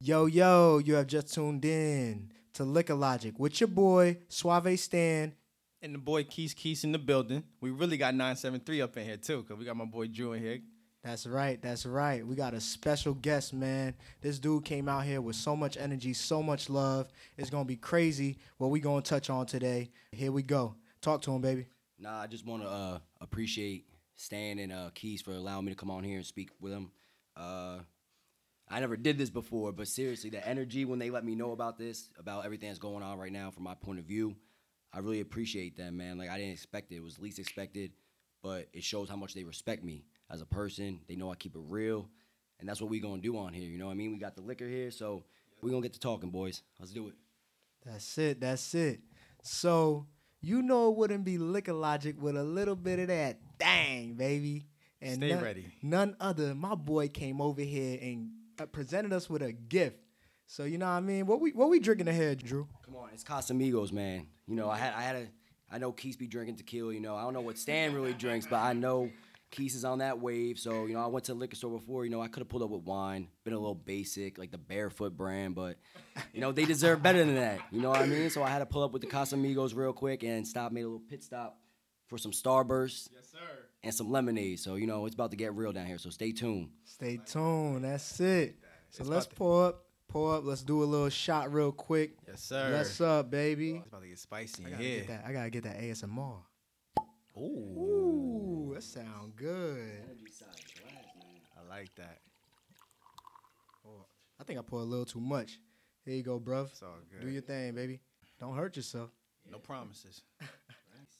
Yo, 0.00 0.26
yo, 0.26 0.78
you 0.78 0.94
have 0.94 1.06
just 1.06 1.32
tuned 1.32 1.64
in 1.64 2.30
to 2.52 2.64
Liquor 2.64 2.94
Logic 2.94 3.38
with 3.38 3.60
your 3.60 3.68
boy, 3.68 4.18
Suave 4.28 4.78
Stan. 4.78 5.34
And 5.80 5.94
the 5.94 5.98
boy 5.98 6.24
Keys 6.24 6.52
Keys 6.52 6.84
in 6.84 6.92
the 6.92 6.98
building. 6.98 7.44
We 7.62 7.70
really 7.70 7.96
got 7.96 8.14
973 8.14 8.82
up 8.82 8.96
in 8.98 9.04
here 9.04 9.16
too, 9.16 9.42
because 9.42 9.58
we 9.58 9.64
got 9.64 9.76
my 9.76 9.86
boy 9.86 10.08
Drew 10.08 10.34
in 10.34 10.42
here. 10.42 10.58
That's 11.02 11.26
right, 11.26 11.62
that's 11.62 11.86
right. 11.86 12.26
We 12.26 12.34
got 12.34 12.52
a 12.52 12.60
special 12.60 13.14
guest, 13.14 13.54
man. 13.54 13.94
This 14.20 14.38
dude 14.38 14.66
came 14.66 14.86
out 14.88 15.04
here 15.04 15.22
with 15.22 15.36
so 15.36 15.56
much 15.56 15.78
energy, 15.78 16.12
so 16.12 16.42
much 16.42 16.68
love. 16.68 17.08
It's 17.38 17.48
gonna 17.48 17.64
be 17.64 17.76
crazy 17.76 18.38
what 18.58 18.68
we 18.68 18.80
gonna 18.80 19.00
touch 19.00 19.30
on 19.30 19.46
today. 19.46 19.92
Here 20.12 20.32
we 20.32 20.42
go. 20.42 20.74
Talk 21.00 21.22
to 21.22 21.32
him, 21.32 21.40
baby. 21.40 21.68
Nah, 21.98 22.20
I 22.20 22.26
just 22.26 22.46
want 22.46 22.62
to 22.62 22.68
uh, 22.68 22.98
appreciate 23.20 23.86
Stan 24.18 24.58
and 24.58 24.72
uh, 24.72 24.90
Keys 24.94 25.22
for 25.22 25.30
allowing 25.30 25.64
me 25.64 25.72
to 25.72 25.76
come 25.76 25.90
on 25.92 26.02
here 26.02 26.16
and 26.16 26.26
speak 26.26 26.50
with 26.60 26.72
them. 26.72 26.90
Uh, 27.36 27.78
I 28.68 28.80
never 28.80 28.96
did 28.96 29.16
this 29.16 29.30
before, 29.30 29.70
but 29.72 29.86
seriously, 29.86 30.28
the 30.28 30.46
energy 30.46 30.84
when 30.84 30.98
they 30.98 31.08
let 31.08 31.24
me 31.24 31.36
know 31.36 31.52
about 31.52 31.78
this, 31.78 32.10
about 32.18 32.44
everything 32.44 32.68
that's 32.68 32.80
going 32.80 33.04
on 33.04 33.16
right 33.16 33.32
now 33.32 33.50
from 33.52 33.62
my 33.62 33.74
point 33.74 34.00
of 34.00 34.04
view, 34.04 34.34
I 34.92 34.98
really 34.98 35.20
appreciate 35.20 35.76
them, 35.76 35.96
man. 35.96 36.18
Like 36.18 36.30
I 36.30 36.36
didn't 36.36 36.52
expect 36.52 36.90
it; 36.90 36.96
it 36.96 37.02
was 37.02 37.20
least 37.20 37.38
expected, 37.38 37.92
but 38.42 38.68
it 38.72 38.82
shows 38.82 39.08
how 39.08 39.14
much 39.14 39.34
they 39.34 39.44
respect 39.44 39.84
me 39.84 40.04
as 40.30 40.42
a 40.42 40.46
person. 40.46 40.98
They 41.08 41.14
know 41.14 41.30
I 41.30 41.36
keep 41.36 41.54
it 41.54 41.62
real, 41.68 42.08
and 42.58 42.68
that's 42.68 42.80
what 42.80 42.90
we 42.90 42.98
gonna 42.98 43.22
do 43.22 43.38
on 43.38 43.54
here. 43.54 43.68
You 43.68 43.78
know 43.78 43.86
what 43.86 43.92
I 43.92 43.96
mean? 43.96 44.12
We 44.12 44.18
got 44.18 44.34
the 44.34 44.42
liquor 44.42 44.68
here, 44.68 44.90
so 44.90 45.22
we 45.62 45.70
gonna 45.70 45.80
get 45.80 45.92
to 45.92 46.00
talking, 46.00 46.30
boys. 46.30 46.62
Let's 46.80 46.92
do 46.92 47.06
it. 47.06 47.14
That's 47.86 48.18
it, 48.18 48.40
that's 48.40 48.74
it. 48.74 49.00
So, 49.44 50.08
you 50.40 50.60
know 50.60 50.90
it 50.90 50.96
wouldn't 50.96 51.24
be 51.24 51.38
Liquor 51.38 51.72
Logic 51.72 52.20
with 52.20 52.36
a 52.36 52.42
little 52.42 52.74
bit 52.74 52.98
of 52.98 53.06
that 53.06 53.38
dang, 53.58 54.14
baby. 54.14 54.66
And 55.00 55.16
Stay 55.16 55.32
none, 55.32 55.42
ready. 55.42 55.66
None 55.82 56.16
other, 56.20 56.54
my 56.54 56.74
boy 56.74 57.08
came 57.08 57.40
over 57.40 57.60
here 57.60 57.98
and 58.00 58.30
uh, 58.58 58.66
presented 58.66 59.12
us 59.12 59.30
with 59.30 59.42
a 59.42 59.52
gift. 59.52 59.98
So, 60.46 60.64
you 60.64 60.78
know 60.78 60.86
what 60.86 60.92
I 60.92 61.00
mean? 61.00 61.26
What 61.26 61.40
we 61.40 61.50
what 61.52 61.68
we 61.68 61.78
drinking 61.78 62.08
ahead, 62.08 62.42
Drew? 62.42 62.66
Come 62.84 62.96
on, 62.96 63.10
it's 63.12 63.22
Casamigos, 63.22 63.92
man. 63.92 64.28
You 64.46 64.56
know, 64.56 64.70
I 64.70 64.78
had 64.78 64.94
I 64.94 65.02
had 65.02 65.16
a 65.16 65.26
I 65.70 65.78
know 65.78 65.92
Keith 65.92 66.18
be 66.18 66.26
drinking 66.26 66.56
tequila, 66.56 66.94
you 66.94 67.00
know. 67.00 67.16
I 67.16 67.22
don't 67.22 67.34
know 67.34 67.42
what 67.42 67.58
Stan 67.58 67.94
really 67.94 68.14
drinks, 68.14 68.46
but 68.48 68.56
I 68.56 68.72
know 68.72 69.10
Keith 69.50 69.74
is 69.74 69.84
on 69.84 69.98
that 69.98 70.20
wave. 70.20 70.58
So, 70.58 70.86
you 70.86 70.94
know, 70.94 71.00
I 71.00 71.06
went 71.06 71.26
to 71.26 71.32
the 71.32 71.38
liquor 71.38 71.56
store 71.56 71.78
before, 71.78 72.04
you 72.04 72.10
know, 72.10 72.22
I 72.22 72.28
could 72.28 72.40
have 72.40 72.48
pulled 72.48 72.62
up 72.62 72.70
with 72.70 72.82
wine, 72.82 73.28
been 73.44 73.52
a 73.52 73.58
little 73.58 73.74
basic, 73.74 74.38
like 74.38 74.50
the 74.50 74.58
barefoot 74.58 75.16
brand, 75.16 75.54
but 75.54 75.76
you 76.32 76.40
know, 76.40 76.52
they 76.52 76.64
deserve 76.64 77.02
better 77.02 77.18
than 77.18 77.34
that. 77.34 77.60
You 77.70 77.82
know 77.82 77.90
what 77.90 78.00
I 78.00 78.06
mean? 78.06 78.30
So 78.30 78.42
I 78.42 78.48
had 78.48 78.60
to 78.60 78.66
pull 78.66 78.82
up 78.82 78.92
with 78.92 79.02
the 79.02 79.08
Casamigos 79.08 79.76
real 79.76 79.92
quick 79.92 80.22
and 80.22 80.46
stop, 80.46 80.72
made 80.72 80.82
a 80.82 80.88
little 80.88 81.02
pit 81.06 81.22
stop 81.22 81.58
for 82.08 82.18
some 82.18 82.32
Starburst 82.32 83.10
Yes, 83.14 83.28
sir. 83.30 83.38
and 83.82 83.94
some 83.94 84.10
lemonade. 84.10 84.58
So, 84.58 84.74
you 84.74 84.86
know, 84.86 85.06
it's 85.06 85.14
about 85.14 85.30
to 85.30 85.36
get 85.36 85.54
real 85.54 85.72
down 85.72 85.86
here. 85.86 85.98
So 85.98 86.10
stay 86.10 86.32
tuned. 86.32 86.70
Stay 86.84 87.18
tuned. 87.24 87.84
That's 87.84 88.18
it. 88.20 88.56
So 88.90 89.02
It's 89.02 89.08
let's 89.10 89.26
about 89.26 89.30
to- 89.30 89.36
pour 89.36 89.64
up, 89.66 89.84
Pull 90.08 90.30
up. 90.30 90.42
Let's 90.46 90.62
do 90.62 90.82
a 90.82 90.86
little 90.86 91.10
shot 91.10 91.52
real 91.52 91.70
quick. 91.70 92.16
Yes, 92.26 92.42
sir. 92.42 92.72
What's 92.74 92.98
up, 92.98 93.30
baby? 93.30 93.74
It's 93.76 93.88
about 93.88 94.00
to 94.00 94.08
get 94.08 94.18
spicy 94.18 94.64
I 94.64 94.70
gotta 94.70 94.82
here. 94.82 94.98
get 95.00 95.08
that. 95.08 95.24
I 95.26 95.32
gotta 95.34 95.50
get 95.50 95.64
that 95.64 95.76
ASMR. 95.82 96.38
Ooh. 97.36 97.40
Ooh, 97.40 98.70
that 98.74 98.82
sound 98.82 99.36
good. 99.36 100.00
I 101.58 101.68
like 101.68 101.94
that. 101.96 102.20
I 104.40 104.44
think 104.44 104.58
I 104.58 104.62
poured 104.62 104.84
a 104.84 104.86
little 104.86 105.04
too 105.04 105.20
much. 105.20 105.58
Here 106.06 106.14
you 106.14 106.22
go, 106.22 106.40
bruv. 106.40 106.70
It's 106.70 106.82
all 106.82 106.96
good. 107.10 107.20
Do 107.20 107.28
your 107.28 107.42
thing, 107.42 107.74
baby. 107.74 108.00
Don't 108.40 108.56
hurt 108.56 108.76
yourself. 108.76 109.10
No 109.50 109.58
promises. 109.58 110.22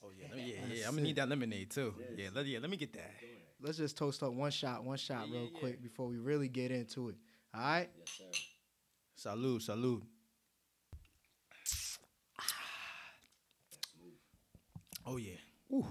oh 0.09 0.13
yeah, 0.19 0.27
yeah, 0.37 0.55
yeah. 0.75 0.89
I'm 0.89 0.93
gonna 0.93 1.03
need 1.03 1.17
that 1.17 1.29
lemonade 1.29 1.71
too. 1.71 1.95
Yeah, 2.17 2.29
let, 2.35 2.47
yeah, 2.47 2.59
let 2.61 2.71
me 2.71 2.77
get 2.77 2.93
that. 2.95 3.13
Let's 3.61 3.79
just 3.79 3.97
toast 3.97 4.23
up 4.23 4.33
one 4.33 4.51
shot, 4.51 4.85
one 4.85 4.97
shot 4.99 5.29
Yeah, 5.29 5.35
real 5.35 5.43
yeah, 5.45 5.51
yeah. 5.53 5.61
quick 5.61 5.83
before 5.83 6.07
we 6.07 6.19
really 6.19 6.49
get 6.49 6.71
into 6.71 7.09
it. 7.09 7.17
All 7.55 7.61
right? 7.61 7.89
Salud, 9.17 9.61
salud. 9.61 10.03
Oh 15.05 15.17
yeah. 15.17 15.33
Ooh. 15.73 15.87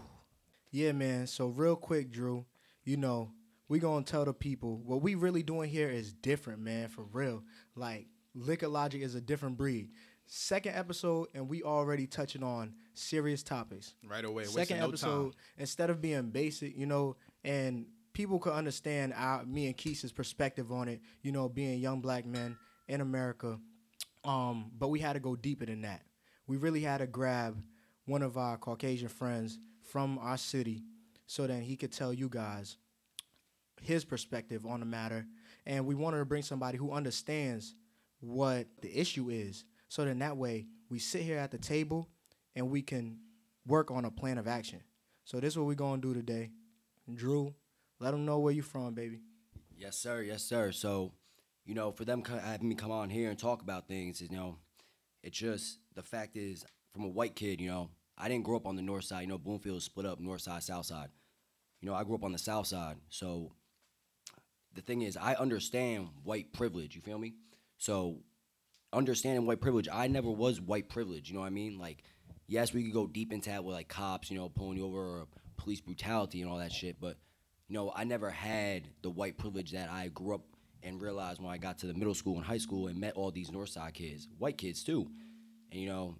Yeah, 0.72 0.92
man. 0.92 1.28
So 1.28 1.48
real 1.48 1.76
quick, 1.76 2.12
Drew, 2.12 2.46
you 2.84 2.98
know, 2.98 3.32
we 3.68 3.80
gonna 3.80 4.06
tell 4.06 4.26
the 4.26 4.34
people 4.34 4.78
what 4.86 5.02
we 5.02 5.16
really 5.16 5.44
doing 5.44 5.70
here 5.70 5.90
is 5.90 6.14
different, 6.14 6.62
man, 6.62 6.90
for 6.90 7.04
real. 7.12 7.44
Like 7.76 8.08
Liquor 8.36 8.68
Logic 8.68 9.02
is 9.02 9.16
a 9.16 9.22
different 9.22 9.58
breed. 9.58 9.90
Second 10.28 10.76
episode, 10.76 11.30
and 11.34 11.48
we 11.48 11.64
already 11.64 12.06
touching 12.06 12.44
on 12.44 12.74
serious 12.94 13.44
topics. 13.44 13.96
Right 14.06 14.26
away. 14.26 14.44
Second 14.44 14.80
no 14.80 14.88
episode, 14.90 15.32
time. 15.32 15.42
instead 15.58 15.90
of 15.90 16.02
being 16.02 16.30
basic, 16.30 16.78
you 16.78 16.86
know, 16.86 17.16
and 17.46 17.86
people 18.12 18.38
could 18.38 18.54
understand 18.54 19.14
our 19.16 19.46
me 19.46 19.68
and 19.68 19.78
Keisha's 19.78 20.12
perspective 20.12 20.72
on 20.72 20.90
it, 20.90 21.02
you 21.22 21.32
know, 21.32 21.48
being 21.48 21.80
young 21.80 22.02
black 22.02 22.26
men 22.26 22.58
in 22.88 23.00
America. 23.00 23.58
Um, 24.26 24.72
but 24.78 24.90
we 24.90 25.00
had 25.00 25.14
to 25.14 25.20
go 25.22 25.36
deeper 25.36 25.66
than 25.66 25.82
that. 25.84 26.02
We 26.46 26.58
really 26.58 26.82
had 26.82 26.98
to 26.98 27.08
grab 27.08 27.62
one 28.06 28.22
of 28.22 28.38
our 28.38 28.58
Caucasian 28.58 29.10
friends 29.10 29.60
from 29.82 30.18
our 30.18 30.38
city 30.38 30.84
so 31.26 31.48
that 31.48 31.62
he 31.62 31.76
could 31.78 31.92
tell 31.92 32.14
you 32.14 32.28
guys 32.28 32.78
his 33.82 34.04
perspective 34.04 34.66
on 34.66 34.80
the 34.80 34.86
matter. 34.86 35.26
And 35.66 35.86
we 35.86 35.96
wanted 35.96 36.18
to 36.18 36.26
bring 36.26 36.44
somebody 36.44 36.78
who 36.78 36.92
understands 36.92 37.76
what 38.20 38.68
the 38.82 39.00
issue 39.00 39.30
is. 39.30 39.64
So 39.88 40.06
then 40.06 40.20
that 40.20 40.38
way 40.38 40.68
we 40.90 41.00
sit 41.00 41.22
here 41.22 41.38
at 41.38 41.52
the 41.52 41.58
table 41.58 42.08
and 42.56 42.70
we 42.70 42.82
can 42.82 43.20
work 43.66 43.92
on 43.92 44.06
a 44.06 44.12
plan 44.12 44.38
of 44.38 44.48
action. 44.48 44.82
So 45.26 45.40
this 45.40 45.54
is 45.54 45.58
what 45.58 45.68
we're 45.68 45.76
gonna 45.76 46.02
do 46.02 46.14
today. 46.14 46.52
Drew, 47.14 47.54
let 48.00 48.12
them 48.12 48.26
know 48.26 48.40
where 48.40 48.54
you 48.54 48.62
from, 48.62 48.94
baby. 48.94 49.22
Yes, 49.78 49.98
sir. 49.98 50.22
Yes, 50.22 50.44
sir. 50.44 50.72
So, 50.72 51.14
you 51.66 51.74
know, 51.74 51.92
for 51.92 52.06
them 52.06 52.24
having 52.26 52.70
me 52.70 52.76
come 52.76 52.92
on 52.92 53.10
here 53.10 53.30
and 53.30 53.38
talk 53.38 53.62
about 53.62 53.88
things, 53.88 54.22
you 54.22 54.30
know, 54.30 54.58
it's 55.24 55.38
just 55.38 55.80
the 55.96 56.04
fact 56.04 56.36
is, 56.36 56.66
from 56.94 57.04
a 57.04 57.10
white 57.10 57.36
kid, 57.36 57.62
you 57.62 57.70
know, 57.70 57.90
I 58.18 58.28
didn't 58.28 58.46
grow 58.46 58.56
up 58.56 58.66
on 58.66 58.76
the 58.76 58.82
north 58.82 59.04
side. 59.04 59.22
You 59.22 59.28
know, 59.28 59.38
Bloomfield 59.38 59.78
is 59.78 59.84
split 59.84 60.06
up 60.06 60.20
north 60.20 60.42
side, 60.42 60.64
south 60.64 60.88
side. 60.88 61.10
You 61.82 61.90
know, 61.90 61.96
I 61.96 62.04
grew 62.04 62.16
up 62.16 62.24
on 62.24 62.32
the 62.32 62.40
south 62.40 62.68
side. 62.68 62.98
So, 63.10 63.52
the 64.74 64.82
thing 64.82 65.02
is, 65.02 65.18
I 65.18 65.36
understand 65.36 66.08
white 66.24 66.54
privilege. 66.54 66.96
You 66.96 67.02
feel 67.02 67.20
me? 67.20 67.36
So, 67.78 68.20
understanding 68.94 69.46
white 69.46 69.62
privilege, 69.62 69.88
I 69.92 70.08
never 70.08 70.30
was 70.30 70.62
white 70.62 70.90
privilege. 70.90 71.30
You 71.30 71.36
know 71.36 71.42
what 71.42 71.48
I 71.48 71.52
mean? 71.52 71.78
Like, 71.78 72.04
yes, 72.48 72.74
we 72.74 72.84
could 72.84 72.94
go 72.94 73.08
deep 73.08 73.34
into 73.34 73.50
that 73.50 73.64
with 73.64 73.76
like 73.76 73.88
cops, 73.88 74.32
you 74.32 74.38
know, 74.38 74.50
pulling 74.50 74.78
you 74.78 74.86
over 74.86 75.00
or 75.00 75.28
police 75.58 75.82
brutality 75.82 76.42
and 76.42 76.50
all 76.50 76.58
that 76.58 76.72
shit. 76.72 77.00
But 77.00 77.18
you 77.68 77.76
know, 77.76 77.92
I 77.96 78.04
never 78.06 78.30
had 78.30 78.88
the 79.02 79.10
white 79.10 79.38
privilege 79.38 79.72
that 79.72 79.90
I 79.90 80.08
grew 80.08 80.36
up 80.36 80.42
and 80.84 81.02
realized 81.02 81.42
when 81.42 81.52
I 81.52 81.58
got 81.58 81.80
to 81.80 81.88
the 81.88 81.94
middle 81.94 82.14
school 82.14 82.38
and 82.38 82.46
high 82.46 82.60
school 82.60 82.88
and 82.88 83.00
met 83.00 83.16
all 83.16 83.32
these 83.32 83.52
North 83.52 83.70
Side 83.70 83.94
kids, 83.94 84.28
white 84.38 84.58
kids 84.58 84.84
too. 84.84 85.10
And 85.72 85.82
you 85.82 85.90
know, 85.90 86.16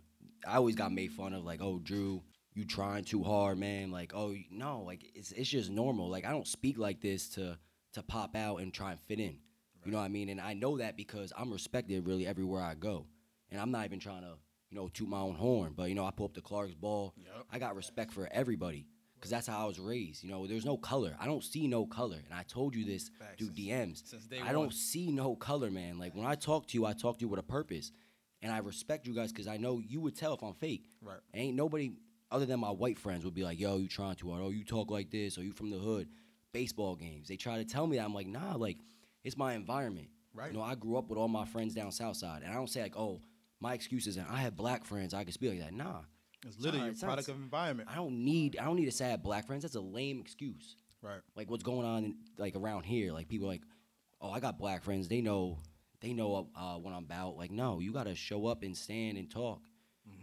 I 0.46 0.58
always 0.58 0.76
got 0.76 0.92
made 0.92 1.12
fun 1.12 1.34
of 1.34 1.46
like, 1.46 1.62
"Oh, 1.62 1.80
Drew, 1.80 2.24
you 2.54 2.66
trying 2.66 3.06
too 3.06 3.24
hard, 3.24 3.58
man." 3.58 3.92
Like, 3.92 4.14
"Oh, 4.14 4.36
no, 4.52 4.82
like 4.82 5.06
it's 5.16 5.32
it's 5.32 5.50
just 5.50 5.70
normal. 5.70 6.10
Like 6.10 6.26
I 6.26 6.32
don't 6.32 6.48
speak 6.48 6.78
like 6.78 7.02
this 7.02 7.30
to 7.30 7.58
to 7.94 8.04
pop 8.04 8.36
out 8.36 8.58
and 8.58 8.74
try 8.74 8.92
and 8.92 9.00
fit 9.00 9.20
in." 9.20 9.38
You 9.88 9.94
know 9.94 10.00
what 10.00 10.04
I 10.04 10.10
mean? 10.10 10.28
And 10.28 10.42
I 10.42 10.54
know 10.54 10.78
that 10.80 10.98
because 10.98 11.32
I'm 11.38 11.50
respected 11.50 12.06
really 12.06 12.28
everywhere 12.28 12.62
I 12.62 12.74
go. 12.74 13.06
And 13.50 13.62
I'm 13.62 13.72
not 13.72 13.86
even 13.86 14.00
trying 14.00 14.24
to, 14.24 14.34
you 14.70 14.78
know, 14.78 14.90
toot 14.90 15.08
my 15.08 15.22
own 15.22 15.36
horn, 15.36 15.72
but 15.78 15.88
you 15.88 15.96
know, 15.96 16.06
I 16.06 16.12
pull 16.12 16.26
up 16.26 16.34
the 16.34 16.42
Clark's 16.42 16.76
ball. 16.76 17.14
Yup. 17.16 17.48
I 17.50 17.58
got 17.58 17.74
respect 17.74 18.12
for 18.12 18.28
everybody 18.30 18.86
because 19.16 19.32
that's 19.32 19.48
how 19.48 19.64
I 19.64 19.66
was 19.66 19.80
raised. 19.80 20.26
You 20.26 20.30
know, 20.30 20.46
there's 20.46 20.66
no 20.66 20.76
color. 20.76 21.16
I 21.22 21.26
don't 21.26 21.42
see 21.42 21.70
no 21.70 21.86
color, 21.86 22.18
and 22.18 22.34
I 22.38 22.44
told 22.44 22.76
you 22.76 22.84
this 22.84 23.10
Facts. 23.18 23.36
through 23.38 23.52
DMs. 23.52 24.06
Since 24.06 24.28
I 24.44 24.52
don't 24.52 24.74
see 24.74 25.10
no 25.10 25.38
color, 25.38 25.72
man. 25.72 25.98
Like 26.00 26.14
when 26.14 26.26
I 26.26 26.36
talk 26.36 26.68
to 26.68 26.78
you, 26.78 26.86
I 26.86 26.92
talk 26.92 27.20
to 27.20 27.22
you 27.22 27.30
with 27.30 27.40
a 27.40 27.44
purpose, 27.44 27.94
and 28.42 28.52
I 28.52 28.58
respect 28.58 29.08
you 29.08 29.16
guys 29.16 29.32
because 29.32 29.48
I 29.48 29.56
know 29.56 29.80
you 29.80 30.02
would 30.02 30.18
tell 30.18 30.34
if 30.34 30.44
I'm 30.44 30.56
fake. 30.56 30.90
Right. 31.02 31.20
Ain't 31.34 31.56
nobody 31.56 31.94
other 32.30 32.46
than 32.46 32.60
my 32.60 32.72
white 32.72 33.00
friends 33.00 33.24
would 33.24 33.34
be 33.34 33.46
like, 33.46 33.58
"Yo, 33.58 33.78
you 33.78 33.88
trying 33.88 34.16
to, 34.16 34.32
hard? 34.32 34.44
Oh, 34.44 34.50
you 34.50 34.66
talk 34.66 34.92
like 34.92 35.12
this? 35.12 35.38
Or 35.38 35.44
you 35.44 35.54
from 35.54 35.70
the 35.70 35.78
hood?" 35.78 36.10
Baseball 36.52 36.98
games. 36.98 37.30
They 37.30 37.38
try 37.38 37.56
to 37.58 37.64
tell 37.66 37.88
me 37.88 37.96
that. 37.96 38.04
I'm 38.04 38.14
like, 38.14 38.28
nah. 38.28 38.56
Like 38.58 38.80
it's 39.24 39.38
my 39.38 39.54
environment. 39.54 40.08
Right. 40.34 40.52
You 40.52 40.58
know, 40.58 40.64
I 40.64 40.76
grew 40.76 40.98
up 40.98 41.10
with 41.10 41.18
all 41.18 41.28
my 41.28 41.46
friends 41.46 41.74
down 41.74 41.92
south 41.92 42.18
side, 42.18 42.42
and 42.44 42.52
I 42.52 42.56
don't 42.56 42.70
say 42.70 42.82
like, 42.84 42.98
"Oh, 42.98 43.22
my 43.60 43.74
excuses." 43.74 44.18
And 44.18 44.28
I 44.30 44.38
have 44.38 44.56
black 44.56 44.86
friends. 44.86 45.14
I 45.14 45.24
can 45.24 45.34
speak 45.34 45.50
like 45.52 45.60
that. 45.60 45.74
Nah. 45.74 46.02
It's 46.46 46.60
literally 46.60 46.82
Nah, 46.82 46.88
a 46.88 46.92
it's 46.92 47.02
not- 47.02 47.08
product 47.08 47.30
of 47.30 47.36
environment. 47.38 47.90
I 47.92 47.96
don't 47.96 48.24
need. 48.24 48.58
I 48.60 48.66
don't 48.66 48.76
need 48.76 48.88
a 48.88 48.92
sad 48.92 49.24
black 49.24 49.48
friends. 49.48 49.64
That's 49.64 49.76
a 49.76 49.82
lame 49.82 50.20
excuse. 50.20 50.76
Right. 51.02 51.22
Like 51.36 51.50
what's 51.50 51.64
going 51.64 51.86
on 51.88 52.04
in, 52.06 52.16
like 52.38 52.56
around 52.56 52.84
here? 52.84 53.12
Like 53.12 53.28
people 53.28 53.48
like, 53.48 53.62
oh, 54.22 54.30
I 54.32 54.40
got 54.40 54.60
black 54.60 54.84
friends. 54.84 55.08
They 55.08 55.22
know. 55.22 55.60
They 56.00 56.14
know 56.14 56.50
uh, 56.56 56.76
what 56.76 56.94
I'm 56.94 57.06
about. 57.06 57.38
Like 57.38 57.50
no, 57.52 57.80
you 57.80 57.92
gotta 57.92 58.14
show 58.14 58.46
up 58.46 58.62
and 58.62 58.78
stand 58.78 59.18
and 59.18 59.30
talk. 59.32 59.62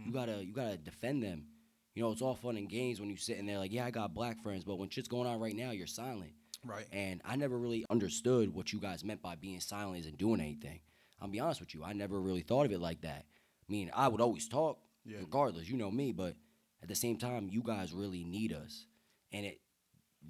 You 0.07 0.13
gotta 0.13 0.45
you 0.45 0.53
gotta 0.55 0.77
defend 0.77 1.23
them. 1.23 1.47
You 1.95 2.03
know, 2.03 2.13
it's 2.13 2.23
all 2.23 2.35
fun 2.37 2.57
and 2.57 2.69
games 2.69 3.01
when 3.01 3.09
you're 3.09 3.19
sitting 3.19 3.47
there 3.47 3.59
like, 3.59 3.73
yeah, 3.73 3.85
I 3.85 3.91
got 3.91 4.15
black 4.15 4.41
friends, 4.43 4.65
but 4.65 4.79
when 4.79 4.89
shit's 4.89 5.09
going 5.09 5.29
on 5.29 5.39
right 5.41 5.55
now, 5.55 5.73
you're 5.73 5.87
silent. 5.87 6.33
Right. 6.65 6.87
And 6.93 7.21
I 7.25 7.37
never 7.37 7.59
really 7.59 7.85
understood 7.91 8.55
what 8.55 8.73
you 8.73 8.81
guys 8.81 9.05
meant 9.05 9.23
by 9.23 9.35
being 9.37 9.61
silent 9.61 10.01
isn't 10.01 10.19
doing 10.19 10.41
anything. 10.41 10.81
I'll 11.21 11.29
be 11.29 11.41
honest 11.41 11.61
with 11.61 11.75
you, 11.75 11.85
I 11.85 11.93
never 11.93 12.21
really 12.21 12.41
thought 12.43 12.67
of 12.67 12.73
it 12.73 12.81
like 12.81 13.03
that. 13.03 13.25
I 13.69 13.73
mean, 13.73 13.91
I 13.95 14.09
would 14.09 14.21
always 14.21 14.49
talk, 14.49 14.79
Yeah. 15.05 15.19
regardless, 15.19 15.69
you 15.69 15.77
know 15.77 15.91
me, 15.91 16.13
but 16.13 16.37
at 16.83 16.89
the 16.89 16.95
same 16.95 17.17
time, 17.17 17.49
you 17.49 17.63
guys 17.63 17.93
really 17.93 18.25
need 18.25 18.53
us. 18.53 18.87
And 19.33 19.47
it 19.47 19.61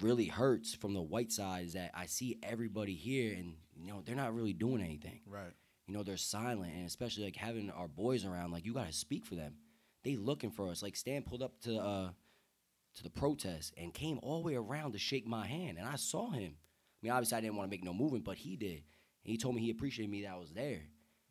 really 0.01 0.25
hurts 0.25 0.73
from 0.73 0.93
the 0.93 1.01
white 1.01 1.31
side 1.31 1.65
is 1.65 1.73
that 1.73 1.91
I 1.93 2.05
see 2.05 2.37
everybody 2.43 2.95
here 2.95 3.33
and 3.35 3.55
you 3.77 3.87
know 3.87 4.01
they're 4.05 4.15
not 4.15 4.35
really 4.35 4.53
doing 4.53 4.81
anything. 4.81 5.21
Right. 5.25 5.51
You 5.87 5.93
know 5.93 6.03
they're 6.03 6.17
silent 6.17 6.73
and 6.73 6.85
especially 6.85 7.23
like 7.25 7.35
having 7.35 7.69
our 7.71 7.87
boys 7.87 8.25
around. 8.25 8.51
Like 8.51 8.65
you 8.65 8.73
gotta 8.73 8.91
speak 8.93 9.25
for 9.25 9.35
them. 9.35 9.55
They 10.03 10.15
looking 10.15 10.51
for 10.51 10.69
us. 10.69 10.83
Like 10.83 10.95
Stan 10.95 11.23
pulled 11.23 11.41
up 11.43 11.59
to 11.61 11.77
uh 11.77 12.09
to 12.95 13.03
the 13.03 13.09
protest 13.09 13.73
and 13.77 13.93
came 13.93 14.19
all 14.23 14.41
the 14.41 14.45
way 14.45 14.55
around 14.55 14.93
to 14.93 14.99
shake 14.99 15.27
my 15.27 15.45
hand 15.45 15.77
and 15.77 15.87
I 15.87 15.95
saw 15.95 16.31
him. 16.31 16.53
I 16.55 16.99
mean 17.01 17.11
obviously 17.11 17.37
I 17.37 17.41
didn't 17.41 17.55
want 17.55 17.69
to 17.69 17.71
make 17.71 17.83
no 17.83 17.93
movement, 17.93 18.23
but 18.23 18.37
he 18.37 18.55
did. 18.55 18.83
And 19.23 19.31
he 19.31 19.37
told 19.37 19.55
me 19.55 19.61
he 19.61 19.71
appreciated 19.71 20.11
me 20.11 20.23
that 20.23 20.31
I 20.31 20.37
was 20.37 20.53
there. 20.53 20.81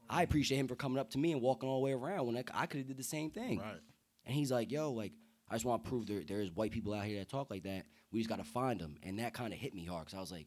I 0.08 0.22
appreciate 0.22 0.58
him 0.58 0.69
for 0.69 0.76
coming 0.76 0.99
up 0.99 1.11
to 1.11 1.19
me 1.19 1.32
and 1.32 1.40
walking 1.40 1.69
all 1.69 1.81
the 1.81 1.84
way 1.84 1.93
around 1.93 2.26
when 2.26 2.37
I, 2.37 2.44
I 2.52 2.66
could 2.66 2.78
have 2.78 2.88
did 2.88 2.99
the 2.99 3.02
same 3.02 3.31
thing. 3.31 3.58
Right. 3.58 3.81
And 4.26 4.34
he's 4.34 4.50
like, 4.50 4.70
yo, 4.70 4.93
like, 4.93 5.12
I 5.49 5.55
just 5.55 5.64
want 5.64 5.84
to 5.84 5.88
prove 5.88 6.06
there 6.06 6.22
there's 6.26 6.50
white 6.50 6.72
people 6.72 6.94
out 6.94 7.05
here 7.05 7.19
that 7.19 7.28
talk 7.28 7.50
like 7.50 7.64
that. 7.64 7.84
We 8.12 8.20
just 8.20 8.31
got 8.31 8.38
to 8.38 8.44
find 8.44 8.81
them. 8.81 8.96
And 9.02 9.19
that 9.19 9.34
kind 9.34 9.52
of 9.52 9.58
hit 9.58 9.75
me 9.75 9.84
hard 9.84 10.06
because 10.06 10.17
I 10.17 10.20
was 10.20 10.32
like, 10.32 10.46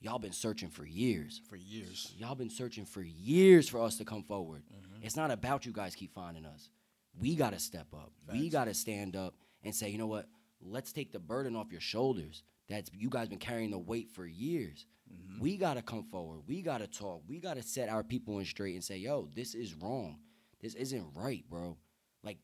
y'all 0.00 0.18
been 0.18 0.32
searching 0.32 0.68
for 0.68 0.84
years. 0.84 1.40
For 1.48 1.56
years. 1.56 2.12
Y'all 2.16 2.34
been 2.34 2.50
searching 2.50 2.84
for 2.84 3.02
years 3.02 3.68
for 3.68 3.80
us 3.80 3.96
to 3.98 4.04
come 4.04 4.22
forward. 4.22 4.62
Mm-hmm. 4.72 5.04
It's 5.04 5.16
not 5.16 5.30
about 5.30 5.66
you 5.66 5.72
guys 5.72 5.94
keep 5.94 6.12
finding 6.14 6.44
us. 6.44 6.70
We 7.18 7.34
got 7.34 7.52
to 7.52 7.58
step 7.58 7.86
up. 7.94 8.12
We 8.30 8.50
got 8.50 8.66
to 8.66 8.74
stand 8.74 9.16
up 9.16 9.34
and 9.62 9.74
say, 9.74 9.88
you 9.88 9.98
know 9.98 10.06
what? 10.06 10.26
Let's 10.60 10.92
take 10.92 11.12
the 11.12 11.18
burden 11.18 11.56
off 11.56 11.72
your 11.72 11.80
shoulders. 11.80 12.42
That's 12.68 12.90
you 12.92 13.08
guys 13.08 13.28
been 13.28 13.38
carrying 13.38 13.70
the 13.70 13.78
weight 13.78 14.10
for 14.10 14.26
years. 14.26 14.86
Mm-hmm. 15.12 15.40
We 15.40 15.56
got 15.56 15.74
to 15.74 15.82
come 15.82 16.04
forward. 16.10 16.40
We 16.46 16.62
got 16.62 16.78
to 16.78 16.86
talk. 16.86 17.22
We 17.28 17.38
got 17.38 17.56
to 17.56 17.62
set 17.62 17.88
our 17.88 18.02
people 18.02 18.38
in 18.38 18.44
straight 18.44 18.74
and 18.74 18.82
say, 18.82 18.96
yo, 18.96 19.28
this 19.34 19.54
is 19.54 19.74
wrong. 19.74 20.18
This 20.60 20.74
isn't 20.74 21.06
right, 21.14 21.44
bro. 21.48 21.76
Like, 22.22 22.38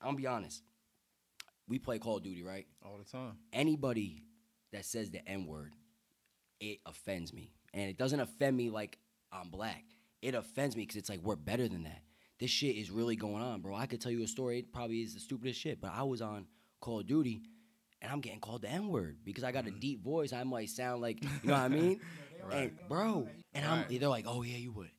I'm 0.00 0.08
gonna 0.08 0.16
be 0.16 0.26
honest. 0.26 0.62
We 1.68 1.78
play 1.78 1.98
Call 1.98 2.16
of 2.16 2.22
Duty, 2.22 2.42
right? 2.42 2.66
All 2.84 2.98
the 2.98 3.04
time. 3.10 3.38
anybody 3.52 4.24
that 4.72 4.84
says 4.84 5.10
the 5.10 5.26
N 5.28 5.46
word, 5.46 5.74
it 6.60 6.80
offends 6.84 7.32
me. 7.32 7.52
And 7.72 7.88
it 7.88 7.96
doesn't 7.96 8.20
offend 8.20 8.56
me 8.56 8.70
like 8.70 8.98
I'm 9.32 9.50
black. 9.50 9.84
It 10.20 10.34
offends 10.34 10.76
me 10.76 10.82
because 10.82 10.96
it's 10.96 11.08
like 11.08 11.20
we're 11.22 11.36
better 11.36 11.68
than 11.68 11.84
that. 11.84 12.02
This 12.40 12.50
shit 12.50 12.76
is 12.76 12.90
really 12.90 13.16
going 13.16 13.42
on, 13.42 13.60
bro. 13.60 13.74
I 13.74 13.86
could 13.86 14.00
tell 14.00 14.12
you 14.12 14.22
a 14.24 14.26
story. 14.26 14.58
It 14.58 14.72
probably 14.72 15.00
is 15.02 15.14
the 15.14 15.20
stupidest 15.20 15.60
shit, 15.60 15.80
but 15.80 15.92
I 15.94 16.02
was 16.02 16.20
on 16.20 16.46
Call 16.84 17.00
of 17.00 17.06
Duty 17.06 17.42
and 18.02 18.12
I'm 18.12 18.20
getting 18.20 18.40
called 18.40 18.62
the 18.62 18.68
N 18.68 18.88
word 18.88 19.16
because 19.24 19.44
I 19.44 19.50
got 19.50 19.66
a 19.66 19.70
mm. 19.70 19.80
deep 19.80 20.04
voice. 20.04 20.34
I 20.34 20.44
might 20.44 20.68
sound 20.68 21.00
like, 21.00 21.22
you 21.22 21.28
know 21.44 21.54
what 21.54 21.60
I 21.60 21.68
mean? 21.68 22.00
And 22.52 22.72
bro, 22.90 23.26
and 23.54 23.64
I'm, 23.64 23.78
Right. 23.78 23.98
they're 23.98 24.08
like, 24.10 24.26
oh 24.28 24.42
yeah, 24.42 24.58
you 24.58 24.70
would. 24.72 24.90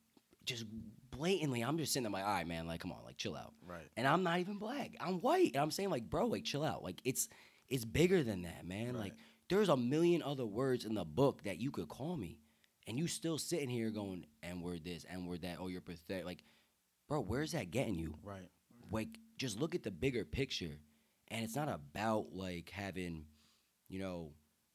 Just 0.44 0.64
blatantly, 1.12 1.60
I'm 1.60 1.78
just 1.78 1.92
sitting 1.92 2.02
there 2.02 2.10
like, 2.10 2.24
all 2.24 2.34
right, 2.34 2.44
man, 2.44 2.66
like, 2.66 2.80
come 2.80 2.90
on, 2.90 3.04
like, 3.04 3.18
chill 3.18 3.36
out 3.36 3.52
Right. 3.64 3.88
and 3.96 4.04
I'm 4.04 4.24
not 4.24 4.40
even 4.40 4.58
black. 4.58 4.96
I'm 4.98 5.20
white. 5.20 5.52
And 5.54 5.62
I'm 5.62 5.70
saying 5.70 5.90
like, 5.90 6.10
bro, 6.10 6.26
like 6.26 6.42
chill 6.42 6.64
out. 6.64 6.82
Like 6.82 7.00
it's 7.04 7.28
it's 7.68 7.84
bigger 7.84 8.24
than 8.24 8.42
that, 8.42 8.66
man. 8.66 8.94
Like 8.98 9.12
there's 9.48 9.68
a 9.68 9.76
million 9.76 10.24
other 10.24 10.44
words 10.44 10.84
in 10.84 10.94
the 10.94 11.04
book 11.04 11.44
that 11.44 11.60
you 11.60 11.70
could 11.70 11.88
call 11.88 12.16
me. 12.16 12.40
And 12.88 12.98
you 12.98 13.06
still 13.06 13.38
sitting 13.38 13.68
here 13.68 13.90
going, 13.90 14.26
and 14.42 14.62
word 14.62 14.84
this, 14.84 15.04
and 15.08 15.28
word 15.28 15.42
that, 15.42 15.58
oh, 15.60 15.68
you're 15.68 15.80
pathetic. 15.80 16.24
Like, 16.24 16.42
bro, 17.08 17.20
where's 17.20 17.52
that 17.52 17.70
getting 17.70 17.94
you? 17.96 18.14
Right. 18.24 18.48
Like, 18.92 19.08
just 19.36 19.58
look 19.60 19.74
at 19.74 19.82
the 19.82 19.90
bigger 19.90 20.24
picture. 20.24 20.78
And 21.28 21.44
it's 21.44 21.56
not 21.56 21.68
about 21.68 22.26
like 22.32 22.70
having, 22.70 23.24
you 23.88 23.98
know, 23.98 24.32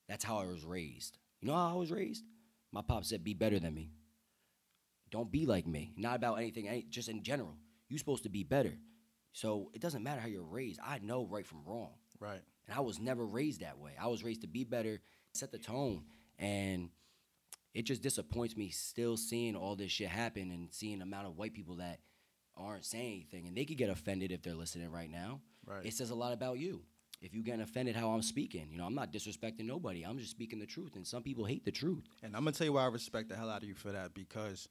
that's 0.08 0.24
how 0.24 0.40
I 0.40 0.46
was 0.46 0.64
raised. 0.64 1.18
You 1.40 1.48
know 1.48 1.56
how 1.56 1.70
I 1.70 1.76
was 1.76 1.92
raised? 1.92 2.24
My 2.72 2.82
pop 2.82 3.06
said, 3.06 3.24
be 3.24 3.34
better 3.34 3.60
than 3.60 3.74
me. 3.74 3.92
Don't 5.10 5.32
be 5.32 5.46
like 5.46 5.68
me. 5.68 5.94
Not 5.98 6.16
about 6.16 6.36
anything, 6.36 6.68
any, 6.68 6.84
just 6.84 7.10
in 7.10 7.24
general. 7.24 7.58
You're 7.90 8.00
supposed 8.00 8.24
to 8.24 8.30
be 8.30 8.44
better. 8.44 8.74
So 9.34 9.72
it 9.74 9.82
doesn't 9.82 10.04
matter 10.04 10.22
how 10.22 10.28
you're 10.28 10.44
raised. 10.44 10.80
I 10.86 11.00
know 11.00 11.26
right 11.26 11.46
from 11.46 11.64
wrong. 11.66 11.94
Right. 12.20 12.42
And 12.68 12.78
I 12.78 12.82
was 12.82 13.00
never 13.00 13.26
raised 13.26 13.62
that 13.62 13.80
way. 13.80 13.92
I 14.02 14.08
was 14.08 14.24
raised 14.24 14.42
to 14.42 14.48
be 14.48 14.64
better, 14.64 15.02
set 15.34 15.52
the 15.52 15.58
tone. 15.58 16.04
And 16.38 16.90
it 17.74 17.84
just 17.84 18.02
disappoints 18.02 18.56
me 18.56 18.70
still 18.70 19.18
seeing 19.18 19.56
all 19.56 19.76
this 19.76 19.92
shit 19.92 20.10
happen 20.10 20.52
and 20.52 20.70
seeing 20.72 21.00
the 21.00 21.04
amount 21.04 21.28
of 21.28 21.38
white 21.38 21.54
people 21.54 21.76
that 21.78 22.00
aren't 22.56 22.86
saying 22.86 23.14
anything. 23.14 23.48
And 23.48 23.56
they 23.56 23.66
could 23.66 23.78
get 23.78 23.90
offended 23.90 24.32
if 24.32 24.42
they're 24.42 24.54
listening 24.54 24.92
right 24.92 25.10
now. 25.10 25.40
Right. 25.66 25.86
It 25.86 25.94
says 25.94 26.10
a 26.10 26.16
lot 26.16 26.34
about 26.34 26.58
you. 26.58 26.82
If 27.22 27.36
you 27.36 27.44
getting 27.44 27.62
offended 27.62 27.96
how 27.96 28.10
I'm 28.10 28.24
speaking, 28.24 28.68
you 28.72 28.78
know, 28.80 28.86
I'm 28.86 28.96
not 28.96 29.14
disrespecting 29.14 29.66
nobody. 29.66 30.04
I'm 30.04 30.18
just 30.18 30.32
speaking 30.32 30.58
the 30.58 30.66
truth. 30.66 30.96
And 30.96 31.06
some 31.06 31.22
people 31.22 31.46
hate 31.46 31.64
the 31.64 31.72
truth. 31.72 32.04
And 32.24 32.36
I'm 32.36 32.44
gonna 32.44 32.54
tell 32.54 32.66
you 32.66 32.74
why 32.74 32.84
I 32.84 32.88
respect 32.88 33.30
the 33.30 33.36
hell 33.36 33.50
out 33.50 33.62
of 33.62 33.68
you 33.70 33.76
for 33.76 33.92
that 33.92 34.16
because 34.16 34.68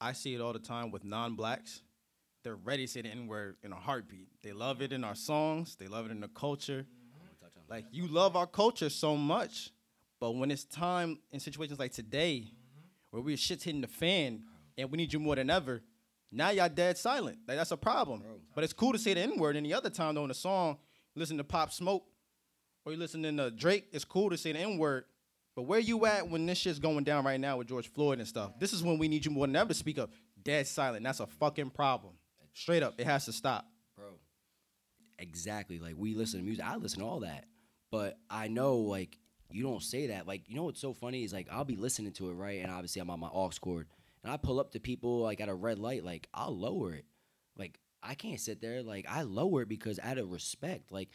I 0.00 0.12
see 0.12 0.34
it 0.34 0.40
all 0.40 0.52
the 0.52 0.58
time 0.58 0.90
with 0.90 1.04
non-blacks. 1.04 1.82
They're 2.42 2.56
ready 2.56 2.86
to 2.86 2.92
say 2.92 3.02
the 3.02 3.10
N 3.10 3.28
word 3.28 3.56
in 3.62 3.72
a 3.72 3.76
heartbeat. 3.76 4.28
They 4.42 4.52
love 4.52 4.82
it 4.82 4.92
in 4.92 5.04
our 5.04 5.14
songs. 5.14 5.76
They 5.76 5.86
love 5.86 6.06
it 6.06 6.10
in 6.10 6.20
the 6.20 6.28
culture. 6.28 6.86
Like 7.68 7.84
you 7.90 8.06
love 8.06 8.36
our 8.36 8.46
culture 8.46 8.88
so 8.88 9.16
much, 9.16 9.70
but 10.20 10.32
when 10.32 10.50
it's 10.50 10.64
time 10.64 11.18
in 11.32 11.40
situations 11.40 11.78
like 11.78 11.92
today, 11.92 12.52
where 13.10 13.22
we 13.22 13.34
shit's 13.36 13.64
hitting 13.64 13.80
the 13.80 13.88
fan 13.88 14.42
and 14.78 14.90
we 14.90 14.96
need 14.96 15.12
you 15.12 15.18
more 15.18 15.34
than 15.34 15.50
ever, 15.50 15.82
now 16.32 16.50
y'all 16.50 16.68
dead 16.68 16.98
silent. 16.98 17.38
Like 17.46 17.56
that's 17.56 17.70
a 17.70 17.76
problem. 17.76 18.22
But 18.54 18.64
it's 18.64 18.72
cool 18.72 18.92
to 18.92 18.98
say 18.98 19.14
the 19.14 19.20
N 19.20 19.38
word. 19.38 19.56
Any 19.56 19.72
other 19.72 19.90
time 19.90 20.14
though 20.14 20.24
in 20.24 20.30
a 20.30 20.34
song, 20.34 20.78
you 21.14 21.20
listen 21.20 21.36
to 21.38 21.44
Pop 21.44 21.72
Smoke, 21.72 22.04
or 22.84 22.92
you 22.92 22.98
listening 22.98 23.36
to 23.36 23.50
Drake, 23.50 23.86
it's 23.92 24.04
cool 24.04 24.30
to 24.30 24.36
say 24.36 24.52
the 24.52 24.58
N 24.60 24.78
word. 24.78 25.04
But 25.54 25.62
where 25.62 25.80
you 25.80 26.04
at 26.04 26.28
when 26.28 26.44
this 26.44 26.58
shit's 26.58 26.78
going 26.78 27.04
down 27.04 27.24
right 27.24 27.40
now 27.40 27.56
with 27.56 27.68
George 27.68 27.90
Floyd 27.90 28.18
and 28.18 28.28
stuff? 28.28 28.58
This 28.58 28.72
is 28.74 28.82
when 28.82 28.98
we 28.98 29.08
need 29.08 29.24
you 29.24 29.30
more 29.30 29.46
than 29.46 29.56
ever 29.56 29.68
to 29.68 29.74
speak 29.74 29.98
up. 29.98 30.10
Dead 30.42 30.66
silent. 30.66 31.02
That's 31.02 31.20
a 31.20 31.26
fucking 31.26 31.70
problem. 31.70 32.12
Straight 32.52 32.82
up, 32.82 32.94
it 32.98 33.06
has 33.06 33.24
to 33.24 33.32
stop. 33.32 33.66
bro. 33.96 34.06
Exactly. 35.18 35.78
Like 35.78 35.94
we 35.96 36.14
listen 36.14 36.40
to 36.40 36.44
music. 36.44 36.64
I 36.64 36.76
listen 36.76 37.00
to 37.00 37.06
all 37.06 37.20
that. 37.20 37.46
But 37.90 38.18
I 38.28 38.48
know 38.48 38.76
like 38.76 39.18
you 39.50 39.62
don't 39.62 39.82
say 39.82 40.08
that. 40.08 40.26
Like, 40.26 40.48
you 40.48 40.56
know 40.56 40.64
what's 40.64 40.80
so 40.80 40.92
funny 40.92 41.24
is 41.24 41.32
like 41.32 41.48
I'll 41.50 41.64
be 41.64 41.76
listening 41.76 42.12
to 42.12 42.30
it, 42.30 42.34
right? 42.34 42.60
And 42.62 42.70
obviously 42.70 43.00
I'm 43.00 43.10
on 43.10 43.20
my 43.20 43.28
aux 43.28 43.50
cord. 43.60 43.86
And 44.26 44.32
I 44.32 44.38
pull 44.38 44.58
up 44.58 44.72
to 44.72 44.80
people 44.80 45.20
like 45.20 45.40
at 45.40 45.48
a 45.48 45.54
red 45.54 45.78
light, 45.78 46.02
like 46.02 46.28
I'll 46.34 46.58
lower 46.58 46.92
it. 46.92 47.04
Like 47.56 47.78
I 48.02 48.14
can't 48.14 48.40
sit 48.40 48.60
there. 48.60 48.82
Like 48.82 49.06
I 49.08 49.22
lower 49.22 49.62
it 49.62 49.68
because 49.68 50.00
out 50.02 50.18
of 50.18 50.32
respect. 50.32 50.90
Like 50.90 51.10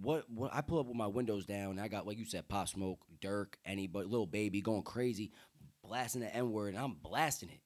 what 0.00 0.24
what 0.30 0.50
I 0.54 0.62
pull 0.62 0.78
up 0.80 0.86
with 0.86 0.96
my 0.96 1.06
windows 1.06 1.44
down, 1.44 1.72
and 1.72 1.80
I 1.82 1.88
got 1.88 2.06
like 2.06 2.16
you 2.16 2.24
said, 2.24 2.48
Pop 2.48 2.66
Smoke, 2.66 3.04
Durk, 3.20 3.56
anybody, 3.66 4.08
Lil 4.08 4.24
Baby 4.24 4.62
going 4.62 4.84
crazy, 4.84 5.32
blasting 5.84 6.22
the 6.22 6.34
N 6.34 6.50
word, 6.50 6.72
and 6.72 6.82
I'm 6.82 6.94
blasting 6.94 7.50
it. 7.50 7.60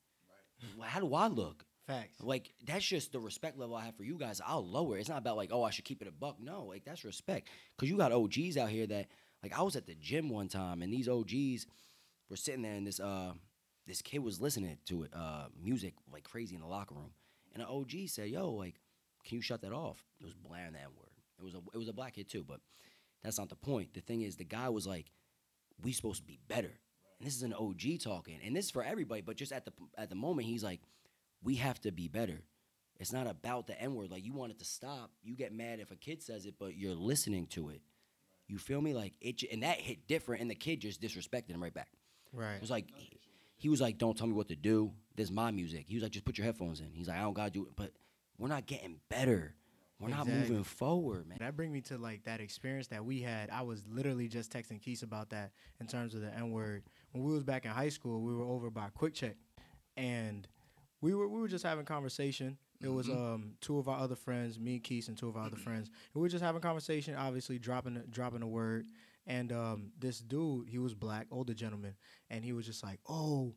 Right. 0.76 0.90
How 0.90 0.98
do 0.98 1.14
I 1.14 1.28
look? 1.28 1.64
Facts. 1.86 2.20
Like 2.20 2.52
that's 2.66 2.84
just 2.84 3.12
the 3.12 3.20
respect 3.20 3.56
level 3.56 3.76
I 3.76 3.84
have 3.84 3.96
for 3.96 4.02
you 4.02 4.18
guys. 4.18 4.40
I'll 4.44 4.66
lower. 4.66 4.96
it. 4.96 5.02
It's 5.02 5.08
not 5.08 5.18
about 5.18 5.36
like, 5.36 5.50
oh, 5.52 5.62
I 5.62 5.70
should 5.70 5.84
keep 5.84 6.02
it 6.02 6.08
a 6.08 6.10
buck. 6.10 6.38
No, 6.40 6.64
like 6.64 6.84
that's 6.84 7.04
respect. 7.04 7.46
Cause 7.78 7.88
you 7.88 7.96
got 7.96 8.10
OGs 8.10 8.56
out 8.56 8.70
here 8.70 8.88
that 8.88 9.06
like 9.40 9.56
I 9.56 9.62
was 9.62 9.76
at 9.76 9.86
the 9.86 9.94
gym 9.94 10.30
one 10.30 10.48
time 10.48 10.82
and 10.82 10.92
these 10.92 11.08
OGs 11.08 11.68
were 12.28 12.34
sitting 12.34 12.62
there 12.62 12.74
in 12.74 12.82
this 12.82 12.98
uh 12.98 13.34
this 13.86 14.02
kid 14.02 14.20
was 14.20 14.40
listening 14.40 14.78
to 14.86 15.04
it, 15.04 15.10
uh 15.14 15.46
music 15.62 15.94
like 16.12 16.24
crazy 16.24 16.54
in 16.54 16.60
the 16.60 16.66
locker 16.66 16.94
room. 16.94 17.10
And 17.52 17.62
an 17.62 17.68
OG 17.68 18.08
said, 18.08 18.28
Yo, 18.28 18.50
like, 18.50 18.74
can 19.24 19.36
you 19.36 19.42
shut 19.42 19.62
that 19.62 19.72
off? 19.72 20.04
It 20.20 20.24
was 20.24 20.34
blaring 20.34 20.72
that 20.72 20.90
word. 20.96 21.10
It 21.38 21.44
was 21.44 21.54
a 21.54 21.60
it 21.72 21.78
was 21.78 21.88
a 21.88 21.92
black 21.92 22.14
kid 22.14 22.28
too, 22.28 22.44
but 22.46 22.60
that's 23.22 23.38
not 23.38 23.48
the 23.48 23.56
point. 23.56 23.94
The 23.94 24.00
thing 24.00 24.22
is 24.22 24.36
the 24.36 24.44
guy 24.44 24.68
was 24.68 24.86
like, 24.86 25.06
We 25.82 25.92
supposed 25.92 26.20
to 26.20 26.26
be 26.26 26.38
better. 26.48 26.72
And 27.18 27.26
this 27.26 27.36
is 27.36 27.42
an 27.42 27.54
OG 27.54 28.00
talking. 28.00 28.40
And 28.44 28.56
this 28.56 28.66
is 28.66 28.70
for 28.70 28.82
everybody, 28.82 29.20
but 29.20 29.36
just 29.36 29.52
at 29.52 29.64
the 29.64 29.72
at 29.96 30.08
the 30.08 30.16
moment 30.16 30.48
he's 30.48 30.64
like 30.64 30.80
we 31.42 31.56
have 31.56 31.80
to 31.82 31.92
be 31.92 32.08
better. 32.08 32.42
It's 32.98 33.12
not 33.12 33.26
about 33.26 33.66
the 33.66 33.80
N 33.80 33.94
word. 33.94 34.10
Like 34.10 34.24
you 34.24 34.32
want 34.32 34.52
it 34.52 34.58
to 34.60 34.64
stop. 34.64 35.10
You 35.22 35.34
get 35.34 35.52
mad 35.52 35.80
if 35.80 35.90
a 35.90 35.96
kid 35.96 36.22
says 36.22 36.46
it, 36.46 36.54
but 36.58 36.76
you're 36.76 36.94
listening 36.94 37.46
to 37.48 37.68
it. 37.68 37.82
You 38.46 38.58
feel 38.58 38.80
me? 38.80 38.94
Like 38.94 39.14
it, 39.20 39.42
and 39.50 39.62
that 39.62 39.80
hit 39.80 40.06
different, 40.06 40.42
and 40.42 40.50
the 40.50 40.54
kid 40.54 40.80
just 40.80 41.00
disrespected 41.00 41.50
him 41.50 41.62
right 41.62 41.74
back. 41.74 41.88
Right. 42.32 42.54
It 42.54 42.60
was 42.60 42.70
like 42.70 42.86
he 43.64 43.70
was 43.70 43.80
like, 43.80 43.96
"Don't 43.96 44.14
tell 44.14 44.26
me 44.26 44.34
what 44.34 44.48
to 44.48 44.56
do. 44.56 44.92
This 45.16 45.28
is 45.28 45.32
my 45.32 45.50
music." 45.50 45.86
He 45.88 45.94
was 45.94 46.02
like, 46.02 46.12
"Just 46.12 46.26
put 46.26 46.36
your 46.36 46.44
headphones 46.44 46.80
in." 46.80 46.92
He's 46.92 47.08
like, 47.08 47.16
"I 47.16 47.22
don't 47.22 47.32
gotta 47.32 47.50
do 47.50 47.62
it," 47.62 47.74
but 47.74 47.92
we're 48.36 48.48
not 48.48 48.66
getting 48.66 49.00
better. 49.08 49.54
We're 49.98 50.08
not 50.10 50.28
moving 50.28 50.64
forward, 50.64 51.26
man. 51.26 51.38
That 51.40 51.56
bring 51.56 51.72
me 51.72 51.80
to 51.82 51.96
like 51.96 52.24
that 52.24 52.42
experience 52.42 52.88
that 52.88 53.02
we 53.06 53.22
had. 53.22 53.48
I 53.48 53.62
was 53.62 53.82
literally 53.88 54.28
just 54.28 54.52
texting 54.52 54.82
Keith 54.82 55.02
about 55.02 55.30
that 55.30 55.52
in 55.80 55.86
terms 55.86 56.14
of 56.14 56.20
the 56.20 56.30
N 56.34 56.50
word. 56.50 56.82
When 57.12 57.24
we 57.24 57.32
was 57.32 57.42
back 57.42 57.64
in 57.64 57.70
high 57.70 57.88
school, 57.88 58.20
we 58.20 58.34
were 58.34 58.44
over 58.44 58.68
by 58.68 58.88
QuickChek, 58.90 59.36
and 59.96 60.46
we 61.00 61.14
were 61.14 61.26
we 61.26 61.40
were 61.40 61.48
just 61.48 61.64
having 61.64 61.86
conversation. 61.86 62.58
It 62.82 62.88
was 62.88 63.08
um 63.08 63.54
two 63.62 63.78
of 63.78 63.88
our 63.88 63.98
other 63.98 64.16
friends, 64.16 64.60
me, 64.60 64.78
Keith, 64.78 65.08
and 65.08 65.16
two 65.16 65.28
of 65.28 65.38
our 65.38 65.46
other 65.46 65.56
friends. 65.56 65.88
And 65.88 66.16
we 66.16 66.20
were 66.20 66.28
just 66.28 66.44
having 66.44 66.60
conversation, 66.60 67.14
obviously 67.14 67.58
dropping 67.58 68.02
dropping 68.10 68.42
a 68.42 68.46
word. 68.46 68.84
And 69.26 69.52
um 69.52 69.92
this 69.98 70.18
dude, 70.18 70.68
he 70.68 70.78
was 70.78 70.94
black, 70.94 71.26
older 71.30 71.54
gentleman, 71.54 71.94
and 72.30 72.44
he 72.44 72.52
was 72.52 72.66
just 72.66 72.82
like, 72.82 73.00
"Oh, 73.08 73.54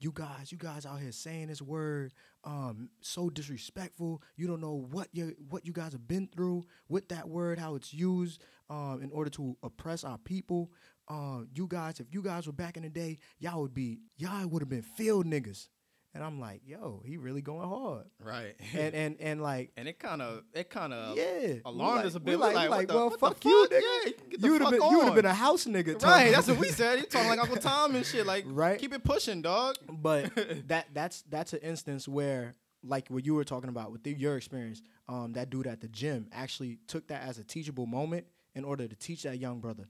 you 0.00 0.12
guys, 0.14 0.50
you 0.50 0.56
guys 0.56 0.86
out 0.86 0.98
here 0.98 1.12
saying 1.12 1.48
this 1.48 1.60
word, 1.60 2.14
um, 2.44 2.88
so 3.02 3.28
disrespectful. 3.28 4.22
You 4.34 4.46
don't 4.46 4.60
know 4.62 4.86
what 4.90 5.08
you 5.12 5.34
what 5.50 5.66
you 5.66 5.72
guys 5.72 5.92
have 5.92 6.08
been 6.08 6.26
through 6.26 6.64
with 6.88 7.08
that 7.10 7.28
word, 7.28 7.58
how 7.58 7.74
it's 7.74 7.92
used, 7.92 8.42
um, 8.70 9.00
in 9.02 9.10
order 9.12 9.30
to 9.30 9.56
oppress 9.62 10.02
our 10.02 10.16
people. 10.18 10.72
Um, 11.08 11.48
you 11.54 11.66
guys, 11.66 12.00
if 12.00 12.06
you 12.12 12.22
guys 12.22 12.46
were 12.46 12.52
back 12.54 12.78
in 12.78 12.82
the 12.82 12.88
day, 12.88 13.18
y'all 13.38 13.60
would 13.60 13.74
be 13.74 13.98
y'all 14.16 14.46
would 14.48 14.62
have 14.62 14.70
been 14.70 14.82
field 14.82 15.26
niggas. 15.26 15.68
And 16.14 16.24
I'm 16.24 16.40
like, 16.40 16.62
yo, 16.66 17.02
he 17.06 17.16
really 17.16 17.40
going 17.42 17.68
hard, 17.68 18.04
Right. 18.24 18.54
and 18.74 18.94
and 18.94 19.16
and 19.20 19.42
like. 19.42 19.70
and 19.76 19.86
it 19.88 19.98
kind 19.98 20.20
of 20.22 20.42
it 20.52 20.68
kind 20.70 20.92
of 20.92 21.16
Yeah, 21.16 21.54
alarmed 21.64 22.02
We 22.02 22.08
us 22.08 22.14
a 22.16 22.20
bit. 22.20 22.30
we 22.38 22.44
Like, 22.44 22.54
like, 22.54 22.64
we 22.70 22.76
like, 22.76 22.88
the- 22.88 22.94
well, 22.94 23.10
fuck 23.10 23.44
you, 23.44 23.68
nigga. 23.70 23.80
Yeah, 23.80 24.10
get 24.30 24.40
you 24.42 24.52
would 24.52 24.60
have 24.62 24.70
been, 24.70 24.82
you 24.82 24.96
would 24.98 25.04
have 25.06 25.14
been 25.14 25.24
a 25.26 25.34
house 25.34 25.64
nigga. 25.66 26.02
Right, 26.02 26.32
that's 26.32 26.48
what 26.48 26.58
we 26.58 26.68
said. 26.70 26.98
You 26.98 27.06
talking 27.06 27.28
like 27.28 27.38
Uncle 27.40 27.56
Tom 27.58 27.94
and 27.94 28.04
shit. 28.04 28.26
Like, 28.26 28.44
Right. 28.48 28.78
Keep 28.78 28.94
it 28.94 29.04
pushing, 29.04 29.42
dog. 29.42 29.76
but 29.88 30.30
that 30.68 30.86
that's 30.92 31.22
that's 31.28 31.52
an 31.52 31.60
instance 31.60 32.08
where 32.08 32.54
like 32.82 33.08
what 33.08 33.24
you 33.26 33.34
were 33.34 33.44
talking 33.44 33.68
about 33.68 33.92
with 33.92 34.02
the, 34.02 34.12
your 34.12 34.36
experience 34.38 34.80
um 35.06 35.34
that 35.34 35.50
dude 35.50 35.66
at 35.66 35.80
the 35.82 35.88
gym 35.88 36.26
actually 36.32 36.78
took 36.86 37.06
that 37.08 37.22
as 37.22 37.36
a 37.38 37.44
teachable 37.44 37.84
moment 37.84 38.24
in 38.54 38.64
order 38.64 38.88
to 38.88 38.96
teach 38.96 39.22
that 39.24 39.38
young 39.38 39.60
brother 39.60 39.86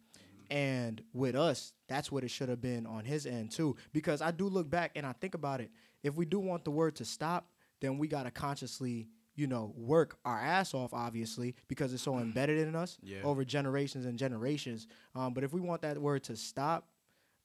and 0.51 1.01
with 1.13 1.37
us 1.37 1.73
that's 1.87 2.11
what 2.11 2.25
it 2.25 2.31
should 2.33 2.49
have 2.49 2.61
been 2.61 2.87
on 2.87 3.05
his 3.05 3.27
end 3.27 3.53
too 3.53 3.77
because 3.93 4.21
i 4.21 4.33
do 4.33 4.49
look 4.49 4.69
back 4.69 4.91
and 4.97 5.07
i 5.07 5.13
think 5.21 5.35
about 5.35 5.61
it 5.61 5.71
if 6.03 6.15
we 6.15 6.25
do 6.25 6.39
want 6.41 6.65
the 6.65 6.71
word 6.71 6.97
to 6.97 7.05
stop 7.05 7.49
then 7.81 7.99
we 7.99 8.09
got 8.09 8.25
to 8.25 8.31
consciously 8.31 9.09
you 9.37 9.47
know 9.47 9.73
work 9.77 10.19
our 10.25 10.39
ass 10.39 10.75
off 10.75 10.93
obviously 10.93 11.55
because 11.69 11.93
it's 11.95 12.03
so 12.03 12.19
embedded 12.19 12.59
in 12.67 12.75
us 12.77 12.99
Yeah. 13.03 13.23
over 13.23 13.45
generations 13.45 14.05
and 14.07 14.19
generations 14.19 14.87
um, 15.15 15.33
but 15.35 15.45
if 15.45 15.53
we 15.53 15.61
want 15.61 15.83
that 15.83 15.99
word 15.99 16.25
to 16.25 16.37
stop 16.37 16.89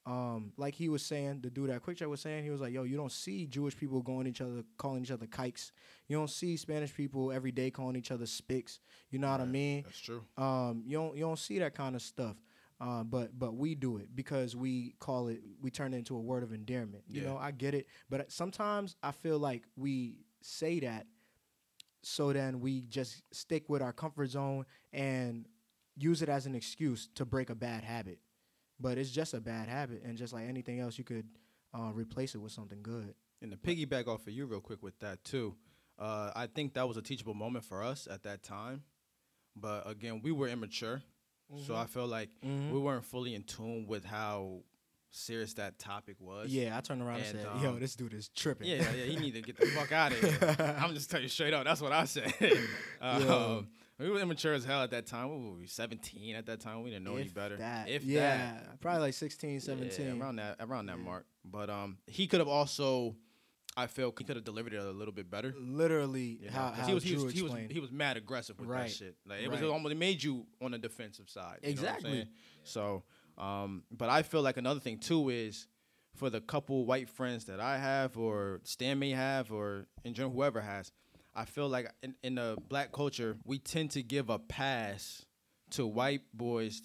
um, 0.08 0.54
like 0.56 0.76
he 0.76 0.88
was 0.88 1.04
saying, 1.04 1.40
the 1.42 1.50
dude 1.50 1.72
at 1.72 1.82
QuickChek 1.82 2.08
was 2.08 2.22
saying, 2.22 2.44
he 2.44 2.52
was 2.52 2.62
like, 2.62 2.72
"Yo, 2.72 2.84
you 2.84 2.96
don't 2.96 3.12
see 3.12 3.48
Jewish 3.48 3.76
people 3.76 4.04
going 4.04 4.28
each 4.28 4.40
other, 4.40 4.64
calling 4.78 5.02
each 5.02 5.10
other 5.10 5.26
kikes. 5.26 5.72
You 6.08 6.16
don't 6.16 6.30
see 6.30 6.58
Spanish 6.58 6.94
people 6.94 7.32
every 7.32 7.52
day 7.52 7.72
calling 7.72 7.96
each 7.96 8.12
other 8.12 8.26
spics. 8.26 8.78
You 9.10 9.18
know 9.18 9.32
what 9.32 9.42
I 9.42 9.46
mean? 9.46 9.82
That's 9.82 9.98
true. 10.00 10.22
Um, 10.38 10.84
you 10.86 11.00
don't 11.00 11.16
you 11.18 11.22
don't 11.24 11.40
see 11.40 11.58
that 11.58 11.74
kind 11.74 11.96
of 11.96 12.04
stuff. 12.04 12.36
Uh, 12.82 13.04
but 13.04 13.38
but 13.40 13.56
we 13.56 13.74
do 13.74 13.98
it 13.98 14.14
because 14.16 14.56
we 14.56 14.96
call 15.00 15.28
it 15.30 15.42
we 15.62 15.72
turn 15.72 15.94
it 15.94 15.98
into 15.98 16.16
a 16.16 16.20
word 16.20 16.44
of 16.44 16.52
endearment. 16.54 17.04
You 17.08 17.22
Yeah. 17.22 17.28
know, 17.30 17.38
I 17.38 17.52
get 17.52 17.74
it, 17.74 17.88
but 18.10 18.32
sometimes 18.32 18.96
I 19.02 19.12
feel 19.12 19.40
like 19.40 19.64
we 19.78 20.26
say 20.42 20.80
that 20.82 21.08
so 22.04 22.32
then 22.34 22.60
we 22.60 22.82
just 22.82 23.24
stick 23.34 23.68
with 23.68 23.82
our 23.82 23.92
comfort 23.94 24.28
zone 24.30 24.66
and 24.94 25.48
use 25.96 26.22
it 26.22 26.30
as 26.30 26.46
an 26.46 26.54
excuse 26.54 27.08
to 27.16 27.26
break 27.26 27.50
a 27.50 27.56
bad 27.56 27.84
habit. 27.84 28.20
But 28.80 28.98
it's 29.00 29.10
just 29.10 29.34
a 29.34 29.40
bad 29.42 29.70
habit, 29.70 30.04
and 30.04 30.18
just 30.18 30.34
like 30.34 30.48
anything 30.48 30.80
else, 30.80 30.98
you 30.98 31.04
could 31.04 31.26
uh, 31.74 31.92
replace 31.94 32.36
it 32.36 32.40
with 32.40 32.52
something 32.52 32.84
good. 32.84 33.16
And 33.42 33.52
to 33.52 33.58
piggyback 33.58 34.08
off 34.08 34.28
of 34.28 34.34
you 34.34 34.46
real 34.46 34.60
quick 34.62 34.84
with 34.84 35.00
that 35.00 35.24
too, 35.24 35.56
uh, 35.98 36.32
I 36.36 36.48
think 36.48 36.74
that 36.74 36.88
was 36.88 36.98
a 36.98 37.02
teachable 37.02 37.34
moment 37.34 37.64
for 37.66 37.82
us 37.82 38.08
at 38.12 38.24
that 38.24 38.44
time. 38.44 38.84
But 39.56 39.90
again, 39.90 40.22
we 40.22 40.32
were 40.34 40.48
immature, 40.50 41.02
so 41.66 41.76
I 41.76 41.86
felt 41.86 42.10
like 42.10 42.30
Mhm. 42.44 42.72
we 42.72 42.80
weren't 42.80 43.06
fully 43.06 43.36
in 43.36 43.44
tune 43.44 43.86
with 43.88 44.04
how 44.06 44.62
serious 45.12 45.54
that 45.54 45.80
topic 45.80 46.18
was. 46.20 46.52
Yeah, 46.52 46.78
I 46.78 46.82
turned 46.82 47.02
around 47.02 47.22
and, 47.22 47.38
And, 47.38 47.48
said, 47.48 47.62
"Yo, 47.64 47.70
um, 47.70 47.80
this 47.80 47.96
dude 47.96 48.14
is 48.14 48.30
tripping." 48.30 48.68
Yeah, 48.68 48.92
yeah, 48.94 49.06
he 49.06 49.16
need 49.16 49.34
to 49.36 49.42
get 49.42 49.58
the 49.58 49.66
fuck 49.68 49.92
out 49.92 50.12
of 50.12 50.20
here. 50.20 50.56
I'm 50.80 50.94
just 50.94 51.10
telling 51.10 51.24
you 51.24 51.30
straight 51.30 51.54
up. 51.54 51.64
That's 51.64 51.80
what 51.82 51.92
I 51.94 52.06
said. 52.06 52.34
Yo. 52.42 52.58
um, 53.60 53.68
we 53.98 54.10
were 54.10 54.20
immature 54.20 54.54
as 54.54 54.66
hell 54.66 54.82
at 54.84 54.92
that 54.92 55.06
time. 55.06 55.30
We 55.56 55.62
were 55.62 55.68
17 55.68 56.36
at 56.36 56.46
that 56.48 56.60
time. 56.60 56.84
We 56.84 56.90
didn't 56.90 57.06
know 57.06 57.16
any 57.16 57.28
If 57.28 57.34
better. 57.34 57.56
That. 57.56 57.88
If 57.88 58.04
yeah, 58.04 58.56
that. 58.60 58.82
probably 58.82 59.02
like 59.04 59.14
16, 59.14 59.62
17. 59.62 60.06
Yeah, 60.06 60.22
around 60.22 60.36
that 60.36 60.58
around 60.60 60.88
that 60.88 61.00
mark. 61.00 61.26
But 61.46 61.70
um, 61.70 61.98
he 62.08 62.28
could 62.28 62.40
have 62.42 62.50
also, 62.50 63.16
I 63.78 63.88
feel, 63.88 64.14
he 64.18 64.24
could 64.24 64.38
have 64.38 64.46
delivered 64.46 64.74
it 64.74 64.78
a 64.82 64.90
little 64.92 65.14
bit 65.14 65.30
better. 65.30 65.54
Literally, 65.58 66.40
You 66.42 66.48
know, 66.48 66.52
how, 66.54 66.72
how 66.72 66.88
he 66.88 66.94
was 66.94 67.04
he 67.04 67.14
Drew 67.16 67.26
was, 67.26 67.34
he 67.34 67.42
was 67.42 67.52
explained. 67.52 67.72
he 67.72 67.80
was 67.82 67.92
mad 67.92 68.16
aggressive 68.18 68.58
with 68.60 68.70
Right. 68.70 68.88
that 68.88 68.92
shit. 68.92 69.16
Like 69.26 69.42
it 69.42 69.50
was 69.52 69.62
almost 69.62 69.92
it 69.92 69.98
made 69.98 70.24
you 70.24 70.46
on 70.62 70.72
the 70.72 70.78
defensive 70.78 71.30
side. 71.30 71.60
you 71.64 71.76
know 71.76 71.82
what 71.82 71.90
I'm 71.90 71.96
Exactly. 71.96 72.12
saying? 72.12 72.28
So, 72.64 73.04
um, 73.38 73.84
but 73.92 74.10
I 74.10 74.22
feel 74.24 74.42
like 74.42 74.58
another 74.58 74.80
thing 74.80 74.98
too 74.98 75.30
is 75.30 75.68
for 76.16 76.30
the 76.30 76.40
couple 76.40 76.86
white 76.86 77.10
friends 77.10 77.46
that 77.46 77.60
I 77.60 77.78
have 77.78 78.18
or 78.18 78.62
Stan 78.64 78.98
may 79.00 79.12
have 79.12 79.52
or 79.52 79.88
in 80.06 80.14
general 80.14 80.34
whoever 80.34 80.62
has, 80.62 80.94
I 81.36 81.44
feel 81.44 81.68
like 81.68 81.92
in, 82.02 82.16
in 82.24 82.36
the 82.36 82.58
black 82.70 82.94
culture 82.94 83.36
we 83.44 83.60
tend 83.60 83.92
to 83.92 84.02
give 84.04 84.30
a 84.30 84.40
pass 84.40 85.26
to 85.72 85.86
white 85.86 86.22
boys 86.34 86.82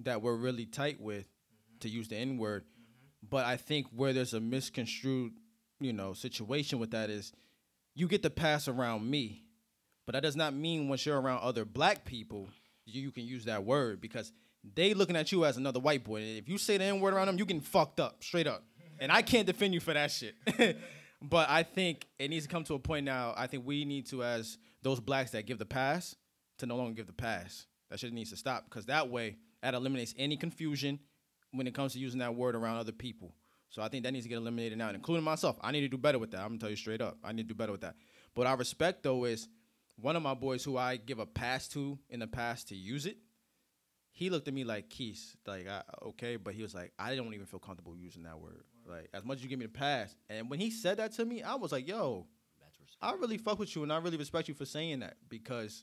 that 0.00 0.20
we're 0.20 0.36
really 0.36 0.66
tight 0.66 1.00
with, 1.00 1.26
to 1.80 1.88
use 1.88 2.08
the 2.08 2.16
N 2.16 2.36
word. 2.36 2.64
But 3.26 3.46
I 3.46 3.56
think 3.56 3.86
where 3.94 4.12
there's 4.12 4.34
a 4.34 4.40
misconstrued, 4.40 5.32
you 5.84 5.92
know, 5.92 6.12
situation 6.12 6.78
with 6.78 6.90
that 6.92 7.10
is 7.10 7.32
you 7.94 8.08
get 8.08 8.22
the 8.22 8.30
pass 8.30 8.68
around 8.68 9.08
me, 9.08 9.44
but 10.06 10.12
that 10.12 10.22
does 10.22 10.36
not 10.36 10.54
mean 10.54 10.88
once 10.88 11.04
you're 11.06 11.20
around 11.20 11.40
other 11.42 11.64
black 11.64 12.04
people, 12.04 12.48
you, 12.86 13.02
you 13.02 13.10
can 13.10 13.24
use 13.24 13.44
that 13.44 13.64
word 13.64 14.00
because 14.00 14.32
they 14.74 14.94
looking 14.94 15.16
at 15.16 15.32
you 15.32 15.44
as 15.44 15.56
another 15.56 15.80
white 15.80 16.04
boy. 16.04 16.16
And 16.16 16.38
if 16.38 16.48
you 16.48 16.58
say 16.58 16.78
the 16.78 16.84
N 16.84 17.00
word 17.00 17.14
around 17.14 17.26
them, 17.26 17.38
you 17.38 17.44
getting 17.44 17.60
fucked 17.60 18.00
up, 18.00 18.22
straight 18.22 18.46
up. 18.46 18.64
And 19.00 19.10
I 19.10 19.22
can't 19.22 19.46
defend 19.46 19.74
you 19.74 19.80
for 19.80 19.92
that 19.92 20.10
shit. 20.10 20.36
but 21.22 21.50
I 21.50 21.62
think 21.64 22.06
it 22.18 22.28
needs 22.28 22.46
to 22.46 22.50
come 22.50 22.64
to 22.64 22.74
a 22.74 22.78
point 22.78 23.04
now. 23.04 23.34
I 23.36 23.46
think 23.46 23.66
we 23.66 23.84
need 23.84 24.06
to, 24.06 24.22
as 24.22 24.58
those 24.82 25.00
blacks 25.00 25.32
that 25.32 25.46
give 25.46 25.58
the 25.58 25.66
pass, 25.66 26.14
to 26.58 26.66
no 26.66 26.76
longer 26.76 26.94
give 26.94 27.06
the 27.08 27.12
pass. 27.12 27.66
That 27.90 27.98
shit 27.98 28.12
needs 28.12 28.30
to 28.30 28.36
stop 28.36 28.64
because 28.64 28.86
that 28.86 29.10
way 29.10 29.36
that 29.62 29.74
eliminates 29.74 30.14
any 30.16 30.36
confusion 30.36 31.00
when 31.50 31.66
it 31.66 31.74
comes 31.74 31.92
to 31.92 31.98
using 31.98 32.20
that 32.20 32.34
word 32.34 32.54
around 32.54 32.76
other 32.76 32.92
people. 32.92 33.34
So 33.72 33.80
I 33.80 33.88
think 33.88 34.04
that 34.04 34.12
needs 34.12 34.26
to 34.26 34.28
get 34.28 34.36
eliminated 34.36 34.76
now, 34.76 34.90
including 34.90 35.24
myself. 35.24 35.56
I 35.62 35.72
need 35.72 35.80
to 35.80 35.88
do 35.88 35.96
better 35.96 36.18
with 36.18 36.32
that. 36.32 36.42
I'm 36.42 36.48
gonna 36.48 36.58
tell 36.58 36.68
you 36.68 36.76
straight 36.76 37.00
up. 37.00 37.16
I 37.24 37.32
need 37.32 37.44
to 37.44 37.48
do 37.48 37.54
better 37.54 37.72
with 37.72 37.80
that. 37.80 37.94
But 38.34 38.46
I 38.46 38.52
respect 38.52 39.02
though 39.02 39.24
is 39.24 39.48
one 39.96 40.14
of 40.14 40.22
my 40.22 40.34
boys 40.34 40.62
who 40.62 40.76
I 40.76 40.96
give 40.96 41.18
a 41.18 41.24
pass 41.24 41.68
to 41.68 41.98
in 42.10 42.20
the 42.20 42.26
past 42.26 42.68
to 42.68 42.76
use 42.76 43.06
it. 43.06 43.16
He 44.10 44.28
looked 44.28 44.46
at 44.46 44.52
me 44.52 44.64
like 44.64 44.90
Keith, 44.90 45.36
like 45.46 45.66
I, 45.66 45.80
okay, 46.08 46.36
but 46.36 46.52
he 46.52 46.60
was 46.60 46.74
like, 46.74 46.92
I 46.98 47.16
don't 47.16 47.32
even 47.32 47.46
feel 47.46 47.60
comfortable 47.60 47.96
using 47.96 48.24
that 48.24 48.38
word. 48.38 48.64
Like 48.86 49.08
as 49.14 49.24
much 49.24 49.38
as 49.38 49.44
you 49.44 49.48
give 49.48 49.58
me 49.58 49.64
the 49.64 49.72
pass, 49.72 50.14
and 50.28 50.50
when 50.50 50.60
he 50.60 50.70
said 50.70 50.98
that 50.98 51.12
to 51.12 51.24
me, 51.24 51.42
I 51.42 51.54
was 51.54 51.72
like, 51.72 51.88
yo, 51.88 52.26
I 53.00 53.12
really 53.12 53.38
fuck 53.38 53.58
with 53.58 53.74
you, 53.74 53.84
and 53.84 53.92
I 53.92 53.96
really 53.96 54.18
respect 54.18 54.48
you 54.48 54.54
for 54.54 54.66
saying 54.66 55.00
that 55.00 55.16
because 55.30 55.82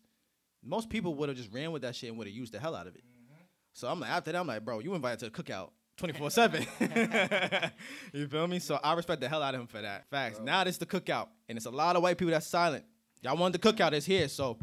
most 0.64 0.92
people 0.92 1.16
would 1.16 1.30
have 1.30 1.38
just 1.38 1.52
ran 1.52 1.72
with 1.72 1.82
that 1.82 1.96
shit 1.96 2.10
and 2.10 2.20
would 2.20 2.28
have 2.28 2.36
used 2.36 2.54
the 2.54 2.60
hell 2.60 2.76
out 2.76 2.86
of 2.86 2.96
it. 2.96 3.02
Mm-hmm. 3.02 3.42
So 3.74 3.88
I'm 3.88 4.00
like, 4.00 4.12
after 4.12 4.32
that, 4.32 4.38
I'm 4.38 4.46
like, 4.46 4.64
bro, 4.64 4.78
you 4.78 4.94
invited 4.94 5.20
to 5.20 5.26
the 5.26 5.32
cookout 5.32 5.72
24 6.00 6.32
7. 6.32 6.66
You 8.14 8.28
feel 8.28 8.48
me? 8.48 8.60
So 8.60 8.80
I 8.84 8.94
respect 8.94 9.22
the 9.22 9.30
hell 9.30 9.44
out 9.44 9.54
of 9.54 9.62
him 9.62 9.68
for 9.68 9.82
that. 9.82 10.10
Facts. 10.10 10.40
Now 10.42 10.62
it's 10.64 10.78
the 10.78 10.86
cookout, 10.86 11.28
and 11.48 11.58
it's 11.58 11.66
a 11.66 11.72
lot 11.72 11.96
of 11.96 12.02
white 12.02 12.18
people 12.18 12.32
that's 12.32 12.48
silent. 12.48 12.86
Y'all 13.22 13.38
want 13.38 13.54
the 13.54 13.60
cookout, 13.60 13.92
it's 13.92 14.06
here. 14.06 14.28
So 14.30 14.58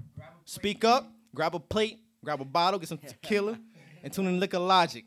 speak 0.44 0.84
up, 0.84 1.08
grab 1.34 1.54
a 1.54 1.60
plate, 1.60 2.00
grab 2.24 2.40
a 2.40 2.44
bottle, 2.44 2.80
get 2.80 2.88
some 2.88 2.98
tequila, 2.98 3.58
and 4.02 4.12
tune 4.12 4.26
in 4.26 4.40
Liquor 4.40 4.58
Logic. 4.58 5.04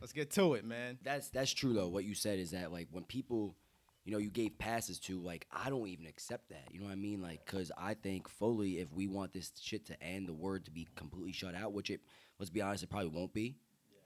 Let's 0.00 0.12
get 0.12 0.30
to 0.32 0.54
it, 0.54 0.66
man. 0.66 0.98
That's 1.02 1.30
that's 1.30 1.52
true 1.52 1.72
though. 1.72 1.88
What 1.88 2.04
you 2.04 2.14
said 2.14 2.38
is 2.38 2.50
that 2.50 2.70
like 2.70 2.88
when 2.90 3.04
people, 3.04 3.56
you 4.04 4.12
know, 4.12 4.18
you 4.18 4.28
gave 4.28 4.58
passes 4.58 5.00
to 5.00 5.18
like 5.18 5.46
I 5.50 5.70
don't 5.70 5.88
even 5.88 6.06
accept 6.06 6.50
that. 6.50 6.68
You 6.70 6.80
know 6.80 6.86
what 6.86 6.92
I 6.92 6.96
mean? 6.96 7.22
Like 7.22 7.44
because 7.46 7.72
I 7.78 7.94
think 7.94 8.28
fully 8.28 8.80
if 8.80 8.92
we 8.92 9.08
want 9.08 9.32
this 9.32 9.50
shit 9.58 9.86
to 9.86 10.02
end, 10.02 10.28
the 10.28 10.34
word 10.34 10.66
to 10.66 10.70
be 10.70 10.86
completely 10.94 11.32
shut 11.32 11.54
out, 11.54 11.72
which 11.72 11.88
it 11.88 12.02
let's 12.38 12.50
be 12.50 12.60
honest, 12.60 12.82
it 12.82 12.90
probably 12.90 13.08
won't 13.08 13.32
be, 13.32 13.56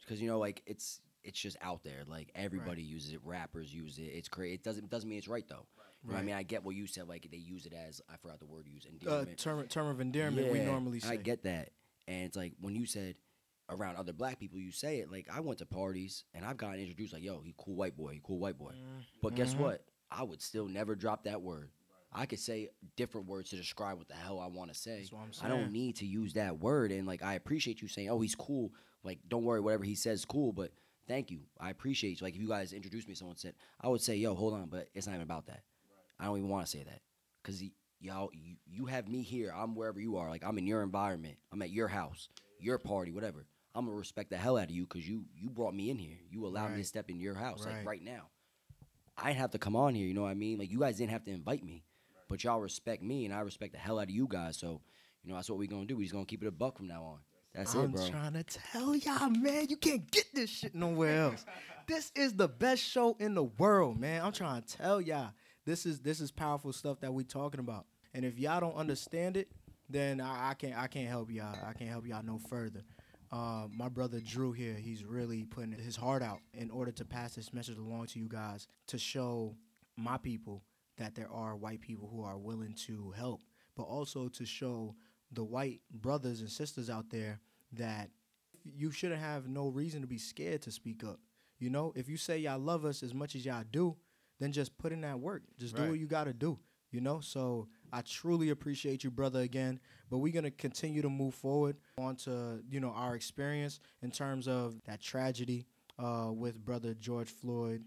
because 0.01 0.23
you 0.23 0.29
know 0.29 0.39
like 0.39 0.63
it's 0.67 1.01
it's 1.25 1.39
just 1.39 1.57
out 1.63 1.83
there. 1.85 2.05
Like 2.07 2.31
everybody 2.35 2.83
uses 2.83 3.13
it, 3.13 3.21
rappers 3.25 3.73
use 3.73 3.99
it. 3.99 4.03
It's 4.03 4.29
crazy. 4.29 4.55
It 4.55 4.63
doesn't 4.63 4.85
it 4.85 4.91
doesn't 4.91 5.09
mean 5.09 5.19
it's 5.19 5.29
right 5.29 5.45
though. 5.49 5.67
Know 6.05 6.15
what 6.15 6.19
I 6.21 6.23
mean? 6.23 6.35
I 6.37 6.45
get 6.45 6.65
what 6.65 6.77
you 6.77 6.87
said. 6.87 7.09
Like 7.09 7.29
they 7.31 7.37
use 7.39 7.67
it 7.67 7.73
as 7.73 8.01
I 8.09 8.17
forgot 8.17 8.39
the 8.39 8.47
word 8.47 8.67
you 8.67 8.75
use 8.75 8.87
uh, 9.07 9.25
term 9.37 9.67
term 9.69 9.89
of 9.89 10.01
endearment 10.01 10.53
we 10.53 10.61
normally 10.61 11.01
say. 11.01 11.15
I 11.15 11.17
get 11.17 11.43
that. 11.45 11.71
And 12.07 12.25
it's 12.25 12.37
like 12.37 12.53
when 12.61 12.75
you 12.75 12.87
said 12.87 13.17
around 13.69 13.97
other 13.97 14.13
black 14.15 14.39
people, 14.39 14.59
you 14.59 14.71
say 14.73 15.01
it. 15.01 15.11
Like 15.13 15.29
I 15.33 15.41
went 15.41 15.59
to 15.59 15.67
parties 15.67 16.25
and 16.35 16.45
I've 16.45 16.57
gotten 16.57 16.81
introduced 16.81 17.13
like, 17.13 17.23
yo, 17.23 17.41
he 17.45 17.53
cool 17.59 17.75
white 17.75 17.97
boy, 17.97 18.13
he 18.13 18.21
cool 18.23 18.39
white 18.39 18.57
boy. 18.59 18.73
But 19.23 19.35
guess 19.35 19.53
Mm-hmm. 19.55 19.63
what? 19.63 19.85
I 20.11 20.23
would 20.23 20.41
still 20.41 20.67
never 20.69 20.95
drop 20.95 21.25
that 21.25 21.43
word. 21.43 21.71
I 22.11 22.25
could 22.25 22.39
say 22.39 22.71
different 22.97 23.27
words 23.27 23.51
to 23.51 23.57
describe 23.57 23.99
what 23.99 24.09
the 24.09 24.15
hell 24.15 24.41
I 24.41 24.47
want 24.47 24.73
to 24.73 24.79
say. 24.79 24.97
That's 25.01 25.13
what 25.13 25.21
I'm 25.21 25.33
I 25.45 25.49
don't 25.55 25.73
need 25.73 25.97
to 25.97 26.07
use 26.07 26.33
that 26.35 26.59
word. 26.59 26.93
And 26.93 27.07
like 27.07 27.23
I 27.23 27.35
appreciate 27.35 27.83
you 27.83 27.89
saying, 27.89 28.09
oh, 28.09 28.21
he's 28.21 28.35
cool. 28.35 28.73
Like 29.05 29.19
don't 29.29 29.45
worry, 29.45 29.61
whatever 29.61 29.85
he 29.85 29.95
says 29.95 30.25
cool. 30.25 30.53
But 30.53 30.71
thank 31.09 31.31
you, 31.31 31.41
I 31.59 31.71
appreciate 31.71 32.21
you. 32.21 32.25
Like 32.25 32.35
if 32.35 32.41
you 32.41 32.49
guys 32.49 32.73
introduced 32.73 33.09
me, 33.09 33.15
someone 33.15 33.37
said, 33.37 33.55
I 33.81 33.89
would 33.89 34.01
say, 34.03 34.17
yo, 34.17 34.35
hold 34.35 34.55
on, 34.55 34.67
but 34.67 34.89
it's 34.95 35.07
not 35.07 35.15
even 35.15 35.23
about 35.23 35.47
that. 35.47 35.63
I 36.21 36.27
don't 36.27 36.39
even 36.39 36.51
want 36.51 36.67
to 36.67 36.71
say 36.71 36.85
that 36.85 37.01
because 37.43 37.63
y'all, 38.01 38.31
you, 38.33 38.57
you 38.67 38.87
have 38.87 39.09
me 39.09 39.23
here. 39.23 39.53
I'm 39.57 39.75
wherever 39.75 40.01
you 40.01 40.17
are. 40.19 40.29
Like 40.29 40.45
I'm 40.45 40.59
in 40.59 40.67
your 40.67 40.83
environment. 40.83 41.37
I'm 41.53 41.63
at 41.63 41.71
your 41.71 41.89
house, 41.89 42.29
your 42.61 42.79
party, 42.79 43.11
whatever. 43.11 43.47
I'm 43.75 43.85
gonna 43.87 43.97
respect 43.97 44.31
the 44.31 44.37
hell 44.37 44.57
out 44.57 44.65
of 44.65 44.71
you 44.71 44.83
because 44.85 45.09
you 45.09 45.25
you 45.37 45.51
brought 45.51 45.75
me 45.75 45.91
in 45.91 45.99
here. 45.99 46.19
You 46.31 46.47
allowed 46.47 46.73
me 46.73 46.79
to 46.83 46.89
step 46.89 47.11
in 47.11 47.21
your 47.21 47.35
house 47.35 47.65
Right. 47.65 47.77
like 47.77 47.87
right 47.87 48.03
now. 48.05 48.29
I 49.17 49.29
didn't 49.29 49.39
have 49.39 49.51
to 49.53 49.59
come 49.59 49.77
on 49.77 49.95
here. 49.95 50.07
You 50.07 50.15
know 50.15 50.23
what 50.23 50.31
I 50.31 50.35
mean? 50.35 50.59
Like 50.59 50.71
you 50.71 50.81
guys 50.81 50.97
didn't 50.97 51.13
have 51.13 51.25
to 51.25 51.31
invite 51.31 51.65
me, 51.65 51.85
but 52.29 52.43
y'all 52.43 52.61
respect 52.61 53.03
me 53.03 53.25
and 53.25 53.33
I 53.35 53.41
respect 53.41 53.73
the 53.73 53.79
hell 53.79 53.99
out 53.99 54.05
of 54.05 54.11
you 54.11 54.27
guys. 54.29 54.57
So 54.57 54.81
you 55.23 55.31
know 55.31 55.37
that's 55.37 55.49
what 55.51 55.59
we're 55.59 55.69
gonna 55.69 55.87
do. 55.87 55.97
We're 55.97 56.03
just 56.03 56.13
gonna 56.15 56.25
keep 56.27 56.43
it 56.43 56.49
a 56.49 56.51
buck 56.53 56.77
from 56.79 56.89
now 56.89 57.05
on. 57.05 57.19
That's 57.59 57.75
I'm 57.75 57.87
it, 57.87 57.93
bro. 57.93 58.09
trying 58.09 58.33
to 58.35 58.45
tell 58.45 58.95
y'all, 58.95 59.31
man, 59.31 59.67
you 59.69 59.77
can't 59.77 60.09
get 60.13 60.33
this 60.33 60.49
shit 60.49 60.77
nowhere 60.77 61.23
else. 61.23 61.45
this 61.89 62.13
is 62.15 62.35
the 62.35 62.47
best 62.47 62.81
show 62.81 63.17
in 63.19 63.35
the 63.35 63.43
world, 63.43 63.99
man. 63.99 64.25
I'm 64.25 64.31
trying 64.31 64.63
to 64.63 64.77
tell 64.77 65.01
y'all. 65.01 65.31
This 65.67 65.85
is 65.85 65.99
this 65.99 66.21
is 66.21 66.31
powerful 66.31 66.73
stuff 66.73 67.01
that 67.01 67.13
we 67.13 67.25
talking 67.25 67.59
about. 67.59 67.87
And 68.15 68.25
if 68.25 68.39
y'all 68.39 68.61
don't 68.61 68.77
understand 68.77 69.37
it, 69.37 69.49
then 69.91 70.21
I, 70.21 70.51
I 70.51 70.55
can't 70.55 70.79
I 70.79 70.87
can't 70.87 71.09
help 71.09 71.33
y'all. 71.33 71.57
I 71.67 71.73
can't 71.73 71.91
help 71.91 72.07
y'all 72.07 72.23
no 72.23 72.39
further. 72.39 72.85
Uh, 73.33 73.67
my 73.77 73.89
brother 73.89 74.21
Drew 74.21 74.53
here, 74.53 74.75
he's 74.75 75.05
really 75.05 75.45
putting 75.45 75.73
his 75.73 75.97
heart 75.97 76.23
out 76.23 76.39
in 76.55 76.71
order 76.71 76.93
to 76.93 77.05
pass 77.05 77.35
this 77.35 77.53
message 77.53 77.77
along 77.77 78.07
to 78.07 78.21
you 78.21 78.29
guys 78.29 78.69
to 78.87 78.99
show 78.99 79.57
my 79.97 80.17
people 80.17 80.63
that 80.97 81.17
there 81.17 81.31
are 81.31 81.57
white 81.57 81.81
people 81.81 82.09
who 82.09 82.23
are 82.23 82.39
willing 82.39 82.75
to 82.87 83.13
help, 83.17 83.43
but 83.77 83.83
also 83.83 84.29
to 84.29 84.47
show 84.47 84.95
the 85.33 85.45
white 85.45 85.81
brothers 85.91 86.41
and 86.41 86.51
sisters 86.51 86.89
out 86.89 87.11
there 87.11 87.41
that 87.73 88.11
you 88.65 88.91
shouldn't 88.91 89.21
have 89.21 89.49
no 89.49 89.69
reason 89.69 90.01
to 90.03 90.07
be 90.07 90.19
scared 90.19 90.63
to 90.63 90.71
speak 90.71 91.05
up. 91.05 91.21
You 91.59 91.71
know, 91.71 91.93
if 91.97 92.09
you 92.09 92.17
say 92.17 92.39
y'all 92.39 92.59
love 92.59 92.85
us 92.85 93.03
as 93.03 93.15
much 93.15 93.35
as 93.35 93.45
y'all 93.45 93.65
do, 93.71 93.97
then 94.39 94.53
just 94.53 94.77
put 94.79 94.93
in 94.93 95.01
that 95.01 95.19
work. 95.19 95.43
Just 95.59 95.75
do 95.75 95.89
what 95.89 95.99
you 95.99 96.07
got 96.07 96.25
to 96.25 96.33
do. 96.33 96.59
You 96.91 97.01
know, 97.01 97.21
so 97.21 97.69
I 97.93 98.01
truly 98.01 98.51
appreciate 98.51 99.05
you, 99.05 99.11
brother, 99.11 99.41
again. 99.41 99.79
But 100.11 100.19
we're 100.19 100.33
gonna 100.33 100.51
continue 100.51 101.03
to 101.03 101.11
move 101.11 101.35
forward 101.35 101.77
onto 101.99 102.63
you 102.71 102.81
know 102.81 102.91
our 102.91 103.15
experience 103.15 103.79
in 104.01 104.11
terms 104.11 104.49
of 104.49 104.81
that 104.87 105.01
tragedy 105.01 105.67
uh, 105.99 106.31
with 106.33 106.65
brother 106.65 106.95
George 106.95 107.29
Floyd, 107.29 107.85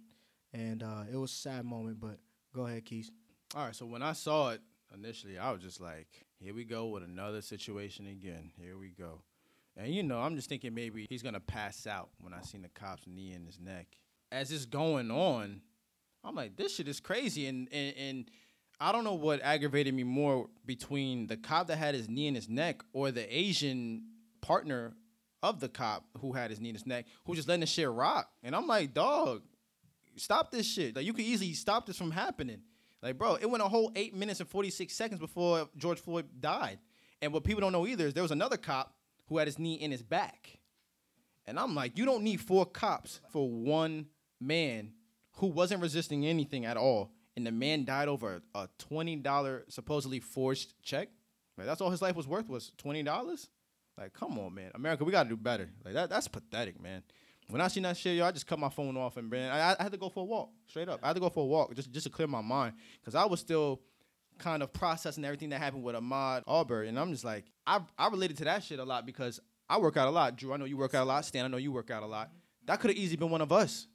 and 0.54 0.84
uh, 0.84 1.04
it 1.12 1.18
was 1.18 1.32
a 1.32 1.36
sad 1.36 1.66
moment. 1.66 2.00
But 2.00 2.20
go 2.54 2.68
ahead, 2.68 2.86
Keith. 2.86 3.10
All 3.56 3.66
right, 3.66 3.76
so 3.76 3.88
when 3.88 4.04
I 4.04 4.14
saw 4.14 4.52
it 4.52 4.62
initially, 4.94 5.40
I 5.40 5.52
was 5.52 5.62
just 5.62 5.82
like, 5.82 6.08
here 6.40 6.54
we 6.54 6.64
go 6.64 6.88
with 6.88 7.04
another 7.04 7.42
situation 7.42 8.06
again. 8.08 8.52
Here 8.56 8.78
we 8.78 8.90
go. 8.90 9.24
And 9.78 9.94
you 9.94 10.04
know, 10.04 10.20
I'm 10.20 10.36
just 10.36 10.50
thinking 10.50 10.74
maybe 10.74 11.06
he's 11.10 11.24
gonna 11.24 11.40
pass 11.40 11.88
out 11.88 12.10
when 12.20 12.34
I 12.34 12.42
seen 12.42 12.62
the 12.62 12.70
cops 12.70 13.04
knee 13.08 13.34
in 13.34 13.46
his 13.46 13.60
neck. 13.60 13.88
As 14.32 14.52
it's 14.52 14.66
going 14.66 15.12
on, 15.12 15.62
I'm 16.24 16.36
like, 16.36 16.56
this 16.56 16.76
shit 16.76 16.88
is 16.88 17.00
crazy. 17.00 17.48
And 17.48 17.68
and, 17.72 17.96
and 17.98 18.32
I 18.80 18.92
don't 18.92 19.04
know 19.04 19.14
what 19.14 19.42
aggravated 19.44 19.94
me 19.94 20.04
more 20.04 20.50
between 20.66 21.28
the 21.28 21.38
cop 21.38 21.68
that 21.68 21.78
had 21.78 21.96
his 21.96 22.10
knee 22.10 22.28
in 22.28 22.36
his 22.36 22.50
neck 22.50 22.84
or 22.94 23.12
the 23.12 23.26
Asian 23.36 24.04
partner 24.42 24.96
of 25.44 25.60
the 25.60 25.70
cop 25.70 26.06
who 26.20 26.34
had 26.34 26.50
his 26.50 26.60
knee 26.60 26.70
in 26.70 26.76
his 26.76 26.86
neck, 26.86 27.06
who 27.26 27.36
just 27.36 27.48
letting 27.48 27.62
the 27.62 27.68
shit 27.68 27.90
rock. 27.90 28.30
And 28.44 28.56
I'm 28.56 28.68
like, 28.68 28.94
dog, 28.94 29.44
stop 30.16 30.52
this 30.52 30.66
shit. 30.66 30.96
Like 30.96 31.06
you 31.06 31.14
could 31.14 31.26
easily 31.26 31.54
stop 31.54 31.86
this 31.86 31.98
from 31.98 32.12
happening. 32.12 32.62
Like, 33.02 33.18
bro, 33.18 33.36
it 33.36 33.50
went 33.50 33.64
a 33.64 33.68
whole 33.68 33.92
eight 33.96 34.16
minutes 34.16 34.40
and 34.40 34.50
46 34.50 34.94
seconds 34.94 35.20
before 35.20 35.68
George 35.78 36.00
Floyd 36.00 36.26
died. 36.40 36.80
And 37.22 37.34
what 37.34 37.44
people 37.44 37.62
don't 37.62 37.72
know 37.72 37.88
either 37.88 38.08
is 38.08 38.14
there 38.14 38.24
was 38.24 38.32
another 38.32 38.58
cop 38.58 38.94
who 39.32 39.38
had 39.38 39.48
his 39.48 39.58
knee 39.58 39.76
in 39.76 39.92
his 39.92 40.04
back. 40.04 40.60
And 41.46 41.58
I'm 41.58 41.74
like, 41.74 41.98
you 41.98 42.04
don't 42.04 42.22
need 42.22 42.42
four 42.42 42.66
cops 42.66 43.22
for 43.32 43.50
one 43.50 44.08
man 44.42 44.92
who 45.38 45.48
wasn't 45.48 45.82
resisting 45.82 46.26
anything 46.26 46.66
at 46.66 46.76
all. 46.76 47.14
And 47.38 47.48
the 47.48 47.52
man 47.52 47.86
died 47.86 48.10
over 48.10 48.42
a 48.54 48.68
$20 48.92 49.72
supposedly 49.72 50.20
forged 50.20 50.74
check. 50.84 51.08
Like, 51.58 51.66
that's 51.66 51.80
all 51.80 51.90
his 51.90 52.02
life 52.02 52.18
was 52.18 52.28
worth 52.28 52.50
was 52.50 52.74
$20. 52.84 53.48
Like, 53.98 54.12
come 54.12 54.38
on, 54.38 54.54
man. 54.54 54.72
America, 54.76 55.06
we 55.06 55.14
gotta 55.14 55.30
do 55.30 55.38
better. 55.38 55.70
Like 55.86 55.94
that, 55.94 56.10
that's 56.10 56.28
pathetic, 56.28 56.82
man. 56.82 57.02
When 57.48 57.62
I 57.62 57.70
seen 57.70 57.84
that 57.84 57.96
shit, 57.96 58.18
yo, 58.18 58.26
I 58.26 58.32
just 58.34 58.48
cut 58.48 58.60
my 58.60 58.70
phone 58.70 58.98
off 58.98 59.16
and 59.16 59.30
man, 59.30 59.50
I, 59.50 59.78
I 59.80 59.84
had 59.84 59.94
to 59.94 59.98
go 59.98 60.10
for 60.10 60.24
a 60.24 60.26
walk, 60.26 60.50
straight 60.68 60.90
up. 60.90 61.00
I 61.02 61.08
had 61.08 61.14
to 61.14 61.22
go 61.22 61.30
for 61.30 61.44
a 61.44 61.48
walk 61.48 61.74
just 61.74 61.90
just 61.90 62.06
to 62.06 62.10
clear 62.10 62.28
my 62.28 62.42
mind, 62.42 62.74
cause 63.06 63.16
I 63.16 63.24
was 63.26 63.40
still 63.40 63.82
kind 64.38 64.64
of 64.64 64.74
processing 64.74 65.24
everything 65.26 65.50
that 65.50 65.60
happened 65.60 65.84
with 65.84 65.96
Ahmaud 65.96 66.44
Arbery, 66.48 66.90
and 66.90 67.00
I'm 67.00 67.12
just 67.12 67.24
like, 67.24 67.46
I 67.66 67.82
I 67.98 68.08
related 68.10 68.38
to 68.38 68.46
that 68.46 68.64
shit 68.64 68.80
a 68.80 68.84
lot 68.84 69.06
because 69.06 69.40
I 69.70 69.78
work 69.78 69.96
out 69.98 70.08
a 70.08 70.12
lot. 70.12 70.36
Drew, 70.36 70.54
I 70.54 70.58
know 70.58 70.66
you 70.66 70.78
work 70.78 70.94
out 70.94 71.04
a 71.04 71.06
lot. 71.06 71.24
Stan, 71.24 71.46
I 71.46 71.48
know 71.48 71.58
you 71.58 71.72
work 71.72 71.90
out 71.92 72.04
a 72.04 72.08
lot. 72.08 72.30
That 72.66 72.80
could 72.80 72.90
have 72.90 72.98
easily 72.98 73.18
been 73.18 73.30
one 73.30 73.42
of 73.42 73.52
us. 73.52 73.88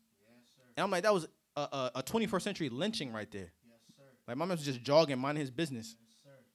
And 0.76 0.84
I'm 0.84 0.90
like, 0.90 1.02
that 1.02 1.12
was 1.12 1.26
a, 1.56 1.60
a, 1.60 1.90
a 1.96 2.02
21st 2.02 2.42
century 2.42 2.68
lynching 2.68 3.12
right 3.12 3.30
there. 3.30 3.52
Like 4.26 4.36
my 4.36 4.44
man 4.44 4.56
was 4.56 4.64
just 4.64 4.82
jogging, 4.82 5.18
minding 5.18 5.40
his 5.40 5.50
business. 5.50 5.96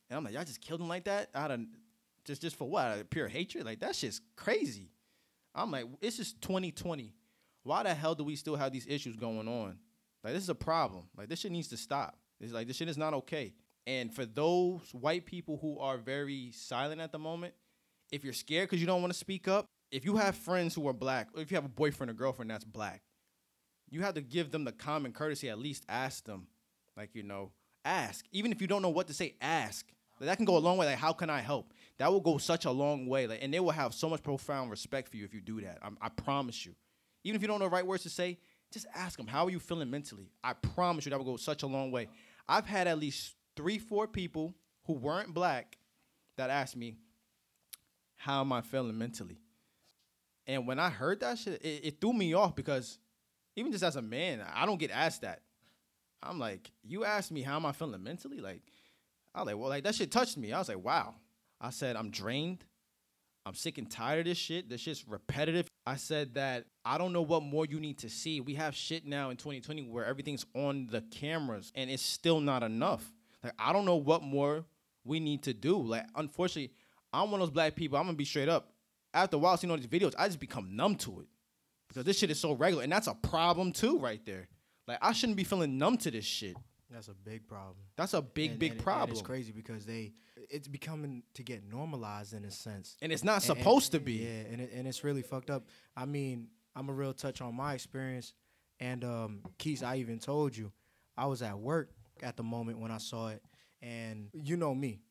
And 0.09 0.17
I'm 0.17 0.23
like, 0.23 0.33
y'all 0.33 0.43
just 0.43 0.59
killed 0.59 0.81
him 0.81 0.89
like 0.89 1.05
that 1.05 1.29
out 1.33 1.51
of 1.51 1.61
just 2.25 2.41
just 2.41 2.55
for 2.55 2.67
what? 2.67 2.85
Out 2.85 2.99
of 2.99 3.09
pure 3.09 3.27
hatred? 3.27 3.65
Like 3.65 3.79
that 3.79 3.95
shit's 3.95 4.21
crazy. 4.35 4.91
I'm 5.55 5.71
like, 5.71 5.85
it's 6.01 6.17
just 6.17 6.41
2020. 6.41 7.13
Why 7.63 7.83
the 7.83 7.93
hell 7.93 8.15
do 8.15 8.23
we 8.23 8.35
still 8.35 8.55
have 8.55 8.71
these 8.71 8.87
issues 8.87 9.15
going 9.15 9.47
on? 9.47 9.77
Like 10.23 10.33
this 10.33 10.43
is 10.43 10.49
a 10.49 10.55
problem. 10.55 11.03
Like 11.17 11.29
this 11.29 11.39
shit 11.39 11.51
needs 11.51 11.69
to 11.69 11.77
stop. 11.77 12.17
It's 12.39 12.51
like 12.53 12.67
this 12.67 12.75
shit 12.75 12.89
is 12.89 12.97
not 12.97 13.13
okay. 13.13 13.53
And 13.87 14.13
for 14.13 14.25
those 14.25 14.81
white 14.91 15.25
people 15.25 15.57
who 15.61 15.79
are 15.79 15.97
very 15.97 16.51
silent 16.51 17.01
at 17.01 17.11
the 17.11 17.19
moment, 17.19 17.53
if 18.11 18.23
you're 18.23 18.33
scared 18.33 18.69
because 18.69 18.81
you 18.81 18.87
don't 18.87 19.01
want 19.01 19.13
to 19.13 19.19
speak 19.19 19.47
up, 19.47 19.65
if 19.91 20.05
you 20.05 20.17
have 20.17 20.35
friends 20.35 20.75
who 20.75 20.87
are 20.87 20.93
black, 20.93 21.29
or 21.35 21.41
if 21.41 21.51
you 21.51 21.55
have 21.55 21.65
a 21.65 21.69
boyfriend 21.69 22.09
or 22.09 22.13
girlfriend 22.13 22.51
that's 22.51 22.63
black, 22.63 23.01
you 23.89 24.01
have 24.01 24.13
to 24.13 24.21
give 24.21 24.51
them 24.51 24.63
the 24.63 24.71
common 24.71 25.11
courtesy. 25.11 25.49
At 25.49 25.59
least 25.59 25.83
ask 25.89 26.23
them, 26.25 26.47
like 26.95 27.13
you 27.13 27.23
know, 27.23 27.51
ask. 27.83 28.25
Even 28.31 28.51
if 28.51 28.61
you 28.61 28.67
don't 28.67 28.81
know 28.81 28.89
what 28.89 29.07
to 29.07 29.13
say, 29.13 29.35
ask. 29.41 29.85
Like, 30.19 30.29
that 30.29 30.37
can 30.37 30.45
go 30.45 30.55
a 30.55 30.59
long 30.59 30.77
way. 30.77 30.85
Like, 30.85 30.99
how 30.99 31.13
can 31.13 31.31
I 31.31 31.41
help? 31.41 31.73
That 31.97 32.11
will 32.11 32.19
go 32.19 32.37
such 32.37 32.65
a 32.65 32.71
long 32.71 33.07
way. 33.07 33.25
Like, 33.25 33.39
and 33.41 33.51
they 33.51 33.59
will 33.59 33.71
have 33.71 33.93
so 33.93 34.07
much 34.07 34.21
profound 34.21 34.69
respect 34.69 35.09
for 35.09 35.17
you 35.17 35.25
if 35.25 35.33
you 35.33 35.41
do 35.41 35.61
that. 35.61 35.79
I'm, 35.81 35.97
I 35.99 36.09
promise 36.09 36.63
you. 36.63 36.75
Even 37.23 37.35
if 37.35 37.41
you 37.41 37.47
don't 37.47 37.59
know 37.59 37.65
the 37.65 37.71
right 37.71 37.85
words 37.85 38.03
to 38.03 38.09
say, 38.09 38.37
just 38.71 38.85
ask 38.95 39.17
them, 39.17 39.27
how 39.27 39.45
are 39.45 39.49
you 39.49 39.59
feeling 39.59 39.89
mentally? 39.89 40.29
I 40.43 40.53
promise 40.53 41.05
you 41.05 41.09
that 41.09 41.17
will 41.17 41.25
go 41.25 41.37
such 41.37 41.63
a 41.63 41.67
long 41.67 41.91
way. 41.91 42.07
I've 42.47 42.67
had 42.67 42.87
at 42.87 42.99
least 42.99 43.33
three, 43.61 43.77
four 43.77 44.07
people 44.07 44.55
who 44.85 44.93
weren't 44.93 45.33
black 45.35 45.77
that 46.37 46.49
asked 46.49 46.75
me, 46.75 46.95
how 48.15 48.41
am 48.41 48.51
I 48.51 48.61
feeling 48.61 48.97
mentally? 48.97 49.39
And 50.47 50.65
when 50.65 50.79
I 50.79 50.89
heard 50.89 51.19
that 51.19 51.37
shit, 51.37 51.61
it, 51.61 51.81
it 51.85 52.01
threw 52.01 52.11
me 52.11 52.33
off 52.33 52.55
because 52.55 52.97
even 53.55 53.71
just 53.71 53.83
as 53.83 53.97
a 53.97 54.01
man, 54.01 54.43
I 54.51 54.65
don't 54.65 54.79
get 54.79 54.89
asked 54.89 55.21
that. 55.21 55.41
I'm 56.23 56.39
like, 56.39 56.71
you 56.83 57.05
asked 57.05 57.31
me 57.31 57.43
how 57.43 57.55
am 57.55 57.65
I 57.67 57.71
feeling 57.71 58.01
mentally? 58.01 58.39
Like, 58.39 58.61
I 59.35 59.41
was 59.41 59.47
like, 59.47 59.57
well, 59.57 59.69
like 59.69 59.83
that 59.83 59.93
shit 59.93 60.11
touched 60.11 60.37
me. 60.37 60.51
I 60.53 60.57
was 60.57 60.67
like, 60.67 60.83
wow. 60.83 61.13
I 61.59 61.69
said, 61.69 61.95
I'm 61.95 62.09
drained. 62.09 62.65
I'm 63.45 63.53
sick 63.53 63.77
and 63.77 63.89
tired 63.89 64.21
of 64.21 64.25
this 64.25 64.39
shit. 64.39 64.69
This 64.69 64.81
shit's 64.81 65.07
repetitive. 65.07 65.67
I 65.85 65.97
said 65.97 66.33
that 66.33 66.65
I 66.83 66.97
don't 66.97 67.13
know 67.13 67.21
what 67.21 67.43
more 67.43 67.65
you 67.67 67.79
need 67.79 67.99
to 67.99 68.09
see. 68.09 68.41
We 68.41 68.55
have 68.55 68.75
shit 68.75 69.05
now 69.05 69.29
in 69.29 69.37
2020 69.37 69.87
where 69.87 70.05
everything's 70.05 70.45
on 70.55 70.87
the 70.91 71.01
cameras 71.01 71.71
and 71.75 71.89
it's 71.91 72.03
still 72.03 72.39
not 72.39 72.63
enough. 72.63 73.11
Like, 73.43 73.53
I 73.59 73.73
don't 73.73 73.85
know 73.85 73.95
what 73.95 74.21
more 74.23 74.65
we 75.03 75.19
need 75.19 75.43
to 75.43 75.53
do. 75.53 75.81
Like, 75.81 76.05
unfortunately, 76.15 76.71
I'm 77.13 77.31
one 77.31 77.41
of 77.41 77.47
those 77.47 77.53
black 77.53 77.75
people. 77.75 77.97
I'm 77.97 78.05
gonna 78.05 78.17
be 78.17 78.25
straight 78.25 78.49
up. 78.49 78.71
After 79.13 79.35
a 79.35 79.39
while, 79.39 79.57
seeing 79.57 79.71
all 79.71 79.77
these 79.77 79.87
videos, 79.87 80.13
I 80.17 80.27
just 80.27 80.39
become 80.39 80.75
numb 80.75 80.95
to 80.97 81.19
it 81.21 81.27
because 81.87 82.05
this 82.05 82.17
shit 82.17 82.31
is 82.31 82.39
so 82.39 82.53
regular, 82.53 82.83
and 82.83 82.91
that's 82.91 83.07
a 83.07 83.13
problem 83.13 83.71
too, 83.73 83.99
right 83.99 84.23
there. 84.25 84.47
Like, 84.87 84.99
I 85.01 85.11
shouldn't 85.11 85.35
be 85.37 85.43
feeling 85.43 85.77
numb 85.77 85.97
to 85.97 86.11
this 86.11 86.25
shit. 86.25 86.55
That's 86.89 87.07
a 87.07 87.13
big 87.13 87.47
problem. 87.47 87.75
That's 87.95 88.13
a 88.13 88.21
big, 88.21 88.51
And- 88.51 88.59
big 88.59 88.71
and 88.71 88.75
it- 88.77 88.79
and 88.79 88.83
problem, 88.83 89.11
it's 89.11 89.21
crazy 89.21 89.51
because 89.51 89.85
they 89.85 90.13
it's 90.49 90.67
becoming 90.67 91.23
to 91.35 91.43
get 91.43 91.63
normalized 91.63 92.33
in 92.33 92.43
a 92.45 92.51
sense. 92.51 92.97
and 93.01 93.11
it's 93.11 93.23
not 93.23 93.41
supposed 93.43 93.91
to 93.91 93.99
be. 93.99 94.13
Yeah, 94.23 94.29
and 94.51 94.59
it, 94.61 94.71
and 94.73 94.87
it's 94.87 95.03
really 95.03 95.21
fucked 95.21 95.49
up. 95.49 95.67
I 95.95 96.05
mean, 96.05 96.49
I'm 96.75 96.89
a 96.89 96.93
real 96.93 97.13
touch 97.13 97.41
on 97.41 97.53
my 97.55 97.73
experience, 97.73 98.33
and 98.79 99.03
um, 99.03 99.43
Keith, 99.57 99.83
I 99.83 99.97
even 99.97 100.19
told 100.19 100.55
you, 100.57 100.71
I 101.15 101.27
was 101.27 101.41
at 101.41 101.59
work 101.59 101.91
at 102.23 102.37
the 102.37 102.43
moment 102.43 102.79
when 102.79 102.91
I 102.91 102.97
saw 102.97 103.29
it, 103.29 103.43
and 103.81 104.29
you 104.33 104.57
know 104.57 104.73
me, 104.75 105.01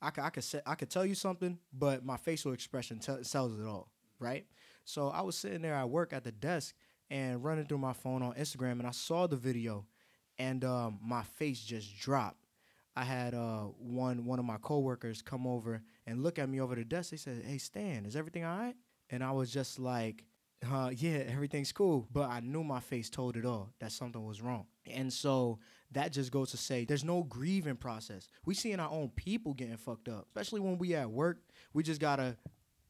I 0.00 0.10
could 0.10 0.24
I 0.24 0.30
could 0.30 0.44
say, 0.44 0.60
I 0.66 0.74
could 0.74 0.90
tell 0.90 1.06
you 1.06 1.14
something, 1.14 1.58
but 1.72 2.04
my 2.04 2.16
facial 2.16 2.52
expression 2.52 2.98
tell 2.98 3.22
sells 3.24 3.58
it 3.58 3.64
all, 3.66 3.90
right? 4.18 4.46
So 4.84 5.08
I 5.08 5.22
was 5.22 5.36
sitting 5.36 5.62
there 5.62 5.74
at 5.74 5.88
work 5.88 6.12
at 6.12 6.24
the 6.24 6.32
desk 6.32 6.74
and 7.10 7.42
running 7.42 7.66
through 7.66 7.78
my 7.78 7.92
phone 7.92 8.22
on 8.22 8.34
Instagram, 8.34 8.72
and 8.72 8.86
I 8.86 8.90
saw 8.90 9.26
the 9.26 9.36
video, 9.36 9.86
and 10.38 10.64
um, 10.64 10.98
my 11.02 11.22
face 11.22 11.60
just 11.60 11.98
dropped. 11.98 12.46
I 12.94 13.04
had 13.04 13.34
uh, 13.34 13.64
one 13.78 14.24
one 14.24 14.38
of 14.38 14.44
my 14.44 14.56
coworkers 14.58 15.22
come 15.22 15.46
over 15.46 15.82
and 16.06 16.22
look 16.22 16.38
at 16.38 16.48
me 16.48 16.60
over 16.60 16.74
the 16.74 16.84
desk. 16.84 17.10
They 17.10 17.16
said, 17.16 17.42
"Hey 17.46 17.58
Stan, 17.58 18.06
is 18.06 18.16
everything 18.16 18.44
all 18.44 18.58
right?" 18.58 18.76
And 19.10 19.22
I 19.22 19.32
was 19.32 19.50
just 19.52 19.78
like, 19.78 20.24
uh, 20.70 20.90
"Yeah, 20.96 21.18
everything's 21.28 21.72
cool." 21.72 22.08
But 22.10 22.30
I 22.30 22.40
knew 22.40 22.64
my 22.64 22.80
face 22.80 23.10
told 23.10 23.36
it 23.36 23.44
all 23.44 23.70
that 23.80 23.92
something 23.92 24.24
was 24.24 24.40
wrong. 24.40 24.66
And 24.86 25.12
so 25.12 25.58
that 25.92 26.12
just 26.12 26.30
goes 26.32 26.50
to 26.50 26.56
say, 26.56 26.84
there's 26.84 27.04
no 27.04 27.22
grieving 27.22 27.76
process. 27.76 28.28
We 28.44 28.54
seeing 28.54 28.80
our 28.80 28.90
own 28.90 29.10
people 29.10 29.54
getting 29.54 29.76
fucked 29.76 30.08
up, 30.08 30.26
especially 30.34 30.60
when 30.60 30.78
we 30.78 30.94
at 30.94 31.10
work. 31.10 31.38
We 31.72 31.82
just 31.82 32.00
gotta 32.00 32.36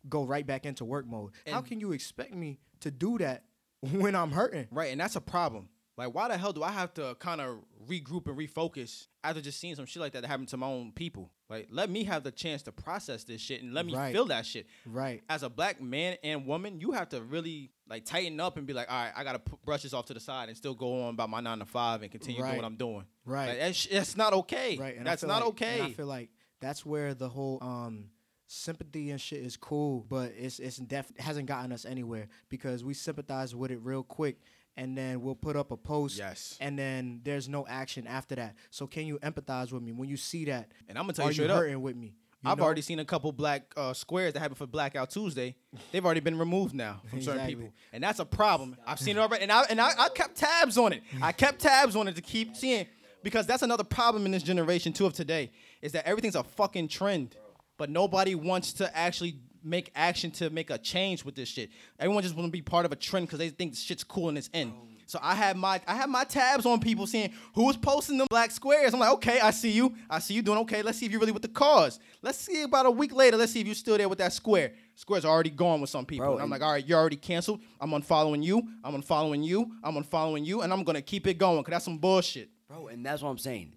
go 0.08 0.24
right 0.24 0.46
back 0.46 0.66
into 0.66 0.84
work 0.84 1.06
mode. 1.06 1.32
How 1.46 1.60
can 1.60 1.80
you 1.80 1.92
expect 1.92 2.34
me 2.34 2.58
to 2.80 2.90
do 2.90 3.18
that 3.18 3.44
when 3.80 4.14
I'm 4.14 4.30
hurting? 4.32 4.68
Right, 4.70 4.92
and 4.92 5.00
that's 5.00 5.16
a 5.16 5.20
problem. 5.20 5.68
Like, 5.98 6.14
why 6.14 6.28
the 6.28 6.36
hell 6.36 6.52
do 6.52 6.62
I 6.62 6.70
have 6.72 6.92
to 6.94 7.16
kind 7.20 7.40
of 7.40 7.58
regroup 7.88 8.26
and 8.26 8.36
refocus 8.36 9.06
after 9.24 9.40
just 9.40 9.58
seeing 9.58 9.74
some 9.74 9.86
shit 9.86 10.00
like 10.02 10.12
that 10.12 10.22
that 10.22 10.28
happened 10.28 10.48
to 10.48 10.58
my 10.58 10.66
own 10.66 10.92
people? 10.92 11.30
Like, 11.48 11.68
let 11.70 11.88
me 11.88 12.04
have 12.04 12.22
the 12.22 12.30
chance 12.30 12.62
to 12.64 12.72
process 12.72 13.24
this 13.24 13.40
shit 13.40 13.62
and 13.62 13.72
let 13.72 13.86
me 13.86 13.94
Right. 13.94 14.12
feel 14.12 14.26
that 14.26 14.44
shit. 14.44 14.66
Right. 14.84 15.22
As 15.30 15.42
a 15.42 15.48
black 15.48 15.80
man 15.80 16.16
and 16.22 16.44
woman, 16.44 16.80
you 16.80 16.92
have 16.92 17.08
to 17.10 17.22
really 17.22 17.70
like 17.88 18.04
tighten 18.04 18.40
up 18.40 18.56
and 18.56 18.66
be 18.66 18.72
like, 18.72 18.90
all 18.90 18.96
right, 18.96 19.12
I 19.16 19.22
gotta 19.24 19.38
p- 19.38 19.52
brush 19.64 19.82
this 19.82 19.92
off 19.92 20.06
to 20.06 20.14
the 20.14 20.20
side 20.20 20.48
and 20.48 20.56
still 20.56 20.74
go 20.74 21.02
on 21.04 21.10
about 21.14 21.30
my 21.30 21.40
nine 21.40 21.58
to 21.60 21.64
five 21.64 22.02
and 22.02 22.10
continue 22.10 22.40
doing 22.42 22.56
what 22.56 22.64
I'm 22.64 22.76
doing. 22.76 23.04
Right. 23.24 23.48
Like, 23.48 23.58
that's, 23.58 23.86
that's 23.86 24.16
not 24.16 24.32
okay. 24.32 24.76
Right. 24.76 24.96
And 24.96 25.06
that's 25.06 25.22
not 25.22 25.40
like- 25.40 25.48
okay. 25.50 25.82
I 25.82 25.92
feel 25.92 26.06
like 26.06 26.30
that's 26.60 26.84
where 26.84 27.14
the 27.14 27.28
whole 27.28 27.58
um 27.62 28.10
sympathy 28.48 29.10
and 29.10 29.20
shit 29.20 29.40
is 29.44 29.56
cool, 29.56 30.04
but 30.08 30.32
it's 30.38 30.58
it's 30.58 30.76
def 30.76 31.10
hasn't 31.18 31.46
gotten 31.46 31.72
us 31.72 31.84
anywhere 31.84 32.28
because 32.48 32.84
we 32.84 32.94
sympathize 32.94 33.54
with 33.54 33.70
it 33.70 33.78
real 33.82 34.02
quick 34.02 34.38
and 34.76 34.96
then 34.96 35.22
we'll 35.22 35.34
put 35.34 35.56
up 35.56 35.70
a 35.70 35.76
post 35.76 36.18
Yes. 36.18 36.56
and 36.60 36.78
then 36.78 37.20
there's 37.24 37.48
no 37.48 37.66
action 37.66 38.06
after 38.06 38.34
that. 38.36 38.54
So 38.70 38.86
can 38.86 39.06
you 39.06 39.18
empathize 39.20 39.72
with 39.72 39.82
me 39.82 39.92
when 39.92 40.08
you 40.08 40.16
see 40.16 40.44
that? 40.46 40.70
and 40.88 40.98
I'm 40.98 41.04
gonna 41.04 41.14
tell 41.14 41.24
Are 41.26 41.28
you 41.28 41.30
you 41.30 41.34
straight 41.44 41.50
up. 41.50 41.58
hurting 41.58 41.80
with 41.82 41.96
me? 41.96 42.14
You 42.42 42.50
I've 42.50 42.58
know? 42.58 42.64
already 42.64 42.82
seen 42.82 42.98
a 42.98 43.04
couple 43.04 43.32
black 43.32 43.72
uh, 43.76 43.94
squares 43.94 44.34
that 44.34 44.40
happened 44.40 44.58
for 44.58 44.66
Blackout 44.66 45.10
Tuesday. 45.10 45.56
They've 45.90 46.04
already 46.04 46.20
been 46.20 46.38
removed 46.38 46.74
now 46.74 47.00
from 47.08 47.22
certain 47.22 47.46
people, 47.46 47.72
and 47.92 48.02
that's 48.02 48.18
a 48.18 48.24
problem. 48.26 48.76
I've 48.86 49.00
seen 49.00 49.16
it 49.16 49.20
already, 49.20 49.42
and 49.42 49.52
I 49.52 49.62
and 49.70 49.80
I, 49.80 49.90
I 49.98 50.08
kept 50.10 50.36
tabs 50.36 50.76
on 50.76 50.92
it. 50.92 51.02
I 51.22 51.32
kept 51.32 51.60
tabs 51.60 51.96
on 51.96 52.08
it 52.08 52.16
to 52.16 52.22
keep 52.22 52.54
seeing 52.54 52.86
because 53.22 53.46
that's 53.46 53.62
another 53.62 53.84
problem 53.84 54.26
in 54.26 54.32
this 54.32 54.42
generation 54.42 54.92
too 54.92 55.06
of 55.06 55.12
today 55.14 55.50
is 55.82 55.92
that 55.92 56.06
everything's 56.06 56.36
a 56.36 56.44
fucking 56.44 56.88
trend, 56.88 57.36
but 57.78 57.90
nobody 57.90 58.34
wants 58.34 58.74
to 58.74 58.96
actually 58.96 59.36
make 59.64 59.90
action 59.96 60.30
to 60.30 60.48
make 60.50 60.70
a 60.70 60.78
change 60.78 61.24
with 61.24 61.34
this 61.34 61.48
shit. 61.48 61.70
Everyone 61.98 62.22
just 62.22 62.36
want 62.36 62.46
to 62.46 62.52
be 62.52 62.62
part 62.62 62.86
of 62.86 62.92
a 62.92 62.96
trend 62.96 63.26
because 63.26 63.38
they 63.40 63.48
think 63.48 63.72
this 63.72 63.82
shit's 63.82 64.04
cool 64.04 64.28
and 64.28 64.38
it's 64.38 64.50
in. 64.52 64.72
So 65.06 65.18
I 65.22 65.34
had 65.34 65.56
my 65.56 65.80
I 65.86 65.94
had 65.94 66.10
my 66.10 66.24
tabs 66.24 66.66
on 66.66 66.80
people 66.80 67.06
saying 67.06 67.32
who 67.54 67.64
was 67.64 67.76
posting 67.76 68.18
them 68.18 68.26
black 68.28 68.50
squares. 68.50 68.92
I'm 68.92 69.00
like, 69.00 69.12
okay, 69.14 69.40
I 69.40 69.50
see 69.52 69.70
you. 69.70 69.94
I 70.10 70.18
see 70.18 70.34
you 70.34 70.42
doing 70.42 70.58
okay. 70.58 70.82
Let's 70.82 70.98
see 70.98 71.06
if 71.06 71.12
you're 71.12 71.20
really 71.20 71.32
with 71.32 71.42
the 71.42 71.48
cause. 71.48 72.00
Let's 72.22 72.38
see 72.38 72.62
about 72.62 72.86
a 72.86 72.90
week 72.90 73.14
later. 73.14 73.36
Let's 73.36 73.52
see 73.52 73.60
if 73.60 73.66
you're 73.66 73.74
still 73.74 73.96
there 73.96 74.08
with 74.08 74.18
that 74.18 74.32
square. 74.32 74.72
Square's 74.96 75.24
already 75.24 75.50
gone 75.50 75.80
with 75.80 75.90
some 75.90 76.06
people. 76.06 76.26
Bro, 76.26 76.34
and 76.34 76.42
I'm 76.42 76.50
like, 76.50 76.62
all 76.62 76.72
right, 76.72 76.86
you're 76.86 76.98
already 76.98 77.16
canceled. 77.16 77.60
I'm 77.80 77.90
unfollowing 77.90 78.42
you. 78.42 78.62
I'm 78.82 79.00
unfollowing 79.00 79.44
you. 79.44 79.70
I'm 79.84 79.94
unfollowing 79.94 80.44
you, 80.44 80.62
and 80.62 80.72
I'm 80.72 80.82
gonna 80.84 81.02
keep 81.02 81.26
it 81.26 81.34
going 81.34 81.58
because 81.58 81.72
that's 81.72 81.84
some 81.84 81.98
bullshit. 81.98 82.50
Bro, 82.68 82.88
and 82.88 83.06
that's 83.06 83.22
what 83.22 83.30
I'm 83.30 83.38
saying. 83.38 83.74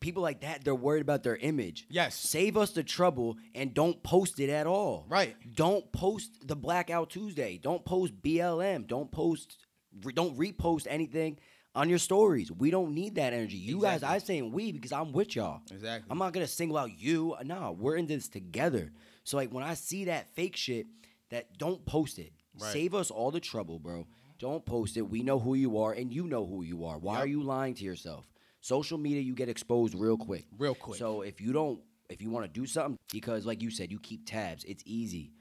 People 0.00 0.22
like 0.22 0.40
that, 0.42 0.64
they're 0.64 0.74
worried 0.74 1.00
about 1.00 1.22
their 1.22 1.36
image. 1.36 1.86
Yes. 1.88 2.14
Save 2.14 2.56
us 2.58 2.72
the 2.72 2.82
trouble 2.82 3.36
and 3.54 3.72
don't 3.72 4.02
post 4.02 4.38
it 4.38 4.50
at 4.50 4.66
all. 4.66 5.06
Right. 5.08 5.34
Don't 5.54 5.90
post 5.92 6.46
the 6.46 6.54
Blackout 6.54 7.08
Tuesday. 7.08 7.58
Don't 7.62 7.84
post 7.86 8.20
BLM. 8.20 8.86
Don't 8.86 9.10
post, 9.10 9.56
re- 10.02 10.12
don't 10.12 10.36
repost 10.36 10.86
anything 10.88 11.38
on 11.74 11.88
your 11.88 11.98
stories. 11.98 12.50
We 12.52 12.70
don't 12.70 12.94
need 12.94 13.16
that 13.16 13.32
energy. 13.32 13.56
You 13.56 13.80
guys, 13.80 14.02
I 14.02 14.18
saying 14.18 14.52
we 14.52 14.72
because 14.72 14.92
I'm 14.92 15.12
with 15.12 15.34
y'all. 15.36 15.60
Exactly. 15.70 16.08
I'm 16.10 16.18
not 16.18 16.32
gonna 16.32 16.46
single 16.46 16.78
out 16.78 16.90
you. 16.98 17.36
No, 17.44 17.76
we're 17.78 17.96
in 17.96 18.06
this 18.06 18.28
together. 18.28 18.92
So 19.24 19.36
like 19.36 19.52
when 19.52 19.64
I 19.64 19.74
see 19.74 20.04
that 20.06 20.34
fake 20.34 20.56
shit, 20.56 20.86
that 21.30 21.58
don't 21.58 21.84
post 21.86 22.18
it. 22.18 22.32
Right. 22.60 22.72
Save 22.72 22.94
us 22.94 23.10
all 23.10 23.30
the 23.30 23.40
trouble, 23.40 23.78
bro. 23.78 24.06
Don't 24.38 24.64
post 24.64 24.96
it. 24.96 25.02
We 25.02 25.22
know 25.22 25.38
who 25.38 25.54
you 25.54 25.78
are, 25.78 25.92
and 25.92 26.12
you 26.12 26.26
know 26.26 26.44
who 26.46 26.62
you 26.62 26.84
are. 26.84 26.98
Why 26.98 27.14
Yep. 27.14 27.22
are 27.24 27.26
you 27.26 27.42
lying 27.42 27.74
to 27.74 27.84
yourself? 27.84 28.26
Social 28.60 28.98
media, 28.98 29.20
you 29.20 29.34
get 29.34 29.48
exposed 29.48 29.94
real 29.94 30.16
quick. 30.16 30.44
Real 30.58 30.74
quick. 30.74 30.98
So 30.98 31.22
if 31.22 31.40
you 31.40 31.52
don't, 31.52 31.80
if 32.08 32.20
you 32.22 32.30
want 32.30 32.44
to 32.46 32.50
do 32.60 32.66
something, 32.66 32.98
because 33.12 33.46
like 33.46 33.62
you 33.62 33.70
said, 33.70 33.90
you 33.90 33.98
keep 33.98 34.26
tabs. 34.26 34.64
It's 34.64 34.82
easy. 34.86 35.32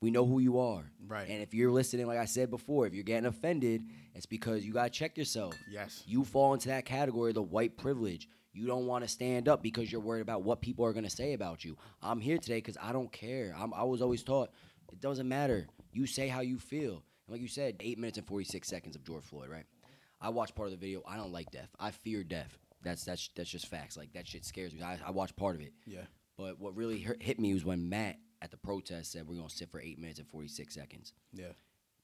We 0.00 0.10
know 0.10 0.24
who 0.24 0.38
you 0.38 0.58
are. 0.58 0.90
Right. 1.06 1.28
And 1.28 1.42
if 1.42 1.54
you're 1.54 1.72
listening, 1.72 2.06
like 2.06 2.18
I 2.18 2.24
said 2.24 2.50
before, 2.50 2.86
if 2.86 2.94
you're 2.94 3.02
getting 3.02 3.26
offended, 3.26 3.82
it's 4.14 4.26
because 4.26 4.64
you 4.64 4.72
gotta 4.72 4.90
check 4.90 5.18
yourself. 5.18 5.54
Yes. 5.70 6.04
You 6.06 6.24
fall 6.24 6.54
into 6.54 6.68
that 6.68 6.84
category 6.84 7.30
of 7.30 7.34
the 7.34 7.42
white 7.42 7.76
privilege. 7.76 8.28
You 8.52 8.66
don't 8.66 8.86
want 8.86 9.04
to 9.04 9.08
stand 9.08 9.48
up 9.48 9.62
because 9.62 9.90
you're 9.90 10.00
worried 10.00 10.22
about 10.22 10.42
what 10.42 10.60
people 10.60 10.84
are 10.84 10.92
gonna 10.92 11.10
say 11.10 11.32
about 11.32 11.64
you. 11.64 11.76
I'm 12.02 12.20
here 12.20 12.38
today 12.38 12.58
because 12.58 12.76
I 12.80 12.92
don't 12.92 13.10
care. 13.12 13.54
I'm, 13.58 13.74
I 13.74 13.82
was 13.82 14.00
always 14.00 14.22
taught 14.22 14.50
it 14.92 15.00
doesn't 15.00 15.28
matter. 15.28 15.66
You 15.92 16.06
say 16.06 16.28
how 16.28 16.40
you 16.40 16.58
feel. 16.58 17.02
And 17.26 17.34
like 17.34 17.40
you 17.40 17.48
said, 17.48 17.76
eight 17.80 17.98
minutes 17.98 18.18
and 18.18 18.26
46 18.26 18.66
seconds 18.68 18.96
of 18.96 19.04
George 19.04 19.24
Floyd, 19.24 19.50
right? 19.50 19.66
I 20.20 20.30
watched 20.30 20.54
part 20.54 20.66
of 20.66 20.72
the 20.72 20.78
video. 20.78 21.02
I 21.06 21.16
don't 21.16 21.32
like 21.32 21.50
death. 21.50 21.68
I 21.78 21.90
fear 21.90 22.24
death. 22.24 22.58
That's 22.82 23.04
that's 23.04 23.30
that's 23.34 23.50
just 23.50 23.66
facts. 23.66 23.96
Like 23.96 24.12
that 24.12 24.26
shit 24.26 24.44
scares 24.44 24.72
me. 24.72 24.82
I, 24.82 24.98
I 25.04 25.10
watched 25.10 25.36
part 25.36 25.56
of 25.56 25.62
it. 25.62 25.72
Yeah. 25.86 26.04
But 26.36 26.60
what 26.60 26.76
really 26.76 27.00
hurt, 27.00 27.20
hit 27.20 27.40
me 27.40 27.52
was 27.52 27.64
when 27.64 27.88
Matt 27.88 28.16
at 28.42 28.50
the 28.50 28.56
protest 28.56 29.12
said 29.12 29.26
we're 29.26 29.36
gonna 29.36 29.50
sit 29.50 29.70
for 29.70 29.80
eight 29.80 29.98
minutes 29.98 30.18
and 30.18 30.28
46 30.28 30.72
seconds. 30.74 31.12
Yeah. 31.32 31.52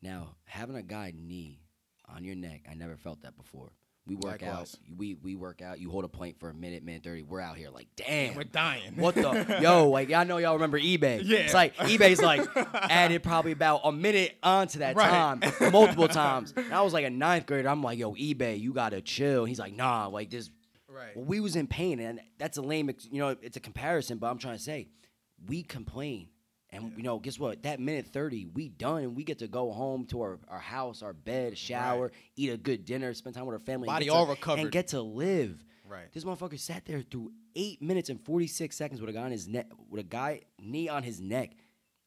Now, 0.03 0.37
having 0.45 0.77
a 0.77 0.83
guy 0.83 1.13
knee 1.17 1.61
on 2.09 2.25
your 2.25 2.35
neck, 2.37 2.67
I 2.71 2.75
never 2.75 2.97
felt 2.97 3.23
that 3.23 3.37
before. 3.37 3.73
We 4.07 4.17
work 4.17 4.43
Likewise. 4.43 4.75
out. 4.75 4.97
We 4.99 5.15
we 5.15 5.35
work 5.35 5.63
out. 5.63 5.81
You 5.81 5.91
hold 5.91 6.05
a 6.05 6.09
plank 6.09 6.39
for 6.39 6.51
a 6.51 6.55
minute, 6.55 6.83
minute 6.85 7.03
thirty. 7.05 7.23
We're 7.23 7.41
out 7.41 7.57
here 7.57 7.71
like, 7.71 7.87
damn, 7.97 8.35
We're 8.35 8.45
dying. 8.45 8.97
What 8.97 9.15
the 9.15 9.59
yo? 9.63 9.89
Like 9.89 10.13
I 10.13 10.25
know 10.25 10.37
y'all 10.37 10.53
remember 10.53 10.79
eBay. 10.79 11.23
Yeah. 11.25 11.39
It's 11.39 11.55
like 11.55 11.75
eBay's 11.77 12.21
like 12.21 12.47
added 12.75 13.23
probably 13.23 13.53
about 13.53 13.81
a 13.85 13.93
minute 13.93 14.37
onto 14.43 14.81
that 14.81 14.95
Right. 14.97 15.09
time, 15.09 15.73
multiple 15.73 16.09
times. 16.09 16.53
And 16.55 16.75
I 16.75 16.83
was 16.83 16.93
like 16.93 17.07
a 17.07 17.11
ninth 17.11 17.47
grader. 17.47 17.67
I'm 17.67 17.83
like, 17.83 17.99
yo, 17.99 18.13
eBay, 18.13 18.61
you 18.61 18.75
gotta 18.75 19.01
chill. 19.01 19.47
He's 19.47 19.59
like, 19.59 19.75
nah, 19.75 20.09
like 20.09 20.29
this. 20.29 20.51
Right. 20.87 21.17
Well, 21.17 21.25
we 21.25 21.41
was 21.41 21.57
in 21.57 21.67
pain, 21.67 21.99
and 21.99 22.21
that's 22.39 22.59
a 22.59 22.63
lame, 22.63 22.91
you 23.11 23.21
know, 23.21 23.35
it's 23.41 23.57
a 23.57 23.61
comparison. 23.61 24.19
But 24.19 24.27
I'm 24.31 24.39
trying 24.39 24.59
to 24.59 24.63
say, 24.63 24.89
we 25.47 25.63
complain, 25.63 26.29
and 26.71 26.93
you 26.97 27.03
know, 27.03 27.19
guess 27.19 27.39
what? 27.39 27.63
That 27.63 27.81
minute 27.81 28.07
thirty, 28.07 28.47
we 28.47 28.69
done, 28.69 29.03
and 29.03 29.17
we 29.17 29.25
get 29.25 29.39
to 29.41 29.49
go 29.49 29.71
home 29.73 30.07
to 30.07 30.21
our, 30.23 30.39
our 30.49 30.59
house, 30.59 31.03
our 31.03 31.13
bed, 31.13 31.57
shower, 31.59 32.13
eat 32.37 32.51
a 32.51 32.57
good 32.57 32.85
dinner, 32.85 33.13
spend 33.15 33.35
time 33.37 33.47
with 33.47 33.55
our 33.55 33.61
family, 33.65 33.87
Body 33.87 34.07
get 34.07 34.11
to- 34.13 34.17
all 34.17 34.27
recovered. 34.27 34.61
and 34.63 34.71
get 34.73 34.89
to 34.89 35.01
live. 35.03 35.65
Right. 35.87 36.11
This 36.13 36.25
motherfucker 36.25 36.59
sat 36.59 36.87
there 36.87 37.03
through 37.03 37.33
eight 37.55 37.83
minutes 37.83 38.09
and 38.09 38.21
forty 38.25 38.47
six 38.47 38.75
seconds 38.77 39.01
with 39.01 39.11
a 39.11 39.13
guy 39.13 39.23
on 39.23 39.31
his 39.31 39.47
neck, 39.47 39.67
with 39.91 40.01
a 40.01 40.05
guy 40.05 40.41
knee 40.59 40.89
on 40.89 41.03
his 41.03 41.21
neck, 41.21 41.51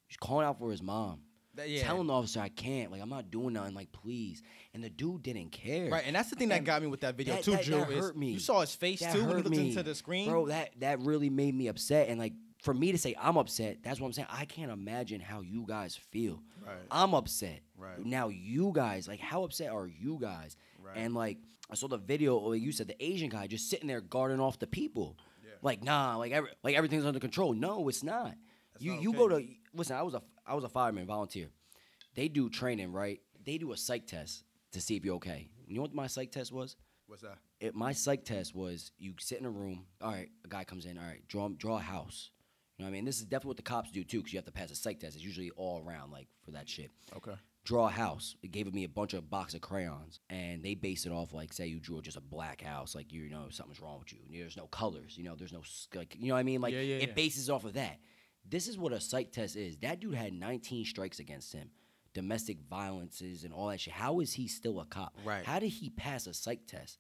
just 0.08 0.20
calling 0.20 0.46
out 0.46 0.58
for 0.60 0.72
his 0.72 0.82
mom. 0.82 1.22
That- 1.54 1.70
yeah. 1.70 1.84
Telling 1.84 2.06
the 2.08 2.14
officer 2.14 2.40
I 2.40 2.50
can't, 2.50 2.92
like 2.92 3.02
I'm 3.02 3.10
not 3.10 3.32
doing 3.32 3.54
nothing, 3.54 3.74
like 3.76 3.92
please. 3.92 4.42
And 4.74 4.84
the 4.84 4.90
dude 4.92 5.24
didn't 5.24 5.52
care. 5.52 5.90
Right, 5.90 6.04
and 6.06 6.16
that's 6.16 6.30
the 6.30 6.36
thing 6.36 6.50
that 6.50 6.58
And 6.58 6.66
got 6.66 6.82
me 6.84 6.88
with 6.88 7.02
that 7.02 7.16
video 7.16 7.36
that- 7.36 7.44
too, 7.44 7.52
that- 7.52 7.66
Drew. 7.66 7.80
that 7.80 7.92
hurt 7.92 8.18
me. 8.18 8.32
You 8.32 8.40
saw 8.40 8.62
his 8.62 8.76
face 8.76 9.00
That 9.00 9.14
too 9.16 9.22
when 9.26 9.38
he 9.38 9.44
looked 9.44 9.50
me. 9.56 9.70
into 9.70 9.82
the 9.84 9.96
screen. 9.96 10.30
Bro, 10.30 10.48
that 10.48 10.72
that 10.80 11.00
really 11.02 11.30
made 11.30 11.56
me 11.56 11.68
upset. 11.68 12.10
And 12.10 12.20
like 12.20 12.34
for 12.62 12.74
me 12.74 12.92
to 12.92 12.98
say 12.98 13.16
I'm 13.20 13.38
upset, 13.38 13.78
that's 13.84 14.00
what 14.00 14.08
I'm 14.08 14.14
saying. 14.14 14.28
I 14.32 14.46
can't 14.46 14.72
imagine 14.72 15.22
how 15.22 15.42
you 15.42 15.66
guys 15.68 15.96
feel. 15.96 16.42
Right. 16.66 16.76
I'm 16.92 17.14
upset. 17.14 17.62
Right. 17.78 18.04
Now 18.04 18.30
you 18.30 18.72
guys, 18.74 19.08
like 19.08 19.20
how 19.20 19.44
upset 19.44 19.72
are 19.72 19.88
you 19.88 20.18
guys? 20.20 20.58
Right. 20.82 20.98
And 20.98 21.14
like 21.14 21.38
I 21.70 21.76
saw 21.76 21.88
the 21.88 21.98
video, 21.98 22.38
like 22.38 22.62
you 22.62 22.72
said, 22.72 22.88
the 22.88 23.04
Asian 23.04 23.30
guy 23.30 23.48
just 23.48 23.70
sitting 23.70 23.88
there 23.88 24.02
guarding 24.02 24.40
off 24.40 24.60
the 24.60 24.68
people. 24.68 25.18
Like 25.64 25.84
nah, 25.84 26.18
like 26.18 26.32
every, 26.32 26.52
like 26.64 26.76
everything's 26.76 27.06
under 27.06 27.20
control. 27.20 27.52
No, 27.52 27.90
it's 27.90 28.04
not. 28.04 28.36
you 28.80 28.94
not 28.94 29.02
you 29.02 29.10
okay. 29.10 29.18
go 29.18 29.28
to 29.28 29.48
listen. 29.74 29.96
I 29.96 30.04
was 30.04 30.14
a 30.14 30.22
I 30.46 30.54
was 30.54 30.64
a 30.64 30.70
fireman 30.70 31.08
volunteer. 31.08 31.50
They 32.14 32.28
do 32.28 32.48
training, 32.48 32.92
right? 32.92 33.20
They 33.44 33.58
do 33.58 33.72
a 33.72 33.78
psych 33.78 34.06
test 34.06 34.44
to 34.74 34.82
see 34.82 34.96
if 34.96 35.04
you're 35.04 35.16
okay. 35.16 35.50
You 35.68 35.78
know 35.78 35.82
what 35.82 35.96
my 35.96 36.06
psych 36.06 36.32
test 36.32 36.52
was? 36.52 36.76
What's 37.08 37.24
that? 37.24 37.40
it, 37.60 37.76
my 37.76 37.92
psych 37.92 38.24
test 38.24 38.56
was 38.56 38.92
you 38.98 39.14
sit 39.20 39.40
in 39.40 39.46
a 39.46 39.50
room. 39.50 39.86
All 40.02 40.12
right, 40.12 40.30
a 40.46 40.48
guy 40.48 40.64
comes 40.64 40.86
in. 40.86 40.98
All 40.98 41.04
right, 41.04 41.28
draw 41.28 41.50
draw 41.50 41.78
a 41.78 41.82
house. 41.82 42.30
You 42.78 42.84
know 42.84 42.90
what 42.90 42.94
I 42.94 42.94
mean? 42.94 43.06
This 43.06 43.18
is 43.18 43.24
definitely 43.24 43.50
what 43.50 43.58
the 43.58 43.64
cops 43.64 43.92
do 43.92 44.04
too, 44.04 44.20
because 44.20 44.34
you 44.34 44.38
have 44.38 44.46
to 44.46 44.52
pass 44.52 44.70
a 44.70 44.76
psych 44.76 45.00
test. 45.00 45.16
It's 45.16 45.24
usually 45.26 45.50
all 45.52 45.84
around 45.86 46.12
like 46.12 46.28
for 46.46 46.52
that 46.52 46.70
shit. 46.70 46.92
Okay. 47.16 47.34
Draw 47.66 47.88
a 47.88 47.92
house. 47.92 48.36
It 48.44 48.52
gave 48.52 48.72
me 48.74 48.84
a 48.84 48.90
bunch 48.90 49.14
of 49.14 49.30
box 49.30 49.54
of 49.56 49.62
crayons, 49.62 50.20
and 50.30 50.64
they 50.64 50.76
base 50.76 51.06
it 51.06 51.12
off 51.12 51.34
like 51.34 51.52
say 51.52 51.68
you 51.68 51.80
drew 51.80 52.02
just 52.02 52.16
a 52.18 52.22
black 52.22 52.62
house, 52.62 52.94
like 52.96 53.12
you 53.12 53.30
know 53.30 53.48
something's 53.50 53.82
wrong 53.82 54.00
with 54.00 54.14
you. 54.14 54.20
There's 54.32 54.56
no 54.56 54.68
colors. 54.68 55.18
You 55.18 55.24
know, 55.24 55.36
there's 55.36 55.52
no 55.52 55.64
like 55.96 56.16
you 56.20 56.28
know 56.28 56.36
what 56.36 56.40
I 56.40 56.44
mean. 56.44 56.62
Like 56.62 56.74
Yeah, 56.74 56.82
yeah, 56.82 56.96
it 56.98 57.10
yeah. 57.10 57.14
bases 57.14 57.50
off 57.50 57.66
of 57.66 57.74
that. 57.74 58.00
This 58.50 58.68
is 58.68 58.78
what 58.78 58.94
a 58.94 59.00
psych 59.02 59.32
test 59.34 59.56
is. 59.56 59.78
That 59.80 60.00
dude 60.00 60.14
had 60.16 60.32
19 60.34 60.86
strikes 60.86 61.20
against 61.20 61.52
him, 61.52 61.72
domestic 62.14 62.60
violences 62.70 63.44
and 63.44 63.54
all 63.54 63.68
that 63.68 63.82
shit. 63.82 63.94
How 63.94 64.20
is 64.22 64.34
he 64.34 64.48
still 64.48 64.80
a 64.80 64.86
cop? 64.86 65.18
Right. 65.26 65.44
How 65.44 65.60
did 65.60 65.70
he 65.70 65.90
pass 65.90 66.28
a 66.28 66.34
psych 66.34 66.68
test? 66.68 67.00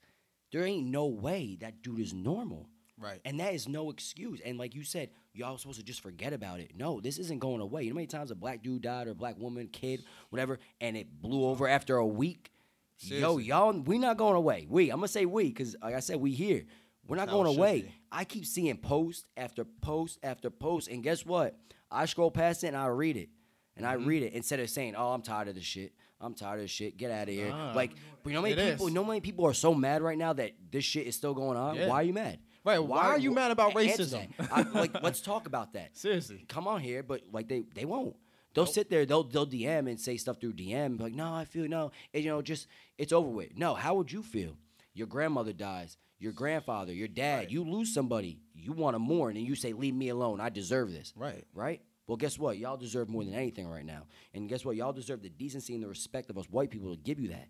There 0.52 0.63
ain't 0.63 0.88
no 0.88 1.06
way 1.06 1.58
that 1.62 1.82
dude 1.82 2.00
is 2.02 2.13
normal. 2.13 2.68
Right. 3.00 3.20
And 3.26 3.40
that 3.40 3.54
is 3.54 3.68
no 3.68 3.90
excuse. 3.92 4.40
And 4.44 4.58
like 4.58 4.74
you 4.74 4.84
said, 4.84 5.10
y'all 5.34 5.58
supposed 5.58 5.80
to 5.80 5.86
just 5.86 6.02
forget 6.02 6.34
about 6.34 6.60
it. 6.60 6.72
No, 6.76 7.00
this 7.00 7.20
isn't 7.20 7.40
going 7.40 7.62
away. 7.62 7.84
You 7.84 7.90
know 7.90 7.94
how 7.94 7.98
many 7.98 8.08
times 8.08 8.32
a 8.32 8.36
black 8.36 8.64
dude 8.64 8.82
died 8.82 9.08
or 9.08 9.12
a 9.12 9.16
black 9.16 9.38
woman, 9.38 9.68
kid, 9.68 10.04
whatever, 10.30 10.58
and 10.82 10.98
it 10.98 11.22
blew 11.22 11.46
over 11.46 11.68
after 11.68 11.98
a 11.98 12.06
week? 12.06 12.52
Yo, 13.00 13.38
y'all, 13.38 13.72
we 13.82 14.00
not 14.00 14.18
going 14.18 14.36
away. 14.36 14.66
We, 14.68 14.90
I'm 14.90 14.98
gonna 14.98 15.08
say 15.08 15.28
we, 15.28 15.44
because 15.50 15.76
like 15.84 15.94
I 15.94 16.00
said, 16.00 16.20
we 16.20 16.32
here. 16.32 16.66
We're 17.08 17.16
not 17.18 17.30
going 17.30 17.46
away. 17.48 17.82
be. 17.82 17.94
I 18.12 18.24
keep 18.26 18.46
seeing 18.46 18.76
post 18.78 19.26
after 19.38 19.64
post 19.64 20.18
after 20.24 20.50
post, 20.50 20.88
and 20.90 21.04
guess 21.04 21.24
what? 21.26 21.56
I 21.92 22.06
scroll 22.06 22.32
past 22.32 22.64
it 22.64 22.68
and 22.70 22.76
I 22.76 22.88
read 22.88 23.16
it, 23.16 23.30
and 23.76 23.86
I 23.86 23.96
Mm-hmm. 23.96 24.08
read 24.08 24.24
it 24.24 24.34
instead 24.34 24.60
of 24.60 24.70
saying, 24.72 24.96
"Oh, 24.98 25.12
I'm 25.14 25.22
tired 25.22 25.48
of 25.48 25.54
this 25.56 25.64
shit. 25.64 25.94
I'm 26.20 26.34
tired 26.34 26.56
of 26.56 26.62
this 26.64 26.72
shit. 26.72 26.98
Get 26.98 27.12
out 27.12 27.28
of 27.30 27.34
here." 27.36 27.50
Nah. 27.50 27.74
like, 27.74 27.92
you 28.26 28.34
know 28.34 28.40
how 28.40 28.44
many 28.44 28.56
people? 28.56 28.88
is. 28.88 28.92
You 28.92 28.96
know 28.96 29.06
many 29.06 29.22
people 29.22 29.46
are 29.46 29.54
so 29.54 29.76
mad 29.76 30.02
right 30.02 30.18
now 30.18 30.34
that 30.34 30.54
this 30.72 30.84
shit 30.84 31.06
is 31.06 31.16
still 31.16 31.36
going 31.36 31.58
on? 31.58 31.76
Yeah. 31.76 31.88
Why 31.88 31.96
are 31.98 32.04
you 32.04 32.14
mad? 32.14 32.40
Right, 32.68 32.80
why 32.84 33.06
are 33.06 33.18
you 33.18 33.32
mad 33.32 33.52
about 33.52 33.78
answer 33.78 34.04
racism? 34.04 34.28
that. 34.38 34.52
I- 34.52 34.62
like, 34.64 35.02
let's 35.02 35.22
talk 35.22 35.48
about 35.48 35.74
that. 35.74 35.96
Seriously. 35.98 36.44
Come 36.50 36.68
on 36.68 36.82
here, 36.82 37.02
but 37.02 37.22
like 37.32 37.48
they 37.48 37.64
they 37.74 37.86
won't. 37.86 38.16
They'll 38.54 38.66
sit 38.66 38.90
there. 38.90 39.06
They'll 39.06 39.24
they'll 39.24 39.48
DM 39.48 39.90
and 39.90 40.00
say 40.00 40.18
stuff 40.18 40.42
through 40.42 40.54
DM. 40.54 41.00
Like, 41.00 41.14
no, 41.14 41.34
I 41.34 41.46
feel 41.46 41.68
no. 41.68 41.92
And, 42.14 42.24
you 42.24 42.30
know, 42.30 42.42
just 42.42 42.68
it's 42.98 43.14
over 43.14 43.30
with. 43.30 43.58
No, 43.58 43.74
how 43.74 43.96
would 43.96 44.12
you 44.12 44.22
feel? 44.22 44.58
Your 44.94 45.08
grandmother 45.08 45.54
dies. 45.54 45.98
Your 46.20 46.34
grandfather, 46.34 46.92
your 46.92 47.08
dad. 47.08 47.38
Right. 47.38 47.52
You 47.52 47.64
lose 47.64 47.94
somebody. 47.94 48.42
You 48.56 48.74
want 48.74 48.96
to 48.96 49.00
mourn, 49.00 49.38
and 49.38 49.46
you 49.46 49.56
say, 49.56 49.72
"Leave 49.72 49.94
me 49.94 50.10
alone. 50.10 50.42
I 50.42 50.50
deserve 50.50 50.92
this." 50.92 51.14
Right. 51.16 51.46
Right. 51.54 51.82
Well, 52.08 52.18
guess 52.18 52.40
what? 52.40 52.58
Y'all 52.58 52.78
deserve 52.78 53.10
more 53.10 53.24
than 53.24 53.34
anything 53.34 53.68
right 53.68 53.86
now. 53.86 54.04
And 54.34 54.50
guess 54.50 54.66
what? 54.66 54.76
Y'all 54.76 54.94
deserve 54.94 55.22
the 55.22 55.30
decency 55.30 55.74
and 55.74 55.84
the 55.84 55.88
respect 55.88 56.30
of 56.30 56.38
us 56.38 56.50
white 56.50 56.72
people 56.72 56.96
to 56.96 56.98
give 57.02 57.20
you 57.20 57.30
that. 57.30 57.48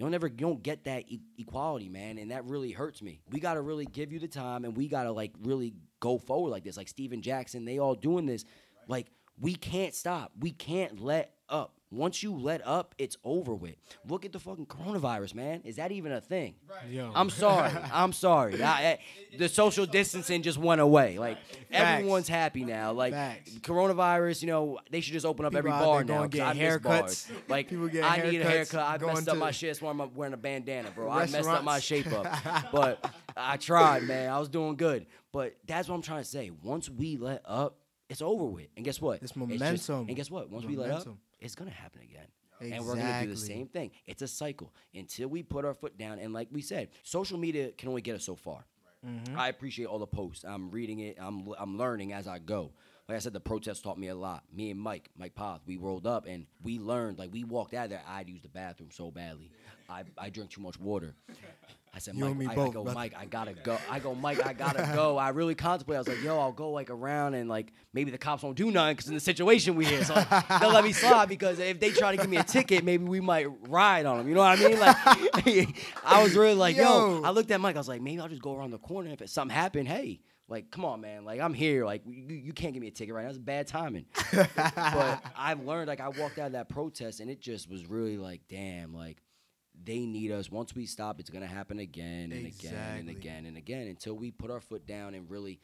You 0.00 0.06
don't 0.06 0.14
ever 0.14 0.28
you 0.28 0.32
don't 0.32 0.62
get 0.62 0.84
that 0.84 1.04
e- 1.08 1.20
equality, 1.36 1.90
man, 1.90 2.16
and 2.16 2.30
that 2.30 2.46
really 2.46 2.70
hurts 2.70 3.02
me. 3.02 3.20
We 3.28 3.38
gotta 3.38 3.60
really 3.60 3.84
give 3.84 4.12
you 4.12 4.18
the 4.18 4.28
time, 4.28 4.64
and 4.64 4.74
we 4.74 4.88
gotta 4.88 5.12
like 5.12 5.32
really 5.42 5.74
go 6.00 6.16
forward 6.16 6.48
like 6.48 6.64
this. 6.64 6.78
Like 6.78 6.88
Stephen 6.88 7.20
Jackson, 7.20 7.66
they 7.66 7.78
all 7.78 7.94
doing 7.94 8.24
this. 8.24 8.46
Like 8.88 9.08
We 9.38 9.54
can't 9.54 9.94
stop. 9.94 10.32
We 10.40 10.52
can't 10.52 11.02
let 11.02 11.34
up. 11.50 11.74
Once 11.92 12.22
you 12.22 12.32
let 12.32 12.64
up, 12.64 12.94
it's 12.98 13.16
over 13.24 13.52
with. 13.52 13.74
Look 14.08 14.24
at 14.24 14.32
the 14.32 14.38
fucking 14.38 14.66
coronavirus, 14.66 15.34
man. 15.34 15.60
Is 15.64 15.74
that 15.76 15.90
even 15.90 16.12
a 16.12 16.20
thing? 16.20 16.54
Yo. 16.88 17.10
I'm 17.14 17.30
sorry. 17.30 17.72
I'm 17.92 18.12
sorry. 18.12 18.62
I, 18.62 18.68
I- 18.92 18.98
the 19.36 19.48
social 19.48 19.86
distancing 19.86 20.42
just 20.42 20.56
went 20.58 20.80
away. 20.80 21.18
Like 21.18 21.38
everyone's 21.72 22.28
happy 22.28 22.64
now. 22.64 22.92
Like 22.92 23.12
Facts. 23.12 23.54
coronavirus, 23.60 24.42
you 24.42 24.48
know, 24.48 24.78
they 24.90 25.00
should 25.00 25.12
just 25.14 25.26
open 25.26 25.44
up 25.46 25.54
every 25.54 25.70
People 25.70 25.82
out 25.82 25.84
bar 25.86 26.04
there 26.04 26.14
now. 26.14 26.18
going 26.20 26.30
'cause 26.30 26.40
I 26.40 26.54
get 26.54 26.56
miss 26.62 26.74
haircuts. 26.76 27.00
bars. 27.00 27.30
Like 27.48 27.68
People 27.68 27.86
getting 27.88 28.04
I 28.04 28.16
need 28.30 28.40
a 28.40 28.44
haircuts, 28.44 28.48
haircut. 28.48 28.80
I 28.86 28.98
going 28.98 29.14
messed 29.14 29.28
up 29.28 29.34
to 29.34 29.40
my 29.40 29.50
shit. 29.50 29.70
That's 29.70 29.82
why 29.82 29.90
I'm 29.90 30.14
wearing 30.14 30.34
a 30.34 30.36
bandana, 30.36 30.90
bro. 30.92 31.10
I 31.10 31.20
messed 31.20 31.34
up 31.34 31.38
Restaurants. 31.46 31.64
my 31.64 31.78
shape 31.80 32.12
up. 32.12 32.26
But 32.72 33.04
I 33.36 33.56
tried, 33.56 34.04
man. 34.04 34.30
I 34.32 34.38
was 34.38 34.48
doing 34.48 34.76
good. 34.76 35.06
But 35.32 35.56
that's 35.66 35.88
what 35.88 35.94
I'm 35.96 36.02
trying 36.02 36.22
to 36.22 36.28
say. 36.28 36.50
Once 36.62 36.88
we 36.88 37.16
let 37.16 37.42
up, 37.44 37.78
it's 38.08 38.22
over 38.22 38.44
with. 38.44 38.66
And 38.76 38.84
guess 38.84 39.00
what? 39.00 39.14
It's 39.22 39.32
just- 39.32 39.36
momentum. 39.36 40.06
and 40.08 40.16
guess 40.16 40.30
what? 40.30 40.50
Once 40.50 40.64
we 40.66 40.76
let 40.76 40.86
up, 40.90 40.98
Momentum. 41.06 41.18
It's 41.40 41.54
gonna 41.54 41.70
happen 41.70 42.02
again. 42.02 42.26
And 42.60 42.84
we're 42.84 42.96
gonna 42.96 43.22
do 43.22 43.30
the 43.30 43.36
same 43.36 43.66
thing. 43.66 43.90
It's 44.06 44.22
a 44.22 44.28
cycle 44.28 44.72
until 44.94 45.28
we 45.28 45.42
put 45.42 45.64
our 45.64 45.74
foot 45.74 45.96
down. 45.96 46.18
And 46.18 46.32
like 46.32 46.48
we 46.52 46.60
said, 46.60 46.88
social 47.02 47.38
media 47.38 47.70
can 47.72 47.88
only 47.88 48.02
get 48.02 48.16
us 48.16 48.24
so 48.24 48.34
far. 48.36 48.64
Mm-hmm. 49.06 49.38
I 49.38 49.48
appreciate 49.48 49.86
all 49.86 49.98
the 49.98 50.06
posts. 50.06 50.44
I'm 50.44 50.70
reading 50.70 51.00
it. 51.00 51.16
I'm 51.18 51.48
I'm 51.58 51.78
learning 51.78 52.12
as 52.12 52.28
I 52.28 52.38
go. 52.38 52.72
Like 53.10 53.16
I 53.16 53.18
said, 53.18 53.32
the 53.32 53.40
protest 53.40 53.82
taught 53.82 53.98
me 53.98 54.06
a 54.06 54.14
lot. 54.14 54.44
Me 54.54 54.70
and 54.70 54.78
Mike, 54.78 55.10
Mike 55.18 55.34
Poth, 55.34 55.62
we 55.66 55.76
rolled 55.76 56.06
up 56.06 56.26
and 56.28 56.46
we 56.62 56.78
learned. 56.78 57.18
Like 57.18 57.32
we 57.32 57.42
walked 57.42 57.74
out 57.74 57.86
of 57.86 57.90
there. 57.90 58.02
I'd 58.08 58.28
use 58.28 58.40
the 58.40 58.48
bathroom 58.48 58.90
so 58.92 59.10
badly. 59.10 59.50
I, 59.88 60.04
I 60.16 60.30
drink 60.30 60.50
too 60.50 60.60
much 60.60 60.78
water. 60.78 61.16
I 61.92 61.98
said, 61.98 62.14
You 62.14 62.26
Mike, 62.26 62.36
me 62.36 62.46
I, 62.46 62.52
I 62.52 62.54
both, 62.54 62.72
go, 62.72 62.84
brother. 62.84 62.94
Mike, 62.94 63.14
I 63.18 63.24
gotta 63.24 63.52
go. 63.52 63.78
I 63.90 63.98
go, 63.98 64.14
Mike, 64.14 64.46
I 64.46 64.52
gotta 64.52 64.88
go. 64.94 65.18
I 65.18 65.30
really 65.30 65.56
contemplated. 65.56 65.96
I 65.96 66.08
was 66.08 66.16
like, 66.18 66.24
yo, 66.24 66.38
I'll 66.38 66.52
go 66.52 66.70
like 66.70 66.88
around 66.88 67.34
and 67.34 67.48
like 67.48 67.72
maybe 67.92 68.12
the 68.12 68.18
cops 68.18 68.44
won't 68.44 68.56
do 68.56 68.70
nothing 68.70 68.94
because 68.94 69.08
in 69.08 69.14
the 69.14 69.20
situation 69.20 69.74
we 69.74 69.92
in, 69.92 70.04
so 70.04 70.14
they'll 70.60 70.70
let 70.70 70.84
me 70.84 70.92
slide 70.92 71.28
because 71.28 71.58
if 71.58 71.80
they 71.80 71.90
try 71.90 72.12
to 72.12 72.16
give 72.16 72.30
me 72.30 72.36
a 72.36 72.44
ticket, 72.44 72.84
maybe 72.84 73.02
we 73.06 73.18
might 73.18 73.48
ride 73.68 74.06
on 74.06 74.18
them. 74.18 74.28
You 74.28 74.34
know 74.34 74.40
what 74.42 74.56
I 74.56 74.68
mean? 74.68 74.78
Like, 74.78 75.76
I 76.04 76.22
was 76.22 76.36
really 76.36 76.54
like, 76.54 76.76
yo. 76.76 76.84
Yo. 76.84 77.22
I 77.24 77.30
looked 77.30 77.50
at 77.50 77.60
Mike. 77.60 77.74
I 77.74 77.80
was 77.80 77.88
like, 77.88 78.02
maybe 78.02 78.20
I'll 78.20 78.28
just 78.28 78.40
go 78.40 78.54
around 78.54 78.70
the 78.70 78.78
corner. 78.78 79.16
If 79.18 79.28
something 79.28 79.52
happened, 79.52 79.88
hey, 79.88 80.20
like, 80.50 80.70
come 80.70 80.84
on, 80.84 81.00
man. 81.00 81.24
Like, 81.24 81.40
I'm 81.40 81.54
here. 81.54 81.86
Like, 81.86 82.02
you, 82.04 82.34
you 82.34 82.52
can't 82.52 82.74
give 82.74 82.82
me 82.82 82.88
a 82.88 82.90
ticket 82.90 83.14
right 83.14 83.22
now. 83.22 83.30
It's 83.30 83.38
bad 83.38 83.68
timing. 83.68 84.04
but 84.34 85.24
I've 85.36 85.64
learned. 85.64 85.88
Like, 85.88 86.00
I 86.00 86.08
walked 86.08 86.38
out 86.38 86.46
of 86.46 86.52
that 86.52 86.68
protest, 86.68 87.20
and 87.20 87.30
it 87.30 87.40
just 87.40 87.70
was 87.70 87.86
really 87.86 88.18
like, 88.18 88.42
damn, 88.48 88.94
like. 88.94 89.18
They 89.82 90.00
need 90.00 90.30
us. 90.30 90.50
Once 90.50 90.74
we 90.74 90.84
stop, 90.84 91.20
it's 91.20 91.30
gonna 91.30 91.46
happen 91.46 91.78
again 91.78 92.32
and 92.32 92.44
again 92.44 92.98
and 92.98 93.08
again 93.08 93.46
and 93.46 93.56
again 93.56 93.86
until 93.86 94.12
we 94.12 94.30
put 94.30 94.50
our 94.50 94.60
foot 94.60 94.86
down 94.86 95.14
and 95.14 95.30
really 95.30 95.58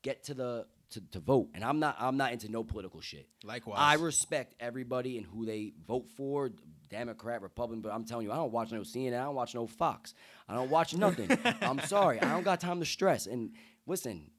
get 0.00 0.24
to 0.24 0.32
the 0.32 0.66
to, 0.90 1.00
to 1.10 1.20
vote. 1.20 1.48
And 1.54 1.62
I'm 1.62 1.78
not 1.78 1.96
I'm 1.98 2.16
not 2.16 2.32
into 2.32 2.50
no 2.50 2.64
political 2.64 3.00
shit. 3.00 3.28
Likewise. 3.44 3.76
I 3.78 3.94
respect 3.94 4.54
everybody 4.58 5.18
and 5.18 5.26
who 5.26 5.44
they 5.44 5.74
vote 5.86 6.08
for, 6.16 6.50
Democrat, 6.88 7.42
Republican, 7.42 7.82
but 7.82 7.92
I'm 7.92 8.04
telling 8.04 8.26
you, 8.26 8.32
I 8.32 8.36
don't 8.36 8.52
watch 8.52 8.72
no 8.72 8.80
CNN, 8.80 9.20
I 9.20 9.24
don't 9.24 9.34
watch 9.34 9.54
no 9.54 9.66
Fox. 9.66 10.14
I 10.48 10.54
don't 10.54 10.70
watch 10.70 10.94
nothing. 10.94 11.30
I'm 11.60 11.80
sorry. 11.80 12.20
I 12.20 12.32
don't 12.32 12.44
got 12.44 12.60
time 12.60 12.80
to 12.80 12.86
stress. 12.86 13.26
And 13.26 13.52
listen, 13.88 14.30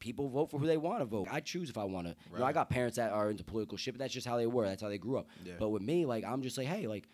people 0.00 0.28
vote 0.28 0.50
for 0.50 0.58
who 0.58 0.66
they 0.66 0.76
want 0.76 1.00
to 1.00 1.04
vote. 1.04 1.28
I 1.30 1.40
choose 1.40 1.70
if 1.70 1.78
I 1.78 1.84
want 1.84 2.06
to. 2.08 2.16
You 2.32 2.38
know, 2.38 2.44
I 2.44 2.52
got 2.52 2.70
parents 2.70 2.96
that 2.96 3.12
are 3.12 3.30
into 3.30 3.44
political 3.44 3.76
shit, 3.78 3.94
but 3.94 3.98
that's 3.98 4.12
just 4.12 4.26
how 4.26 4.36
they 4.36 4.46
were. 4.46 4.66
That's 4.66 4.82
how 4.82 4.88
they 4.88 4.98
grew 4.98 5.18
up. 5.18 5.28
Yeah. 5.44 5.54
But 5.58 5.68
with 5.68 5.82
me, 5.82 6.06
like 6.06 6.24
I'm 6.24 6.42
just 6.42 6.58
like, 6.58 6.66
hey, 6.66 6.86
like 6.86 7.08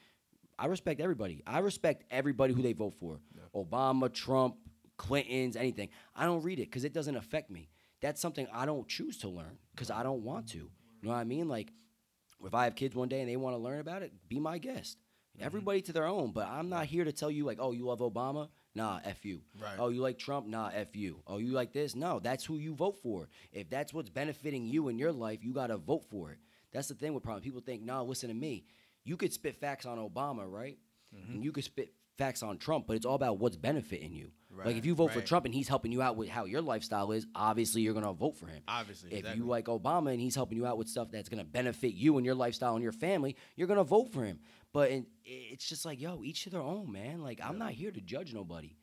I 0.58 0.66
respect 0.66 1.00
everybody. 1.00 1.42
I 1.46 1.58
respect 1.58 2.04
everybody 2.10 2.54
who 2.54 2.62
they 2.62 2.72
vote 2.72 2.94
for. 3.00 3.20
Obama, 3.54 4.12
Trump, 4.12 4.56
Clintons, 4.96 5.56
anything. 5.56 5.88
I 6.14 6.24
don't 6.24 6.42
read 6.42 6.60
it 6.60 6.66
because 6.66 6.84
it 6.84 6.92
doesn't 6.92 7.16
affect 7.16 7.50
me. 7.50 7.68
That's 8.00 8.20
something 8.20 8.46
I 8.52 8.64
don't 8.66 8.86
choose 8.88 9.18
to 9.18 9.28
learn 9.28 9.58
because 9.74 9.90
I 9.90 10.02
don't 10.02 10.22
want 10.22 10.48
to. 10.50 10.58
You 10.58 10.68
know 11.02 11.10
what 11.10 11.16
I 11.16 11.24
mean? 11.24 11.48
Like, 11.48 11.72
if 12.44 12.54
I 12.54 12.64
have 12.64 12.74
kids 12.74 12.94
one 12.94 13.08
day 13.08 13.20
and 13.20 13.28
they 13.28 13.36
want 13.36 13.54
to 13.54 13.58
learn 13.58 13.80
about 13.80 14.02
it, 14.02 14.12
be 14.28 14.38
my 14.38 14.58
guest. 14.58 14.98
Mm-hmm. 15.36 15.46
Everybody 15.46 15.82
to 15.82 15.92
their 15.92 16.06
own, 16.06 16.32
but 16.32 16.46
I'm 16.46 16.68
not 16.68 16.86
here 16.86 17.04
to 17.04 17.12
tell 17.12 17.30
you 17.30 17.44
like, 17.44 17.58
oh, 17.60 17.72
you 17.72 17.86
love 17.86 18.00
Obama? 18.00 18.48
Nah, 18.74 19.00
f 19.04 19.24
you. 19.24 19.40
Right. 19.60 19.76
Oh, 19.78 19.88
you 19.88 20.00
like 20.00 20.18
Trump? 20.18 20.46
Nah, 20.46 20.70
f 20.72 20.94
you. 20.94 21.22
Oh, 21.26 21.38
you 21.38 21.52
like 21.52 21.72
this? 21.72 21.96
No, 21.96 22.20
that's 22.20 22.44
who 22.44 22.58
you 22.58 22.74
vote 22.74 22.98
for. 23.02 23.28
If 23.52 23.68
that's 23.68 23.92
what's 23.92 24.10
benefiting 24.10 24.66
you 24.66 24.88
in 24.88 24.98
your 24.98 25.12
life, 25.12 25.40
you 25.42 25.52
gotta 25.52 25.76
vote 25.76 26.04
for 26.08 26.30
it. 26.30 26.38
That's 26.72 26.88
the 26.88 26.94
thing 26.94 27.12
with 27.14 27.24
problem. 27.24 27.42
People 27.42 27.60
think, 27.60 27.82
nah, 27.82 28.02
listen 28.02 28.28
to 28.28 28.34
me. 28.34 28.64
You 29.04 29.16
could 29.16 29.32
spit 29.32 29.56
facts 29.56 29.86
on 29.86 29.98
Obama, 29.98 30.48
right? 30.48 30.78
Mm-hmm. 31.14 31.32
And 31.32 31.44
you 31.44 31.52
could 31.52 31.64
spit 31.64 31.92
facts 32.20 32.42
on 32.42 32.58
Trump, 32.58 32.86
but 32.86 32.96
it's 32.96 33.06
all 33.06 33.14
about 33.14 33.38
what's 33.38 33.56
benefiting 33.56 34.12
you. 34.12 34.30
like 34.66 34.76
if 34.76 34.84
you 34.84 34.94
vote 34.94 35.12
for. 35.12 35.20
Trump 35.22 35.46
and 35.46 35.54
he's 35.54 35.68
helping 35.68 35.90
you 35.90 36.02
out 36.02 36.16
with 36.16 36.28
how 36.28 36.44
your 36.44 36.60
lifestyle 36.60 37.12
is, 37.12 37.26
obviously 37.34 37.80
you're 37.82 37.94
gonna 37.94 38.12
vote 38.12 38.36
for 38.36 38.46
him. 38.46 38.62
Obviously, 38.68 39.10
If 39.10 39.20
exactly. 39.20 39.40
you 39.42 39.46
like 39.48 39.66
Obama 39.66 40.10
and 40.12 40.20
he's 40.20 40.34
helping 40.34 40.58
you 40.58 40.66
out 40.66 40.76
with 40.76 40.88
stuff 40.88 41.08
that's 41.10 41.28
gonna 41.28 41.44
benefit 41.44 41.94
you 41.94 42.16
and 42.18 42.26
your 42.26 42.34
lifestyle 42.34 42.74
and 42.74 42.82
your 42.82 42.92
family, 42.92 43.36
you're 43.56 43.68
gonna 43.68 43.84
vote 43.84 44.12
for 44.12 44.24
him. 44.24 44.40
But 44.72 44.90
it, 44.90 45.04
it's 45.24 45.68
just 45.68 45.84
like, 45.84 46.00
yo, 46.00 46.22
each 46.22 46.44
to 46.44 46.50
their 46.50 46.60
own, 46.60 46.92
man. 46.92 47.22
Like 47.22 47.40
I'm 47.42 47.58
not 47.58 47.72
here 47.72 47.90
to 47.90 48.00
judge 48.00 48.34
nobody. 48.34 48.76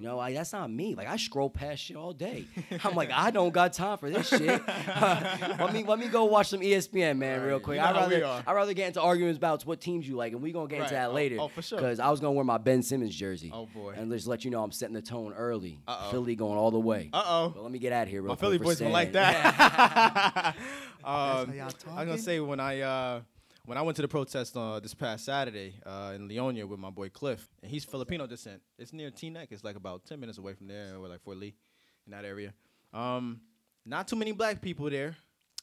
You 0.00 0.06
know, 0.06 0.16
like 0.16 0.34
that's 0.34 0.54
not 0.54 0.70
me. 0.70 0.94
Like 0.94 1.08
I 1.08 1.16
scroll 1.16 1.50
past 1.50 1.82
shit 1.82 1.94
all 1.94 2.14
day. 2.14 2.46
I'm 2.84 2.94
like, 2.94 3.10
I 3.12 3.30
don't 3.30 3.50
got 3.50 3.74
time 3.74 3.98
for 3.98 4.08
this 4.08 4.28
shit. 4.30 4.40
let 4.66 5.74
me 5.74 5.84
let 5.84 5.98
me 5.98 6.08
go 6.08 6.24
watch 6.24 6.48
some 6.48 6.60
ESPN, 6.60 7.18
man, 7.18 7.42
real 7.42 7.60
quick. 7.60 7.76
You 7.76 7.82
know 7.82 7.88
I'd 7.90 8.10
rather. 8.10 8.42
I'd 8.46 8.54
rather 8.54 8.72
get 8.72 8.86
into 8.86 9.02
arguments 9.02 9.36
about 9.36 9.62
what 9.66 9.78
teams 9.78 10.08
you 10.08 10.16
like, 10.16 10.32
and 10.32 10.40
we 10.40 10.52
gonna 10.52 10.68
get 10.68 10.80
into 10.80 10.94
that 10.94 11.10
Oh, 11.10 11.12
later. 11.12 11.36
oh, 11.38 11.48
for 11.48 11.60
sure. 11.60 11.76
Because 11.76 12.00
I 12.00 12.08
was 12.10 12.18
gonna 12.18 12.32
wear 12.32 12.44
my 12.44 12.56
Ben 12.56 12.82
Simmons 12.82 13.14
jersey. 13.14 13.50
Oh, 13.52 13.66
boy. 13.66 13.92
And 13.94 14.10
just 14.10 14.26
let 14.26 14.42
you 14.42 14.50
know 14.50 14.62
I'm 14.62 14.72
setting 14.72 14.94
the 14.94 15.02
tone 15.02 15.34
early. 15.34 15.80
Uh-oh. 15.86 16.10
Philly 16.10 16.34
going 16.34 16.56
all 16.56 16.70
the 16.70 16.80
way. 16.80 17.10
Uh 17.12 17.22
oh. 17.26 17.48
But 17.54 17.62
let 17.62 17.70
me 17.70 17.78
get 17.78 17.92
out 17.92 18.04
of 18.04 18.08
here 18.08 18.22
real 18.22 18.30
My 18.30 18.36
quick 18.36 18.40
Philly 18.40 18.58
boys 18.58 18.78
don't 18.78 18.92
like 18.92 19.12
that. 19.12 20.56
um, 21.04 21.04
how 21.04 21.44
y'all 21.44 21.60
I 21.60 21.64
was 21.66 21.74
talking? 21.74 22.06
gonna 22.06 22.16
say 22.18 22.40
when 22.40 22.58
I 22.58 22.80
uh, 22.80 23.20
when 23.70 23.78
I 23.78 23.82
went 23.82 23.94
to 23.94 24.02
the 24.02 24.08
protest 24.08 24.56
uh, 24.56 24.80
this 24.80 24.94
past 24.94 25.24
Saturday 25.24 25.74
uh, 25.86 26.10
in 26.16 26.28
Leonia 26.28 26.66
with 26.66 26.80
my 26.80 26.90
boy 26.90 27.08
Cliff, 27.08 27.48
and 27.62 27.70
he's 27.70 27.84
Filipino 27.84 28.26
descent. 28.26 28.60
It's 28.76 28.92
near 28.92 29.12
Teaneck. 29.12 29.46
It's 29.52 29.62
like 29.62 29.76
about 29.76 30.04
ten 30.04 30.18
minutes 30.18 30.38
away 30.38 30.54
from 30.54 30.66
there, 30.66 30.96
or 30.96 31.06
like 31.06 31.22
Fort 31.22 31.36
Lee, 31.36 31.54
in 32.04 32.10
that 32.10 32.24
area. 32.24 32.52
Um, 32.92 33.42
not 33.86 34.08
too 34.08 34.16
many 34.16 34.32
black 34.32 34.60
people 34.60 34.90
there. 34.90 35.14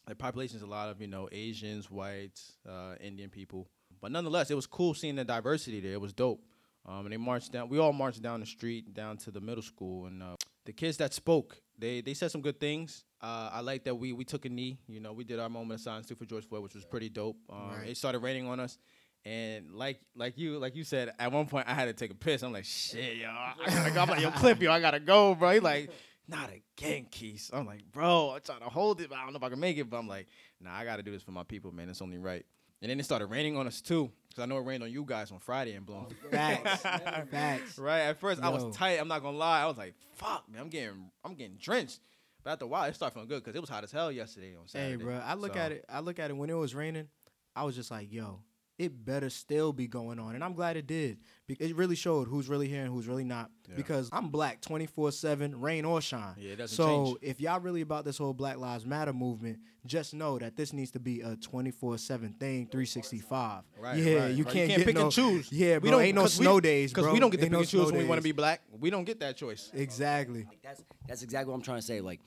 The 0.08 0.16
population's 0.16 0.62
a 0.62 0.68
lot 0.68 0.88
of 0.88 1.02
you 1.02 1.08
know 1.08 1.28
Asians, 1.34 1.92
whites, 1.92 2.54
uh, 2.66 2.96
Indian 3.02 3.30
people, 3.30 3.68
but 4.00 4.10
nonetheless, 4.10 4.50
it 4.52 4.56
was 4.56 4.68
cool 4.68 4.94
seeing 4.94 5.18
the 5.18 5.26
diversity 5.26 5.82
there. 5.82 5.92
It 5.92 6.00
was 6.00 6.14
dope. 6.14 6.42
Um, 6.86 7.08
and 7.08 7.12
they 7.12 7.18
marched 7.18 7.52
down. 7.52 7.68
We 7.68 7.78
all 7.78 7.92
marched 7.92 8.22
down 8.22 8.40
the 8.40 8.46
street 8.46 8.94
down 8.94 9.18
to 9.18 9.32
the 9.32 9.42
middle 9.42 9.62
school, 9.62 10.06
and 10.06 10.24
uh, 10.24 10.38
the 10.64 10.72
kids 10.72 10.96
that 11.00 11.14
spoke, 11.14 11.62
they 11.78 12.02
they 12.02 12.14
said 12.14 12.32
some 12.32 12.42
good 12.42 12.60
things. 12.60 13.04
Uh, 13.22 13.50
I 13.54 13.62
like 13.62 13.84
that 13.86 13.96
we 13.96 14.14
we 14.14 14.24
took 14.24 14.46
a 14.46 14.50
knee. 14.50 14.80
You 14.88 15.00
know, 15.00 15.14
we 15.14 15.24
did 15.24 15.40
our 15.40 15.50
moment 15.50 15.80
of 15.80 15.84
silence 15.84 16.08
too 16.08 16.16
for 16.16 16.26
George 16.26 16.46
Floyd, 16.48 16.64
which 16.64 16.76
was 16.76 16.86
pretty 16.86 17.10
dope. 17.10 17.38
Um, 17.50 17.70
Right. 17.78 17.90
It 17.90 17.98
started 17.98 18.20
raining 18.20 18.48
on 18.48 18.60
us, 18.60 18.78
and 19.26 19.72
like 19.74 20.00
like 20.16 20.38
you 20.38 20.58
like 20.60 20.76
you 20.76 20.84
said, 20.84 21.14
at 21.20 21.32
one 21.32 21.48
point 21.48 21.68
I 21.68 21.74
had 21.74 21.86
to 21.86 21.94
take 21.94 22.12
a 22.12 22.16
piss. 22.16 22.44
I'm 22.44 22.54
like, 22.54 22.66
shit, 22.66 23.18
yo, 23.18 23.28
I 23.30 23.54
gotta 23.68 23.92
go. 23.92 24.02
I'm 24.02 24.10
like, 24.10 24.22
yo, 24.22 24.32
Cliff, 24.32 24.62
yo, 24.62 24.72
I 24.72 24.80
gotta 24.80 25.00
go, 25.00 25.36
bro. 25.36 25.52
He 25.52 25.60
like, 25.60 25.90
not 26.28 26.50
again, 26.52 27.08
Keith. 27.10 27.50
I'm 27.54 27.66
like, 27.66 27.84
bro, 27.92 28.34
I'm 28.36 28.42
trying 28.42 28.60
to 28.60 28.70
hold 28.70 29.02
it, 29.02 29.10
but 29.10 29.18
I 29.18 29.24
don't 29.24 29.34
know 29.34 29.38
if 29.38 29.44
I 29.44 29.50
can 29.50 29.60
make 29.60 29.78
it. 29.78 29.90
But 29.90 29.98
I'm 29.98 30.08
like, 30.08 30.28
nah, 30.62 30.76
I 30.76 30.84
gotta 30.84 31.04
do 31.04 31.12
this 31.12 31.24
for 31.24 31.32
my 31.32 31.44
people, 31.44 31.72
man. 31.72 31.90
It's 31.90 32.02
only 32.02 32.18
right. 32.18 32.46
And 32.82 32.92
then 32.92 33.00
it 33.00 33.04
started 33.04 33.26
raining 33.28 33.58
on 33.58 33.66
us 33.68 33.82
too, 33.82 34.12
because 34.30 34.44
I 34.44 34.46
know 34.46 34.58
it 34.58 34.62
rained 34.66 34.84
on 34.84 34.92
you 34.92 35.04
guys 35.04 35.32
on 35.32 35.40
Friday 35.40 35.74
and 35.74 35.86
Bloom. 35.86 36.08
Facts. 36.32 36.82
Facts. 37.32 37.80
Right. 37.80 38.02
At 38.02 38.20
first, 38.20 38.42
I 38.42 38.50
was 38.50 38.76
tight. 38.76 39.00
I'm 39.00 39.08
not 39.08 39.22
gonna 39.24 39.38
lie. 39.38 39.62
I 39.62 39.66
was 39.66 39.78
like, 39.78 39.96
"Fuck, 40.14 40.46
man, 40.52 40.62
I'm 40.62 40.70
getting, 40.70 41.10
I'm 41.24 41.34
getting 41.34 41.58
drenched." 41.58 42.00
But 42.44 42.52
after 42.52 42.66
a 42.66 42.68
while, 42.68 42.84
it 42.86 42.94
started 42.96 43.14
feeling 43.16 43.30
good 43.30 43.44
because 43.44 43.56
it 43.56 43.60
was 43.62 43.70
hot 43.70 43.84
as 43.84 43.92
hell 43.92 44.12
yesterday 44.12 44.56
on 44.56 44.68
Saturday. 44.68 44.92
Hey, 44.92 45.04
bro, 45.04 45.16
I 45.26 45.34
look 45.34 45.54
So, 45.56 45.60
at 45.60 45.72
it. 45.72 45.86
I 45.90 46.02
look 46.02 46.20
at 46.20 46.30
it 46.30 46.34
when 46.38 46.50
it 46.50 46.54
was 46.54 46.76
raining. 46.76 47.08
I 47.56 47.64
was 47.64 47.76
just 47.76 47.90
like, 47.90 48.14
yo, 48.14 48.40
it 48.78 49.06
better 49.06 49.30
still 49.30 49.74
be 49.74 49.88
going 49.88 50.20
on, 50.20 50.36
and 50.36 50.44
I'm 50.44 50.54
glad 50.54 50.78
it 50.78 50.86
did. 50.86 51.18
Be- 51.48 51.56
It 51.60 51.76
really 51.76 51.96
showed 51.96 52.28
who's 52.28 52.48
really 52.48 52.68
here 52.68 52.84
and 52.84 52.94
who's 52.94 53.08
really 53.08 53.24
not. 53.24 53.50
Yeah. 53.68 53.76
Because 53.76 54.08
I'm 54.12 54.30
black, 54.30 54.62
24 54.62 55.12
seven, 55.12 55.60
rain 55.60 55.84
or 55.84 56.00
shine. 56.00 56.36
Yeah, 56.38 56.52
it 56.52 56.56
doesn't 56.58 56.76
so 56.76 57.06
change. 57.06 57.18
if 57.24 57.42
y'all 57.42 57.60
really 57.60 57.82
about 57.82 58.06
this 58.06 58.18
whole 58.20 58.34
Black 58.34 58.58
Lives 58.58 58.86
Matter 58.86 59.14
movement, 59.14 59.58
just 59.86 60.14
know 60.14 60.38
that 60.38 60.56
this 60.56 60.74
needs 60.74 60.92
to 60.92 61.00
be 61.00 61.22
a 61.22 61.36
24 61.38 61.98
seven 61.98 62.34
thing, 62.40 62.68
365. 62.68 63.64
Right. 63.80 63.98
Yeah, 63.98 64.14
right, 64.26 64.28
you 64.36 64.44
right. 64.44 64.54
can't, 64.54 64.70
get 64.70 64.86
pick 64.86 64.96
no, 64.96 65.04
and 65.04 65.12
choose. 65.12 65.52
Yeah, 65.52 65.80
we 65.80 65.90
bro, 65.90 66.00
ain't 66.00 66.16
no 66.16 66.22
'cause 66.22 66.38
we- 66.38 66.46
snow 66.46 66.60
days, 66.60 66.94
bro. 66.94 67.04
Because 67.04 67.14
we 67.14 67.20
don't 67.20 67.32
get 67.32 67.38
to 67.38 67.44
Ain't 67.46 67.52
pick 67.52 67.52
no 67.54 67.60
and 67.60 67.68
choose 67.68 67.92
when 67.92 68.02
we 68.02 68.08
want 68.08 68.20
to 68.20 68.24
be 68.24 68.32
black. 68.32 68.62
We 68.80 68.90
don't 68.92 69.06
get 69.06 69.20
that 69.22 69.38
choice. 69.38 69.72
Exactly. 69.74 70.44
Like, 70.44 70.62
that's 70.62 70.84
that's 71.08 71.24
exactly 71.24 71.50
what 71.50 71.56
I'm 71.56 71.64
trying 71.64 71.80
to 71.80 71.86
say. 71.86 72.02
Like, 72.02 72.20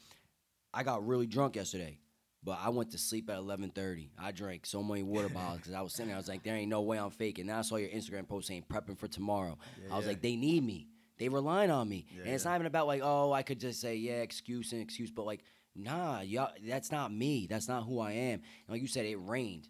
I 0.74 0.82
got 0.82 1.06
really 1.06 1.26
drunk 1.26 1.54
yesterday, 1.56 1.98
but 2.42 2.58
I 2.62 2.70
went 2.70 2.90
to 2.92 2.98
sleep 2.98 3.28
at 3.30 3.38
11:30. 3.38 4.10
I 4.18 4.32
drank 4.32 4.66
so 4.66 4.82
many 4.82 5.02
water 5.02 5.28
bottles 5.34 5.58
because 5.58 5.74
I 5.74 5.80
was 5.82 5.92
sitting 5.92 6.08
there. 6.08 6.16
I 6.16 6.20
was 6.20 6.28
like, 6.28 6.42
there 6.42 6.56
ain't 6.56 6.70
no 6.70 6.80
way 6.82 6.98
I'm 6.98 7.10
faking. 7.10 7.46
Now 7.46 7.58
I 7.58 7.62
saw 7.62 7.76
your 7.76 7.90
Instagram 7.90 8.28
post 8.28 8.48
saying 8.48 8.64
prepping 8.70 8.98
for 8.98 9.08
tomorrow. 9.08 9.58
I 9.90 9.96
was 9.96 10.04
yeah. 10.04 10.10
like, 10.12 10.22
they 10.22 10.36
need 10.36 10.64
me. 10.64 10.88
They 11.18 11.28
relying 11.28 11.70
on 11.70 11.86
me, 11.86 12.06
Yeah, 12.10 12.22
and 12.22 12.32
it's 12.32 12.44
yeah. 12.44 12.52
not 12.52 12.56
even 12.56 12.66
about 12.66 12.86
like, 12.86 13.02
oh, 13.04 13.30
I 13.30 13.42
could 13.42 13.60
just 13.60 13.78
say 13.80 13.96
yeah, 13.96 14.22
excuse 14.22 14.72
and 14.72 14.80
excuse, 14.80 15.10
but 15.10 15.26
like, 15.26 15.42
nah, 15.76 16.20
y'all, 16.20 16.50
that's 16.66 16.90
not 16.90 17.12
me. 17.12 17.46
That's 17.46 17.68
not 17.68 17.82
who 17.84 18.00
I 18.00 18.12
am. 18.12 18.40
And 18.40 18.68
like 18.70 18.80
you 18.80 18.88
said, 18.88 19.04
it 19.04 19.16
rained, 19.16 19.68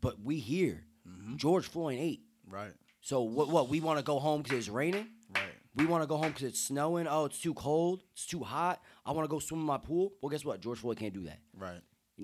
but 0.00 0.18
we 0.18 0.38
here. 0.38 0.86
Mm-hmm. 1.06 1.36
George 1.36 1.66
Floyd 1.68 1.98
ate. 1.98 2.22
Right. 2.48 2.72
So 3.02 3.20
what? 3.22 3.48
What 3.48 3.68
we 3.68 3.80
want 3.80 3.98
to 3.98 4.04
go 4.04 4.18
home 4.18 4.40
because 4.42 4.58
it's 4.60 4.68
raining? 4.70 5.08
Right. 5.34 5.44
We 5.74 5.86
want 5.86 6.02
to 6.02 6.06
go 6.06 6.16
home 6.16 6.28
because 6.28 6.44
it's 6.44 6.60
snowing. 6.60 7.06
Oh, 7.06 7.26
it's 7.26 7.40
too 7.40 7.54
cold. 7.54 8.02
It's 8.12 8.24
too 8.26 8.42
hot. 8.42 8.80
I 9.04 9.12
want 9.12 9.24
to 9.24 9.30
go 9.30 9.38
swim 9.38 9.60
in 9.60 9.66
my 9.66 9.78
pool. 9.78 10.12
Well, 10.22 10.30
guess 10.30 10.44
what? 10.44 10.60
George 10.60 10.78
Floyd 10.78 10.96
can't 10.98 11.12
do 11.14 11.24
that. 11.24 11.38
Right. 11.56 11.80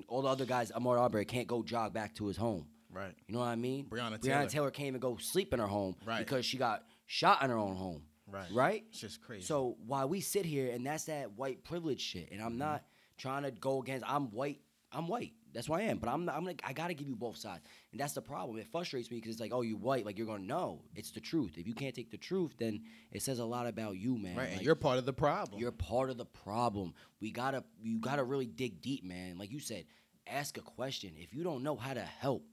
All 0.07 0.23
the 0.23 0.29
other 0.29 0.45
guys, 0.45 0.71
Ahmaud 0.71 0.99
Arbery, 0.99 1.25
can't 1.25 1.47
go 1.49 1.63
jog 1.63 1.93
back 1.93 2.15
to 2.17 2.27
his 2.27 2.37
home. 2.37 2.67
Right. 2.91 3.15
You 3.27 3.35
know 3.35 3.41
what 3.41 3.47
I 3.49 3.57
mean? 3.57 3.87
Breonna 3.87 4.19
Breonna 4.19 4.49
Taylor. 4.49 4.71
can't 4.71 4.87
even 4.89 5.01
go 5.01 5.17
sleep 5.17 5.53
in 5.53 5.61
her 5.61 5.67
home 5.67 5.97
Right. 6.07 6.19
because 6.19 6.47
she 6.47 6.57
got 6.57 6.85
shot 7.07 7.43
in 7.43 7.51
her 7.51 7.57
own 7.59 7.75
home. 7.77 8.03
Right. 8.31 8.47
Right? 8.53 8.85
It's 8.91 9.01
just 9.01 9.21
crazy. 9.23 9.45
So 9.45 9.77
while 9.87 10.09
we 10.09 10.21
sit 10.21 10.45
here 10.45 10.71
and 10.71 10.87
that's 10.87 11.05
that 11.05 11.33
white 11.33 11.65
privilege 11.65 12.01
shit, 12.01 12.31
and 12.31 12.41
I'm 12.41 12.51
Mm-hmm. 12.51 12.59
not 12.59 12.85
trying 13.17 13.43
to 13.43 13.51
go 13.51 13.81
against. 13.83 14.09
I'm 14.09 14.31
white. 14.31 14.61
I'm 14.93 15.09
white. 15.09 15.33
That's 15.53 15.67
who 15.67 15.75
I 15.75 15.83
am. 15.83 15.99
But 15.99 16.09
I'm 16.11 16.25
not, 16.25 16.37
I'm 16.37 16.45
like 16.45 16.63
I 16.67 16.73
gotta 16.73 16.95
give 16.95 17.09
you 17.09 17.17
both 17.17 17.37
sides, 17.37 17.65
and 17.93 18.01
that's 18.01 18.13
the 18.13 18.23
problem. 18.23 18.59
It 18.59 18.67
frustrates 18.71 19.11
me 19.11 19.17
because 19.19 19.33
it's 19.33 19.41
like, 19.41 19.53
oh, 19.53 19.63
you 19.63 19.77
white, 19.77 20.05
like 20.07 20.19
you're 20.19 20.27
gonna 20.27 20.45
know. 20.45 20.83
It's 20.95 21.11
the 21.11 21.21
truth. 21.21 21.53
If 21.57 21.67
you 21.67 21.75
can't 21.75 21.95
take 21.95 22.11
the 22.11 22.17
truth, 22.19 22.55
then 22.59 22.83
it 23.13 23.23
says 23.23 23.39
a 23.39 23.45
lot 23.45 23.67
about 23.67 23.97
you, 23.97 24.19
man. 24.19 24.37
right, 24.37 24.51
and 24.53 24.63
you're 24.63 24.75
part 24.75 24.99
of 24.99 25.07
the 25.07 25.13
problem. 25.13 25.61
you're 25.61 25.73
part 25.73 26.11
of 26.11 26.17
the 26.19 26.27
problem. 26.27 26.95
We 27.21 27.31
gotta 27.31 27.65
you 27.83 27.99
gotta 28.01 28.25
really 28.25 28.47
dig 28.47 28.81
deep, 28.83 29.05
man. 29.05 29.39
Like 29.39 29.51
you 29.51 29.61
said, 29.61 29.85
ask 30.27 30.57
a 30.59 30.63
question. 30.63 31.13
If 31.17 31.35
you 31.35 31.43
don't 31.45 31.63
know 31.63 31.77
how 31.77 31.95
to 31.95 32.03
help, 32.03 32.45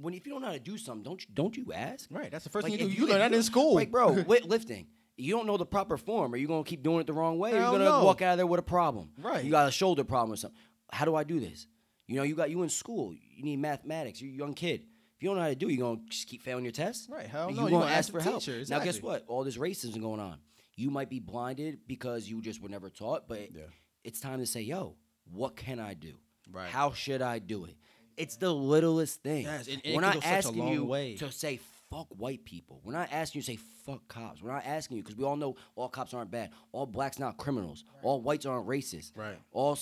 when 0.00 0.14
if 0.14 0.26
you 0.26 0.32
don't 0.32 0.40
know 0.42 0.48
how 0.48 0.54
to 0.54 0.58
do 0.58 0.78
something, 0.78 1.02
don't 1.04 1.20
you, 1.20 1.28
don't 1.34 1.56
you 1.56 1.72
ask? 1.74 2.08
right. 2.10 2.30
That's 2.30 2.44
the 2.44 2.50
first 2.50 2.64
Like, 2.64 2.72
thing 2.72 2.80
you 2.80 2.86
do. 2.88 2.92
if 2.92 2.98
You, 2.98 3.06
learn 3.08 3.18
that 3.20 3.32
in 3.34 3.42
school. 3.42 3.74
Like, 3.74 3.90
bro, 3.90 4.10
weight 4.26 4.44
lifting. 4.46 4.86
You 5.18 5.34
don't 5.34 5.46
know 5.46 5.56
the 5.56 5.64
proper 5.64 5.96
form. 5.96 6.34
Are 6.34 6.36
you 6.36 6.46
gonna 6.46 6.64
keep 6.64 6.82
doing 6.82 7.00
it 7.00 7.06
the 7.06 7.12
wrong 7.14 7.38
way? 7.38 7.52
Or 7.52 7.56
you're 7.56 7.78
gonna 7.78 8.04
walk 8.04 8.20
out 8.20 8.32
of 8.32 8.36
there 8.38 8.46
with 8.46 8.60
a 8.60 8.62
problem. 8.62 9.10
Right. 9.18 9.44
You 9.44 9.50
got 9.50 9.68
a 9.68 9.70
shoulder 9.70 10.04
problem 10.04 10.32
or 10.32 10.36
something. 10.36 10.58
How 10.92 11.04
do 11.04 11.14
I 11.14 11.24
do 11.24 11.40
this? 11.40 11.66
You 12.06 12.16
know, 12.16 12.22
you 12.22 12.34
got 12.34 12.50
you 12.50 12.62
in 12.62 12.68
school. 12.68 13.12
You 13.14 13.42
need 13.44 13.58
mathematics. 13.58 14.20
You're 14.20 14.32
a 14.32 14.36
young 14.36 14.54
kid. 14.54 14.82
If 15.16 15.22
you 15.22 15.28
don't 15.30 15.36
know 15.36 15.42
how 15.42 15.48
to 15.48 15.54
do, 15.54 15.68
it, 15.68 15.72
you're 15.72 15.86
gonna 15.94 16.00
just 16.08 16.28
keep 16.28 16.42
failing 16.42 16.64
your 16.64 16.72
tests. 16.72 17.08
Right, 17.10 17.26
hell 17.26 17.50
You 17.50 17.56
no, 17.56 17.62
gonna, 17.62 17.70
you 17.74 17.80
gonna 17.80 17.90
ask 17.90 17.98
ask 17.98 18.12
for 18.12 18.20
help. 18.20 18.42
teacher, 18.42 18.62
Now, 18.68 18.80
guess 18.80 19.00
what? 19.00 19.24
All 19.28 19.44
this 19.44 19.56
racism 19.56 20.00
going 20.00 20.20
on. 20.20 20.38
You 20.76 20.90
might 20.90 21.08
be 21.08 21.20
blinded 21.20 21.80
because 21.86 22.28
you 22.28 22.42
just 22.42 22.60
were 22.62 22.68
never 22.68 22.90
taught. 22.90 23.26
But 23.28 23.50
Yeah. 23.54 23.62
it's 24.04 24.20
time 24.20 24.40
to 24.40 24.46
say, 24.46 24.60
yo, 24.60 24.96
what 25.32 25.56
can 25.56 25.80
I 25.80 25.94
do? 25.94 26.12
Right. 26.52 26.68
How 26.68 26.92
should 26.92 27.22
I 27.22 27.38
do 27.38 27.64
it? 27.64 27.76
It's 28.18 28.36
the 28.36 28.52
littlest 28.54 29.22
thing. 29.22 29.44
Yes, 29.44 29.68
and- 29.68 29.80
and 29.84 29.94
We're 29.94 30.00
not 30.02 30.14
go 30.14 30.20
such 30.20 30.28
a 30.30 30.32
asking 30.34 30.68
you 30.68 30.84
way. 30.84 31.16
to 31.16 31.32
say 31.32 31.60
fuck 31.90 32.08
white 32.10 32.44
people. 32.44 32.80
We're 32.84 32.92
not 32.92 33.08
asking 33.10 33.38
you 33.40 33.42
to 33.44 33.52
say 33.52 33.56
fuck 33.84 34.06
cops. 34.08 34.42
We're 34.42 34.52
not 34.52 34.66
asking 34.66 34.98
you 34.98 35.02
because 35.02 35.16
we 35.16 35.24
all 35.24 35.36
know 35.36 35.56
all 35.76 35.88
cops 35.88 36.12
aren't 36.14 36.30
bad. 36.30 36.50
All 36.72 36.84
blacks 36.86 37.18
not 37.18 37.36
criminals. 37.38 37.84
All 38.02 38.20
whites 38.20 38.44
aren't 38.44 38.66
racist. 38.66 39.16
Right. 39.16 39.38
All 39.52 39.78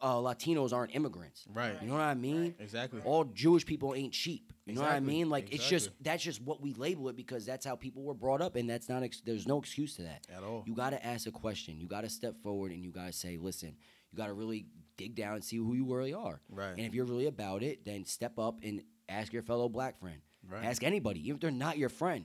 uh, 0.00 0.16
Latinos 0.16 0.72
aren't 0.72 0.94
immigrants. 0.94 1.44
Right. 1.52 1.76
You 1.80 1.88
know 1.88 1.94
what 1.94 2.02
I 2.02 2.14
mean? 2.14 2.54
Exactly. 2.58 3.00
All 3.04 3.24
Jewish 3.24 3.64
people 3.64 3.94
ain't 3.94 4.14
sheep. 4.14 4.52
You 4.66 4.74
know 4.74 4.82
what 4.82 4.90
I 4.90 5.00
mean? 5.00 5.30
Like 5.30 5.52
it's 5.52 5.68
just 5.68 5.90
that's 6.00 6.22
just 6.22 6.42
what 6.42 6.60
we 6.60 6.72
label 6.74 7.08
it 7.08 7.16
because 7.16 7.46
that's 7.46 7.64
how 7.64 7.76
people 7.76 8.02
were 8.02 8.14
brought 8.14 8.42
up, 8.42 8.56
and 8.56 8.68
that's 8.68 8.88
not. 8.88 9.02
Ex- 9.02 9.22
there's 9.24 9.46
no 9.46 9.58
excuse 9.58 9.96
to 9.96 10.02
that 10.02 10.26
At 10.34 10.42
all. 10.42 10.64
You 10.66 10.74
got 10.74 10.90
to 10.90 11.04
ask 11.04 11.26
a 11.26 11.30
question. 11.30 11.78
You 11.78 11.86
got 11.86 12.02
to 12.02 12.08
step 12.08 12.36
forward, 12.42 12.72
and 12.72 12.82
you 12.82 12.90
got 12.90 13.06
to 13.06 13.12
say, 13.12 13.36
"Listen." 13.36 13.76
You 14.12 14.18
got 14.18 14.28
to 14.28 14.34
really 14.34 14.66
dig 14.96 15.14
down 15.14 15.34
and 15.34 15.44
see 15.44 15.56
who 15.56 15.74
you 15.74 15.84
really 15.84 16.14
are. 16.14 16.40
Right. 16.48 16.70
And 16.70 16.80
if 16.80 16.94
you're 16.94 17.04
really 17.04 17.26
about 17.26 17.62
it, 17.62 17.84
then 17.84 18.04
step 18.04 18.38
up 18.38 18.60
and 18.62 18.82
ask 19.08 19.32
your 19.32 19.42
fellow 19.42 19.68
black 19.68 19.98
friend. 19.98 20.20
Right. 20.48 20.64
Ask 20.64 20.82
anybody, 20.84 21.20
even 21.20 21.34
if 21.34 21.40
they're 21.40 21.50
not 21.50 21.76
your 21.76 21.88
friend. 21.88 22.24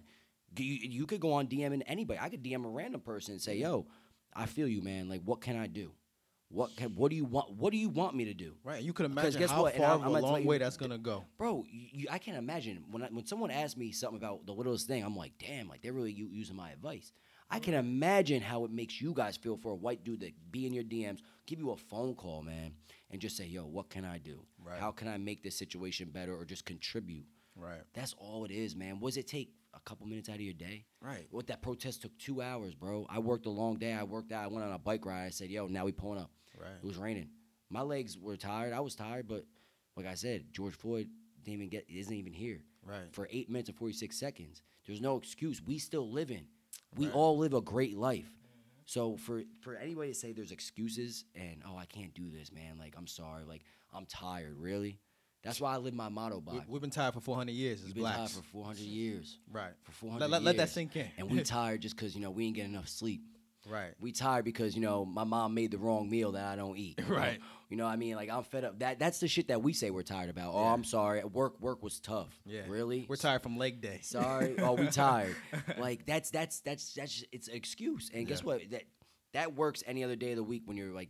You, 0.58 0.66
you 0.66 1.06
could 1.06 1.20
go 1.20 1.34
on 1.34 1.48
DMing 1.48 1.82
anybody. 1.88 2.20
I 2.22 2.30
could 2.30 2.44
DM 2.44 2.66
a 2.66 2.70
random 2.70 3.02
person 3.02 3.34
and 3.34 3.42
say, 3.42 3.56
"Yo, 3.56 3.88
I 4.34 4.46
feel 4.46 4.68
you, 4.68 4.82
man. 4.82 5.10
Like, 5.10 5.22
what 5.24 5.42
can 5.42 5.58
I 5.58 5.68
do? 5.68 5.92
What 6.52 6.76
can, 6.76 6.96
what 6.96 7.10
do 7.10 7.16
you 7.16 7.26
want? 7.26 7.52
What 7.54 7.72
do 7.72 7.78
you 7.78 7.90
want 7.90 8.16
me 8.16 8.26
to 8.26 8.34
do?" 8.34 8.56
Right. 8.64 8.84
You 8.84 8.94
could 8.94 9.06
imagine 9.06 9.40
guess 9.40 9.52
how 9.52 9.62
what? 9.64 9.74
And 9.74 9.84
far 9.84 9.92
I'm- 9.92 10.04
I'm 10.04 10.16
a 10.16 10.20
long 10.20 10.42
you- 10.42 10.48
way 10.48 10.58
that's 10.58 10.78
gonna 10.78 10.98
go. 10.98 11.26
bro, 11.38 11.66
you, 11.70 11.88
you, 11.92 12.08
I 12.12 12.18
can't 12.18 12.38
imagine 12.38 12.84
when 12.92 13.04
I, 13.04 13.08
when 13.08 13.26
someone 13.26 13.52
asks 13.52 13.78
me 13.78 13.92
something 13.92 14.18
about 14.18 14.46
the 14.46 14.54
littlest 14.54 14.88
thing, 14.88 15.04
I'm 15.04 15.16
like, 15.16 15.34
damn, 15.40 15.68
like 15.70 15.82
they're 15.82 15.94
really 15.94 16.12
using 16.12 16.56
my 16.56 16.72
advice. 16.72 17.14
I 17.50 17.60
can 17.60 17.74
imagine 17.74 18.42
how 18.42 18.64
it 18.66 18.72
makes 18.72 19.02
you 19.02 19.14
guys 19.14 19.36
feel 19.36 19.58
for 19.58 19.72
a 19.72 19.76
white 19.76 20.04
dude 20.06 20.22
that 20.22 20.32
be 20.52 20.66
in 20.66 20.74
your 20.74 20.86
DMs, 20.86 21.20
give 21.48 21.60
you 21.60 21.72
a 21.72 21.76
phone 21.78 22.16
call, 22.16 22.42
man, 22.44 22.74
and 23.10 23.20
just 23.22 23.36
say, 23.36 23.46
yo, 23.46 23.64
what 23.66 23.90
can 23.90 24.06
I 24.06 24.20
do? 24.20 24.46
Right. 24.64 24.80
How 24.80 24.92
can 24.92 25.10
I 25.10 25.18
make 25.18 25.44
this 25.44 25.58
situation 25.58 26.10
better 26.12 26.34
or 26.34 26.46
just 26.46 26.64
contribute? 26.66 27.26
Right. 27.58 27.82
That's 27.94 28.14
all 28.18 28.46
it 28.46 28.52
is, 28.52 28.74
man. 28.76 29.00
What 29.02 29.10
does 29.10 29.18
it 29.18 29.28
take? 29.28 29.54
A 29.74 29.80
couple 29.82 30.06
minutes 30.06 30.28
out 30.28 30.36
of 30.36 30.42
your 30.42 30.54
day? 30.54 30.86
Right. 31.02 31.28
What 31.32 31.48
that 31.48 31.62
protest 31.62 32.02
took 32.02 32.18
two 32.18 32.42
hours, 32.42 32.74
bro. 32.76 33.06
I 33.10 33.20
worked 33.20 33.46
a 33.46 33.50
long 33.50 33.78
day. 33.78 33.94
I 33.94 34.04
worked 34.04 34.32
out. 34.34 34.44
I 34.44 34.48
went 34.48 34.66
on 34.66 34.72
a 34.74 34.78
bike 34.80 35.06
ride. 35.06 35.26
I 35.26 35.30
said, 35.30 35.50
yo, 35.50 35.68
now 35.68 35.86
we 35.86 35.94
pulling 35.94 36.20
up. 36.20 36.30
Right. 36.62 36.72
It 36.82 36.86
was 36.86 36.98
raining. 36.98 37.30
My 37.70 37.82
legs 37.82 38.18
were 38.18 38.38
tired. 38.38 38.74
I 38.74 38.80
was 38.82 38.96
tired, 38.96 39.28
but 39.28 39.46
like 39.96 40.06
I 40.06 40.14
said, 40.16 40.46
George 40.52 40.76
Floyd 40.76 41.08
didn't 41.44 41.56
even 41.56 41.70
get 41.70 41.86
isn't 41.90 42.14
even 42.14 42.34
here. 42.34 42.62
Right. 42.86 43.12
For 43.12 43.28
eight 43.32 43.50
minutes 43.50 43.70
and 43.70 43.78
forty 43.78 43.94
six 43.94 44.18
seconds. 44.20 44.62
There's 44.86 45.02
no 45.02 45.18
excuse. 45.18 45.62
We 45.62 45.78
still 45.80 46.10
living. 46.10 46.46
We 46.98 47.06
Right. 47.06 47.16
all 47.16 47.38
live 47.38 47.54
a 47.54 47.62
great 47.62 47.96
life. 47.98 48.30
So 48.86 49.16
for 49.18 49.44
for 49.62 49.76
anybody 49.76 50.10
to 50.10 50.16
say 50.16 50.34
there's 50.34 50.52
excuses 50.52 51.24
and 51.36 51.62
oh 51.66 51.78
I 51.78 51.86
can't 51.86 52.14
do 52.14 52.30
this, 52.30 52.52
man, 52.52 52.78
like 52.78 52.96
I'm 52.98 53.08
sorry, 53.08 53.44
like 53.46 53.64
I'm 53.94 54.06
tired, 54.06 54.58
really. 54.58 55.00
That's 55.44 55.60
why 55.60 55.74
I 55.74 55.78
live 55.78 55.94
my 55.96 56.10
motto 56.10 56.40
by. 56.40 56.54
We, 56.54 56.62
we've 56.68 56.82
been 56.82 56.92
tired 56.92 57.16
for 57.16 57.20
400 57.20 57.52
years 57.52 57.84
We've 57.84 57.96
been 57.96 58.04
tired 58.04 58.30
for 58.30 58.44
400 58.44 58.80
years. 58.80 59.40
right. 59.52 59.72
For 59.82 59.92
400 59.92 60.22
Let, 60.22 60.30
let, 60.30 60.44
let 60.44 60.58
that 60.58 60.70
sink 60.70 60.96
in. 60.96 61.08
And 61.18 61.32
we 61.32 61.42
tired 61.44 61.82
just 61.82 61.96
because 61.96 62.14
you 62.16 62.22
know 62.22 62.30
we 62.30 62.46
ain't 62.46 62.56
get 62.56 62.66
enough 62.66 62.88
sleep. 62.88 63.22
Right. 63.70 63.94
We 64.00 64.12
tired 64.12 64.46
because 64.46 64.76
you 64.76 64.82
know 64.82 65.06
my 65.06 65.24
mom 65.24 65.54
made 65.54 65.72
the 65.72 65.78
wrong 65.78 66.10
meal 66.10 66.34
that 66.34 66.46
I 66.46 66.56
don't 66.56 66.78
eat. 66.78 67.00
know? 67.10 67.16
Right. 67.16 67.40
You 67.70 67.78
know 67.78 67.86
what 67.86 67.92
I 67.92 67.96
mean? 67.96 68.16
Like 68.16 68.30
I'm 68.30 68.44
fed 68.44 68.64
up. 68.66 68.80
That 68.80 69.00
that's 69.00 69.20
the 69.20 69.28
shit 69.28 69.48
that 69.48 69.62
we 69.62 69.74
say 69.74 69.92
we're 69.92 70.02
tired 70.04 70.30
about. 70.30 70.54
Oh, 70.54 70.62
Yeah. 70.64 70.74
I'm 70.74 70.84
sorry. 70.84 71.24
Work 71.24 71.60
work 71.62 71.82
was 71.84 72.00
tough. 72.00 72.30
Yeah. 72.46 72.62
Really? 72.68 73.06
We're 73.08 73.16
tired 73.16 73.44
from 73.44 73.58
leg 73.58 73.82
day. 73.82 74.00
Sorry. 74.04 74.56
oh, 74.60 74.74
we 74.74 74.88
tired. 74.88 75.36
Like 75.78 76.06
that's 76.06 76.30
that's 76.32 76.60
that's 76.62 76.94
that's 76.94 77.24
it's 77.32 77.48
an 77.48 77.56
excuse. 77.56 78.10
And 78.14 78.28
guess 78.28 78.40
Yeah. 78.40 78.46
what? 78.46 78.70
That 78.72 78.84
that 79.34 79.56
works 79.56 79.84
any 79.88 80.04
other 80.04 80.16
day 80.16 80.32
of 80.32 80.38
the 80.38 80.44
week 80.44 80.64
when 80.66 80.78
you're 80.78 80.92
like. 80.94 81.10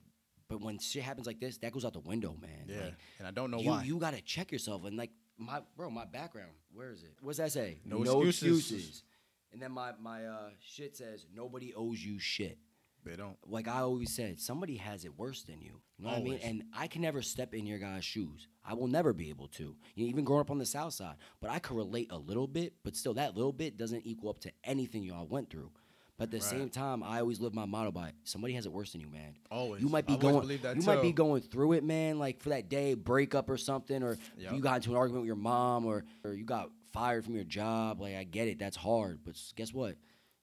But 0.49 0.59
when 0.59 0.79
shit 0.79 1.01
happens 1.03 1.25
like 1.27 1.39
this, 1.39 1.59
that 1.59 1.71
goes 1.71 1.85
out 1.85 1.93
the 1.93 2.01
window, 2.01 2.35
man. 2.41 2.65
Yeah. 2.67 2.81
Like, 2.83 2.93
and 3.19 3.27
I 3.27 3.31
don't 3.31 3.51
know 3.51 3.59
you 3.61 3.69
why. 3.69 3.83
you 3.83 3.97
gotta 3.99 4.19
check 4.21 4.51
yourself 4.51 4.83
and 4.83 4.97
like 4.97 5.11
my 5.37 5.61
bro, 5.77 5.89
my 5.89 6.03
background. 6.03 6.51
Where 6.73 6.91
is 6.91 7.03
it? 7.03 7.13
What's 7.21 7.37
that 7.37 7.53
say? 7.53 7.79
No 7.85 8.01
excuses. 8.23 9.03
And 9.53 9.61
then 9.61 9.71
my 9.71 9.91
my 9.99 10.25
uh, 10.25 10.49
shit 10.59 10.95
says 10.95 11.25
nobody 11.35 11.73
owes 11.75 12.03
you 12.03 12.19
shit 12.19 12.57
they 13.03 13.15
don't. 13.15 13.35
like 13.47 13.67
I 13.67 13.79
always 13.79 14.13
said, 14.13 14.39
somebody 14.39 14.75
has 14.77 15.05
it 15.05 15.17
worse 15.17 15.41
than 15.41 15.59
you. 15.59 15.81
You 15.97 16.05
know 16.05 16.11
what 16.11 16.19
I 16.19 16.21
mean? 16.21 16.39
And 16.43 16.63
I 16.75 16.85
can 16.87 17.01
never 17.01 17.23
step 17.23 17.53
in 17.55 17.65
your 17.65 17.79
guys' 17.79 18.05
shoes. 18.05 18.47
I 18.63 18.75
will 18.75 18.87
never 18.87 19.11
be 19.11 19.29
able 19.29 19.47
to. 19.49 19.75
You 19.95 20.05
know, 20.05 20.09
even 20.09 20.23
growing 20.23 20.41
up 20.41 20.51
on 20.51 20.59
the 20.59 20.65
South 20.67 20.93
Side, 20.93 21.15
but 21.41 21.49
I 21.49 21.57
could 21.59 21.75
relate 21.75 22.11
a 22.11 22.17
little 22.17 22.45
bit. 22.47 22.73
But 22.83 22.95
still, 22.95 23.15
that 23.15 23.35
little 23.35 23.53
bit 23.53 23.75
doesn't 23.75 24.05
equal 24.05 24.29
up 24.29 24.39
to 24.41 24.51
anything 24.63 25.03
y'all 25.03 25.25
went 25.25 25.49
through. 25.49 25.71
But 26.17 26.25
at 26.25 26.31
the 26.31 26.37
Right. 26.37 26.45
same 26.45 26.69
time, 26.69 27.01
I 27.01 27.19
always 27.21 27.39
live 27.39 27.55
my 27.55 27.65
motto 27.65 27.91
by 27.91 28.11
somebody 28.23 28.53
has 28.53 28.67
it 28.67 28.71
worse 28.71 28.91
than 28.91 29.01
you, 29.01 29.09
man. 29.09 29.33
Always. 29.49 29.81
You 29.81 29.89
might 29.89 30.05
be 30.05 30.13
always 30.13 30.31
going. 30.47 30.61
that 30.61 30.75
You 30.75 30.83
might 30.83 31.01
be 31.01 31.09
too. 31.09 31.13
going 31.13 31.41
through 31.41 31.73
it, 31.73 31.83
man. 31.83 32.19
Like 32.19 32.39
for 32.39 32.49
that 32.49 32.69
day 32.69 32.93
breakup 32.93 33.49
or 33.49 33.57
something, 33.57 34.03
or 34.03 34.19
Yup. 34.37 34.53
you 34.53 34.61
got 34.61 34.75
into 34.75 34.91
an 34.91 34.97
argument 34.97 35.23
with 35.23 35.27
your 35.27 35.35
mom, 35.37 35.87
or 35.87 36.05
or 36.23 36.33
you 36.35 36.45
got 36.45 36.69
fired 36.93 37.25
from 37.25 37.35
your 37.35 37.43
job. 37.43 38.01
Like 38.01 38.15
I 38.15 38.23
get 38.23 38.47
it, 38.47 38.59
that's 38.59 38.77
hard. 38.77 39.19
But 39.23 39.35
guess 39.55 39.73
what? 39.73 39.95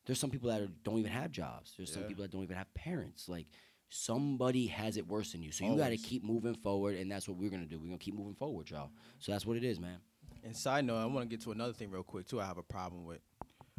There's 0.06 0.18
some 0.18 0.30
people 0.30 0.48
that 0.50 0.62
are, 0.62 0.68
don't 0.84 0.98
even 0.98 1.12
have 1.12 1.30
jobs. 1.30 1.74
There's 1.76 1.92
some 1.92 2.04
people 2.04 2.22
that 2.22 2.30
don't 2.30 2.42
even 2.42 2.56
have 2.56 2.72
parents. 2.74 3.28
Like 3.28 3.46
somebody 3.88 4.66
has 4.66 4.96
it 4.96 5.06
worse 5.06 5.32
than 5.32 5.42
you. 5.42 5.52
So 5.52 5.64
you 5.64 5.76
got 5.76 5.90
to 5.90 5.96
keep 5.96 6.24
moving 6.24 6.54
forward, 6.54 6.96
and 6.96 7.10
that's 7.10 7.28
what 7.28 7.36
we're 7.36 7.50
gonna 7.50 7.66
do. 7.66 7.78
We're 7.78 7.86
gonna 7.86 7.98
keep 7.98 8.14
moving 8.14 8.34
forward, 8.34 8.70
y'all. 8.70 8.90
So 9.18 9.32
that's 9.32 9.46
what 9.46 9.56
it 9.56 9.64
is, 9.64 9.78
man. 9.80 9.98
And 10.44 10.56
side 10.56 10.84
note, 10.84 10.98
I 10.98 11.06
want 11.06 11.20
to 11.20 11.26
get 11.28 11.42
to 11.44 11.52
another 11.52 11.72
thing 11.72 11.90
real 11.90 12.02
quick 12.02 12.26
too. 12.26 12.40
I 12.40 12.46
have 12.46 12.58
a 12.58 12.62
problem 12.62 13.04
with. 13.04 13.20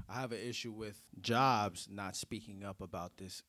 I 0.07 0.19
have 0.21 0.31
an 0.31 0.39
issue 0.39 0.71
with 0.71 0.99
jobs 1.21 1.87
not 1.91 2.15
speaking 2.15 2.63
up 2.63 2.81
about 2.81 3.17
this 3.17 3.43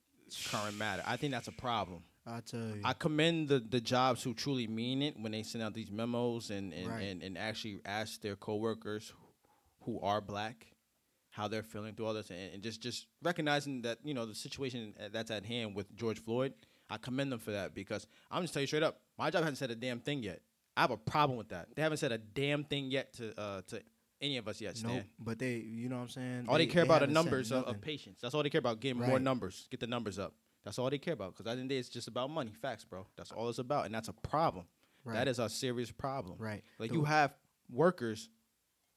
current 0.50 0.76
matter. 0.76 1.02
I 1.06 1.16
think 1.16 1.32
that's 1.32 1.48
a 1.48 1.52
problem. 1.52 2.02
I 2.26 2.40
tell 2.40 2.60
you. 2.60 2.80
I 2.84 2.92
commend 2.92 3.48
the, 3.48 3.60
the 3.60 3.80
jobs 3.80 4.22
who 4.22 4.34
truly 4.34 4.66
mean 4.66 5.02
it 5.02 5.14
when 5.18 5.32
they 5.32 5.42
send 5.42 5.64
out 5.64 5.74
these 5.74 5.90
memos 5.90 6.50
and 6.50 6.72
and, 6.72 6.86
Right. 6.88 7.02
and, 7.02 7.22
and 7.22 7.38
actually 7.38 7.80
ask 7.84 8.20
their 8.20 8.36
coworkers 8.36 9.12
who 9.82 10.00
are 10.00 10.20
black 10.20 10.66
how 11.30 11.48
they're 11.48 11.62
feeling 11.62 11.94
through 11.94 12.06
all 12.06 12.14
this 12.14 12.30
and, 12.30 12.54
and 12.54 12.62
just 12.62 12.80
just 12.82 13.06
recognizing 13.22 13.82
that 13.82 13.98
you 14.04 14.14
know 14.14 14.26
the 14.26 14.34
situation 14.34 14.94
that's 15.12 15.30
at 15.30 15.44
hand 15.44 15.74
with 15.74 15.94
George 15.96 16.22
Floyd. 16.22 16.52
I 16.90 16.96
commend 16.98 17.30
them 17.30 17.38
for 17.38 17.52
that 17.52 17.72
because 17.74 18.06
I'm 18.30 18.42
just 18.42 18.52
tell 18.52 18.60
you 18.60 18.66
straight 18.66 18.82
up, 18.82 19.00
my 19.16 19.30
job 19.30 19.42
hasn't 19.42 19.58
said 19.58 19.70
a 19.70 19.76
damn 19.76 20.00
thing 20.00 20.22
yet. 20.24 20.40
I 20.76 20.80
have 20.82 20.90
a 20.90 20.96
problem 20.96 21.38
with 21.38 21.50
that. 21.50 21.68
They 21.76 21.82
haven't 21.82 21.98
said 21.98 22.10
a 22.10 22.18
damn 22.18 22.64
thing 22.64 22.90
yet 22.90 23.12
to 23.14 23.38
uh, 23.40 23.62
to 23.68 23.80
any 24.20 24.36
of 24.36 24.48
us 24.48 24.60
yet. 24.60 24.76
Stan. 24.76 24.96
nope. 24.96 25.04
But 25.18 25.38
they, 25.38 25.54
you 25.54 25.88
know 25.88 25.96
what 25.96 26.02
I'm 26.02 26.08
saying? 26.08 26.44
All 26.48 26.58
they, 26.58 26.66
care 26.66 26.82
about 26.82 27.02
are 27.02 27.06
numbers 27.06 27.52
of, 27.52 27.64
of 27.64 27.80
patients. 27.80 28.20
That's 28.20 28.34
all 28.34 28.42
they 28.42 28.50
care 28.50 28.58
about. 28.58 28.80
Getting 28.80 29.00
more 29.00 29.18
numbers. 29.18 29.66
Get 29.70 29.80
the 29.80 29.86
numbers 29.86 30.18
up. 30.18 30.34
That's 30.64 30.78
all 30.78 30.90
they 30.90 30.98
care 30.98 31.14
about. 31.14 31.32
Because 31.36 31.46
at 31.50 31.54
the 31.56 31.60
end 31.60 31.60
of 31.62 31.68
the 31.70 31.74
day, 31.74 31.78
it's 31.78 31.88
just 31.88 32.08
about 32.08 32.30
money. 32.30 32.52
Facts, 32.60 32.84
bro. 32.84 33.06
That's 33.16 33.32
all 33.32 33.48
it's 33.48 33.58
about. 33.58 33.86
And 33.86 33.94
that's 33.94 34.08
a 34.08 34.12
problem. 34.12 34.66
Right. 35.04 35.14
That 35.14 35.28
is 35.28 35.38
a 35.38 35.48
serious 35.48 35.90
problem. 35.90 36.36
Right. 36.38 36.62
Like 36.78 36.90
The- 36.90 36.96
you 36.96 37.04
have 37.04 37.32
workers 37.70 38.28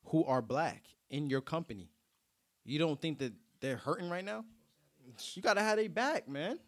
who 0.06 0.26
are 0.26 0.42
black 0.42 0.84
in 1.10 1.30
your 1.30 1.42
company. 1.42 1.90
You 2.66 2.80
don't 2.80 3.00
think 3.02 3.20
that 3.20 3.34
they're 3.62 3.78
hurting 3.78 4.10
right 4.10 4.26
now? 4.26 4.44
You 5.34 5.42
gotta 5.42 5.62
have 5.62 5.78
their 5.78 5.90
back, 5.90 6.28
man. 6.28 6.60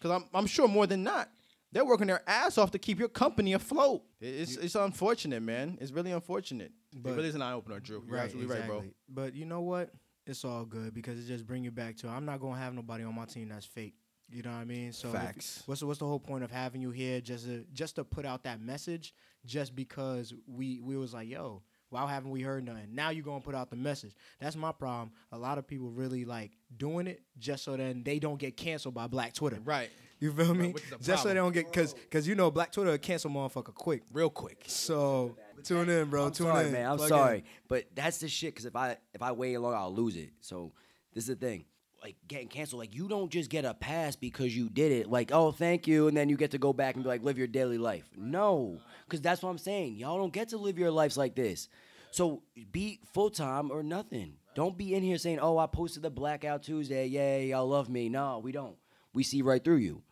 Cause 0.00 0.10
I'm 0.10 0.24
I'm 0.34 0.46
sure 0.46 0.66
more 0.68 0.86
than 0.86 1.02
not. 1.02 1.30
They're 1.72 1.84
working 1.84 2.06
their 2.06 2.22
ass 2.28 2.58
off 2.58 2.70
to 2.72 2.78
keep 2.78 2.98
your 2.98 3.08
company 3.08 3.52
afloat. 3.54 4.02
It- 4.20 4.26
It's 4.34 4.56
it's 4.56 4.74
unfortunate, 4.74 5.42
man. 5.42 5.78
It's 5.80 5.92
really 5.92 6.12
unfortunate. 6.12 6.72
it 6.92 7.02
But- 7.02 7.16
really 7.16 7.28
is 7.28 7.34
an 7.34 7.42
eye 7.42 7.52
opener, 7.52 7.80
Drew. 7.80 8.04
You're 8.06 8.18
absolutely 8.18 8.54
right, 8.54 8.66
bro. 8.66 8.84
But 9.08 9.34
you 9.34 9.44
know 9.46 9.60
what? 9.62 9.90
It's 10.26 10.44
all 10.44 10.64
good 10.64 10.94
because 10.94 11.18
it 11.18 11.26
just 11.26 11.46
bring 11.46 11.64
you 11.64 11.70
back 11.72 11.96
to 11.98 12.08
I'm 12.08 12.24
not 12.24 12.40
gonna 12.40 12.58
have 12.58 12.74
nobody 12.74 13.04
on 13.04 13.14
my 13.14 13.24
team 13.26 13.48
that's 13.48 13.66
fake. 13.66 13.94
You 14.32 14.42
know 14.42 14.50
what 14.50 14.56
I 14.58 14.64
mean? 14.64 14.92
So 14.92 15.08
if- 15.08 15.14
Facts. 15.14 15.62
what's 15.66 15.80
the, 15.80 15.86
what's 15.86 15.98
the 15.98 16.06
whole 16.06 16.18
point 16.20 16.42
of 16.44 16.50
having 16.50 16.80
you 16.80 16.90
here 16.90 17.20
just 17.20 17.44
to 17.46 17.64
just 17.72 17.96
to 17.96 18.04
put 18.04 18.24
out 18.24 18.44
that 18.44 18.60
message 18.60 19.14
just 19.44 19.74
because 19.76 20.32
we 20.46 20.80
we 20.80 20.96
was 20.96 21.12
like, 21.12 21.28
yo, 21.28 21.62
why 21.90 22.10
haven't 22.10 22.30
we 22.30 22.40
heard 22.40 22.64
nothing? 22.64 22.88
Now 22.94 23.10
you're 23.10 23.24
gonna 23.24 23.40
put 23.40 23.54
out 23.54 23.68
the 23.70 23.76
message. 23.76 24.12
That's 24.40 24.56
my 24.56 24.72
problem. 24.72 25.10
A 25.32 25.38
lot 25.38 25.58
of 25.58 25.66
people 25.66 25.90
really 25.90 26.24
like 26.24 26.52
doing 26.76 27.06
it 27.06 27.22
just 27.38 27.64
so 27.64 27.76
then 27.76 28.02
they 28.04 28.18
don't 28.18 28.38
get 28.38 28.56
canceled 28.56 28.94
by 28.94 29.06
Black 29.06 29.34
Twitter. 29.34 29.58
Right. 29.64 29.90
You 30.18 30.32
feel 30.32 30.54
me? 30.54 30.70
which 30.72 30.84
is 30.84 30.92
a 30.92 30.98
Just 31.02 31.24
so 31.24 31.28
they 31.28 31.34
don't 31.34 31.52
get 31.52 31.72
cause 31.72 31.94
cause 32.10 32.26
you 32.26 32.34
know 32.36 32.50
Black 32.50 32.70
Twitter 32.72 32.92
will 32.92 32.98
cancel 32.98 33.30
motherfucker 33.30 33.74
quick. 33.74 34.02
Real 34.12 34.30
quick. 34.30 34.62
So 34.68 35.36
tune 35.64 35.88
in, 35.90 36.08
bro. 36.08 36.26
I'm 36.26 36.32
tune 36.32 36.46
sorry, 36.46 36.66
in. 36.66 36.72
man. 36.72 36.90
I'm 36.92 36.96
Plug 36.96 37.08
sorry, 37.08 37.36
in. 37.38 37.44
but 37.68 37.84
that's 37.94 38.18
the 38.18 38.28
shit. 38.28 38.54
Because 38.54 38.64
if 38.66 38.76
I 38.76 38.96
if 39.12 39.20
I 39.20 39.32
wait 39.32 39.58
long, 39.58 39.74
I'll 39.74 39.92
lose 39.92 40.16
it. 40.16 40.30
So 40.40 40.72
this 41.12 41.24
is 41.28 41.36
the 41.36 41.46
thing. 41.46 41.64
Like 42.02 42.16
getting 42.26 42.48
canceled, 42.48 42.80
like 42.80 42.94
you 42.94 43.06
don't 43.06 43.30
just 43.30 43.48
get 43.48 43.64
a 43.64 43.74
pass 43.74 44.16
because 44.16 44.56
you 44.56 44.68
did 44.68 44.90
it. 44.90 45.08
Like 45.08 45.30
oh, 45.32 45.52
thank 45.52 45.86
you, 45.86 46.08
and 46.08 46.16
then 46.16 46.28
you 46.28 46.36
get 46.36 46.50
to 46.50 46.58
go 46.58 46.72
back 46.72 46.96
and 46.96 47.04
be 47.04 47.08
like 47.08 47.22
live 47.22 47.38
your 47.38 47.46
daily 47.46 47.78
life. 47.78 48.10
No, 48.16 48.80
because 49.04 49.20
that's 49.20 49.42
what 49.42 49.50
I'm 49.50 49.58
saying. 49.58 49.96
Y'all 49.96 50.18
don't 50.18 50.32
get 50.32 50.48
to 50.48 50.56
live 50.58 50.78
your 50.78 50.90
lives 50.90 51.16
like 51.16 51.36
this. 51.36 51.68
So 52.10 52.42
be 52.72 52.98
full 53.14 53.30
time 53.30 53.70
or 53.70 53.82
nothing. 53.84 54.34
Don't 54.54 54.76
be 54.76 54.94
in 54.94 55.02
here 55.04 55.16
saying, 55.16 55.38
"Oh, 55.40 55.58
I 55.58 55.66
posted 55.66 56.02
the 56.02 56.10
Blackout 56.10 56.64
Tuesday. 56.64 57.06
Yay, 57.06 57.48
y'all 57.48 57.68
love 57.68 57.88
me." 57.88 58.08
No, 58.08 58.40
we 58.40 58.50
don't. 58.50 58.76
We 59.14 59.22
see 59.22 59.42
right 59.42 59.62
through 59.62 59.76
you. 59.76 60.02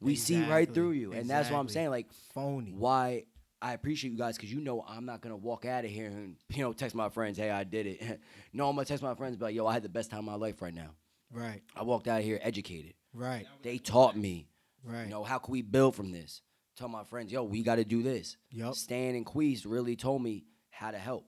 We 0.00 0.16
see 0.16 0.44
right 0.44 0.72
through 0.72 0.92
you, 0.92 1.12
and 1.12 1.28
that's 1.28 1.50
what 1.50 1.58
I'm 1.58 1.68
saying. 1.68 1.90
Like 1.90 2.12
Phony. 2.34 2.74
why 2.76 3.24
I 3.60 3.72
appreciate 3.72 4.10
you 4.10 4.18
guys 4.18 4.36
because 4.36 4.52
you 4.52 4.60
know 4.60 4.84
I'm 4.86 5.04
not 5.04 5.20
gonna 5.20 5.36
walk 5.36 5.64
out 5.64 5.84
of 5.84 5.90
here 5.90 6.06
and 6.06 6.36
you 6.50 6.62
know 6.62 6.72
text 6.72 6.94
my 6.94 7.08
friends, 7.08 7.38
hey, 7.38 7.50
I 7.50 7.64
did 7.64 7.86
it. 7.86 8.20
no, 8.52 8.68
I'm 8.68 8.76
gonna 8.76 8.84
text 8.84 9.02
my 9.02 9.14
friends, 9.14 9.36
but 9.36 9.46
like, 9.46 9.54
yo, 9.54 9.66
I 9.66 9.72
had 9.72 9.82
the 9.82 9.88
best 9.88 10.10
time 10.10 10.20
of 10.20 10.24
my 10.26 10.34
life 10.34 10.62
right 10.62 10.74
now. 10.74 10.90
Right. 11.30 11.62
I 11.76 11.82
walked 11.82 12.08
out 12.08 12.20
of 12.20 12.24
here 12.24 12.38
educated. 12.42 12.94
Right. 13.12 13.46
They 13.62 13.78
taught 13.78 14.16
me, 14.16 14.48
Right. 14.84 15.04
you 15.04 15.10
know, 15.10 15.24
how 15.24 15.38
can 15.38 15.52
we 15.52 15.62
build 15.62 15.94
from 15.94 16.10
this? 16.10 16.42
Tell 16.76 16.88
my 16.88 17.04
friends, 17.04 17.32
yo, 17.32 17.42
we 17.44 17.62
got 17.62 17.76
to 17.76 17.84
do 17.84 18.02
this. 18.02 18.36
Yup. 18.50 18.74
Stan 18.74 19.14
and 19.14 19.26
Queez 19.26 19.64
really 19.66 19.96
told 19.96 20.22
me 20.22 20.44
how 20.70 20.90
to 20.90 20.98
help. 20.98 21.26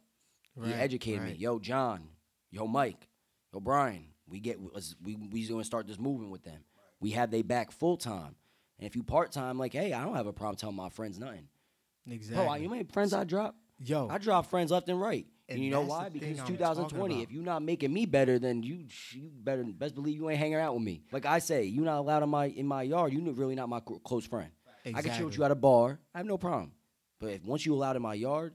Right. 0.57 0.69
He 0.69 0.73
Right, 0.75 0.81
educated 0.81 1.23
me. 1.23 1.33
Yo, 1.35 1.59
John. 1.59 2.09
Yo, 2.51 2.67
Mike. 2.67 3.09
Yo, 3.53 3.61
Brian. 3.61 4.05
We 4.29 4.39
get 4.39 4.59
we 5.03 5.17
we 5.17 5.49
gonna 5.49 5.65
start 5.65 5.89
this 5.89 5.99
movement 5.99 6.31
with 6.31 6.45
them. 6.45 6.63
We 7.01 7.11
have 7.11 7.31
they 7.33 7.43
back 7.43 7.73
full 7.73 7.97
time. 7.97 8.37
And 8.79 8.87
if 8.87 8.95
you 8.95 9.03
part 9.03 9.33
time, 9.33 9.59
like, 9.59 9.73
hey, 9.73 9.93
I 9.93 10.05
don't 10.05 10.15
have 10.15 10.29
a 10.29 10.33
problem 10.33 10.57
telling 10.57 10.77
my 10.77 10.89
friends 10.89 11.19
nothing. 11.19 11.49
Exactly. 12.09 12.47
I- 12.47 12.57
you 12.59 12.65
know 12.65 12.71
many 12.71 12.85
friends 12.85 13.13
I 13.13 13.25
drop? 13.25 13.57
Yo. 13.79 14.09
I 14.09 14.19
drop 14.19 14.47
friends 14.47 14.71
left 14.71 14.89
and 14.89 15.01
right. 15.01 15.27
And, 15.51 15.65
you 15.65 15.71
know 15.71 15.81
why? 15.83 16.09
Because 16.09 16.39
it's 16.39 16.43
2020. 16.47 17.23
If 17.23 17.33
you're 17.33 17.43
not 17.43 17.63
making 17.63 17.93
me 17.93 18.07
better, 18.07 18.39
then 18.39 18.63
you 18.63 18.87
you 19.11 19.31
better 19.33 19.65
best 19.65 19.95
believe 19.97 20.17
you 20.17 20.31
ain't 20.31 20.39
hanging 20.39 20.55
out 20.57 20.75
with 20.75 20.83
me. 20.83 21.03
Like 21.11 21.27
I 21.27 21.41
say, 21.41 21.65
you're 21.65 21.85
not 21.85 21.99
allowed 21.99 22.23
in 22.23 22.29
my 22.29 22.47
in 22.47 22.67
my 22.67 22.83
yard. 22.83 23.13
You're 23.13 23.33
really 23.33 23.57
not 23.57 23.69
my 23.69 23.81
close 24.05 24.25
friend. 24.27 24.51
I 24.87 25.03
can 25.03 25.17
chill 25.17 25.27
with 25.27 25.37
you 25.37 25.45
at 25.45 25.51
a 25.51 25.57
bar. 25.57 25.99
I 26.15 26.19
have 26.19 26.27
no 26.27 26.39
problem. 26.39 26.73
But 27.19 27.31
if 27.31 27.45
once 27.45 27.67
you 27.67 27.75
allowed 27.75 27.97
in 27.97 28.03
my 28.03 28.15
yard, 28.15 28.55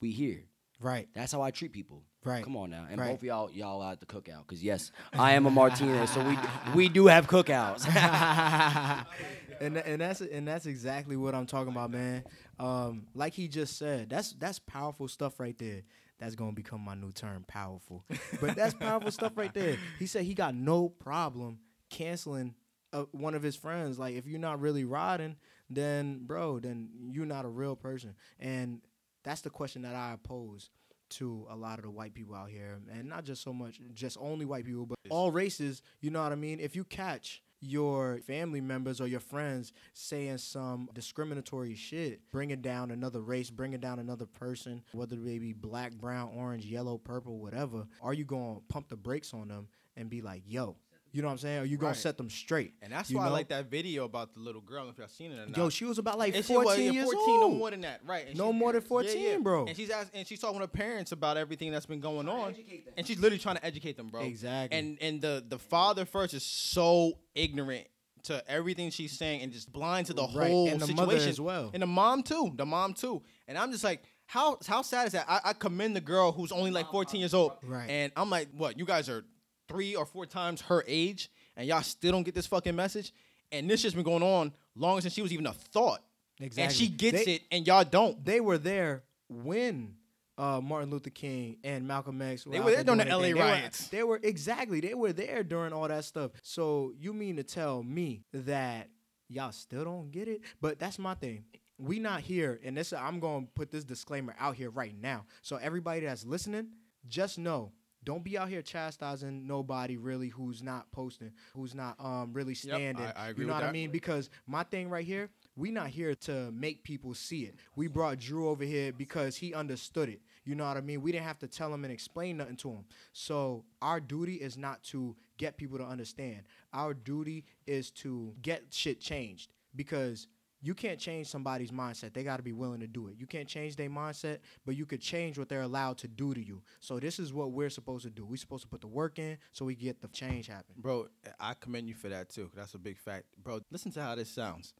we 0.00 0.12
here. 0.12 0.44
Right. 0.80 1.08
That's 1.14 1.32
how 1.32 1.40
I 1.40 1.50
treat 1.50 1.72
people. 1.72 2.02
Right. 2.24 2.44
Come 2.44 2.56
on 2.56 2.70
now. 2.70 2.86
And 2.90 3.00
Right. 3.00 3.10
both 3.10 3.18
of 3.18 3.24
y'all 3.24 3.50
y'all 3.50 3.82
out 3.82 4.00
the 4.00 4.06
cookout. 4.06 4.46
Because 4.46 4.62
yes, 4.62 4.92
I 5.12 5.32
am 5.32 5.46
a 5.46 5.50
Martinez, 5.50 6.10
so 6.10 6.22
we 6.26 6.38
we 6.74 6.88
do 6.88 7.06
have 7.06 7.26
cookouts. 7.26 7.86
and 9.60 9.76
and 9.76 10.00
that's 10.00 10.20
and 10.20 10.46
that's 10.46 10.66
exactly 10.66 11.16
what 11.16 11.34
I'm 11.34 11.46
talking 11.46 11.72
about, 11.72 11.90
man. 11.90 12.24
Um, 12.58 13.06
like 13.14 13.34
he 13.34 13.48
just 13.48 13.76
said, 13.78 14.08
that's 14.10 14.32
that's 14.34 14.58
powerful 14.58 15.08
stuff 15.08 15.38
right 15.40 15.56
there. 15.58 15.82
That's 16.24 16.36
gonna 16.36 16.52
become 16.52 16.80
my 16.80 16.94
new 16.94 17.12
term, 17.12 17.44
powerful. 17.46 18.02
But 18.40 18.56
that's 18.56 18.72
powerful 18.72 19.10
stuff 19.10 19.32
right 19.36 19.52
there. 19.52 19.76
He 19.98 20.06
said 20.06 20.24
he 20.24 20.32
got 20.32 20.54
no 20.54 20.88
problem 20.88 21.58
canceling 21.90 22.54
uh, 22.94 23.04
one 23.12 23.34
of 23.34 23.42
his 23.42 23.56
friends. 23.56 23.98
Like 23.98 24.14
if 24.14 24.26
you're 24.26 24.40
not 24.40 24.58
really 24.58 24.84
riding, 24.84 25.36
then 25.68 26.20
bro, 26.24 26.60
then 26.60 26.88
you're 27.10 27.26
not 27.26 27.44
a 27.44 27.48
real 27.48 27.76
person. 27.76 28.14
And 28.40 28.80
that's 29.22 29.42
the 29.42 29.50
question 29.50 29.82
that 29.82 29.94
I 29.94 30.16
pose 30.22 30.70
to 31.10 31.46
a 31.50 31.56
lot 31.56 31.78
of 31.78 31.84
the 31.84 31.90
white 31.90 32.14
people 32.14 32.34
out 32.34 32.48
here, 32.48 32.78
and 32.90 33.06
not 33.06 33.24
just 33.24 33.42
so 33.42 33.52
much 33.52 33.78
just 33.92 34.16
only 34.18 34.46
white 34.46 34.64
people, 34.64 34.86
but 34.86 34.96
all 35.10 35.30
races. 35.30 35.82
You 36.00 36.10
know 36.10 36.22
what 36.22 36.32
I 36.32 36.36
mean? 36.36 36.58
If 36.58 36.74
you 36.74 36.84
catch 36.84 37.42
your 37.64 38.18
family 38.26 38.60
members 38.60 39.00
or 39.00 39.06
your 39.06 39.20
friends 39.20 39.72
saying 39.92 40.38
some 40.38 40.88
discriminatory 40.94 41.74
shit, 41.74 42.20
bringing 42.30 42.60
down 42.60 42.90
another 42.90 43.20
race, 43.20 43.50
bringing 43.50 43.80
down 43.80 43.98
another 43.98 44.26
person, 44.26 44.82
whether 44.92 45.16
they 45.16 45.38
be 45.38 45.52
black, 45.52 45.92
brown, 45.92 46.30
orange, 46.36 46.64
yellow, 46.66 46.98
purple, 46.98 47.38
whatever, 47.38 47.86
are 48.02 48.14
you 48.14 48.24
gonna 48.24 48.60
pump 48.68 48.88
the 48.88 48.96
brakes 48.96 49.32
on 49.34 49.48
them 49.48 49.68
and 49.96 50.10
be 50.10 50.20
like, 50.20 50.42
"Yo"? 50.46 50.76
You 51.14 51.22
know 51.22 51.28
what 51.28 51.32
I'm 51.34 51.38
saying? 51.38 51.60
Are 51.60 51.64
you 51.64 51.76
gonna 51.76 51.92
Right. 51.92 51.96
set 51.96 52.16
them 52.16 52.28
straight? 52.28 52.74
And 52.82 52.92
that's 52.92 53.08
you 53.08 53.18
why 53.18 53.22
I 53.22 53.26
know? 53.28 53.32
like 53.34 53.48
that 53.48 53.70
video 53.70 54.04
about 54.04 54.34
the 54.34 54.40
little 54.40 54.60
girl. 54.60 54.78
I 54.78 54.80
don't 54.80 54.86
know 54.88 54.92
if 54.92 54.98
y'all 54.98 55.08
seen 55.08 55.30
it 55.30 55.38
or 55.38 55.46
not. 55.46 55.56
Yo, 55.56 55.68
she 55.68 55.84
was 55.84 55.98
about 55.98 56.18
like 56.18 56.34
And 56.34 56.44
she 56.44 56.52
14 56.52 56.66
was, 56.66 56.78
yeah, 56.80 56.90
years 56.90 57.04
14, 57.04 57.20
old. 57.28 57.52
no 57.52 57.58
more 57.58 57.70
than 57.70 57.82
that, 57.82 58.00
right? 58.04 58.26
And 58.26 58.36
No 58.36 58.52
more 58.52 58.72
than 58.72 58.82
14, 58.82 59.42
bro. 59.44 59.66
And 59.66 59.76
she's 59.76 59.90
ask, 59.90 60.10
and 60.12 60.26
she's 60.26 60.40
talking 60.40 60.56
to 60.58 60.64
her 60.64 60.66
parents 60.66 61.12
about 61.12 61.36
everything 61.36 61.70
that's 61.70 61.86
been 61.86 62.00
going 62.00 62.28
on, 62.28 62.56
and 62.96 63.06
she's 63.06 63.18
literally 63.20 63.38
trying 63.38 63.56
to 63.56 63.64
educate 63.64 63.96
them, 63.96 64.08
bro. 64.08 64.22
Exactly. 64.22 64.76
And 64.76 64.98
and 65.00 65.22
the 65.22 65.44
the 65.46 65.58
father 65.58 66.04
first 66.04 66.34
is 66.34 66.42
so 66.42 67.12
ignorant 67.36 67.86
to 68.24 68.42
everything 68.50 68.90
she's 68.90 69.12
saying 69.12 69.42
and 69.42 69.52
just 69.52 69.70
blind 69.72 70.06
to 70.08 70.14
the 70.14 70.22
Right, 70.22 70.50
whole 70.50 70.68
and 70.68 70.80
the 70.80 70.86
situation 70.86 71.06
mother 71.06 71.28
as 71.28 71.40
well. 71.40 71.70
and 71.74 71.82
the 71.82 71.86
mom 71.86 72.24
too, 72.24 72.52
the 72.56 72.66
mom 72.66 72.94
too. 72.94 73.22
And 73.46 73.56
I'm 73.56 73.70
just 73.70 73.84
like. 73.84 74.02
How 74.26 74.56
how 74.66 74.80
sad 74.80 75.06
is 75.08 75.12
that? 75.12 75.26
I, 75.28 75.50
I 75.50 75.52
commend 75.52 75.94
the 75.94 76.00
girl 76.00 76.32
who's 76.32 76.50
only 76.50 76.70
like 76.70 76.90
14 76.90 77.20
years 77.20 77.34
old, 77.34 77.52
Right. 77.62 77.90
and 77.90 78.10
I'm 78.16 78.30
like, 78.30 78.48
what? 78.56 78.78
You 78.78 78.86
guys 78.86 79.10
are 79.10 79.22
three 79.68 79.94
or 79.96 80.04
four 80.06 80.26
times 80.26 80.60
her 80.62 80.84
age, 80.86 81.30
and 81.56 81.66
y'all 81.66 81.82
still 81.82 82.12
don't 82.12 82.22
get 82.24 82.34
this 82.34 82.46
fucking 82.46 82.74
message. 82.76 83.12
And 83.52 83.70
this 83.70 83.80
shit's 83.80 83.94
been 83.94 84.04
going 84.04 84.22
on 84.22 84.52
longer 84.74 85.00
since 85.02 85.14
she 85.14 85.22
was 85.22 85.32
even 85.32 85.46
a 85.46 85.52
thought. 85.52 86.00
Exactly. 86.40 86.62
And 86.64 86.72
she 86.72 86.88
gets 86.88 87.24
They- 87.24 87.34
it, 87.34 87.42
and 87.52 87.66
y'all 87.66 87.84
don't. 87.84 88.24
they 88.24 88.40
were 88.40 88.58
there 88.58 89.04
when 89.28 89.94
uh, 90.36 90.60
Martin 90.60 90.90
Luther 90.90 91.10
King 91.10 91.58
and 91.62 91.86
Malcolm 91.86 92.20
X. 92.20 92.44
They 92.44 92.58
were 92.58 92.72
there 92.72 92.82
during 92.82 92.98
the. 92.98 93.04
LA 93.04 93.20
They 93.22 93.34
were- 93.34 93.40
riots. 93.40 93.88
They 93.88 94.02
were 94.02 94.20
exactly. 94.22 94.80
They 94.80 94.94
were 94.94 95.12
there 95.12 95.44
during 95.44 95.72
all 95.72 95.86
that 95.86 96.04
stuff. 96.04 96.32
So 96.42 96.92
you 96.98 97.12
mean 97.12 97.36
to 97.36 97.44
tell 97.44 97.82
me 97.84 98.24
that 98.32 98.88
y'all 99.28 99.52
still 99.52 99.84
don't 99.84 100.10
get 100.10 100.26
it? 100.26 100.40
But 100.60 100.78
that's 100.80 100.98
my 100.98 101.14
thing. 101.14 101.44
We 101.78 101.98
not 102.00 102.20
here, 102.20 102.60
and 102.64 102.76
this 102.76 102.92
I'm 102.92 103.20
gonna 103.20 103.46
put 103.54 103.70
this 103.70 103.84
disclaimer 103.84 104.34
out 104.38 104.56
here 104.56 104.70
right 104.70 104.94
now. 105.00 105.24
So 105.42 105.56
everybody 105.56 106.00
that's 106.00 106.24
listening, 106.24 106.68
just 107.08 107.38
know. 107.38 107.70
Don't 108.04 108.22
be 108.22 108.36
out 108.36 108.48
here 108.48 108.60
chastising 108.62 109.46
nobody 109.46 109.96
really 109.96 110.28
who's 110.28 110.62
not 110.62 110.90
posting, 110.92 111.32
who's 111.54 111.74
not 111.74 111.96
um 111.98 112.32
really 112.32 112.54
standing. 112.54 113.02
I- 113.04 113.12
I 113.26 113.28
agree 113.28 113.44
you 113.44 113.48
know 113.48 113.54
what 113.54 113.62
I 113.62 113.72
mean? 113.72 113.90
Because 113.90 114.30
my 114.46 114.62
thing 114.64 114.88
right 114.90 115.06
here, 115.06 115.30
we 115.56 115.70
not 115.70 115.88
here 115.88 116.14
to 116.14 116.50
make 116.52 116.82
people 116.82 117.14
see 117.14 117.44
it. 117.44 117.54
We 117.76 117.88
brought 117.88 118.18
Drew 118.18 118.48
over 118.48 118.64
here 118.64 118.92
because 118.92 119.36
he 119.36 119.54
understood 119.54 120.08
it. 120.08 120.20
You 120.44 120.54
know 120.54 120.66
what 120.66 120.76
I 120.76 120.82
mean? 120.82 121.00
We 121.00 121.12
didn't 121.12 121.24
have 121.26 121.38
to 121.38 121.48
tell 121.48 121.72
him 121.72 121.84
and 121.84 121.92
explain 121.92 122.36
nothing 122.36 122.56
to 122.56 122.70
him. 122.70 122.84
So 123.12 123.64
our 123.80 124.00
duty 124.00 124.34
is 124.34 124.58
not 124.58 124.82
to 124.84 125.16
get 125.38 125.56
people 125.56 125.78
to 125.78 125.84
understand. 125.84 126.42
Our 126.74 126.92
duty 126.92 127.46
is 127.66 127.90
to 127.92 128.34
get 128.42 128.64
shit 128.70 129.00
changed 129.00 129.50
because 129.74 130.26
you 130.64 130.74
can't 130.74 130.98
change 130.98 131.26
somebody's 131.26 131.70
mindset. 131.70 132.14
They 132.14 132.24
got 132.24 132.38
to 132.38 132.42
be 132.42 132.54
willing 132.54 132.80
to 132.80 132.86
do 132.86 133.08
it. 133.08 133.16
You 133.18 133.26
can't 133.26 133.46
change 133.46 133.76
their 133.76 133.90
mindset, 133.90 134.38
but 134.64 134.74
you 134.74 134.86
could 134.86 135.02
change 135.02 135.38
what 135.38 135.50
they're 135.50 135.60
allowed 135.60 135.98
to 135.98 136.08
do 136.08 136.32
to 136.32 136.42
you. 136.42 136.62
So 136.80 136.98
this 136.98 137.18
is 137.18 137.34
what 137.34 137.52
we're 137.52 137.68
supposed 137.68 138.04
to 138.04 138.10
do. 138.10 138.24
We're 138.24 138.38
supposed 138.38 138.62
to 138.62 138.68
put 138.68 138.80
the 138.80 138.86
work 138.86 139.18
in 139.18 139.36
so 139.52 139.66
we 139.66 139.74
get 139.74 140.00
the 140.00 140.08
change 140.08 140.46
happen. 140.46 140.74
Bro, 140.78 141.08
I 141.38 141.52
commend 141.52 141.88
you 141.88 141.94
for 141.94 142.08
that 142.08 142.30
too. 142.30 142.50
That's 142.56 142.72
a 142.72 142.78
big 142.78 142.96
fact. 142.96 143.26
Bro, 143.42 143.60
listen 143.70 143.92
to 143.92 144.02
how 144.02 144.14
this 144.14 144.30
sounds. 144.30 144.72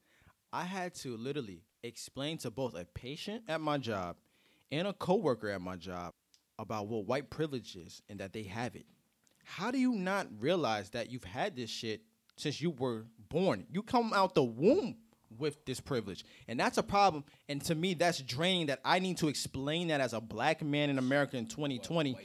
I 0.55 0.65
had 0.65 0.95
to 0.97 1.19
literally 1.19 1.65
explain 1.83 2.39
to 2.39 2.51
both 2.51 2.75
a 2.75 2.87
patient 2.87 3.43
at 3.47 3.61
my 3.61 3.77
job 3.77 4.17
and 4.73 4.89
a 4.89 4.95
coworker 4.95 5.51
at 5.51 5.61
my 5.61 5.77
job 5.77 6.15
about 6.59 6.89
what 6.89 7.07
white 7.07 7.29
privilege 7.29 7.77
is 7.77 8.01
and 8.09 8.21
that 8.21 8.33
they 8.33 8.45
have 8.45 8.75
it. 8.75 8.87
How 9.45 9.71
do 9.71 9.79
you 9.79 9.93
not 9.93 10.29
realize 10.39 10.89
that 10.91 11.11
you've 11.11 11.25
had 11.25 11.57
this 11.57 11.69
shit 11.69 12.01
since 12.37 12.63
you 12.63 12.71
were 12.71 13.05
born? 13.29 13.67
You 13.71 13.83
come 13.83 14.15
out 14.15 14.35
the 14.35 14.43
womb 14.43 14.97
with 15.39 15.65
this 15.65 15.81
privilege. 15.81 16.25
And 16.49 16.59
that's 16.59 16.79
a 16.79 16.83
problem. 16.83 17.25
And 17.49 17.63
to 17.65 17.75
me, 17.75 17.95
that's 17.95 18.21
draining 18.21 18.67
that 18.67 18.81
I 18.85 18.99
need 18.99 19.19
to 19.19 19.29
explain 19.29 19.89
that 19.89 20.01
as 20.01 20.13
a 20.13 20.21
black 20.21 20.63
man 20.63 20.91
in 20.91 20.99
America 20.99 21.37
in 21.37 21.47
2020. 21.47 22.17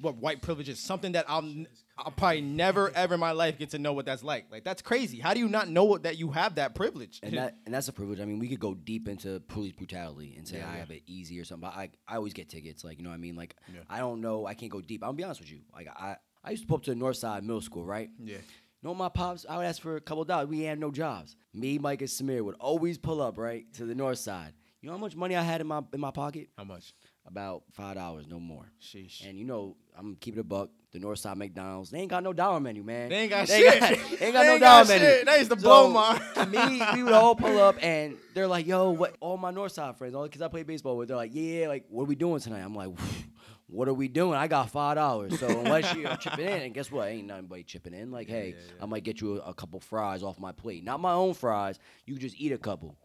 What 0.00 0.16
white 0.16 0.40
privilege 0.40 0.70
is 0.70 0.78
something 0.78 1.12
that 1.12 1.26
I'll 1.28 1.42
n- 1.42 1.66
I'll 1.98 2.10
probably 2.12 2.40
never 2.40 2.90
ever 2.94 3.12
in 3.14 3.20
my 3.20 3.32
life 3.32 3.58
get 3.58 3.68
to 3.70 3.78
know 3.78 3.92
what 3.92 4.06
that's 4.06 4.22
like. 4.24 4.46
Like 4.50 4.64
that's 4.64 4.80
crazy. 4.80 5.18
How 5.20 5.34
do 5.34 5.40
you 5.40 5.48
not 5.48 5.68
know 5.68 5.84
what, 5.84 6.04
that 6.04 6.16
you 6.16 6.30
have 6.30 6.54
that 6.54 6.74
privilege? 6.74 7.20
and 7.22 7.36
that 7.36 7.56
and 7.66 7.74
that's 7.74 7.88
a 7.88 7.92
privilege. 7.92 8.18
I 8.18 8.24
mean, 8.24 8.38
we 8.38 8.48
could 8.48 8.60
go 8.60 8.72
deep 8.72 9.08
into 9.08 9.40
police 9.48 9.72
brutality 9.74 10.36
and 10.38 10.48
say 10.48 10.56
Yeah, 10.56 10.70
I 10.70 10.72
yeah. 10.72 10.78
have 10.78 10.90
it 10.90 11.02
easy 11.06 11.38
or 11.38 11.44
something. 11.44 11.68
But 11.68 11.76
I 11.78 11.90
I 12.08 12.16
always 12.16 12.32
get 12.32 12.48
tickets. 12.48 12.82
Like 12.82 12.96
you 12.96 13.04
know 13.04 13.10
what 13.10 13.16
I 13.16 13.18
mean. 13.18 13.36
Like 13.36 13.56
I 13.90 13.98
don't 13.98 14.22
know. 14.22 14.46
I 14.46 14.54
can't 14.54 14.72
go 14.72 14.80
deep. 14.80 15.04
I'll 15.04 15.12
be 15.12 15.22
honest 15.24 15.40
with 15.40 15.52
you. 15.52 15.58
Like 15.74 15.88
I 15.88 16.16
I 16.42 16.52
used 16.52 16.62
to 16.62 16.66
pull 16.66 16.78
up 16.78 16.82
to 16.84 16.90
the 16.92 16.96
North 16.96 17.18
Side 17.18 17.42
Middle 17.42 17.60
School, 17.60 17.84
right? 17.84 18.08
yeah. 18.24 18.38
Know 18.82 18.94
my 18.94 19.08
pops? 19.10 19.44
I 19.48 19.58
would 19.58 19.66
ask 19.66 19.82
for 19.82 19.96
a 19.96 20.00
couple 20.00 20.24
dollars. 20.24 20.48
We 20.48 20.60
had 20.62 20.78
no 20.78 20.90
jobs. 20.90 21.36
Me, 21.52 21.78
Mike, 21.78 22.00
and 22.00 22.08
Samir 22.08 22.42
would 22.42 22.54
always 22.58 22.96
pull 22.96 23.20
up 23.20 23.36
right 23.36 23.70
to 23.74 23.84
the 23.84 23.94
North 23.94 24.18
Side. 24.18 24.54
You 24.80 24.86
know 24.88 24.94
how 24.94 24.98
much 25.00 25.14
money 25.14 25.36
I 25.36 25.42
had 25.42 25.60
in 25.60 25.66
my 25.66 25.82
in 25.92 26.00
my 26.00 26.10
pocket? 26.10 26.48
How 26.56 26.64
much? 26.64 26.94
About 27.26 27.62
five 27.72 27.96
dollars, 27.96 28.26
no 28.26 28.40
more. 28.40 28.64
Sheesh. 28.82 29.28
And 29.28 29.38
you 29.38 29.44
know, 29.44 29.76
I'm 29.98 30.16
keeping 30.16 30.40
a 30.40 30.44
buck. 30.44 30.70
The 30.92 30.98
North 30.98 31.18
Side 31.20 31.36
McDonald's, 31.36 31.90
they 31.90 31.98
ain't 32.00 32.10
got 32.10 32.24
no 32.24 32.32
dollar 32.32 32.58
menu, 32.58 32.82
man. 32.82 33.10
They 33.10 33.16
ain't 33.18 33.30
got 33.30 33.46
They 33.46 33.60
shit. 33.60 33.78
got- 33.80 33.90
they 34.18 34.26
ain't 34.26 34.32
got 34.34 34.40
They 34.40 34.46
no 34.46 34.52
ain't 34.54 34.60
dollar 34.60 34.82
got 34.84 34.88
menu. 34.88 35.06
shit. 35.06 35.26
They 35.26 35.38
used 35.38 35.50
to 35.50 35.56
blow 35.56 35.88
mine. 35.90 36.20
me, 36.50 36.82
we 36.94 37.02
would 37.04 37.12
all 37.12 37.36
pull 37.36 37.60
up, 37.60 37.76
and 37.82 38.16
they're 38.34 38.48
like, 38.48 38.66
"Yo, 38.66 38.90
what?" 38.90 39.14
All 39.20 39.36
my 39.36 39.50
North 39.52 39.70
Side 39.72 39.96
friends, 39.98 40.14
all 40.16 40.24
because 40.24 40.40
I 40.42 40.48
play 40.48 40.62
baseball 40.64 40.96
with, 40.96 41.08
they're 41.08 41.16
like, 41.16 41.30
"Yeah, 41.34 41.68
like, 41.68 41.84
what 41.90 42.04
are 42.04 42.06
we 42.06 42.16
doing 42.16 42.40
tonight?" 42.40 42.60
I'm 42.62 42.74
like, 42.74 42.88
"What 43.70 43.88
are 43.88 43.94
we 43.94 44.08
doing?" 44.08 44.34
I 44.34 44.46
got 44.46 44.70
five 44.70 44.96
dollars, 44.96 45.38
so 45.38 45.46
unless 45.64 45.94
you're 45.94 46.16
chipping 46.16 46.46
in, 46.46 46.62
and 46.62 46.74
guess 46.74 46.90
what? 46.90 47.08
Ain't 47.08 47.26
nobody 47.26 47.62
chipping 47.62 47.94
in. 47.94 48.10
Like, 48.10 48.28
hey, 48.28 48.54
I 48.80 48.86
might 48.86 49.04
get 49.04 49.20
you 49.20 49.40
a, 49.40 49.50
a 49.50 49.54
couple 49.54 49.80
fries 49.80 50.22
off 50.22 50.38
my 50.38 50.52
plate, 50.52 50.84
not 50.84 51.00
my 51.00 51.12
own 51.12 51.34
fries. 51.34 51.78
You 52.06 52.16
just 52.16 52.36
eat 52.38 52.52
a 52.52 52.58
couple, 52.58 52.96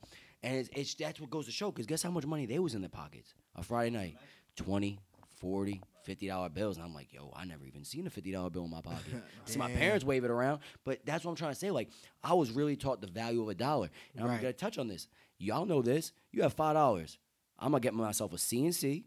and 0.44 0.58
it's, 0.58 0.70
it's 0.74 0.94
that's 0.96 1.20
what 1.20 1.30
goes 1.30 1.46
to 1.46 1.52
show. 1.52 1.72
Because 1.72 1.86
guess 1.86 2.04
how 2.04 2.12
much 2.12 2.26
money 2.26 2.46
they 2.46 2.60
was 2.60 2.76
in 2.76 2.82
their 2.82 2.90
pockets? 2.90 3.34
A 3.56 3.64
Friday 3.64 3.90
night, 3.92 4.18
20 4.58 5.00
40 5.36 5.82
50 6.04 6.28
dollar 6.28 6.50
bills. 6.50 6.78
And 6.78 6.86
i'm 6.86 6.94
like 6.94 7.12
yo 7.12 7.32
i 7.36 7.46
never 7.46 7.66
even 7.66 7.84
seen 7.84 8.08
a 8.08 8.10
50 8.10 8.32
dollar 8.32 8.50
bill 8.50 8.66
in 8.66 8.72
my 8.72 8.82
pocket. 8.82 9.24
See 9.46 9.60
my 9.60 9.72
parents 9.72 10.06
wave 10.06 10.24
it 10.24 10.32
around. 10.32 10.60
But 10.84 11.06
that's 11.06 11.26
what 11.26 11.32
i'm 11.32 11.38
trying 11.38 11.54
to 11.54 11.60
say. 11.60 11.72
Like 11.72 11.90
i 12.24 12.34
was 12.34 12.52
really 12.52 12.76
taught 12.76 13.02
the 13.02 13.08
value 13.08 13.42
of 13.42 13.50
a 13.50 13.56
dollar. 13.56 13.90
And 14.16 14.24
i'm 14.26 14.38
gonna 14.38 14.54
touch 14.54 14.78
on 14.78 14.88
this. 14.88 15.08
Y'all 15.38 15.66
know 15.66 15.82
this. 15.82 16.14
You 16.32 16.44
have 16.44 16.54
five 16.54 16.76
dollars. 16.76 17.18
I'm 17.60 17.72
gonna 17.72 17.82
get 17.82 17.94
myself 17.94 18.34
a 18.34 18.38
cnc 18.38 19.04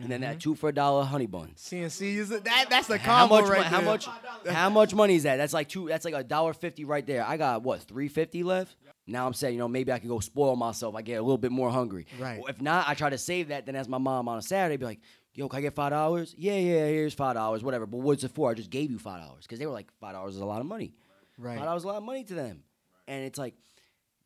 and 0.00 0.10
then 0.10 0.20
that 0.22 0.32
mm-hmm. 0.32 0.38
two 0.38 0.54
for 0.54 0.68
a 0.68 0.74
dollar 0.74 1.04
honey 1.04 1.26
bun 1.26 1.52
CNC 1.56 2.16
is 2.16 2.30
it? 2.30 2.44
That 2.44 2.66
that's 2.70 2.90
a 2.90 2.98
how 2.98 3.26
combo 3.26 3.40
much? 3.40 3.50
right 3.50 3.64
how 3.64 3.80
there. 3.80 3.90
much? 3.90 4.08
How 4.48 4.70
much 4.70 4.94
money 4.94 5.16
is 5.16 5.22
that? 5.24 5.36
That's 5.36 5.52
like 5.52 5.68
two. 5.68 5.88
That's 5.88 6.04
like 6.04 6.14
a 6.14 6.24
dollar 6.24 6.52
fifty 6.52 6.84
right 6.84 7.06
there. 7.06 7.24
I 7.26 7.36
got 7.36 7.62
what 7.62 7.82
three 7.82 8.08
fifty 8.08 8.42
left. 8.42 8.76
Now 9.06 9.26
I'm 9.26 9.34
saying, 9.34 9.54
you 9.54 9.58
know, 9.58 9.68
maybe 9.68 9.92
I 9.92 9.98
can 9.98 10.08
go 10.08 10.20
spoil 10.20 10.56
myself. 10.56 10.94
I 10.94 11.02
get 11.02 11.14
a 11.14 11.22
little 11.22 11.38
bit 11.38 11.52
more 11.52 11.70
hungry. 11.70 12.06
Right. 12.18 12.38
Well, 12.38 12.48
if 12.48 12.60
not, 12.60 12.88
I 12.88 12.94
try 12.94 13.10
to 13.10 13.18
save 13.18 13.48
that. 13.48 13.66
Then 13.66 13.76
as 13.76 13.88
my 13.88 13.98
mom 13.98 14.28
on 14.28 14.38
a 14.38 14.42
Saturday, 14.42 14.76
be 14.76 14.86
like, 14.86 15.00
"Yo, 15.34 15.48
can 15.48 15.58
I 15.58 15.62
get 15.62 15.74
five 15.74 15.90
dollars? 15.90 16.34
Yeah, 16.36 16.56
yeah. 16.56 16.86
Here's 16.86 17.14
five 17.14 17.34
dollars. 17.34 17.62
Whatever. 17.62 17.86
But 17.86 17.98
what's 17.98 18.24
it 18.24 18.32
for? 18.32 18.50
I 18.50 18.54
just 18.54 18.70
gave 18.70 18.90
you 18.90 18.98
five 18.98 19.20
dollars 19.20 19.42
because 19.42 19.58
they 19.58 19.66
were 19.66 19.72
like 19.72 19.88
five 20.00 20.14
dollars 20.14 20.36
is 20.36 20.40
a 20.40 20.46
lot 20.46 20.60
of 20.60 20.66
money. 20.66 20.94
Right. 21.38 21.56
Five 21.56 21.66
dollars 21.66 21.82
is 21.82 21.84
a 21.84 21.88
lot 21.88 21.96
of 21.96 22.04
money 22.04 22.24
to 22.24 22.34
them, 22.34 22.62
and 23.06 23.24
it's 23.24 23.38
like 23.38 23.54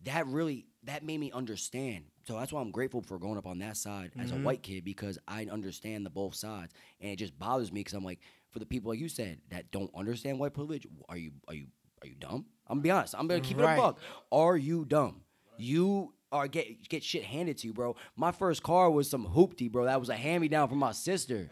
that 0.05 0.27
really 0.27 0.66
that 0.85 1.05
made 1.05 1.19
me 1.19 1.33
understand. 1.33 2.05
So 2.29 2.35
that's 2.35 2.53
why 2.53 2.61
I'm 2.61 2.70
grateful 2.70 3.01
for 3.01 3.18
growing 3.18 3.39
up 3.39 3.47
on 3.47 3.59
that 3.61 3.79
side 3.79 4.11
as 4.20 4.33
a 4.33 4.35
mm-hmm. 4.35 4.45
white 4.45 4.62
kid 4.62 4.85
because 4.85 5.18
I 5.26 5.47
understand 5.51 6.05
the 6.05 6.11
both 6.11 6.35
sides, 6.35 6.74
and 7.01 7.11
it 7.11 7.16
just 7.16 7.39
bothers 7.39 7.72
me 7.72 7.81
because 7.81 7.95
I'm 7.95 8.05
like, 8.05 8.18
for 8.51 8.59
the 8.59 8.66
people 8.66 8.91
like 8.91 9.01
you 9.01 9.09
said 9.09 9.39
that 9.49 9.70
don't 9.70 9.91
understand 9.97 10.39
white 10.39 10.53
privilege, 10.53 10.87
are 11.09 11.16
you 11.16 11.31
are 11.49 11.55
you 11.55 11.68
are 12.03 12.07
you 12.07 12.16
dumb? 12.16 12.45
I'm 12.66 12.76
gonna 12.76 12.83
be 12.83 12.91
honest. 12.91 13.14
I'm 13.16 13.29
gonna 13.29 13.41
keep 13.41 13.59
it 13.59 13.62
Right. 13.62 13.79
a 13.79 13.81
buck. 13.81 14.01
Are 14.31 14.59
you 14.59 14.85
dumb? 14.85 15.22
You 15.57 16.12
are 16.31 16.49
get 16.49 16.87
get 16.91 17.03
shit 17.03 17.24
handed 17.24 17.57
to 17.59 17.66
you, 17.66 17.72
bro. 17.72 17.97
My 18.14 18.31
first 18.31 18.62
car 18.62 18.91
was 18.91 19.09
some 19.09 19.26
hoopty, 19.26 19.72
bro. 19.72 19.87
That 19.87 19.99
was 19.99 20.11
a 20.11 20.14
hand 20.14 20.43
me 20.43 20.49
down 20.49 20.68
from 20.68 20.79
my 20.81 20.93
sister. 20.93 21.49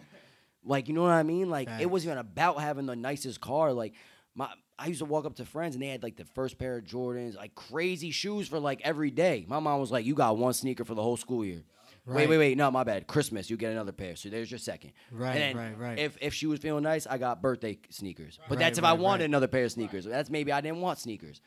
Like, 0.63 0.89
you 0.89 0.95
know 0.95 1.05
what 1.05 1.13
I 1.13 1.23
mean? 1.23 1.49
Like, 1.49 1.71
it 1.81 1.87
wasn't 1.87 2.09
even 2.09 2.19
about 2.19 2.61
having 2.61 2.85
the 2.85 2.97
nicest 2.97 3.41
car. 3.41 3.73
Like, 3.73 3.95
my 4.35 4.51
I 4.79 4.87
used 4.89 4.99
to 4.99 5.05
walk 5.07 5.25
up 5.25 5.37
to 5.37 5.45
friends 5.47 5.75
and 5.75 5.83
they 5.83 5.89
had 5.89 6.03
like 6.03 6.17
the 6.17 6.25
first 6.35 6.59
pair 6.59 6.77
of 6.77 6.85
Jordans, 6.85 7.35
like 7.37 7.55
crazy 7.55 8.11
shoes 8.11 8.47
for 8.49 8.59
like 8.59 8.81
every 8.85 9.11
day. 9.11 9.45
My 9.49 9.59
mom 9.59 9.81
was 9.81 9.91
like, 9.91 10.05
"You 10.05 10.15
got 10.15 10.37
one 10.37 10.53
sneaker 10.53 10.85
for 10.85 10.95
the 10.95 11.03
whole 11.03 11.17
school 11.17 11.45
year." 11.45 11.63
Wait, 12.05 12.15
Right. 12.15 12.29
wait, 12.29 12.39
wait. 12.39 12.57
No, 12.57 12.71
my 12.71 12.85
bad. 12.85 13.09
Christmas, 13.09 13.51
you 13.51 13.57
get 13.57 13.73
another 13.73 13.91
pair. 13.91 14.15
So 14.15 14.29
there's 14.29 14.49
your 14.51 14.59
second. 14.59 14.93
Right, 15.11 15.37
And 15.39 15.59
right, 15.59 15.77
right. 15.79 15.99
If 15.99 16.17
if 16.21 16.35
she 16.35 16.47
was 16.47 16.61
feeling 16.61 16.85
nice, 16.85 17.07
I 17.07 17.19
got 17.19 17.43
birthday 17.43 17.79
sneakers. 17.91 18.39
But 18.49 18.57
Right, 18.57 18.59
that's 18.65 18.79
if 18.79 18.85
I 18.85 18.93
wanted 18.93 19.23
right. 19.25 19.31
another 19.31 19.49
pair 19.49 19.65
of 19.65 19.73
sneakers. 19.73 20.05
That's 20.05 20.31
maybe 20.31 20.53
I 20.53 20.61
didn't 20.61 20.81
want 20.81 20.99
sneakers. 20.99 21.41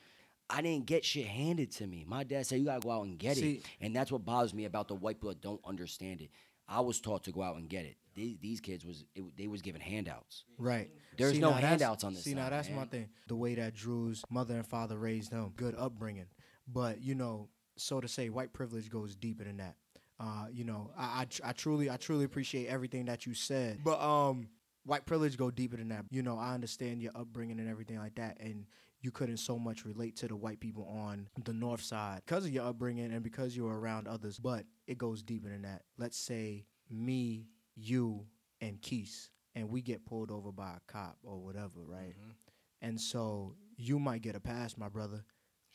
I 0.50 0.62
didn't 0.64 0.88
get 0.88 1.06
shit 1.06 1.28
handed 1.28 1.72
to 1.74 1.86
me. 1.88 2.04
My 2.08 2.24
dad 2.24 2.48
said 2.48 2.58
you 2.60 2.66
gotta 2.66 2.80
go 2.82 2.90
out 2.92 3.06
and 3.06 3.18
get 3.20 3.38
See- 3.38 3.58
it, 3.58 3.66
and 3.80 3.96
that's 3.96 4.12
what 4.12 4.26
bothers 4.26 4.54
me 4.54 4.66
about 4.66 4.88
the 4.88 4.96
white 4.96 5.22
that 5.22 5.40
don't 5.42 5.62
understand 5.64 6.22
it. 6.22 6.32
I 6.70 6.82
was 6.82 7.00
taught 7.00 7.24
to 7.24 7.32
go 7.32 7.42
out 7.42 7.58
and 7.58 7.68
get 7.68 7.86
it. 7.86 7.98
These, 8.16 8.38
these 8.42 8.60
kids 8.60 8.86
was 8.86 9.06
it, 9.16 9.24
they 9.38 9.48
was 9.48 9.62
given 9.62 9.82
handouts. 9.82 10.44
Right. 10.58 10.90
There's 11.18 11.34
See, 11.34 11.40
no 11.40 11.52
handouts 11.52 12.04
on 12.04 12.14
this 12.14 12.24
See, 12.24 12.34
now 12.34 12.44
side, 12.44 12.54
that's 12.54 12.70
my 12.70 12.86
thing. 12.86 13.10
The 13.28 13.36
way 13.36 13.56
that 13.56 13.74
Drew's 13.74 14.24
mother 14.30 14.56
and 14.56 14.68
father 14.68 14.98
raised 14.98 15.32
him, 15.32 15.54
good 15.56 15.76
upbringing. 15.78 16.28
But 16.68 17.02
you 17.02 17.16
know, 17.16 17.50
so 17.78 18.00
to 18.00 18.08
say, 18.08 18.30
white 18.30 18.54
privilege 18.54 18.90
goes 18.90 19.16
deeper 19.16 19.44
than 19.44 19.58
that. 19.58 19.76
Uh, 20.20 20.48
you 20.52 20.66
know, 20.66 20.92
I, 20.98 21.26
I, 21.44 21.50
I 21.50 21.52
truly, 21.54 21.90
I 21.90 21.96
truly 21.96 22.26
appreciate 22.26 22.68
everything 22.68 23.06
that 23.06 23.26
you 23.26 23.34
said. 23.34 23.80
But 23.84 24.02
um, 24.02 24.50
white 24.86 25.06
privilege 25.06 25.38
go 25.38 25.50
deeper 25.50 25.78
than 25.78 25.90
that. 25.90 26.06
You 26.12 26.24
know, 26.24 26.38
I 26.38 26.54
understand 26.54 27.02
your 27.02 27.14
upbringing 27.16 27.60
and 27.60 27.70
everything 27.70 27.98
like 28.00 28.16
that, 28.16 28.38
and 28.42 28.66
you 29.02 29.12
couldn't 29.12 29.38
so 29.38 29.58
much 29.58 29.86
relate 29.86 30.16
to 30.18 30.28
the 30.28 30.36
white 30.36 30.60
people 30.60 30.86
on 30.86 31.28
the 31.46 31.54
north 31.54 31.82
side 31.82 32.22
because 32.26 32.46
of 32.46 32.52
your 32.52 32.66
upbringing 32.66 33.14
and 33.14 33.24
because 33.24 33.56
you 33.56 33.64
were 33.64 33.80
around 33.80 34.08
others. 34.08 34.38
But 34.40 34.66
it 34.88 34.98
goes 34.98 35.24
deeper 35.24 35.50
than 35.50 35.62
that. 35.64 35.84
Let's 35.98 36.18
say 36.18 36.66
me, 36.90 37.48
you, 37.76 38.26
and 38.62 38.82
Keese, 38.82 39.30
and 39.56 39.70
we 39.70 39.82
get 39.82 40.06
pulled 40.06 40.32
over 40.32 40.52
by 40.52 40.72
a 40.78 40.92
cop 40.92 41.18
or 41.24 41.38
whatever, 41.38 41.80
right? 41.86 42.14
And 42.82 43.00
so 43.00 43.56
you 43.78 44.00
might 44.00 44.22
get 44.22 44.36
a 44.36 44.40
pass, 44.40 44.78
my 44.78 44.90
brother. 44.90 45.24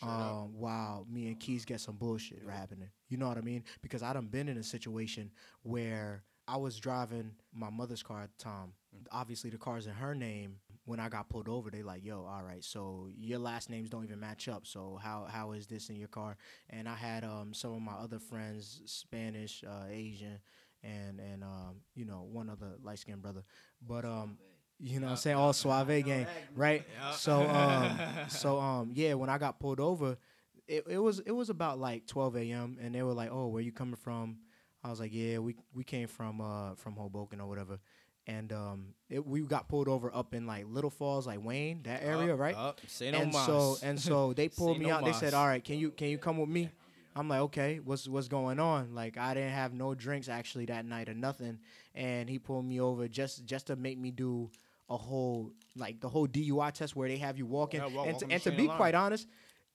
Um, 0.02 0.54
while 0.58 1.06
me 1.08 1.28
and 1.28 1.38
Keys 1.38 1.64
get 1.64 1.80
some 1.80 1.94
bullshit 1.96 2.42
happening. 2.50 2.88
You 3.08 3.16
know 3.16 3.28
what 3.28 3.38
I 3.38 3.42
mean? 3.42 3.64
Because 3.80 4.02
I 4.02 4.12
done 4.12 4.26
been 4.26 4.48
in 4.48 4.58
a 4.58 4.62
situation 4.62 5.30
where 5.62 6.24
I 6.46 6.56
was 6.58 6.78
driving 6.78 7.30
my 7.54 7.70
mother's 7.70 8.02
car 8.02 8.20
at 8.22 8.30
the 8.36 8.44
time. 8.44 8.72
Obviously 9.12 9.50
the 9.50 9.56
car's 9.56 9.86
in 9.86 9.94
her 9.94 10.14
name. 10.14 10.56
When 10.86 11.00
I 11.00 11.08
got 11.08 11.28
pulled 11.28 11.48
over, 11.48 11.70
they 11.70 11.82
like, 11.82 12.04
yo, 12.04 12.24
all 12.26 12.42
right, 12.42 12.62
so 12.62 13.08
your 13.18 13.38
last 13.38 13.70
names 13.70 13.88
don't 13.88 14.04
even 14.04 14.20
match 14.20 14.48
up. 14.48 14.66
So 14.66 14.98
how 15.02 15.26
how 15.30 15.52
is 15.52 15.66
this 15.66 15.88
in 15.88 15.96
your 15.96 16.08
car? 16.08 16.36
And 16.70 16.88
I 16.88 16.94
had 16.94 17.24
um 17.24 17.54
some 17.54 17.72
of 17.74 17.80
my 17.80 17.92
other 17.92 18.18
friends, 18.18 18.82
Spanish, 18.86 19.64
uh, 19.66 19.86
Asian, 19.90 20.38
and 20.82 21.20
and 21.20 21.42
um, 21.42 21.76
you 21.94 22.04
know, 22.04 22.26
one 22.30 22.50
other 22.50 22.72
light 22.82 22.98
skinned 22.98 23.22
brother. 23.22 23.42
But 23.86 24.04
um 24.04 24.38
you 24.78 25.00
know 25.00 25.06
what 25.06 25.12
I'm 25.12 25.16
saying? 25.16 25.36
All 25.36 25.52
Suave 25.52 26.04
gang, 26.04 26.26
right? 26.54 26.84
So 27.16 27.48
um 27.48 28.00
so 28.28 28.58
um 28.60 28.90
yeah, 28.94 29.14
when 29.14 29.30
I 29.30 29.38
got 29.38 29.58
pulled 29.60 29.80
over, 29.80 30.16
it, 30.66 30.84
it 30.88 30.98
was 30.98 31.20
it 31.20 31.32
was 31.32 31.48
about 31.50 31.78
like 31.78 32.06
12 32.06 32.36
a.m. 32.50 32.78
and 32.80 32.94
they 32.94 33.02
were 33.02 33.12
like, 33.14 33.30
"Oh, 33.32 33.48
where 33.48 33.62
you 33.62 33.72
coming 33.72 33.96
from?" 33.96 34.38
I 34.82 34.90
was 34.90 35.00
like, 35.00 35.12
"Yeah, 35.14 35.38
we 35.38 35.56
we 35.72 35.84
came 35.84 36.08
from 36.08 36.40
uh 36.40 36.74
from 36.74 36.94
Hoboken 36.94 37.40
or 37.40 37.48
whatever." 37.48 37.78
And 38.26 38.52
um 38.52 38.94
it, 39.10 39.26
we 39.26 39.40
got 39.42 39.68
pulled 39.68 39.86
over 39.88 40.14
up 40.14 40.34
in 40.34 40.46
like 40.46 40.64
Little 40.68 40.90
Falls, 40.90 41.26
like 41.26 41.44
Wayne, 41.44 41.82
that 41.84 42.02
area, 42.02 42.32
Up, 42.34 42.40
right? 42.40 42.56
up. 42.56 42.80
Say 42.86 43.10
no 43.10 43.20
and 43.20 43.32
mas. 43.32 43.46
so 43.46 43.76
and 43.82 44.00
so 44.08 44.32
they 44.32 44.48
pulled 44.48 44.78
me 44.78 44.86
no 44.86 44.94
out. 44.94 45.04
They 45.04 45.12
said, 45.12 45.34
"All 45.34 45.46
right, 45.46 45.62
can 45.62 45.78
you 45.78 45.90
can 45.90 46.08
you 46.08 46.18
come 46.18 46.38
with 46.38 46.48
me?" 46.48 46.70
I'm 47.16 47.28
like, 47.28 47.40
"Okay, 47.40 47.80
what's 47.84 48.08
what's 48.08 48.28
going 48.28 48.58
on?" 48.58 48.94
Like 48.94 49.18
I 49.18 49.34
didn't 49.34 49.52
have 49.52 49.74
no 49.74 49.94
drinks 49.94 50.28
actually 50.28 50.64
that 50.66 50.86
night 50.86 51.08
or 51.08 51.14
nothing, 51.14 51.58
and 51.94 52.28
he 52.28 52.38
pulled 52.38 52.64
me 52.64 52.80
over 52.80 53.08
just 53.08 53.44
just 53.44 53.66
to 53.66 53.76
make 53.76 53.98
me 53.98 54.10
do 54.10 54.50
a 54.88 54.96
whole 54.96 55.52
like 55.76 56.00
the 56.00 56.08
whole 56.08 56.26
DUI 56.26 56.72
test 56.72 56.96
where 56.96 57.08
they 57.08 57.18
have 57.18 57.36
you 57.38 57.46
walking. 57.46 57.80
Yeah, 57.80 57.88
walk- 57.88 58.06
and 58.06 58.18
to, 58.18 58.26
and 58.30 58.42
to 58.42 58.52
be 58.52 58.68
of 58.68 58.76
quite 58.76 58.94
honest, 58.94 59.28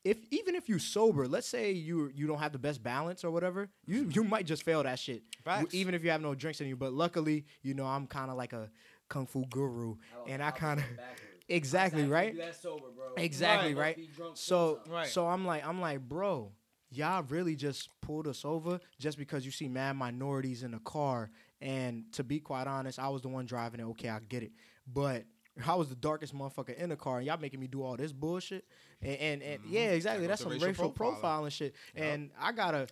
if 0.04 0.18
even 0.32 0.56
if 0.56 0.70
you 0.70 0.80
sober, 0.80 1.28
let's 1.28 1.48
say 1.48 1.72
you 1.72 2.12
you 2.16 2.28
don't 2.28 2.40
have 2.40 2.52
the 2.52 2.60
best 2.60 2.82
balance 2.82 3.24
or 3.24 3.32
whatever, 3.32 3.70
you 3.86 4.10
you 4.14 4.24
might 4.24 4.46
just 4.46 4.64
fail 4.64 4.84
that 4.84 5.00
shit. 5.00 5.24
Facts. 5.44 5.74
Even 5.74 5.94
if 5.94 6.04
you 6.04 6.12
have 6.12 6.22
no 6.22 6.36
drinks 6.36 6.62
in 6.62 6.68
you. 6.68 6.76
But 6.76 6.94
luckily, 6.94 7.46
you 7.62 7.74
know, 7.74 7.86
I'm 7.86 8.08
kind 8.08 8.32
of 8.32 8.38
like 8.38 8.54
a 8.54 8.70
kung 9.10 9.26
fu 9.26 9.46
guru, 9.46 9.96
and 10.26 10.42
I 10.42 10.52
kind 10.52 10.80
of 10.80 10.86
exactly 11.50 12.06
right. 12.06 12.36
Sober, 12.62 12.86
Exactly 13.18 13.74
right. 13.74 13.98
So 14.36 14.82
Right. 14.88 15.08
so 15.08 15.28
I'm 15.28 15.46
like 15.46 15.66
I'm 15.66 15.82
like 15.82 16.00
bro, 16.00 16.52
y'all 16.92 17.24
really 17.24 17.56
just 17.56 17.90
pulled 18.02 18.28
us 18.28 18.46
over 18.46 18.80
just 19.00 19.18
because 19.18 19.46
you 19.46 19.52
see 19.52 19.68
mad 19.68 19.96
minorities 19.98 20.64
in 20.64 20.72
the 20.72 20.80
car. 20.80 21.30
And 21.62 22.06
to 22.14 22.24
be 22.24 22.40
quite 22.40 22.68
honest, 22.68 23.00
I 23.00 23.10
was 23.10 23.22
the 23.22 23.28
one 23.28 23.46
driving 23.46 23.82
it. 23.82 23.84
Okay, 23.84 24.10
I 24.10 24.20
get 24.20 24.44
it, 24.44 24.52
but. 24.88 25.26
I 25.66 25.76
was 25.76 25.90
the 25.90 25.96
darkest 25.96 26.36
motherfucker 26.36 26.76
in 26.76 26.90
the 26.90 26.96
car, 26.96 27.18
and 27.18 27.28
y'all 27.28 27.40
making 27.40 27.60
me 27.60 27.68
do 27.68 27.84
all 27.84 27.98
this 27.98 28.12
bullshit. 28.12 28.66
And 29.02 29.18
and, 29.18 29.42
and 29.42 29.60
yeah, 29.68 29.92
exactly. 29.92 30.28
That's 30.28 30.42
some 30.42 30.52
racial, 30.52 30.68
racial 30.68 30.92
profiling. 30.92 30.96
profile 30.96 31.44
and 31.46 31.54
shit. 31.54 31.76
And 31.96 32.32
I 32.40 32.52
gotta 32.52 32.88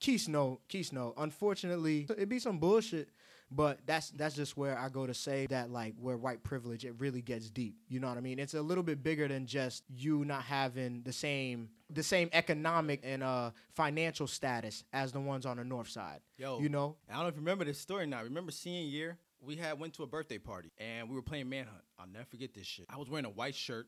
Keith 0.00 0.28
no, 0.28 0.60
Keith 0.68 0.92
no. 0.92 1.14
Unfortunately, 1.16 2.06
it 2.16 2.28
be 2.28 2.38
some 2.38 2.58
bullshit. 2.58 3.08
But 3.48 3.78
that's 3.86 4.10
that's 4.10 4.34
just 4.34 4.56
where 4.56 4.76
I 4.76 4.88
go 4.88 5.06
to 5.06 5.14
say 5.14 5.46
that 5.50 5.70
like 5.70 5.94
where 6.00 6.16
white 6.16 6.42
privilege 6.42 6.84
it 6.84 6.94
really 6.98 7.22
gets 7.22 7.48
deep. 7.48 7.76
You 7.88 8.00
know 8.00 8.08
what 8.08 8.18
I 8.18 8.20
mean? 8.20 8.40
It's 8.40 8.54
a 8.54 8.62
little 8.62 8.82
bit 8.82 9.04
bigger 9.04 9.28
than 9.28 9.46
just 9.46 9.84
you 9.88 10.24
not 10.24 10.42
having 10.42 11.02
the 11.04 11.12
same 11.12 11.68
the 11.88 12.02
same 12.02 12.28
economic 12.32 13.02
and 13.04 13.22
uh 13.22 13.52
financial 13.72 14.26
status 14.26 14.82
as 14.92 15.12
the 15.12 15.20
ones 15.20 15.46
on 15.46 15.58
the 15.58 15.64
north 15.64 15.88
side. 15.88 16.22
Yo, 16.36 16.58
You 16.58 16.68
know? 16.68 16.96
I 17.08 17.14
don't 17.14 17.22
know 17.22 17.28
if 17.28 17.34
you 17.36 17.40
remember 17.40 17.64
this 17.64 17.78
story 17.78 18.04
now. 18.06 18.24
Remember 18.24 18.50
senior 18.50 18.82
year? 18.82 19.18
We 19.40 19.56
had 19.56 19.78
went 19.78 19.94
to 19.94 20.02
a 20.02 20.06
birthday 20.06 20.38
party 20.38 20.72
and 20.78 21.08
we 21.08 21.14
were 21.14 21.22
playing 21.22 21.48
manhunt. 21.48 21.82
I'll 21.98 22.06
never 22.06 22.24
forget 22.24 22.54
this 22.54 22.66
shit. 22.66 22.86
I 22.88 22.96
was 22.96 23.08
wearing 23.08 23.26
a 23.26 23.30
white 23.30 23.54
shirt, 23.54 23.86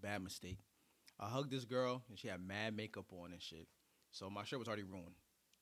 bad 0.00 0.22
mistake. 0.22 0.58
I 1.18 1.26
hugged 1.28 1.50
this 1.50 1.64
girl 1.64 2.02
and 2.08 2.18
she 2.18 2.28
had 2.28 2.40
mad 2.40 2.76
makeup 2.76 3.06
on 3.12 3.32
and 3.32 3.42
shit. 3.42 3.66
So 4.12 4.28
my 4.30 4.44
shirt 4.44 4.58
was 4.58 4.68
already 4.68 4.82
ruined. 4.84 5.14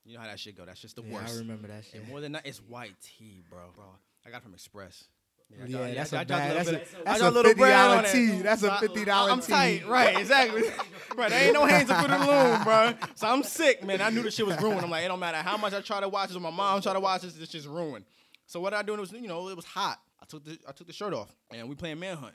You 0.04 0.14
know 0.14 0.20
how 0.20 0.26
that 0.28 0.40
shit 0.40 0.56
go. 0.56 0.64
That's 0.64 0.80
just 0.80 0.96
the 0.96 1.02
Yeah, 1.02 1.14
worst. 1.14 1.34
I 1.34 1.38
remember 1.38 1.68
that 1.68 1.84
shit. 1.84 2.00
And 2.00 2.08
more 2.08 2.20
than 2.20 2.32
that, 2.32 2.46
it's 2.46 2.58
white 2.58 2.94
tee, 3.02 3.42
bro. 3.48 3.60
Bro, 3.74 3.84
I 4.26 4.30
got 4.30 4.38
it 4.38 4.42
from 4.44 4.54
Express. 4.54 5.04
Yeah, 5.66 5.80
I- 5.80 5.94
that's 5.94 6.12
I 6.12 6.22
a 6.22 6.24
dropped 6.26 6.28
bad. 6.42 6.56
That's 6.56 6.68
a 6.68 6.72
bit 6.72 6.82
of- 6.82 7.04
that's 7.06 7.20
a 7.22 7.30
little 7.30 7.42
fifty 7.54 7.62
dollar 7.70 8.02
tee. 8.02 8.42
That's 8.42 8.60
So 8.60 8.68
a 8.68 8.72
I- 8.72 8.80
fifty 8.80 9.04
dollar 9.06 9.30
I'm 9.32 9.40
tight, 9.40 9.86
right? 9.86 10.18
Exactly. 10.18 10.62
right, 11.16 11.30
there 11.30 11.44
ain't 11.44 11.54
no 11.54 11.64
hands 11.64 11.88
up 11.90 12.04
in 12.04 12.10
the 12.10 12.18
loom, 12.18 12.64
bro. 12.64 12.94
So 13.14 13.28
I'm 13.28 13.42
sick, 13.42 13.82
man. 13.82 14.02
I 14.02 14.10
knew 14.10 14.22
the 14.22 14.30
shit 14.30 14.46
was 14.46 14.60
ruined. 14.60 14.80
I'm 14.82 14.90
like, 14.90 15.04
it 15.06 15.08
don't 15.08 15.18
matter 15.20 15.38
how 15.38 15.56
much 15.56 15.72
I 15.72 15.80
try 15.80 16.00
to 16.00 16.08
watch 16.08 16.28
this 16.28 16.36
or 16.36 16.40
my 16.40 16.50
mom 16.50 16.82
try 16.82 16.92
to 16.92 17.00
watch 17.00 17.22
this, 17.22 17.32
this 17.32 17.48
shit's 17.50 17.66
ruined. 17.66 18.04
So 18.48 18.60
what 18.60 18.72
I 18.72 18.82
do 18.82 18.96
was, 18.96 19.12
you 19.12 19.28
know, 19.28 19.48
it 19.50 19.56
was 19.56 19.66
hot. 19.66 20.00
I 20.20 20.24
took 20.26 20.42
the 20.44 20.58
I 20.66 20.72
took 20.72 20.86
the 20.86 20.92
shirt 20.92 21.12
off 21.12 21.32
and 21.52 21.68
we 21.68 21.74
playing 21.74 22.00
manhunt. 22.00 22.34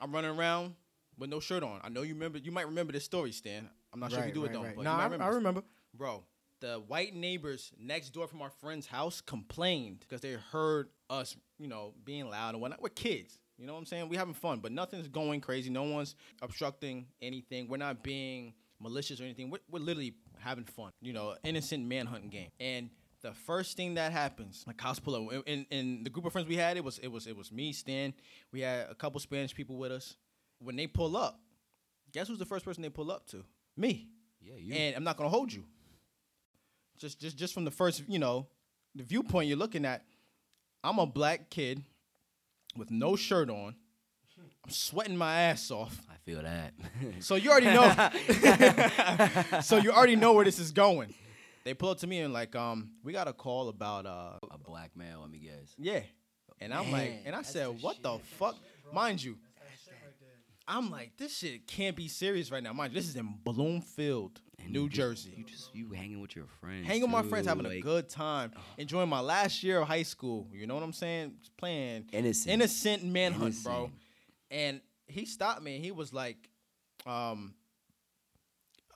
I'm 0.00 0.12
running 0.12 0.30
around 0.30 0.74
with 1.18 1.30
no 1.30 1.40
shirt 1.40 1.62
on. 1.62 1.80
I 1.82 1.88
know 1.88 2.02
you 2.02 2.12
remember. 2.12 2.38
You 2.38 2.52
might 2.52 2.66
remember 2.66 2.92
this 2.92 3.04
story, 3.04 3.32
Stan. 3.32 3.68
I'm 3.92 3.98
not 3.98 4.12
sure 4.12 4.20
if 4.20 4.26
you 4.26 4.32
do 4.32 4.44
it 4.44 4.52
though. 4.52 4.62
But 4.76 4.84
No, 4.84 4.92
I, 4.92 5.04
remember 5.04 5.24
I 5.24 5.28
remember. 5.28 5.62
Bro, 5.96 6.24
the 6.60 6.82
white 6.86 7.14
neighbors 7.14 7.72
next 7.78 8.10
door 8.10 8.28
from 8.28 8.42
our 8.42 8.50
friend's 8.50 8.86
house 8.86 9.22
complained 9.22 10.00
because 10.00 10.20
they 10.20 10.32
heard 10.52 10.88
us, 11.08 11.34
you 11.58 11.68
know, 11.68 11.94
being 12.04 12.28
loud 12.28 12.54
and 12.54 12.60
whatnot. 12.60 12.82
We're 12.82 12.90
kids. 12.90 13.38
You 13.56 13.66
know 13.66 13.72
what 13.72 13.78
I'm 13.78 13.86
saying? 13.86 14.08
We're 14.10 14.18
having 14.18 14.34
fun, 14.34 14.58
but 14.58 14.70
nothing's 14.70 15.08
going 15.08 15.40
crazy. 15.40 15.70
No 15.70 15.84
one's 15.84 16.14
obstructing 16.42 17.06
anything. 17.22 17.68
We're 17.68 17.76
not 17.78 18.02
being 18.02 18.52
malicious 18.80 19.20
or 19.20 19.24
anything. 19.24 19.48
We're, 19.48 19.60
we're 19.70 19.78
literally 19.78 20.14
having 20.40 20.64
fun. 20.64 20.90
You 21.00 21.12
know, 21.14 21.36
innocent 21.44 21.86
manhunting 21.86 22.30
game. 22.30 22.50
And 22.60 22.90
the 23.24 23.32
first 23.32 23.74
thing 23.74 23.94
that 23.94 24.12
happens, 24.12 24.64
like 24.66 24.76
cops 24.76 25.00
pull 25.00 25.16
up. 25.16 25.42
In, 25.46 25.64
in 25.70 26.04
the 26.04 26.10
group 26.10 26.26
of 26.26 26.32
friends 26.32 26.46
we 26.46 26.56
had, 26.56 26.76
it 26.76 26.84
was 26.84 26.98
it 26.98 27.08
was 27.08 27.26
it 27.26 27.34
was 27.34 27.50
me, 27.50 27.72
Stan. 27.72 28.12
We 28.52 28.60
had 28.60 28.90
a 28.90 28.94
couple 28.94 29.18
Spanish 29.18 29.54
people 29.54 29.78
with 29.78 29.90
us. 29.90 30.16
When 30.58 30.76
they 30.76 30.86
pull 30.86 31.16
up, 31.16 31.40
guess 32.12 32.28
who's 32.28 32.38
the 32.38 32.44
first 32.44 32.66
person 32.66 32.82
they 32.82 32.90
pull 32.90 33.10
up 33.10 33.26
to? 33.28 33.42
Me. 33.78 34.08
Yeah, 34.42 34.56
you. 34.58 34.74
And 34.74 34.94
I'm 34.94 35.04
not 35.04 35.16
gonna 35.16 35.30
hold 35.30 35.50
you. 35.50 35.64
Just 36.98 37.18
just 37.18 37.38
just 37.38 37.54
from 37.54 37.64
the 37.64 37.70
first, 37.70 38.02
you 38.06 38.18
know, 38.18 38.46
the 38.94 39.02
viewpoint 39.02 39.48
you're 39.48 39.56
looking 39.56 39.86
at, 39.86 40.04
I'm 40.84 40.98
a 40.98 41.06
black 41.06 41.48
kid 41.48 41.82
with 42.76 42.90
no 42.90 43.16
shirt 43.16 43.48
on. 43.48 43.74
I'm 44.64 44.70
sweating 44.70 45.16
my 45.16 45.40
ass 45.44 45.70
off. 45.70 45.98
I 46.10 46.16
feel 46.26 46.42
that. 46.42 46.74
So 47.20 47.36
you 47.36 47.50
already 47.50 47.66
know. 47.66 49.60
so 49.62 49.78
you 49.78 49.92
already 49.92 50.16
know 50.16 50.34
where 50.34 50.44
this 50.44 50.58
is 50.58 50.72
going. 50.72 51.14
They 51.64 51.74
pull 51.74 51.90
up 51.90 51.98
to 51.98 52.06
me 52.06 52.20
and 52.20 52.32
like, 52.32 52.54
um, 52.54 52.90
we 53.02 53.12
got 53.12 53.26
a 53.28 53.32
call 53.32 53.68
about 53.68 54.06
uh 54.06 54.38
a 54.50 54.58
black 54.58 54.90
male, 54.96 55.20
let 55.22 55.30
me 55.30 55.38
guess. 55.38 55.74
yeah. 55.78 56.00
And 56.60 56.72
I'm 56.72 56.92
like, 56.92 57.10
Man, 57.10 57.20
and 57.26 57.34
I 57.34 57.38
that's 57.38 57.50
said, 57.52 57.66
the 57.66 57.72
what 57.72 58.02
the 58.02 58.18
fuck? 58.38 58.56
Mind 58.92 59.22
you, 59.22 59.36
I'm 60.66 60.90
like, 60.90 61.12
this 61.18 61.36
shit 61.38 61.66
can't 61.66 61.94
be 61.96 62.08
serious 62.08 62.50
right 62.50 62.62
now. 62.62 62.72
Mind 62.72 62.92
you, 62.94 62.98
this 63.00 63.08
is 63.08 63.16
in 63.16 63.34
Bloomfield, 63.44 64.40
And 64.58 64.72
New 64.72 64.84
you 64.84 64.88
just- 64.88 64.96
Jersey. 64.96 65.34
You 65.36 65.44
just 65.44 65.74
you 65.74 65.90
hanging 65.92 66.20
with 66.20 66.34
your 66.34 66.46
friends. 66.60 66.86
hanging 66.86 67.02
with 67.02 67.10
my 67.10 67.22
friends, 67.22 67.44
too, 67.44 67.48
having 67.50 67.66
a 67.66 67.68
like, 67.68 67.82
good 67.82 68.08
time, 68.08 68.52
enjoying 68.78 69.08
my 69.10 69.20
last 69.20 69.62
year 69.62 69.80
of 69.80 69.88
high 69.88 70.04
school. 70.04 70.48
You 70.52 70.66
know 70.66 70.74
what 70.74 70.82
I'm 70.82 70.92
saying? 70.94 71.34
Just 71.40 71.56
playing 71.58 72.06
Innocent. 72.12 72.50
innocent 72.52 73.04
manhunt, 73.04 73.62
bro. 73.62 73.74
Innocent. 73.74 73.92
And 74.50 74.80
he 75.06 75.26
stopped 75.26 75.60
me. 75.62 75.76
and 75.76 75.84
He 75.84 75.90
was 75.90 76.12
like, 76.14 76.48
um, 77.04 77.54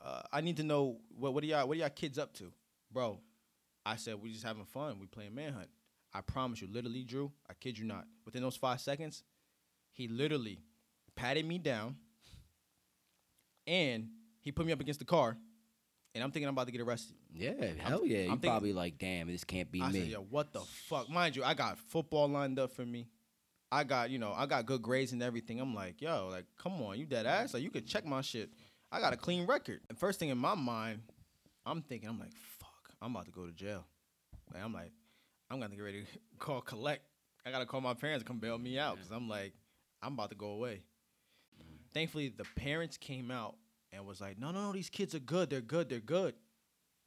uh, 0.08 0.22
"I 0.32 0.40
need 0.40 0.56
to 0.56 0.62
know 0.62 0.98
what 1.18 1.34
what 1.34 1.42
are 1.44 1.46
y'all 1.46 1.66
what 1.68 1.76
are 1.76 1.80
y'all 1.80 1.90
kids 1.90 2.18
up 2.18 2.32
to, 2.34 2.52
bro?" 2.90 3.18
I 3.84 3.96
said, 3.96 4.20
"We 4.22 4.32
just 4.32 4.44
having 4.44 4.64
fun. 4.64 4.98
We 4.98 5.06
playing 5.06 5.34
manhunt." 5.34 5.68
I 6.14 6.20
promise 6.22 6.60
you, 6.62 6.68
literally, 6.72 7.04
Drew. 7.04 7.30
I 7.50 7.54
kid 7.54 7.78
you 7.78 7.84
not. 7.84 8.06
Within 8.24 8.42
those 8.42 8.56
five 8.56 8.80
seconds, 8.80 9.22
he 9.92 10.08
literally 10.08 10.58
patted 11.16 11.44
me 11.46 11.58
down, 11.58 11.96
and 13.66 14.08
he 14.40 14.52
put 14.52 14.66
me 14.66 14.72
up 14.72 14.80
against 14.80 15.00
the 15.00 15.06
car. 15.06 15.36
And 16.14 16.24
I'm 16.24 16.30
thinking 16.30 16.48
I'm 16.48 16.54
about 16.54 16.66
to 16.66 16.72
get 16.72 16.80
arrested. 16.80 17.14
Yeah, 17.34 17.52
hell 17.78 18.04
yeah. 18.04 18.18
You 18.18 18.22
I'm 18.24 18.28
thinking- 18.38 18.50
probably 18.50 18.72
like, 18.72 18.98
damn, 18.98 19.28
this 19.28 19.44
can't 19.44 19.70
be 19.70 19.82
I 19.82 19.90
me. 19.92 20.00
said, 20.00 20.08
yo, 20.08 20.20
what 20.22 20.52
the 20.52 20.60
fuck? 20.60 21.08
Mind 21.10 21.36
you, 21.36 21.44
I 21.44 21.54
got 21.54 21.78
football 21.78 22.26
lined 22.28 22.58
up 22.58 22.72
for 22.72 22.84
me. 22.84 23.08
I 23.70 23.84
got, 23.84 24.08
you 24.08 24.18
know, 24.18 24.32
I 24.34 24.46
got 24.46 24.64
good 24.64 24.80
grades 24.80 25.12
and 25.12 25.22
everything. 25.22 25.60
I'm 25.60 25.74
like, 25.74 26.00
yo, 26.00 26.28
like, 26.32 26.46
come 26.56 26.80
on, 26.82 26.98
you 26.98 27.04
dead 27.04 27.26
ass. 27.26 27.52
Like, 27.52 27.62
you 27.62 27.70
could 27.70 27.86
check 27.86 28.06
my 28.06 28.22
shit. 28.22 28.50
I 28.90 29.00
got 29.00 29.12
a 29.12 29.16
clean 29.16 29.46
record. 29.46 29.80
And 29.88 29.98
first 29.98 30.18
thing 30.18 30.30
in 30.30 30.38
my 30.38 30.54
mind, 30.54 31.00
I'm 31.66 31.82
thinking, 31.82 32.08
I'm 32.08 32.18
like, 32.18 32.32
fuck, 32.58 32.90
I'm 33.02 33.12
about 33.14 33.26
to 33.26 33.30
go 33.30 33.46
to 33.46 33.52
jail. 33.52 33.84
Like, 34.52 34.64
I'm 34.64 34.72
like, 34.72 34.92
I'm 35.50 35.60
gonna 35.60 35.74
get 35.74 35.82
ready 35.82 36.02
to 36.02 36.06
call 36.38 36.60
collect. 36.60 37.02
I 37.46 37.50
gotta 37.50 37.66
call 37.66 37.80
my 37.80 37.94
parents 37.94 38.24
to 38.24 38.28
come 38.28 38.38
bail 38.38 38.58
me 38.58 38.78
out 38.78 38.96
because 38.96 39.10
I'm 39.10 39.28
like, 39.28 39.52
I'm 40.02 40.14
about 40.14 40.30
to 40.30 40.36
go 40.36 40.48
away. 40.48 40.82
Thankfully, 41.94 42.28
the 42.28 42.44
parents 42.54 42.96
came 42.96 43.30
out 43.30 43.56
and 43.92 44.06
was 44.06 44.20
like, 44.20 44.38
no, 44.38 44.50
no, 44.50 44.66
no, 44.66 44.72
these 44.72 44.90
kids 44.90 45.14
are 45.14 45.20
good. 45.20 45.48
They're 45.50 45.60
good. 45.60 45.88
They're 45.88 46.00
good. 46.00 46.34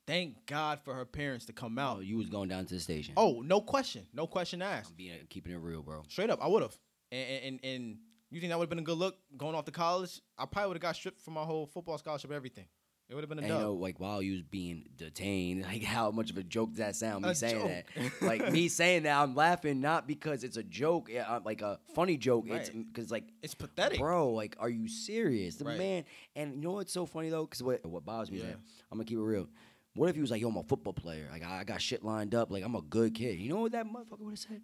Thank 0.07 0.45
God 0.47 0.79
for 0.83 0.93
her 0.95 1.05
parents 1.05 1.45
to 1.45 1.53
come 1.53 1.77
out. 1.77 1.97
Oh, 1.97 2.01
you 2.01 2.17
was 2.17 2.29
going 2.29 2.49
down 2.49 2.65
to 2.65 2.73
the 2.73 2.79
station. 2.79 3.13
Oh, 3.15 3.41
no 3.45 3.61
question. 3.61 4.07
No 4.13 4.25
question 4.25 4.61
asked. 4.61 4.89
I'm 4.89 4.95
being 4.95 5.13
keeping 5.29 5.53
it 5.53 5.59
real, 5.59 5.83
bro. 5.83 6.03
Straight 6.09 6.31
up, 6.31 6.39
I 6.43 6.47
would 6.47 6.63
have. 6.63 6.77
And, 7.11 7.29
and 7.29 7.43
and 7.45 7.59
and 7.63 7.97
you 8.31 8.39
think 8.39 8.49
that 8.51 8.57
would 8.59 8.63
have 8.65 8.69
been 8.69 8.79
a 8.79 8.83
good 8.83 8.97
look 8.97 9.17
going 9.37 9.55
off 9.55 9.65
to 9.65 9.71
college? 9.71 10.21
I 10.37 10.45
probably 10.45 10.69
would 10.69 10.77
have 10.77 10.81
got 10.81 10.95
stripped 10.95 11.21
from 11.21 11.33
my 11.35 11.43
whole 11.43 11.65
football 11.67 11.97
scholarship, 11.97 12.31
everything. 12.31 12.65
It 13.09 13.15
would 13.15 13.23
have 13.23 13.29
been 13.29 13.39
a 13.39 13.41
And 13.41 13.51
you 13.53 13.59
know, 13.59 13.73
like 13.73 13.99
while 13.99 14.21
you 14.21 14.31
was 14.31 14.41
being 14.43 14.85
detained, 14.95 15.63
like 15.71 15.83
how 15.83 16.11
much 16.11 16.31
of 16.31 16.37
a 16.37 16.43
joke 16.43 16.69
does 16.69 16.77
that 16.77 16.95
sound? 16.95 17.25
Me 17.25 17.31
A 17.31 17.35
saying 17.35 17.55
joke. 17.55 17.67
that, 17.97 18.21
like 18.21 18.49
me 18.53 18.67
saying 18.79 19.03
that, 19.03 19.21
I'm 19.21 19.35
laughing 19.35 19.81
not 19.81 20.07
because 20.07 20.45
it's 20.45 20.55
a 20.55 20.63
joke, 20.63 21.09
yeah, 21.11 21.23
uh, 21.29 21.41
like 21.43 21.61
a 21.61 21.77
funny 21.93 22.15
joke. 22.15 22.45
It's 22.47 22.69
because 22.69 23.11
like, 23.11 23.25
it's 23.43 23.53
pathetic. 23.53 23.99
bro, 23.99 24.31
like, 24.31 24.55
are 24.59 24.69
you 24.69 24.87
serious? 24.87 25.55
The 25.55 25.65
Right. 25.65 25.77
man, 25.77 26.05
and 26.37 26.55
you 26.55 26.61
know 26.61 26.71
what's 26.71 26.93
so 26.93 27.05
funny 27.05 27.27
though? 27.29 27.43
Because 27.43 27.61
what 27.61 27.85
what 27.85 28.05
bothers 28.05 28.31
me 28.31 28.37
is 28.37 28.43
Yeah. 28.43 28.49
that 28.51 28.59
I'm 28.91 28.97
gonna 28.97 29.03
keep 29.05 29.17
it 29.17 29.21
real. 29.23 29.49
What 29.93 30.07
if 30.07 30.15
he 30.15 30.21
was 30.21 30.31
like, 30.31 30.41
yo, 30.41 30.47
I'm 30.47 30.55
a 30.55 30.63
football 30.63 30.93
player. 30.93 31.27
Like 31.29 31.43
I, 31.43 31.59
I 31.59 31.63
got 31.65 31.81
shit 31.81 32.05
lined 32.05 32.33
up. 32.33 32.49
Like 32.49 32.63
I'm 32.63 32.75
a 32.75 32.81
good 32.81 33.13
kid. 33.13 33.37
You 33.39 33.49
know 33.49 33.59
what 33.59 33.73
that 33.73 33.85
motherfucker 33.85 34.19
would 34.21 34.31
have 34.31 34.39
said? 34.39 34.61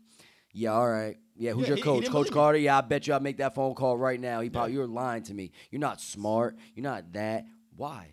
Yeah, 0.58 0.74
all 0.74 0.90
right. 0.90 1.18
Yeah, 1.36 1.52
who's 1.52 1.64
Yeah, 1.64 1.68
your 1.70 1.76
he- 1.78 1.84
coach? 1.84 2.10
coach 2.10 2.28
it. 2.28 2.34
Carter? 2.34 2.58
Yeah, 2.58 2.80
I 2.80 2.82
bet 2.82 3.06
you 3.06 3.14
I 3.14 3.20
make 3.20 3.38
that 3.38 3.54
phone 3.54 3.76
call 3.76 3.96
right 3.98 4.20
now. 4.20 4.42
He 4.42 4.50
probably 4.50 4.74
you're 4.74 4.88
lying 4.88 5.22
to 5.24 5.34
me. 5.36 5.52
You're 5.70 5.80
not 5.80 6.02
smart. 6.02 6.58
You're 6.74 6.84
not 6.84 7.14
that. 7.14 7.46
Why? 7.76 8.08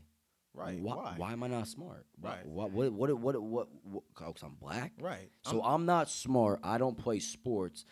Right. 0.53 0.78
Why, 0.78 0.95
Why? 0.95 1.14
why 1.16 1.32
am 1.32 1.42
I 1.42 1.47
not 1.49 1.66
smart? 1.66 2.05
Why- 2.20 2.30
Right. 2.36 2.47
What? 2.47 2.70
What? 2.72 2.92
What? 2.92 3.18
What? 3.18 3.42
What? 3.42 3.68
what, 3.82 4.03
Cause 4.14 4.42
I'm 4.42 4.55
black. 4.61 4.92
Right. 5.01 5.30
So 5.42 5.62
I'm, 5.64 5.86
not 5.86 6.11
smart. 6.11 6.61
I 6.62 6.76
don't 6.78 6.97
play 6.99 7.18
sports, 7.18 7.86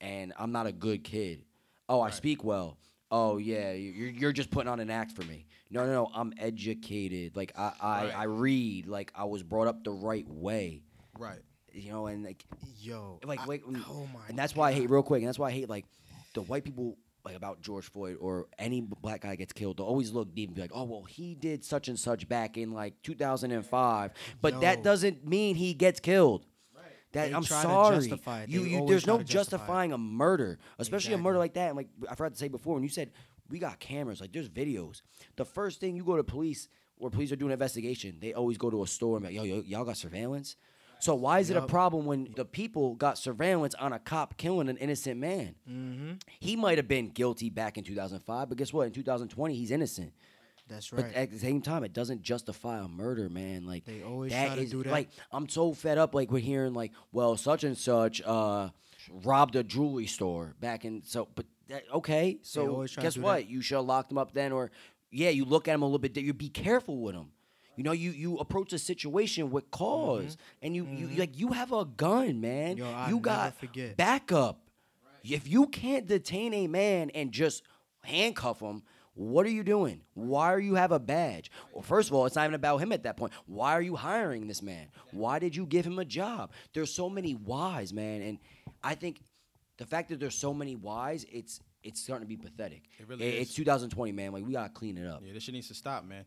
and 0.00 0.32
I'm 0.38 0.52
not 0.52 0.66
a 0.66 0.72
good 0.72 1.02
kid. 1.04 1.42
Oh, 1.88 2.00
I 2.00 2.10
speak 2.10 2.44
well. 2.44 2.78
Oh 3.10 3.38
yeah, 3.38 3.72
you- 3.72 3.90
you're 3.90 4.10
you're 4.10 4.32
just 4.32 4.52
putting 4.52 4.68
on 4.70 4.78
an 4.78 4.88
act 4.88 5.12
for 5.12 5.24
me. 5.24 5.46
No, 5.68 5.84
no, 5.84 5.92
no. 5.92 6.10
I'm 6.14 6.32
educated. 6.38 7.34
Like 7.36 7.52
I 7.58 7.72
I, 7.80 8.04
Right. 8.04 8.18
I 8.20 8.24
read. 8.24 8.86
Like 8.86 9.10
I 9.16 9.24
was 9.24 9.42
brought 9.42 9.66
up 9.66 9.82
the 9.82 9.90
right 9.90 10.28
way. 10.28 10.84
right. 11.18 11.40
You 11.72 11.92
know, 11.92 12.06
and 12.06 12.24
like 12.24 12.44
Yo, 12.80 13.18
like 13.24 13.40
I- 13.40 13.44
like 13.46 13.62
oh 13.66 14.08
my 14.12 14.20
and 14.28 14.38
that's 14.38 14.54
why 14.56 14.70
I 14.70 14.72
hate 14.72 14.90
real 14.90 15.02
quick. 15.02 15.20
And 15.22 15.28
that's 15.28 15.38
why 15.38 15.48
I 15.48 15.52
hate 15.52 15.68
like 15.68 15.86
the 16.34 16.42
white 16.42 16.64
people 16.64 16.96
like 17.24 17.36
about 17.36 17.60
George 17.60 17.90
Floyd 17.90 18.16
or 18.20 18.46
any 18.58 18.80
black 18.80 19.22
guy 19.22 19.36
gets 19.36 19.52
killed. 19.52 19.76
They'll 19.76 19.86
always 19.86 20.10
look 20.10 20.34
deep 20.34 20.48
and 20.48 20.56
be 20.56 20.62
like, 20.62 20.72
oh 20.74 20.84
well, 20.84 21.02
he 21.04 21.34
did 21.34 21.64
such 21.64 21.88
and 21.88 21.98
such 21.98 22.28
back 22.28 22.56
in 22.56 22.72
like 22.72 22.94
2005, 23.02 24.12
but 24.40 24.54
Yo. 24.54 24.60
that 24.60 24.82
doesn't 24.82 25.26
mean 25.26 25.56
he 25.56 25.74
gets 25.74 26.00
killed. 26.00 26.46
That 27.12 27.28
They 27.30 27.34
I'm 27.34 27.42
sorry. 27.42 28.06
You, 28.46 28.62
you, 28.62 28.86
there's 28.86 29.06
no 29.06 29.18
to 29.18 29.24
justify 29.24 29.24
it. 29.24 29.26
justifying 29.26 29.92
a 29.92 29.98
murder, 29.98 30.58
especially 30.78 31.14
a 31.14 31.18
murder 31.18 31.38
like 31.38 31.54
that. 31.54 31.68
And 31.68 31.76
like 31.76 31.88
I 32.08 32.14
forgot 32.14 32.32
to 32.32 32.38
say 32.38 32.48
before, 32.48 32.74
when 32.74 32.84
you 32.84 32.88
said 32.88 33.10
we 33.48 33.58
got 33.58 33.80
cameras, 33.80 34.20
like 34.20 34.32
there's 34.32 34.48
videos. 34.48 35.02
The 35.36 35.44
first 35.44 35.80
thing 35.80 35.96
you 35.96 36.04
go 36.04 36.16
to 36.16 36.22
police 36.22 36.68
or 36.98 37.10
police 37.10 37.32
are 37.32 37.36
doing 37.36 37.50
an 37.50 37.54
investigation, 37.54 38.18
they 38.20 38.32
always 38.32 38.58
go 38.58 38.70
to 38.70 38.82
a 38.84 38.86
store 38.86 39.16
and 39.16 39.26
be 39.26 39.36
like, 39.38 39.48
yo, 39.48 39.56
yo, 39.56 39.62
y'all 39.66 39.84
got 39.84 39.96
surveillance. 39.96 40.54
So 41.00 41.14
why 41.14 41.38
is 41.40 41.50
it 41.50 41.56
a 41.56 41.62
problem 41.62 42.04
when 42.06 42.28
the 42.36 42.44
people 42.44 42.94
got 42.94 43.18
surveillance 43.18 43.74
on 43.74 43.92
a 43.92 43.98
cop 43.98 44.36
killing 44.36 44.68
an 44.68 44.76
innocent 44.76 45.18
man? 45.18 45.54
Mm-hmm. 45.68 46.12
He 46.38 46.56
might 46.56 46.78
have 46.78 46.88
been 46.88 47.08
guilty 47.08 47.50
back 47.50 47.78
in 47.78 47.84
2005, 47.84 48.48
but 48.48 48.58
guess 48.58 48.72
what? 48.72 48.86
In 48.86 48.92
2020, 48.92 49.54
he's 49.54 49.70
innocent. 49.70 50.12
That's 50.68 50.92
right. 50.92 51.06
But 51.06 51.14
at 51.14 51.30
the 51.30 51.38
same 51.38 51.62
time, 51.62 51.82
it 51.82 51.92
doesn't 51.92 52.22
justify 52.22 52.78
a 52.78 52.86
murder, 52.88 53.28
man. 53.28 53.66
Like 53.66 53.84
They 53.84 54.02
always 54.02 54.30
that 54.32 54.46
try 54.48 54.56
to 54.56 54.62
is- 54.62 54.70
do 54.70 54.82
that. 54.84 54.92
Like 54.92 55.08
I'm 55.32 55.48
so 55.48 55.72
fed 55.72 55.98
up. 55.98 56.14
Like 56.14 56.30
we're 56.30 56.38
hearing 56.38 56.74
like, 56.74 56.92
well, 57.12 57.36
such 57.36 57.64
and 57.64 57.76
such 57.76 58.22
uh, 58.22 58.68
robbed 59.24 59.56
a 59.56 59.64
jewelry 59.64 60.06
store 60.06 60.54
back 60.60 60.84
in. 60.84 61.02
So, 61.04 61.28
but 61.34 61.46
that, 61.68 61.84
okay. 61.94 62.38
So 62.42 62.68
always 62.74 62.92
try 62.92 63.02
to 63.02 63.06
guess 63.06 63.18
what? 63.18 63.34
that. 63.36 63.48
You 63.48 63.62
should 63.62 63.76
have 63.76 63.84
locked 63.86 64.12
him 64.12 64.18
up 64.18 64.32
then, 64.32 64.52
or 64.52 64.70
yeah, 65.10 65.30
you 65.30 65.44
look 65.44 65.66
at 65.66 65.74
him 65.74 65.82
a 65.82 65.86
little 65.86 65.98
bit. 65.98 66.16
You 66.16 66.32
be 66.32 66.48
careful 66.50 66.98
with 66.98 67.14
him. 67.16 67.32
You 67.76 67.84
know, 67.84 67.92
you 67.92 68.10
you 68.10 68.36
approach 68.38 68.72
a 68.72 68.78
situation 68.78 69.50
with 69.50 69.70
cause, 69.70 70.36
and 70.60 70.74
you 70.74 70.86
you 70.86 71.08
like 71.18 71.38
you 71.38 71.48
have 71.52 71.72
a 71.72 71.84
gun, 71.84 72.40
man. 72.40 72.76
Mm-hmm. 72.76 73.02
Yo, 73.04 73.08
you 73.08 73.20
got 73.20 73.58
forget. 73.58 73.96
backup. 73.96 74.60
If 75.22 75.48
you 75.48 75.66
can't 75.66 76.06
detain 76.06 76.52
a 76.54 76.66
man 76.66 77.10
and 77.10 77.30
just 77.30 77.62
handcuff 78.04 78.60
him, 78.60 78.82
what 79.14 79.44
are 79.44 79.50
you 79.50 79.62
doing? 79.62 80.00
Why 80.14 80.52
are 80.52 80.60
you 80.60 80.74
have 80.76 80.92
a 80.92 80.98
badge? 80.98 81.50
Well, 81.72 81.82
first 81.82 82.08
of 82.08 82.14
all, 82.14 82.26
it's 82.26 82.36
not 82.36 82.44
even 82.44 82.54
about 82.54 82.78
him 82.78 82.90
at 82.92 83.02
that 83.02 83.16
point. 83.16 83.32
Why 83.46 83.72
are 83.72 83.82
you 83.82 83.96
hiring 83.96 84.46
this 84.46 84.62
man? 84.62 84.88
Why 85.12 85.38
did 85.38 85.54
you 85.54 85.66
give 85.66 85.84
him 85.86 85.98
a 85.98 86.04
job? 86.04 86.52
There's 86.72 86.92
so 86.92 87.10
many 87.10 87.32
whys, 87.32 87.92
man, 87.92 88.22
and 88.22 88.38
I 88.82 88.94
think 88.94 89.20
the 89.76 89.86
fact 89.86 90.08
that 90.10 90.20
there's 90.20 90.34
so 90.36 90.52
many 90.54 90.76
whys, 90.76 91.26
it's 91.30 91.60
it's 91.82 92.00
starting 92.02 92.26
to 92.26 92.28
be 92.28 92.36
pathetic. 92.36 92.82
It 92.98 93.08
really 93.08 93.24
I- 93.24 93.28
is. 93.28 93.48
It's 93.48 93.54
2020, 93.54 94.12
man. 94.12 94.32
Like 94.32 94.44
we 94.44 94.52
gotta 94.52 94.68
clean 94.70 94.98
it 94.98 95.06
up. 95.06 95.22
Yeah, 95.24 95.32
this 95.32 95.42
shit 95.44 95.54
needs 95.54 95.68
to 95.68 95.74
stop, 95.74 96.04
man. 96.04 96.24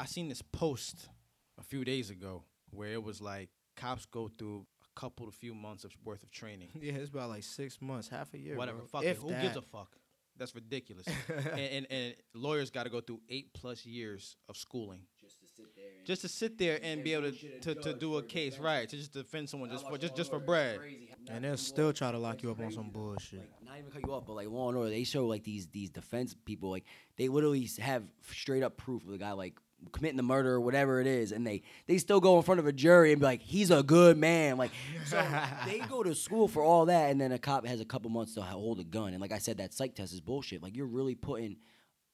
I 0.00 0.06
seen 0.06 0.30
this 0.30 0.40
post 0.40 1.10
a 1.58 1.62
few 1.62 1.84
days 1.84 2.08
ago 2.08 2.44
where 2.70 2.88
it 2.88 3.02
was 3.02 3.20
like 3.20 3.50
cops 3.76 4.06
go 4.06 4.28
through 4.28 4.64
a 4.82 5.00
couple 5.00 5.26
to 5.26 5.32
few 5.32 5.54
months 5.54 5.84
of 5.84 5.92
worth 6.04 6.22
of 6.22 6.30
training. 6.30 6.68
Yeah, 6.80 6.94
it's 6.94 7.10
about 7.10 7.28
like 7.28 7.42
six 7.42 7.82
months, 7.82 8.08
half 8.08 8.32
a 8.32 8.38
year. 8.38 8.56
Whatever. 8.56 8.78
bro. 8.78 8.86
Fuck 8.86 9.04
if 9.04 9.18
it. 9.18 9.20
Who 9.20 9.28
gives 9.28 9.56
a 9.56 9.62
fuck? 9.62 9.94
That's 10.38 10.54
ridiculous. 10.54 11.06
and, 11.52 11.60
and 11.60 11.86
and 11.90 12.14
lawyers 12.32 12.70
got 12.70 12.84
to 12.84 12.88
go 12.88 13.02
through 13.02 13.20
eight 13.28 13.52
plus 13.52 13.84
years 13.84 14.36
of 14.48 14.56
schooling 14.56 15.02
Just 15.20 15.38
to 15.40 15.46
sit 15.46 15.76
there. 15.76 15.84
And 15.98 16.06
just 16.06 16.22
to 16.22 16.28
sit 16.28 16.56
there 16.56 16.80
and 16.82 17.04
be 17.04 17.12
able 17.12 17.30
to, 17.30 17.60
to, 17.60 17.74
to 17.74 17.92
do 17.92 18.16
a 18.16 18.22
case, 18.22 18.58
right? 18.58 18.88
To 18.88 18.96
just 18.96 19.12
defend 19.12 19.50
someone 19.50 19.68
just 19.68 19.86
for 19.86 19.98
just 19.98 20.16
just 20.16 20.30
for 20.30 20.40
bread. 20.40 20.80
And 21.28 21.44
they'll 21.44 21.58
still 21.58 21.92
try 21.92 22.10
to 22.10 22.18
lock 22.18 22.42
you 22.42 22.50
up 22.50 22.60
on 22.60 22.72
some 22.72 22.88
bullshit. 22.88 23.40
Like, 23.40 23.64
not 23.66 23.78
even 23.78 23.90
cut 23.90 24.00
you 24.06 24.14
off, 24.14 24.24
but 24.24 24.32
like 24.32 24.48
Law 24.48 24.70
and 24.70 24.78
Order, 24.78 24.88
they 24.88 25.04
show 25.04 25.26
like 25.26 25.44
these 25.44 25.66
these 25.66 25.90
defense 25.90 26.34
people, 26.46 26.70
like 26.70 26.84
they 27.18 27.28
literally 27.28 27.68
have 27.78 28.04
straight 28.32 28.62
up 28.62 28.78
proof 28.78 29.04
of 29.04 29.10
the 29.10 29.18
guy 29.18 29.32
like 29.32 29.60
committing 29.92 30.16
the 30.16 30.22
murder 30.22 30.54
or 30.54 30.60
whatever 30.60 31.00
it 31.00 31.06
is, 31.06 31.32
and 31.32 31.46
they 31.46 31.62
they 31.86 31.98
still 31.98 32.20
go 32.20 32.36
in 32.36 32.42
front 32.42 32.60
of 32.60 32.66
a 32.66 32.72
jury 32.72 33.12
and 33.12 33.20
be 33.20 33.26
like, 33.26 33.42
he's 33.42 33.70
a 33.70 33.82
good 33.82 34.16
man, 34.16 34.56
like 34.56 34.70
so 35.06 35.22
they 35.66 35.78
go 35.80 36.02
to 36.02 36.14
school 36.14 36.48
for 36.48 36.62
all 36.62 36.86
that, 36.86 37.10
and 37.10 37.20
then 37.20 37.32
a 37.32 37.38
cop 37.38 37.66
has 37.66 37.80
a 37.80 37.84
couple 37.84 38.10
months 38.10 38.34
to 38.34 38.42
hold 38.42 38.80
a 38.80 38.84
gun, 38.84 39.12
and 39.12 39.20
like 39.20 39.32
I 39.32 39.38
said, 39.38 39.58
that 39.58 39.72
psych 39.74 39.94
test 39.94 40.12
is 40.12 40.20
bullshit. 40.20 40.62
Like 40.62 40.76
you're 40.76 40.86
really 40.86 41.14
putting 41.14 41.56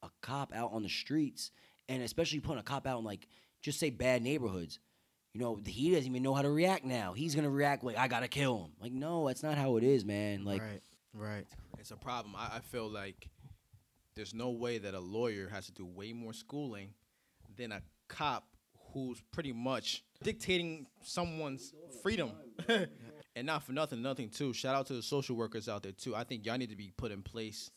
a 0.03 0.09
cop 0.21 0.53
out 0.53 0.71
on 0.73 0.83
the 0.83 0.89
streets, 0.89 1.51
and 1.89 2.01
especially 2.03 2.39
putting 2.39 2.59
a 2.59 2.63
cop 2.63 2.87
out 2.87 2.99
in 2.99 3.05
like 3.05 3.27
just 3.61 3.79
say 3.79 3.89
bad 3.89 4.21
neighborhoods. 4.21 4.79
You 5.33 5.41
know, 5.41 5.59
he 5.63 5.91
doesn't 5.91 6.09
even 6.09 6.23
know 6.23 6.33
how 6.33 6.41
to 6.41 6.49
react 6.49 6.83
now. 6.83 7.13
He's 7.13 7.35
gonna 7.35 7.49
react 7.49 7.83
like 7.83 7.97
I 7.97 8.07
gotta 8.07 8.27
kill 8.27 8.57
him. 8.57 8.71
Like, 8.81 8.91
no, 8.91 9.27
that's 9.27 9.43
not 9.43 9.57
how 9.57 9.77
it 9.77 9.83
is, 9.83 10.03
man. 10.03 10.43
Like, 10.45 10.61
right, 10.61 10.81
right. 11.13 11.47
It's 11.79 11.91
a 11.91 11.95
problem. 11.95 12.35
I, 12.35 12.57
I 12.57 12.59
feel 12.59 12.89
like 12.89 13.29
there's 14.15 14.33
no 14.33 14.49
way 14.49 14.79
that 14.79 14.95
a 14.95 14.99
lawyer 14.99 15.47
has 15.47 15.67
to 15.67 15.71
do 15.71 15.85
way 15.85 16.11
more 16.11 16.33
schooling 16.33 16.89
than 17.57 17.71
a 17.71 17.81
cop 18.07 18.45
who's 18.93 19.21
pretty 19.31 19.51
much 19.51 20.03
dictating 20.23 20.87
someone's 21.03 21.73
freedom. 22.01 22.31
and 23.35 23.45
not 23.45 23.63
for 23.63 23.73
nothing, 23.73 24.01
nothing 24.01 24.29
too. 24.29 24.53
Shout 24.53 24.75
out 24.75 24.87
to 24.87 24.93
the 24.93 25.03
social 25.03 25.35
workers 25.35 25.67
out 25.67 25.83
there 25.83 25.91
too. 25.91 26.15
I 26.15 26.23
think 26.23 26.45
y'all 26.45 26.57
need 26.57 26.69
to 26.69 26.75
be 26.75 26.91
put 26.97 27.11
in 27.11 27.21
place. 27.21 27.69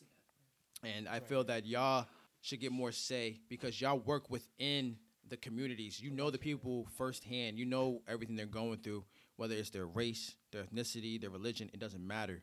And 0.82 1.08
I 1.08 1.20
feel 1.20 1.44
that 1.44 1.66
y'all 1.66 2.06
should 2.40 2.60
get 2.60 2.72
more 2.72 2.92
say 2.92 3.40
because 3.48 3.80
y'all 3.80 3.98
work 3.98 4.30
within 4.30 4.96
the 5.28 5.36
communities. 5.36 6.00
You 6.00 6.10
know 6.10 6.30
the 6.30 6.38
people 6.38 6.86
firsthand. 6.96 7.58
You 7.58 7.66
know 7.66 8.02
everything 8.08 8.36
they're 8.36 8.46
going 8.46 8.78
through, 8.78 9.04
whether 9.36 9.54
it's 9.54 9.70
their 9.70 9.86
race, 9.86 10.36
their 10.52 10.64
ethnicity, 10.64 11.20
their 11.20 11.30
religion, 11.30 11.70
it 11.72 11.80
doesn't 11.80 12.06
matter 12.06 12.42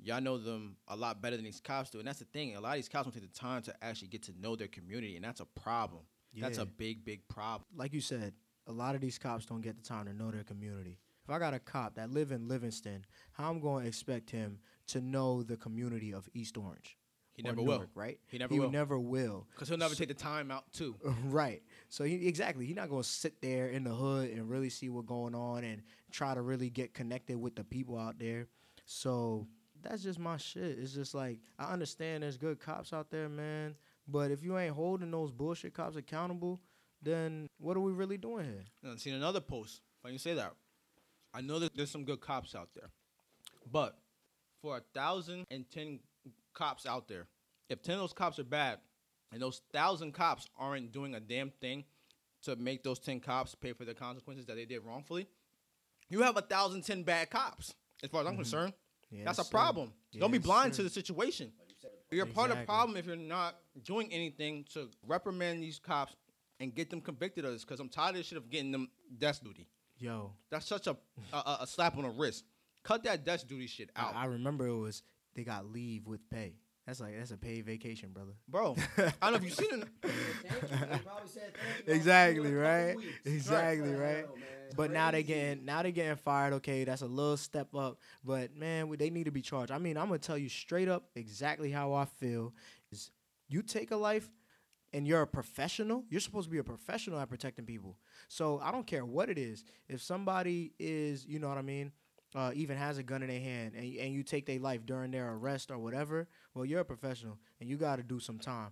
y'all 0.00 0.20
know 0.20 0.38
them 0.38 0.76
a 0.88 0.96
lot 0.96 1.20
better 1.20 1.36
than 1.36 1.44
these 1.44 1.60
cops 1.60 1.90
do. 1.90 1.98
And 1.98 2.06
that's 2.06 2.20
the 2.20 2.24
thing. 2.26 2.56
A 2.56 2.60
lot 2.60 2.70
of 2.70 2.76
these 2.76 2.88
cops 2.88 3.06
don't 3.06 3.12
take 3.12 3.32
the 3.32 3.38
time 3.38 3.62
to 3.62 3.74
actually 3.84 4.08
get 4.08 4.22
to 4.24 4.32
know 4.40 4.56
their 4.56 4.68
community, 4.68 5.16
and 5.16 5.24
that's 5.24 5.40
a 5.40 5.44
problem. 5.44 6.02
That's 6.36 6.58
a 6.58 6.66
big, 6.66 7.04
big 7.04 7.26
problem. 7.28 7.64
like 7.76 7.92
you 7.92 8.00
said, 8.00 8.32
a 8.66 8.72
lot 8.72 8.94
of 8.94 9.00
these 9.00 9.18
cops 9.18 9.46
don't 9.46 9.60
get 9.60 9.76
the 9.76 9.82
time 9.82 10.06
to 10.06 10.12
know 10.12 10.30
their 10.30 10.44
community. 10.44 10.98
If 11.24 11.30
I 11.30 11.38
got 11.38 11.54
a 11.54 11.58
cop 11.58 11.96
that 11.96 12.10
live 12.10 12.32
in 12.32 12.48
Livingston, 12.48 13.04
how 13.32 13.50
I'm 13.50 13.60
going 13.60 13.82
to 13.82 13.88
expect 13.88 14.30
him 14.30 14.58
to 14.88 15.00
know 15.00 15.42
the 15.42 15.56
community 15.56 16.12
of 16.12 16.28
East 16.34 16.56
Orange? 16.56 16.96
He 17.34 17.42
never 17.42 17.62
will. 17.62 17.86
Right? 17.94 18.18
He 18.26 18.38
never 18.38 18.52
he 18.52 18.58
will. 18.58 18.70
never 18.70 18.98
will. 18.98 19.46
Because 19.52 19.68
he'll 19.68 19.78
never 19.78 19.94
take 19.94 20.08
the 20.08 20.14
time 20.14 20.50
out, 20.50 20.64
too. 20.72 20.96
right. 21.26 21.62
So 21.88 22.04
he 22.04 22.26
exactly, 22.26 22.66
he's 22.66 22.76
not 22.76 22.88
going 22.88 23.02
to 23.02 23.08
sit 23.08 23.40
there 23.40 23.68
in 23.68 23.84
the 23.84 23.94
hood 23.94 24.30
and 24.30 24.50
really 24.50 24.70
see 24.70 24.88
what's 24.88 25.06
going 25.06 25.34
on 25.34 25.64
and 25.64 25.82
try 26.10 26.34
to 26.34 26.42
really 26.42 26.68
get 26.68 26.94
connected 26.94 27.36
with 27.36 27.54
the 27.54 27.62
people 27.62 27.96
out 27.96 28.18
there. 28.18 28.48
So 28.86 29.46
that's 29.82 30.02
just 30.02 30.18
my 30.18 30.36
shit. 30.36 30.78
It's 30.78 30.92
just 30.92 31.14
like 31.14 31.38
I 31.58 31.72
understand 31.72 32.22
there's 32.22 32.38
good 32.38 32.58
cops 32.58 32.92
out 32.92 33.10
there, 33.10 33.28
man, 33.28 33.76
but 34.08 34.30
if 34.30 34.42
you 34.42 34.58
ain't 34.58 34.74
holding 34.74 35.10
those 35.10 35.30
bullshit 35.30 35.74
cops 35.74 35.96
accountable, 35.96 36.60
then 37.02 37.46
what 37.58 37.76
are 37.76 37.80
we 37.80 37.92
really 37.92 38.16
doing 38.16 38.46
here? 38.46 38.64
I've 38.90 38.98
seen 38.98 39.14
another 39.14 39.40
post. 39.40 39.82
I 40.04 40.08
can 40.08 40.18
say 40.18 40.34
that, 40.34 40.54
I 41.34 41.42
know 41.42 41.58
that 41.58 41.76
there's 41.76 41.90
some 41.90 42.04
good 42.04 42.20
cops 42.20 42.54
out 42.54 42.70
there, 42.74 42.90
but 43.70 43.98
for 44.62 44.78
a 44.78 44.80
thousand 44.94 45.44
and 45.50 45.68
ten 45.70 46.00
cops 46.54 46.86
out 46.86 47.08
there, 47.08 47.26
if 47.68 47.82
ten 47.82 47.96
of 47.96 48.00
those 48.00 48.12
cops 48.12 48.38
are 48.38 48.44
bad, 48.44 48.78
and 49.32 49.42
those 49.42 49.60
thousand 49.72 50.12
cops 50.14 50.46
aren't 50.58 50.90
doing 50.92 51.14
a 51.14 51.20
damn 51.20 51.50
thing 51.60 51.84
to 52.44 52.56
make 52.56 52.82
those 52.82 52.98
ten 52.98 53.20
cops 53.20 53.54
pay 53.54 53.72
for 53.72 53.84
the 53.84 53.94
consequences 53.94 54.46
that 54.46 54.56
they 54.56 54.64
did 54.64 54.84
wrongfully, 54.84 55.28
you 56.08 56.22
have 56.22 56.36
a 56.36 56.42
thousand 56.42 56.82
ten 56.82 57.02
bad 57.02 57.28
cops. 57.30 57.74
As 58.02 58.10
far 58.10 58.22
as 58.22 58.26
I'm 58.26 58.32
mm-hmm. 58.34 58.42
concerned, 58.42 58.72
that's 59.24 59.38
a 59.38 59.42
Yes, 59.42 59.50
problem. 59.50 59.92
Don't 60.16 60.30
be 60.30 60.38
blind 60.38 60.74
sir. 60.74 60.78
to 60.78 60.82
the 60.84 60.90
situation. 60.90 61.52
You're 62.10 62.26
part 62.26 62.50
of 62.50 62.58
the 62.58 62.64
problem 62.64 62.96
if 62.96 63.06
you're 63.06 63.16
not 63.16 63.56
doing 63.82 64.12
anything 64.12 64.64
to 64.72 64.88
reprimand 65.06 65.62
these 65.62 65.78
cops 65.78 66.14
and 66.60 66.74
get 66.74 66.90
them 66.90 67.00
convicted 67.00 67.44
of 67.44 67.52
this. 67.52 67.64
Because 67.64 67.80
I'm 67.80 67.88
tired 67.88 68.10
of 68.10 68.16
this 68.16 68.26
shit 68.26 68.38
of 68.38 68.48
getting 68.50 68.72
them 68.72 68.88
desk 69.18 69.42
duty. 69.44 69.66
Yo, 69.98 70.32
That's 70.50 70.66
such 70.66 70.86
a, 70.86 70.96
a 71.32 71.36
a- 71.36 71.58
a 71.62 71.66
slap 71.66 71.96
on 71.96 72.04
the 72.04 72.10
wrist. 72.10 72.44
Cut 72.84 73.02
that 73.04 73.24
desk 73.24 73.48
duty 73.48 73.66
shit 73.66 73.90
out, 73.96 74.14
I, 74.14 74.22
I 74.22 74.24
remember 74.26 74.66
it 74.66 74.76
was 74.78 75.02
they 75.34 75.42
got 75.44 75.66
leave 75.66 76.06
with 76.06 76.20
pay. 76.30 76.54
That's 76.88 77.00
like 77.00 77.18
that's 77.18 77.32
a 77.32 77.36
paid 77.36 77.66
vacation, 77.66 78.12
brother. 78.14 78.32
bro. 78.48 78.74
I 78.96 79.12
don't 79.20 79.32
know 79.32 79.36
if 79.36 79.44
you've 79.44 79.52
seen 79.52 79.84
it. 80.02 81.00
exactly 81.86 82.54
right? 82.54 82.96
exactly 83.26 83.94
right? 83.94 84.24
But 84.74 84.90
now 84.90 85.10
they 85.10 85.22
getting 85.22 85.66
now 85.66 85.82
they 85.82 85.92
getting 85.92 86.16
fired 86.16 86.54
okay 86.54 86.84
that's 86.84 87.02
a 87.02 87.06
little 87.06 87.36
step 87.36 87.74
up. 87.74 87.98
But 88.24 88.56
man 88.56 88.88
we- 88.88 88.96
they 88.96 89.10
need 89.10 89.24
to 89.24 89.30
be 89.30 89.42
charged. 89.42 89.70
I 89.70 89.76
mean 89.76 89.98
i'm 89.98 90.06
gonna 90.06 90.18
tell 90.18 90.38
you 90.38 90.48
straight 90.48 90.88
up 90.88 91.04
exactly 91.14 91.70
how 91.70 91.92
i 91.92 92.06
feel 92.06 92.54
is 92.90 93.10
you 93.48 93.60
take 93.60 93.90
a 93.90 93.96
life 93.96 94.30
and 94.94 95.06
you're 95.06 95.20
a 95.20 95.26
professional 95.26 96.04
you're 96.08 96.22
supposed 96.22 96.46
to 96.46 96.50
be 96.50 96.56
a 96.58 96.64
professional 96.64 97.20
at 97.20 97.28
protecting 97.28 97.66
people. 97.66 97.98
So 98.28 98.60
i 98.64 98.72
don't 98.72 98.86
care 98.86 99.04
what 99.04 99.28
it 99.28 99.36
is. 99.36 99.62
If 99.90 100.00
somebody 100.00 100.72
is 100.78 101.26
you 101.26 101.38
know 101.38 101.48
what 101.48 101.58
i 101.58 101.62
mean 101.62 101.92
uh, 102.34 102.50
even 102.54 102.76
has 102.76 102.98
a 102.98 103.02
gun 103.02 103.22
in 103.22 103.28
their 103.28 103.40
hand 103.40 103.72
and, 103.74 103.84
and 103.96 104.12
you 104.12 104.22
take 104.22 104.44
their 104.44 104.58
life 104.58 104.84
during 104.84 105.10
their 105.10 105.32
arrest 105.32 105.70
or 105.70 105.78
whatever 105.78 106.28
well 106.58 106.66
you're 106.66 106.80
a 106.80 106.84
professional 106.84 107.38
and 107.60 107.70
you 107.70 107.76
got 107.76 107.96
to 107.96 108.02
do 108.02 108.18
some 108.20 108.38
time 108.38 108.70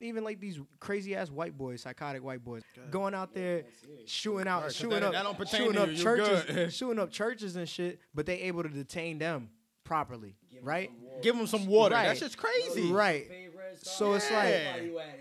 even 0.00 0.24
like 0.24 0.40
these 0.40 0.58
crazy 0.80 1.14
ass 1.14 1.30
white 1.30 1.56
boys, 1.56 1.80
psychotic 1.82 2.24
white 2.24 2.42
boys, 2.42 2.62
going 2.90 3.14
out 3.14 3.32
there 3.36 3.62
shooting 4.04 4.48
out, 4.48 4.56
Right, 4.62 4.62
'cause 4.64 4.74
shooting 4.74 4.98
that- 4.98 5.14
up, 5.14 5.38
that 5.38 5.48
shooting 5.48 5.78
up 5.78 5.86
you, 5.90 5.94
you 5.94 6.02
churches, 6.02 6.42
good. 6.44 6.72
shooting 6.78 6.98
up 6.98 7.12
churches 7.12 7.54
and 7.54 7.68
shit. 7.68 8.00
But 8.12 8.26
they 8.26 8.40
able 8.40 8.64
to 8.64 8.68
detain 8.68 9.18
them 9.20 9.50
properly, 9.84 10.34
right? 10.60 10.90
Give 11.22 11.36
them 11.36 11.46
some 11.46 11.66
water. 11.68 11.94
Right. 11.94 12.06
That's 12.08 12.18
just 12.18 12.36
crazy. 12.36 12.90
Right. 12.90 13.30
So 13.76 14.14
it's 14.14 14.28
like, 14.32 14.54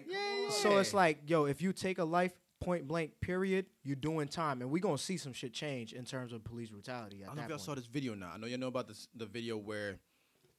Yeah. 0.08 0.50
so 0.50 0.80
it's 0.80 0.96
like, 0.96 1.20
yo, 1.30 1.46
if 1.46 1.62
you 1.62 1.74
take 1.74 2.00
a 2.00 2.04
life 2.04 2.34
point 2.60 2.88
blank, 2.88 3.12
period, 3.22 3.68
you're 3.84 3.96
doing 3.96 4.28
time, 4.28 4.62
and 4.64 4.72
we 4.72 4.80
gonna 4.80 4.98
see 4.98 5.18
some 5.18 5.34
shit 5.34 5.54
change 5.54 5.94
in 5.94 6.06
terms 6.06 6.34
of 6.34 6.44
police 6.44 6.72
brutality. 6.72 7.18
At 7.22 7.26
I 7.26 7.28
don't 7.28 7.36
know 7.36 7.42
if 7.44 7.50
y'all 7.50 7.58
point. 7.60 7.66
saw 7.68 7.76
this 7.76 7.86
video 7.86 8.16
now. 8.16 8.32
I 8.34 8.38
know 8.38 8.48
you 8.48 8.58
know 8.58 8.68
about 8.68 8.88
this 8.88 9.08
the 9.16 9.28
video 9.28 9.58
where 9.58 10.00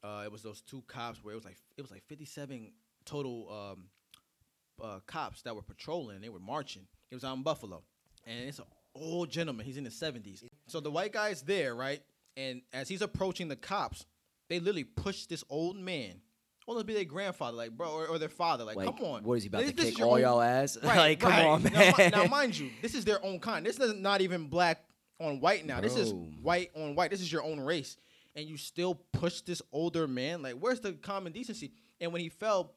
uh, 0.02 0.22
it 0.24 0.32
was 0.32 0.42
those 0.42 0.60
two 0.62 0.82
cops 0.86 1.22
where 1.22 1.32
it 1.32 1.36
was 1.36 1.44
like 1.44 1.56
it 1.76 1.82
was 1.82 1.90
like 1.90 2.02
57 2.08 2.72
total 3.04 3.48
um, 3.50 3.84
uh, 4.82 5.00
cops 5.06 5.42
that 5.42 5.54
were 5.54 5.62
patrolling. 5.62 6.20
They 6.20 6.28
were 6.28 6.38
marching. 6.40 6.86
It 7.10 7.14
was 7.14 7.24
out 7.24 7.36
in 7.36 7.42
Buffalo, 7.42 7.82
and 8.26 8.48
it's 8.48 8.58
an 8.58 8.64
old 8.94 9.30
gentleman. 9.30 9.66
He's 9.66 9.76
in 9.76 9.84
his 9.84 9.94
70s. 9.94 10.44
So 10.66 10.80
the 10.80 10.90
white 10.90 11.12
guy's 11.12 11.42
there, 11.42 11.74
right? 11.74 12.02
And 12.36 12.62
as 12.72 12.88
he's 12.88 13.02
approaching 13.02 13.48
the 13.48 13.56
cops, 13.56 14.06
they 14.48 14.58
literally 14.58 14.84
push 14.84 15.26
this 15.26 15.44
old 15.50 15.76
man. 15.76 16.14
Well, 16.66 16.76
it'll 16.78 16.86
be 16.86 16.94
their 16.94 17.04
grandfather, 17.04 17.56
like 17.56 17.72
bro, 17.72 17.90
or, 17.90 18.06
or 18.06 18.18
their 18.18 18.28
father. 18.28 18.64
Like, 18.64 18.76
Like, 18.76 18.86
come 18.96 19.04
on. 19.04 19.24
what 19.24 19.34
is 19.34 19.42
he 19.42 19.48
about 19.48 19.62
This- 19.62 19.72
to 19.72 19.76
kick 19.92 20.00
all 20.00 20.14
own- 20.14 20.20
y'all 20.20 20.40
ass? 20.40 20.78
Right, 20.82 20.96
like, 20.96 21.20
come 21.20 21.30
right. 21.32 21.44
on, 21.46 21.62
Now, 21.64 21.70
man. 21.70 21.94
mi- 21.98 22.08
Now, 22.10 22.24
mind 22.26 22.56
you, 22.58 22.70
this 22.80 22.94
is 22.94 23.04
their 23.04 23.22
own 23.24 23.40
kind. 23.40 23.66
This 23.66 23.78
is 23.80 23.94
not 23.94 24.20
even 24.20 24.46
black 24.46 24.84
on 25.20 25.40
white 25.40 25.66
now. 25.66 25.80
This 25.80 25.96
is 25.96 26.12
white 26.40 26.70
on 26.76 26.94
white. 26.94 27.10
This 27.10 27.20
is 27.20 27.30
your 27.32 27.42
own 27.42 27.58
race, 27.60 27.96
and 28.34 28.46
you 28.46 28.56
still 28.56 28.94
push 29.12 29.40
this 29.42 29.62
older 29.72 30.06
man. 30.06 30.42
Like, 30.42 30.54
where's 30.54 30.80
the 30.80 30.92
common 30.92 31.32
decency? 31.32 31.72
And 32.00 32.12
when 32.12 32.22
he 32.22 32.28
fell, 32.28 32.74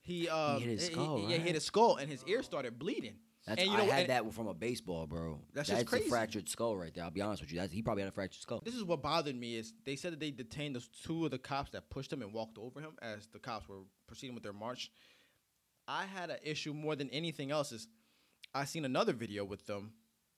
he 0.00 0.28
uh, 0.28 0.58
hit 0.58 0.68
his 0.68 0.86
skull, 0.86 1.26
Yeah, 1.28 1.36
he 1.36 1.42
hit 1.42 1.54
his 1.54 1.64
skull, 1.64 1.96
and 1.96 2.10
his 2.10 2.24
ear 2.24 2.42
started 2.42 2.78
bleeding. 2.78 3.16
That's, 3.46 3.60
and 3.60 3.70
you 3.70 3.76
I 3.76 3.84
had 3.84 4.06
that 4.08 4.32
from 4.32 4.46
a 4.46 4.54
baseball, 4.54 5.06
bro. 5.06 5.38
That's 5.52 5.68
just 5.68 5.84
crazy. 5.84 6.06
a 6.06 6.08
fractured 6.08 6.48
skull 6.48 6.76
right 6.76 6.94
there. 6.94 7.04
I'll 7.04 7.10
be 7.10 7.20
honest 7.20 7.42
with 7.42 7.52
you. 7.52 7.58
That's, 7.58 7.72
he 7.72 7.82
probably 7.82 8.02
had 8.02 8.08
a 8.08 8.14
fractured 8.14 8.40
skull. 8.40 8.62
This 8.64 8.74
is 8.74 8.84
what 8.84 9.02
bothered 9.02 9.36
me 9.36 9.56
is 9.56 9.74
they 9.84 9.96
said 9.96 10.12
that 10.12 10.20
they 10.20 10.30
detained 10.30 10.74
those 10.74 10.88
two 10.88 11.26
of 11.26 11.30
the 11.30 11.38
cops 11.38 11.70
that 11.72 11.90
pushed 11.90 12.10
him 12.10 12.22
and 12.22 12.32
walked 12.32 12.56
over 12.56 12.80
him 12.80 12.92
as 13.02 13.26
the 13.32 13.38
cops 13.38 13.68
were 13.68 13.80
proceeding 14.06 14.34
with 14.34 14.44
their 14.44 14.54
march. 14.54 14.90
I 15.86 16.04
had 16.04 16.30
an 16.30 16.38
issue 16.42 16.72
more 16.72 16.96
than 16.96 17.10
anything 17.10 17.50
else 17.50 17.70
is 17.70 17.88
I 18.54 18.64
seen 18.64 18.86
another 18.86 19.12
video 19.12 19.44
with 19.44 19.66
them 19.66 19.92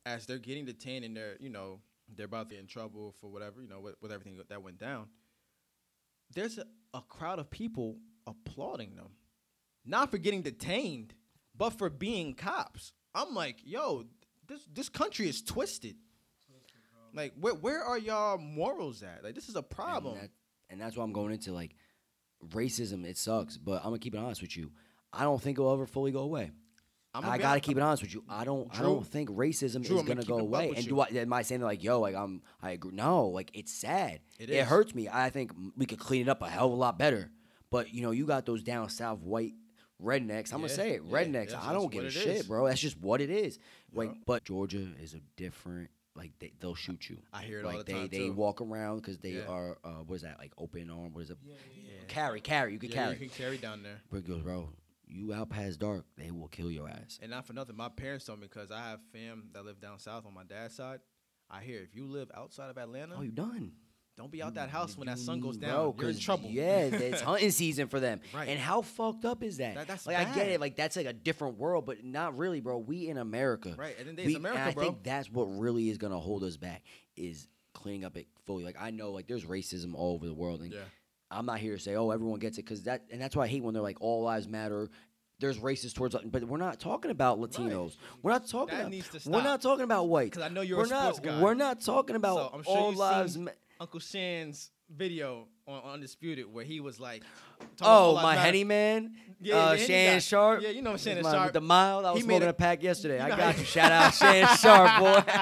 as 0.04 0.26
they're 0.26 0.38
getting 0.38 0.64
detained 0.64 1.04
and 1.04 1.16
they're 1.16 1.36
you 1.38 1.50
know 1.50 1.80
they're 2.14 2.26
about 2.26 2.48
to 2.48 2.54
get 2.54 2.60
in 2.60 2.66
trouble 2.66 3.14
for 3.20 3.28
whatever 3.28 3.60
you 3.60 3.68
know 3.68 3.80
with, 3.80 3.94
with 4.00 4.12
everything 4.12 4.38
that 4.48 4.62
went 4.62 4.78
down. 4.78 5.08
There's 6.34 6.58
a, 6.58 6.64
a 6.94 7.02
crowd 7.02 7.38
of 7.38 7.50
people 7.50 7.98
applauding 8.26 8.96
them, 8.96 9.10
not 9.84 10.10
for 10.10 10.18
getting 10.18 10.42
detained, 10.42 11.14
but 11.56 11.70
for 11.70 11.88
being 11.88 12.34
cops. 12.34 12.92
I'm 13.14 13.34
like, 13.34 13.58
yo, 13.64 14.04
this 14.48 14.66
this 14.72 14.88
country 14.88 15.28
is 15.28 15.42
twisted. 15.42 15.96
Like, 17.14 17.32
where 17.40 17.54
where 17.54 17.82
are 17.82 17.98
y'all 17.98 18.38
morals 18.38 19.02
at? 19.02 19.24
Like, 19.24 19.34
this 19.34 19.48
is 19.48 19.56
a 19.56 19.62
problem. 19.62 20.14
And, 20.14 20.22
that, 20.24 20.30
and 20.70 20.80
that's 20.80 20.96
why 20.96 21.04
I'm 21.04 21.12
going 21.12 21.32
into 21.32 21.52
like 21.52 21.74
racism. 22.48 23.04
It 23.06 23.16
sucks, 23.16 23.56
but 23.56 23.78
I'm 23.78 23.90
gonna 23.90 23.98
keep 23.98 24.14
it 24.14 24.18
honest 24.18 24.42
with 24.42 24.56
you. 24.56 24.72
I 25.12 25.22
don't 25.22 25.40
think 25.40 25.58
it'll 25.58 25.72
ever 25.72 25.86
fully 25.86 26.12
go 26.12 26.20
away. 26.20 26.50
I 27.24 27.38
gotta 27.38 27.60
keep 27.60 27.76
it 27.76 27.82
honest 27.82 28.02
with 28.02 28.14
you. 28.14 28.24
I 28.28 28.44
don't. 28.44 28.68
I 28.78 28.82
don't 28.82 29.06
think 29.06 29.30
racism 29.30 29.84
Drew, 29.84 29.96
is 29.96 30.00
I'm 30.02 30.06
gonna 30.06 30.22
gonna 30.22 30.26
go 30.26 30.38
it 30.38 30.42
a 30.42 30.44
buck 30.50 30.64
away. 30.64 30.72
And 30.76 30.86
do 30.88 31.00
I? 31.00 31.06
Am 31.08 31.32
I 31.32 31.42
saying 31.42 31.60
like, 31.60 31.82
yo, 31.84 32.00
like 32.00 32.14
I'm? 32.14 32.42
I 32.62 32.70
agree. 32.72 32.92
No, 32.94 33.28
like 33.28 33.50
it's 33.54 33.72
sad. 33.72 34.20
It 34.38 34.50
It, 34.50 34.64
hurts 34.66 34.94
me. 34.94 35.08
I 35.10 35.30
think 35.30 35.52
we 35.76 35.86
could 35.86 35.98
clean 35.98 36.22
it 36.22 36.28
up 36.28 36.42
a 36.42 36.48
hell 36.48 36.66
of 36.66 36.72
a 36.72 36.76
lot 36.76 36.98
better. 36.98 37.30
But 37.70 37.92
you 37.92 38.02
know, 38.02 38.10
you 38.12 38.26
got 38.26 38.46
those 38.46 38.62
down 38.62 38.88
south 38.90 39.20
white 39.20 39.54
rednecks. 40.02 40.52
I'm 40.52 40.60
Yeah, 40.60 40.66
gonna 40.66 40.68
say 40.68 40.90
it, 40.92 41.02
yeah, 41.04 41.12
rednecks. 41.12 41.50
that's- 41.50 41.64
I 41.66 41.72
don't 41.72 41.90
give 41.90 42.04
a 42.04 42.10
shit, 42.10 42.26
is. 42.38 42.46
bro. 42.46 42.66
That's 42.66 42.80
just 42.80 42.98
what 43.00 43.20
it 43.20 43.30
is. 43.30 43.58
Like, 43.92 44.10
Yeah. 44.10 44.20
but 44.26 44.44
Georgia 44.44 44.86
is 45.02 45.14
a 45.14 45.20
different. 45.36 45.90
Like 46.14 46.32
they, 46.38 46.52
they'll 46.60 46.74
shoot 46.74 47.10
you. 47.10 47.18
I 47.30 47.42
hear 47.42 47.58
it 47.60 47.64
like 47.66 47.72
all 47.74 47.78
the 47.80 47.84
they 47.84 47.92
time, 47.92 48.08
they 48.10 48.18
too. 48.28 48.32
walk 48.32 48.62
around 48.62 48.96
because 49.02 49.18
they 49.18 49.32
Yeah. 49.32 49.48
are. 49.48 49.76
Uh, 49.84 50.02
what 50.06 50.14
is 50.16 50.22
that? 50.22 50.38
Like 50.38 50.52
open 50.56 50.88
arm. 50.90 51.12
What 51.12 51.24
is 51.24 51.30
it? 51.30 51.36
Yeah. 51.46 51.54
Carry, 52.08 52.40
carry. 52.40 52.72
You 52.72 52.78
can 52.78 52.88
Yeah, 52.88 52.94
carry. 52.94 53.12
you 53.12 53.18
can 53.18 53.28
carry 53.28 53.58
down 53.58 53.82
there. 53.82 54.00
But 54.10 54.26
goes, 54.26 54.40
bro. 54.40 54.70
You 55.06 55.32
out 55.32 55.50
past 55.50 55.78
dark, 55.80 56.04
they 56.16 56.30
will 56.30 56.48
kill 56.48 56.70
your 56.70 56.88
ass. 56.88 57.18
And 57.22 57.30
not 57.30 57.46
for 57.46 57.52
nothing, 57.52 57.76
my 57.76 57.88
parents 57.88 58.24
told 58.24 58.40
me 58.40 58.48
because 58.52 58.70
I 58.70 58.80
have 58.90 59.00
fam 59.12 59.50
that 59.52 59.64
live 59.64 59.80
down 59.80 59.98
south 59.98 60.26
on 60.26 60.34
my 60.34 60.42
dad's 60.44 60.74
side. 60.74 60.98
I 61.48 61.62
hear 61.62 61.80
if 61.80 61.94
you 61.94 62.06
live 62.06 62.28
outside 62.34 62.70
of 62.70 62.76
Atlanta, 62.78 63.14
Oh, 63.18 63.22
you 63.22 63.30
done? 63.30 63.72
don't 64.18 64.32
be 64.32 64.42
out 64.42 64.54
that 64.54 64.70
house 64.70 64.96
when 64.96 65.06
that 65.08 65.18
sun 65.18 65.40
goes 65.40 65.58
down. 65.58 65.70
bro, 65.70 65.94
You're 66.00 66.10
in 66.10 66.18
trouble. 66.18 66.48
Yeah, 66.50 66.78
it's 66.86 67.20
hunting 67.20 67.50
season 67.52 67.86
for 67.86 68.00
them. 68.00 68.20
Right. 68.34 68.48
And 68.48 68.58
how 68.58 68.80
fucked 68.82 69.24
up 69.26 69.42
is 69.44 69.58
that? 69.58 69.74
That- 69.76 69.86
that's 69.86 70.06
like 70.06 70.16
I 70.16 70.24
get 70.34 70.48
it, 70.48 70.58
like 70.60 70.74
that's 70.74 70.96
like 70.96 71.06
a 71.06 71.12
different 71.12 71.58
world, 71.58 71.86
but 71.86 72.02
not 72.02 72.36
really, 72.36 72.60
bro. 72.60 72.78
We 72.78 73.08
in 73.08 73.18
America. 73.18 73.74
Right, 73.78 73.94
and 73.98 74.08
then 74.08 74.16
We- 74.16 74.22
there's 74.22 74.34
America, 74.36 74.62
I 74.62 74.72
bro. 74.72 74.82
think 74.84 75.02
that's 75.04 75.30
what 75.30 75.44
really 75.44 75.88
is 75.90 75.98
gonna 75.98 76.18
hold 76.18 76.42
us 76.42 76.56
back 76.56 76.82
is 77.14 77.46
cleaning 77.74 78.04
up 78.04 78.16
it 78.16 78.26
fully. 78.46 78.64
Like 78.64 78.76
I 78.80 78.90
know, 78.90 79.12
like 79.12 79.28
there's 79.28 79.44
racism 79.44 79.94
all 79.94 80.14
over 80.14 80.26
the 80.26 80.34
world, 80.34 80.62
and 80.62 80.72
Yeah. 80.72 80.80
I'm 81.30 81.46
not 81.46 81.58
here 81.58 81.74
to 81.76 81.82
say, 81.82 81.94
oh, 81.96 82.10
everyone 82.10 82.38
gets 82.38 82.58
it, 82.58 82.64
because 82.64 82.84
that, 82.84 83.02
and 83.10 83.20
that's 83.20 83.34
why 83.34 83.44
I 83.44 83.46
hate 83.48 83.62
when 83.62 83.74
they're 83.74 83.82
like, 83.82 84.00
all 84.00 84.22
lives 84.22 84.46
matter. 84.48 84.88
There's 85.38 85.58
racist 85.58 85.94
towards, 85.94 86.14
but 86.24 86.44
we're 86.44 86.56
not 86.56 86.80
talking 86.80 87.10
about 87.10 87.38
Latinos. 87.40 87.96
We're 88.22 88.30
not 88.32 88.46
talking. 88.48 88.74
That 88.74 88.80
about, 88.82 88.90
needs 88.90 89.08
to 89.10 89.20
stop. 89.20 89.32
We're 89.34 89.42
not 89.42 89.60
talking 89.60 89.84
about 89.84 90.08
white. 90.08 90.32
'Cause 90.32 90.42
I 90.42 90.48
know 90.48 90.62
you're 90.62 90.78
we're 90.78 90.84
a 90.84 90.88
sports 90.88 91.18
not, 91.18 91.22
guy. 91.22 91.42
We're 91.42 91.54
not 91.54 91.80
talking 91.82 92.16
about 92.16 92.52
So 92.54 92.62
sure 92.62 92.76
all 92.76 92.92
lives. 92.94 93.36
ma- 93.36 93.50
Uncle 93.78 94.00
Shan's 94.00 94.70
video 94.88 95.46
on 95.66 95.82
Undisputed 95.94 96.50
where 96.50 96.64
he 96.64 96.80
was 96.80 96.98
like, 96.98 97.22
Oh, 97.82 98.14
my 98.14 98.22
matter. 98.34 98.40
Henny 98.40 98.64
man, 98.64 99.14
Yeah, 99.40 99.56
uh, 99.56 99.76
Shan. 99.76 100.20
Sharpe. 100.20 100.62
Yeah, 100.62 100.70
you 100.70 100.80
know 100.80 100.92
my- 100.92 100.96
Sharpe. 100.96 101.44
With 101.44 101.52
the 101.52 101.60
mile, 101.60 102.06
I 102.06 102.12
was 102.12 102.22
He 102.22 102.26
made 102.26 102.34
smoking 102.36 102.46
a- 102.46 102.50
a, 102.50 102.54
pack 102.54 102.82
yesterday. 102.82 103.20
I 103.20 103.28
got 103.28 103.58
you. 103.58 103.64
Shout 103.64 103.92
out 103.92 104.14
Shan 104.14 104.46
Sharpe, 104.56 105.00
boy. 105.00 105.32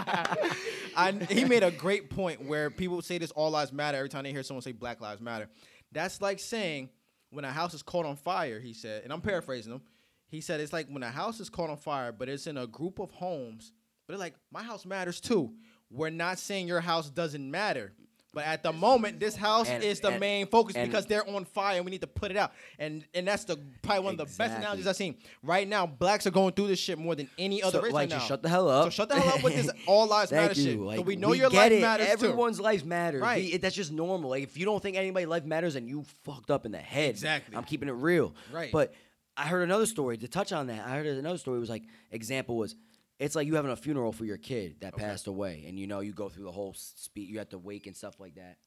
I, 0.97 1.12
he 1.30 1.45
made 1.45 1.62
a 1.62 1.70
great 1.70 2.11
point 2.11 2.45
where 2.45 2.70
people 2.70 3.01
say 3.03 3.18
this 3.18 3.30
all 3.32 3.51
lives 3.51 3.72
matter 3.72 3.99
every 3.99 4.09
time 4.09 4.24
they 4.24 4.32
hear 4.32 4.43
someone 4.43 4.62
say 4.62 4.72
Black 4.72 5.01
Lives 5.01 5.20
Matter. 5.20 5.49
That's 5.95 6.20
like 6.20 6.40
saying 6.40 6.90
when 7.30 7.45
a 7.45 7.53
house 7.53 7.72
is 7.72 7.82
caught 7.82 8.05
on 8.05 8.16
fire, 8.16 8.61
he 8.61 8.74
said, 8.74 9.05
and 9.05 9.12
I'm 9.12 9.22
paraphrasing 9.22 9.72
him. 9.72 9.82
He 10.28 10.40
said 10.40 10.61
it's 10.61 10.72
like 10.72 10.88
when 10.88 11.03
a 11.03 11.11
house 11.11 11.40
is 11.40 11.49
caught 11.49 11.70
on 11.70 11.76
fire, 11.76 12.12
but 12.12 12.28
it's 12.28 12.47
in 12.47 12.57
a 12.57 12.66
group 12.66 12.99
of 12.99 13.11
homes, 13.12 13.72
but 14.07 14.18
like, 14.18 14.34
my 14.53 14.62
house 14.62 14.84
matters 14.84 15.20
too. 15.20 15.55
We're 15.90 16.11
not 16.11 16.38
saying 16.38 16.66
your 16.68 16.80
house 16.80 17.09
doesn't 17.09 17.49
matter. 17.51 17.92
But 18.35 18.45
at 18.47 18.62
the 18.62 18.72
moment, 18.72 19.20
this 19.20 19.37
house 19.37 19.68
And- 19.68 19.82
is 19.85 20.01
the 20.01 20.09
and- 20.09 20.20
main 20.20 20.47
focus 20.47 20.76
and- 20.76 20.91
because 20.91 21.07
they're 21.07 21.28
on 21.28 21.45
fire 21.45 21.76
and 21.76 21.85
we 21.85 21.91
need 21.93 22.01
to 22.01 22.07
put 22.07 22.30
it 22.30 22.37
out. 22.37 22.53
And 22.78 23.05
and 23.14 23.26
that's 23.26 23.45
the 23.45 23.57
probably 23.82 24.05
one 24.05 24.12
of 24.14 24.18
the 24.18 24.37
best 24.37 24.57
analogies 24.59 24.87
I've 24.87 24.97
seen. 24.97 25.16
Right 25.43 25.66
now, 25.68 25.87
blacks 25.87 26.26
are 26.26 26.30
going 26.30 26.53
through 26.55 26.66
this 26.68 26.78
shit 26.78 26.99
more 26.99 27.14
than 27.14 27.30
any 27.39 27.62
other 27.62 27.78
So, 27.78 27.85
race 27.85 27.93
like, 27.93 28.11
right 28.11 28.18
now. 28.18 28.24
shut 28.24 28.43
the 28.43 28.49
hell 28.49 28.68
up. 28.68 28.87
So 28.87 28.91
shut 28.91 29.09
the 29.09 29.14
hell 29.20 29.35
up 29.35 29.43
with 29.43 29.55
this 29.55 29.70
all 29.87 30.07
lives 30.07 30.32
matter 30.32 30.53
you. 30.61 30.64
shit. 30.72 30.78
Like, 30.80 30.97
so 30.99 31.03
we 31.03 31.16
know 31.16 31.28
we 31.28 31.39
your 31.39 31.51
life 31.51 31.72
it. 31.72 31.80
matters 31.80 32.07
too. 32.07 32.12
Everyone's 32.12 32.61
life 32.61 32.85
matters. 32.85 33.22
Right. 33.22 33.45
We- 33.45 33.53
it- 33.53 33.62
that's 33.62 33.76
just 33.76 33.93
normal. 33.93 34.30
Like 34.30 34.43
if 34.43 34.57
you 34.59 34.64
don't 34.64 34.82
think 34.82 34.97
anybody's 34.97 35.28
life 35.28 35.45
matters, 35.45 35.74
then 35.74 35.87
you 35.87 36.05
fucked 36.24 36.51
up 36.51 36.66
in 36.66 36.72
the 36.72 36.78
head. 36.78 37.11
Exactly. 37.11 37.57
I'm 37.57 37.64
keeping 37.64 37.89
it 37.89 37.93
real. 37.93 38.35
Right. 38.53 38.72
But 38.72 38.93
I 39.37 39.47
heard 39.47 39.62
another 39.62 39.87
story 39.87 40.16
to 40.18 40.28
touch 40.28 40.53
on 40.53 40.66
that. 40.68 40.87
I 40.87 40.91
heard 40.97 41.07
another 41.07 41.39
story 41.39 41.59
was 41.61 41.70
like 41.70 41.82
example 42.11 42.57
was. 42.57 42.74
It's 43.19 43.35
like 43.37 43.47
you 43.47 43.55
having 43.55 43.71
a 43.71 43.77
funeral 43.77 44.12
for 44.12 44.25
your 44.25 44.37
kid 44.39 44.77
that 44.81 44.95
Okay. 44.95 45.03
passed 45.05 45.27
away, 45.29 45.65
and 45.69 45.79
you 45.79 45.87
know 45.87 46.01
you 46.01 46.12
go 46.12 46.29
through 46.29 46.45
the 46.45 46.53
whole 46.53 46.75
speech. 46.75 47.29
You 47.29 47.39
have 47.39 47.51
to 47.51 47.59
wake 47.59 47.87
and 47.87 47.97
stuff 47.97 48.19
like 48.19 48.35
that. 48.35 48.59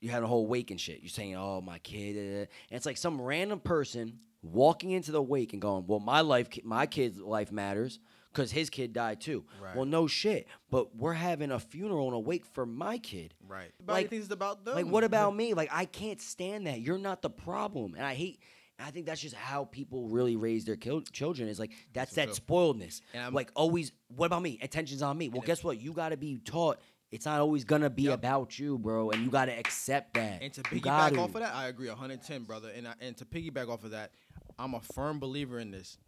You 0.00 0.10
had 0.10 0.24
a 0.24 0.26
whole 0.26 0.48
wake 0.48 0.72
and 0.72 0.80
shit. 0.80 1.00
You're 1.00 1.10
saying, 1.10 1.36
"Oh, 1.36 1.60
my 1.60 1.78
kid," 1.78 2.16
and 2.16 2.48
it's 2.70 2.86
like 2.86 2.96
some 2.96 3.20
random 3.20 3.60
person 3.60 4.18
walking 4.42 4.90
into 4.90 5.12
the 5.12 5.22
wake 5.22 5.52
and 5.52 5.62
going, 5.62 5.86
"Well, 5.86 6.00
my 6.00 6.22
life, 6.22 6.48
my 6.64 6.86
kid's 6.86 7.18
life 7.20 7.52
matters 7.52 8.00
because 8.32 8.50
his 8.50 8.68
kid 8.68 8.92
died 8.92 9.20
too." 9.20 9.44
Right. 9.60 9.76
Well, 9.76 9.84
no 9.84 10.08
shit. 10.08 10.48
But 10.68 10.96
we're 10.96 11.12
having 11.12 11.52
a 11.52 11.60
funeral 11.60 12.06
and 12.08 12.16
a 12.16 12.18
wake 12.18 12.44
for 12.44 12.66
my 12.66 12.98
kid. 12.98 13.34
Right. 13.46 13.70
Like- 13.78 13.88
Like, 13.88 14.10
thinks 14.10 14.24
it's 14.24 14.34
about 14.34 14.64
them. 14.64 14.74
Like, 14.74 14.86
what 14.86 15.04
about 15.04 15.36
me? 15.36 15.54
Like, 15.54 15.68
I 15.70 15.84
can't 15.84 16.20
stand 16.20 16.66
that. 16.66 16.80
You're 16.80 16.98
not 16.98 17.22
the 17.22 17.30
problem, 17.30 17.94
and 17.94 18.04
I 18.04 18.14
hate. 18.14 18.40
And 18.82 18.88
I 18.88 18.90
think 18.90 19.06
that's 19.06 19.20
just 19.20 19.36
how 19.36 19.64
people 19.66 20.08
really 20.08 20.34
raise 20.34 20.64
their 20.64 20.74
kil- 20.76 21.02
children. 21.02 21.48
Is 21.48 21.60
like 21.60 21.70
that's 21.92 22.12
That's 22.14 22.38
that 22.38 22.46
spoiledness. 22.46 23.00
And 23.14 23.22
I'm- 23.22 23.32
like 23.34 23.52
always, 23.54 23.92
what 24.08 24.26
about 24.26 24.42
me? 24.42 24.58
Attention's 24.60 25.02
on 25.02 25.16
me. 25.16 25.28
Well, 25.28 25.42
guess 25.42 25.62
what? 25.62 25.80
You 25.80 25.92
got 25.92 26.08
to 26.08 26.16
be 26.16 26.38
taught. 26.38 26.80
It's 27.12 27.26
not 27.26 27.40
always 27.40 27.64
gonna 27.64 27.90
be 27.90 28.04
Yep. 28.04 28.14
about 28.14 28.58
you, 28.58 28.78
bro, 28.78 29.10
and 29.10 29.22
you 29.22 29.30
got 29.30 29.44
to 29.44 29.52
accept 29.52 30.14
that. 30.14 30.42
And 30.42 30.52
to 30.54 30.62
You 30.72 30.80
piggyback 30.80 30.82
gotta. 31.10 31.20
off 31.20 31.34
of 31.34 31.42
that, 31.42 31.54
I 31.54 31.68
agree 31.68 31.88
110, 31.90 32.42
brother. 32.44 32.70
And 32.70 32.88
I, 32.88 32.94
and 33.00 33.16
to 33.18 33.24
piggyback 33.26 33.68
off 33.68 33.84
of 33.84 33.90
that, 33.92 34.12
I'm 34.58 34.74
a 34.74 34.80
firm 34.80 35.20
believer 35.20 35.58
in 35.60 35.70
this. 35.70 35.98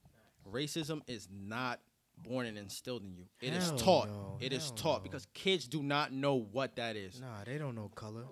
Racism 0.51 1.03
is 1.07 1.29
not 1.31 1.81
born 2.17 2.47
and 2.47 2.57
instilled 2.59 3.03
in 3.05 3.15
you. 3.15 3.27
It 3.41 3.53
is 3.53 3.69
Hell 3.69 3.79
taught. 3.79 4.09
no, 4.09 4.39
It 4.41 4.53
is 4.55 4.65
hell 4.69 4.75
taught 4.77 4.99
no. 5.01 5.03
because 5.03 5.27
kids 5.35 5.69
do 5.69 5.83
not 5.83 6.13
know 6.13 6.35
what 6.37 6.77
that 6.77 6.97
is. 6.97 7.21
Nah, 7.21 7.45
they 7.45 7.59
don't 7.59 7.75
know 7.75 7.91
color. 7.95 8.25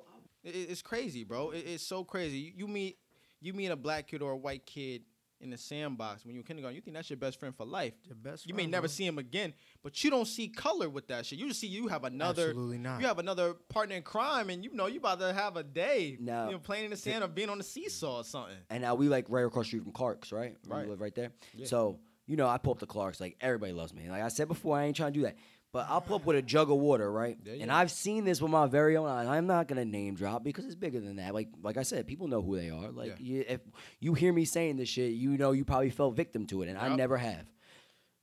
It- 0.42 0.56
it- 0.56 0.70
it's 0.70 0.82
crazy, 0.82 1.24
bro. 1.24 1.50
It- 1.50 1.66
it's 1.66 1.84
so 1.84 2.04
crazy. 2.04 2.38
You, 2.38 2.52
you 2.56 2.68
meet 2.68 2.98
you 3.42 3.52
meet 3.52 3.66
a 3.68 3.76
black 3.76 4.06
kid 4.08 4.22
or 4.22 4.32
a 4.32 4.36
white 4.36 4.64
kid 4.66 5.02
in 5.40 5.50
the 5.50 5.58
sandbox 5.58 6.24
when 6.24 6.34
you're 6.34 6.42
in 6.42 6.46
kindergarten. 6.46 6.76
You 6.76 6.80
think 6.80 6.94
that's 6.94 7.10
your 7.10 7.16
best 7.16 7.40
friend 7.40 7.52
for 7.56 7.66
life. 7.66 7.94
Your 8.04 8.14
best 8.14 8.46
You 8.46 8.54
may 8.54 8.64
never 8.66 8.82
bro. 8.82 8.92
see 8.92 9.04
him 9.04 9.18
again, 9.18 9.52
but 9.82 10.04
you 10.04 10.08
don't 10.10 10.26
see 10.26 10.46
color 10.46 10.88
with 10.88 11.08
that 11.08 11.26
shit. 11.26 11.38
You 11.40 11.48
just 11.48 11.58
see 11.58 11.66
you 11.66 11.88
have 11.88 12.04
another. 12.04 12.50
Absolutely 12.50 12.78
not. 12.78 13.00
You 13.00 13.06
have 13.08 13.18
another 13.18 13.54
partner 13.68 13.96
in 13.96 14.02
crime, 14.04 14.50
and 14.50 14.62
you 14.62 14.72
know 14.72 14.86
you 14.86 14.98
about 15.00 15.18
to 15.18 15.32
have 15.32 15.56
a 15.56 15.64
day. 15.64 16.16
No. 16.20 16.46
you 16.46 16.52
know, 16.52 16.58
playing 16.58 16.84
in 16.84 16.90
the 16.92 16.96
sand 16.96 17.24
or 17.24 17.28
being 17.28 17.48
on 17.50 17.58
the 17.58 17.64
seesaw 17.64 18.18
or 18.18 18.24
something. 18.24 18.54
And 18.70 18.82
now 18.82 18.94
we 18.94 19.08
like 19.08 19.26
right 19.28 19.44
across 19.44 19.64
the 19.64 19.68
street 19.70 19.82
from 19.82 19.92
Clark's, 19.92 20.30
right? 20.30 20.56
Right. 20.66 20.76
We 20.76 20.76
Right. 20.82 20.88
live 20.90 21.00
right 21.00 21.14
there. 21.14 21.32
Yeah. 21.54 21.66
So 21.66 21.98
you 22.28 22.36
know, 22.36 22.46
I 22.46 22.56
pull 22.58 22.74
up 22.74 22.78
to 22.78 22.86
Clark's. 22.86 23.20
Like 23.20 23.36
everybody 23.40 23.72
loves 23.72 23.92
me. 23.92 24.08
Like 24.08 24.22
I 24.22 24.28
said 24.28 24.46
before, 24.46 24.76
I 24.78 24.84
ain't 24.84 24.94
trying 24.96 25.12
to 25.12 25.18
do 25.18 25.24
that. 25.24 25.34
But 25.72 25.86
I'll 25.88 26.02
pull 26.02 26.16
up 26.16 26.26
with 26.26 26.36
a 26.36 26.42
jug 26.42 26.70
of 26.70 26.76
water, 26.76 27.10
right? 27.10 27.38
Yeah, 27.44 27.54
And. 27.62 27.72
I've 27.72 27.90
seen 27.90 28.24
this 28.24 28.42
with 28.42 28.50
my 28.50 28.66
very 28.66 28.94
own 28.98 29.08
eyes. 29.08 29.26
I'm 29.26 29.46
not 29.46 29.68
gonna 29.68 29.86
name 29.86 30.14
drop 30.14 30.44
because 30.44 30.66
it's 30.66 30.74
bigger 30.74 31.00
than 31.00 31.16
that. 31.16 31.32
Like, 31.32 31.48
like 31.62 31.78
I 31.78 31.82
said, 31.82 32.06
people 32.06 32.28
know 32.28 32.42
who 32.42 32.56
they 32.56 32.68
are. 32.68 32.90
Like, 32.90 33.18
Yeah. 33.18 33.26
you, 33.38 33.44
if 33.48 33.60
you 33.98 34.12
hear 34.12 34.34
me 34.34 34.44
saying 34.44 34.76
this 34.76 34.90
shit, 34.90 35.12
you 35.12 35.38
know 35.38 35.52
you 35.52 35.64
probably 35.64 35.88
fell 35.88 36.10
victim 36.10 36.44
to 36.48 36.60
it, 36.62 36.68
and 36.68 36.76
I 36.78 36.94
never 36.94 37.16
have. 37.16 37.46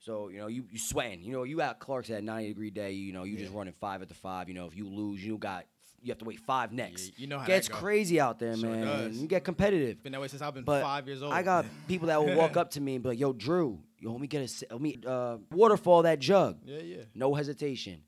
So 0.02 0.30
you 0.30 0.38
know 0.38 0.48
you 0.48 0.66
you 0.72 0.78
sweating. 0.78 1.24
You 1.24 1.34
know 1.34 1.44
you 1.44 1.60
at 1.62 1.80
Clark's 1.80 2.10
at 2.12 2.24
90 2.24 2.50
degree 2.50 2.70
day. 2.70 2.92
You 2.92 3.14
know 3.14 3.24
you 3.24 3.36
just 3.38 3.52
running 3.52 3.74
five 3.74 4.02
at 4.04 4.08
the 4.10 4.14
five. 4.14 4.48
You 4.48 4.54
know 4.54 4.68
if 4.68 4.76
you 4.78 4.88
lose, 4.88 5.26
you 5.26 5.38
got 5.40 5.66
you 6.04 6.10
have 6.12 6.20
to 6.20 6.26
wait 6.26 6.40
five 6.40 6.72
next. 6.72 7.20
you 7.20 7.26
know 7.28 7.40
how 7.40 7.46
gets 7.48 7.68
crazy 7.68 8.20
out 8.20 8.38
there, 8.40 8.56
Sure 8.56 8.70
man. 8.70 8.86
does. 8.86 9.18
You 9.18 9.28
get 9.28 9.44
competitive. 9.44 10.02
Been 10.04 10.12
that 10.14 10.22
way 10.22 10.28
since 10.30 10.42
I've 10.42 10.54
been 10.54 10.64
But 10.64 10.84
five 10.84 11.06
years 11.08 11.22
old. 11.24 11.34
I 11.34 11.42
got 11.44 11.66
people 11.88 12.08
that 12.08 12.24
will 12.24 12.36
walk 12.38 12.56
up 12.58 12.72
to 12.72 12.80
me 12.82 12.94
and 12.96 13.04
be 13.04 13.10
like, 13.10 13.20
"Yo, 13.20 13.34
Drew, 13.34 13.80
yo, 14.00 14.12
let 14.12 14.22
me 14.22 14.28
get 14.28 14.42
a 14.70 14.74
let 14.74 14.82
me 14.82 14.98
uh, 15.06 15.38
waterfall 15.52 16.04
that 16.04 16.20
jug." 16.20 16.60
Yeah, 16.66 16.80
yeah. 16.80 17.04
No 17.16 17.34
hesitation, 17.34 18.02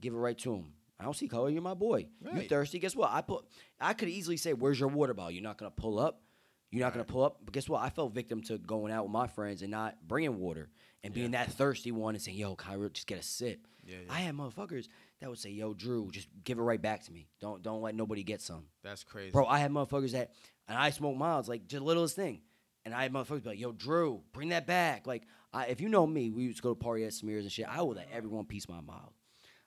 give 0.00 0.14
it 0.14 0.16
right 0.18 0.38
to 0.38 0.54
him. 0.54 0.72
I 0.98 1.04
don't 1.04 1.14
see 1.16 1.28
color. 1.28 1.50
You're 1.50 1.60
my 1.62 1.74
boy. 1.74 2.06
You 2.24 2.30
Right. 2.30 2.48
thirsty? 2.48 2.78
Guess 2.78 2.94
what? 2.96 3.10
I 3.10 3.20
put. 3.20 3.44
I 3.80 3.94
could 3.94 4.08
easily 4.08 4.36
say, 4.36 4.52
"Where's 4.54 4.78
your 4.80 4.88
water 4.88 5.14
bottle?" 5.14 5.32
You're 5.32 5.42
not 5.42 5.58
gonna 5.58 5.70
pull 5.70 5.98
up. 5.98 6.22
You're 6.70 6.80
not 6.84 6.92
gonna 6.92 7.04
pull 7.04 7.22
up. 7.24 7.38
But 7.44 7.52
guess 7.54 7.68
what? 7.68 7.82
I 7.82 7.88
fell 7.90 8.08
victim 8.08 8.42
to 8.42 8.58
going 8.58 8.92
out 8.92 9.04
with 9.04 9.12
my 9.12 9.26
friends 9.26 9.62
and 9.62 9.70
not 9.70 9.96
bringing 10.06 10.38
water 10.38 10.70
and 11.02 11.12
being 11.14 11.32
that 11.32 11.52
thirsty 11.52 11.92
one 11.92 12.14
and 12.14 12.22
saying, 12.22 12.36
"Yo, 12.38 12.56
Kyra, 12.56 12.92
just 12.92 13.06
get 13.06 13.18
a 13.18 13.22
sip." 13.22 13.66
Yeah, 13.86 13.96
yeah. 14.06 14.12
I 14.12 14.20
had 14.20 14.34
motherfuckers 14.34 14.88
that 15.20 15.28
would 15.28 15.38
say, 15.38 15.50
"Yo, 15.50 15.74
Drew, 15.74 16.10
just 16.10 16.28
give 16.44 16.58
it 16.58 16.62
right 16.62 16.80
back 16.80 17.02
to 17.04 17.12
me. 17.12 17.28
Don't 17.40 17.62
don't 17.62 17.82
let 17.82 17.94
nobody 17.94 18.22
get 18.22 18.40
some." 18.40 18.66
That's 18.82 19.04
crazy. 19.04 19.30
Bro, 19.30 19.46
I 19.46 19.58
had 19.58 19.70
motherfuckers 19.70 20.12
that, 20.12 20.32
and 20.68 20.78
I 20.78 20.90
smoke 20.90 21.16
miles, 21.16 21.48
like 21.48 21.66
just 21.66 21.80
the 21.80 21.84
littlest 21.84 22.16
thing. 22.16 22.40
And 22.84 22.94
I 22.94 23.02
had 23.02 23.12
motherfuckers 23.12 23.42
be 23.42 23.50
like, 23.50 23.60
yo, 23.60 23.72
Drew, 23.72 24.20
bring 24.32 24.50
that 24.50 24.66
back. 24.66 25.06
Like, 25.06 25.22
I, 25.52 25.66
if 25.66 25.80
you 25.80 25.88
know 25.88 26.06
me, 26.06 26.30
we 26.30 26.42
used 26.42 26.58
to 26.58 26.62
go 26.62 26.70
to 26.70 26.74
party 26.74 27.04
at 27.04 27.14
Smears 27.14 27.44
and 27.44 27.52
shit. 27.52 27.66
I 27.68 27.80
would 27.80 27.96
let 27.96 28.08
everyone 28.12 28.44
piece 28.44 28.68
my 28.68 28.80
miles. 28.80 29.14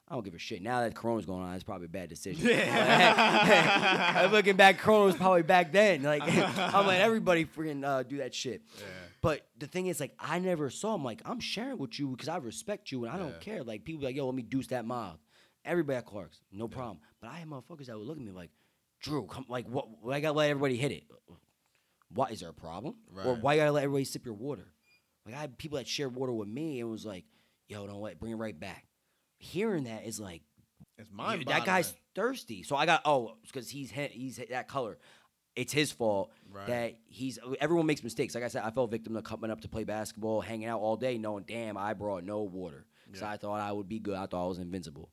I 0.09 0.13
don't 0.13 0.23
give 0.23 0.35
a 0.35 0.39
shit. 0.39 0.61
Now 0.61 0.81
that 0.81 0.95
Corona's 0.95 1.25
going 1.25 1.41
on, 1.43 1.53
it's 1.55 1.63
probably 1.65 1.85
a 1.85 1.89
bad 1.89 2.07
decision. 2.09 2.47
I'm 2.59 4.31
looking 4.31 4.55
back, 4.55 4.77
Corona 4.77 5.05
was 5.05 5.15
probably 5.15 5.41
back 5.41 5.71
then. 5.71 6.03
Like, 6.03 6.21
I'm 6.25 6.85
letting 6.87 7.01
everybody 7.01 7.43
freaking 7.45 7.83
uh, 7.83 8.03
do 8.03 8.17
that 8.17 8.33
shit. 8.33 8.61
Yeah. 8.77 8.83
But 9.21 9.47
the 9.57 9.67
thing 9.67 9.87
is, 9.87 9.99
like, 9.99 10.13
I 10.19 10.39
never 10.39 10.69
saw 10.69 10.95
him. 10.95 11.03
Like, 11.03 11.21
I'm 11.25 11.39
sharing 11.39 11.77
with 11.77 11.99
you 11.99 12.09
because 12.09 12.29
I 12.29 12.37
respect 12.37 12.91
you 12.91 13.03
and 13.05 13.13
I 13.13 13.17
Yeah. 13.17 13.23
don't 13.23 13.41
care. 13.41 13.63
Like, 13.63 13.83
people 13.83 13.99
be 14.01 14.05
like, 14.05 14.15
yo, 14.15 14.25
let 14.27 14.35
me 14.35 14.43
deuce 14.43 14.67
that 14.67 14.85
mile. 14.85 15.19
Everybody 15.65 15.97
at 15.97 16.05
Clark's, 16.05 16.39
no 16.53 16.67
problem. 16.69 16.99
But 17.19 17.31
I 17.31 17.39
had 17.39 17.49
motherfuckers 17.49 17.87
that 17.87 17.97
would 17.97 18.07
look 18.07 18.17
at 18.17 18.23
me 18.23 18.31
like, 18.31 18.51
Drew, 19.01 19.25
come, 19.25 19.45
like, 19.49 19.67
what? 19.67 19.87
I 20.09 20.21
gotta 20.21 20.37
let 20.37 20.49
everybody 20.49 20.77
hit 20.77 20.91
it. 20.91 21.03
Why 22.13 22.29
is 22.29 22.39
there 22.39 22.49
a 22.49 22.53
problem? 22.53 22.95
Or 23.25 23.35
why 23.35 23.53
you 23.55 23.61
gotta 23.61 23.71
let 23.71 23.83
everybody 23.83 24.05
sip 24.05 24.25
your 24.25 24.33
water? 24.35 24.67
Like, 25.25 25.35
I 25.35 25.39
had 25.39 25.57
people 25.57 25.77
that 25.77 25.87
shared 25.87 26.15
water 26.15 26.31
with 26.33 26.47
me 26.47 26.79
and 26.79 26.87
it 26.87 26.91
was 26.91 27.05
like, 27.05 27.25
yo, 27.67 27.85
don't 27.85 28.01
let, 28.01 28.19
bring 28.19 28.31
it 28.31 28.35
right 28.35 28.57
back. 28.57 28.85
Hearing 29.39 29.83
that 29.83 30.05
is 30.05 30.19
like, 30.19 30.41
It's 30.97 31.09
that 31.45 31.65
guy's 31.65 31.93
thirsty. 32.15 32.63
So 32.63 32.75
I 32.75 32.85
got 32.85 33.01
oh, 33.05 33.35
because 33.45 33.69
he's 33.69 33.91
he's 33.91 34.39
that 34.49 34.67
color. 34.67 34.97
it's 35.55 35.73
his 35.73 35.91
fault 35.91 36.31
Right. 36.49 36.67
that 36.67 36.95
he's 37.07 37.37
everyone 37.59 37.85
makes 37.85 38.03
mistakes. 38.03 38.33
Like 38.35 38.43
I 38.43 38.47
said, 38.47 38.63
I 38.63 38.71
fell 38.71 38.87
victim 38.87 39.15
to 39.15 39.21
coming 39.21 39.51
up 39.51 39.61
to 39.61 39.67
play 39.69 39.83
basketball, 39.83 40.41
hanging 40.41 40.67
out 40.67 40.79
all 40.79 40.95
day, 40.95 41.17
knowing 41.17 41.43
damn 41.47 41.77
I 41.77 41.93
brought 41.93 42.23
no 42.23 42.41
water 42.43 42.85
because 43.05 43.21
I 43.23 43.37
thought 43.37 43.59
I 43.59 43.71
would 43.71 43.87
be 43.89 43.99
good. 43.99 44.15
I 44.15 44.25
thought 44.27 44.45
I 44.45 44.47
was 44.47 44.59
invincible. 44.59 45.09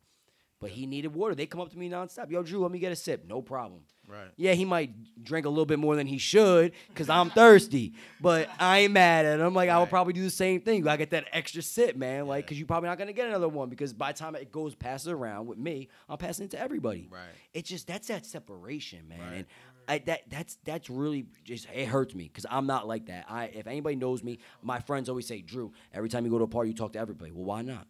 But 0.65 0.71
he 0.71 0.87
needed 0.87 1.15
water. 1.15 1.35
They 1.35 1.45
come 1.45 1.61
up 1.61 1.69
to 1.73 1.79
me 1.79 1.91
nonstop. 1.91 2.31
Yo, 2.31 2.43
Drew, 2.43 2.61
let 2.61 2.71
me 2.71 2.79
get 2.79 2.91
a 2.91 2.97
sip. 2.97 3.27
No 3.29 3.43
problem. 3.43 3.83
Right. 4.09 4.31
Yeah, 4.39 4.55
he 4.55 4.65
might 4.65 5.23
drink 5.23 5.45
a 5.45 5.51
little 5.51 5.67
bit 5.67 5.79
more 5.79 5.95
than 5.95 6.07
he 6.07 6.17
should 6.17 6.73
because 6.89 7.11
I'm 7.11 7.29
thirsty. 7.29 7.93
But 8.19 8.49
I 8.59 8.79
ain't 8.79 8.95
mad 8.95 9.27
at 9.27 9.41
him. 9.41 9.45
I'm 9.45 9.53
like 9.53 9.69
I 9.69 9.77
would 9.77 9.83
Right. 9.83 9.91
probably 9.91 10.15
do 10.15 10.23
the 10.23 10.31
same 10.31 10.63
thing. 10.63 10.79
You 10.79 10.85
gotta 10.85 10.97
get 10.97 11.11
that 11.11 11.27
extra 11.33 11.61
sip, 11.61 11.97
man. 11.97 12.27
Like 12.27 12.47
because 12.47 12.59
you're 12.59 12.67
probably 12.67 12.89
not 12.89 12.97
gonna 12.97 13.13
get 13.13 13.29
another 13.29 13.47
one 13.49 13.69
because 13.69 13.93
by 13.93 14.13
the 14.13 14.19
time 14.19 14.35
it 14.37 14.51
goes 14.51 14.75
passes 14.75 15.09
around 15.09 15.49
with 15.49 15.59
me, 15.59 15.89
I'm 16.09 16.17
passing 16.17 16.47
it 16.47 16.51
to 16.53 16.59
everybody. 16.59 17.09
Right. 17.11 17.21
It's 17.53 17.69
just 17.69 17.87
that's 17.87 18.09
that 18.09 18.25
separation, 18.25 19.07
man. 19.07 19.21
Right. 19.21 19.35
And 19.35 19.47
I, 19.87 19.99
that 19.99 20.31
that's 20.31 20.57
that's 20.65 20.89
really 20.89 21.27
just 21.45 21.67
it 21.75 21.89
hurts 21.89 22.15
me 22.15 22.25
because 22.25 22.47
I'm 22.51 22.67
not 22.67 22.89
like 22.89 23.05
that. 23.09 23.27
I 23.29 23.47
if 23.47 23.67
anybody 23.67 23.97
knows 23.97 24.25
me, 24.25 24.39
my 24.63 24.79
friends 24.81 25.11
always 25.11 25.27
say, 25.27 25.43
Drew, 25.43 25.75
every 25.93 26.09
time 26.09 26.25
you 26.25 26.31
go 26.31 26.39
to 26.39 26.45
a 26.45 26.49
party, 26.49 26.71
you 26.71 26.75
talk 26.75 26.95
to 26.95 26.99
everybody. 26.99 27.33
Well, 27.33 27.45
why 27.45 27.61
not? 27.61 27.87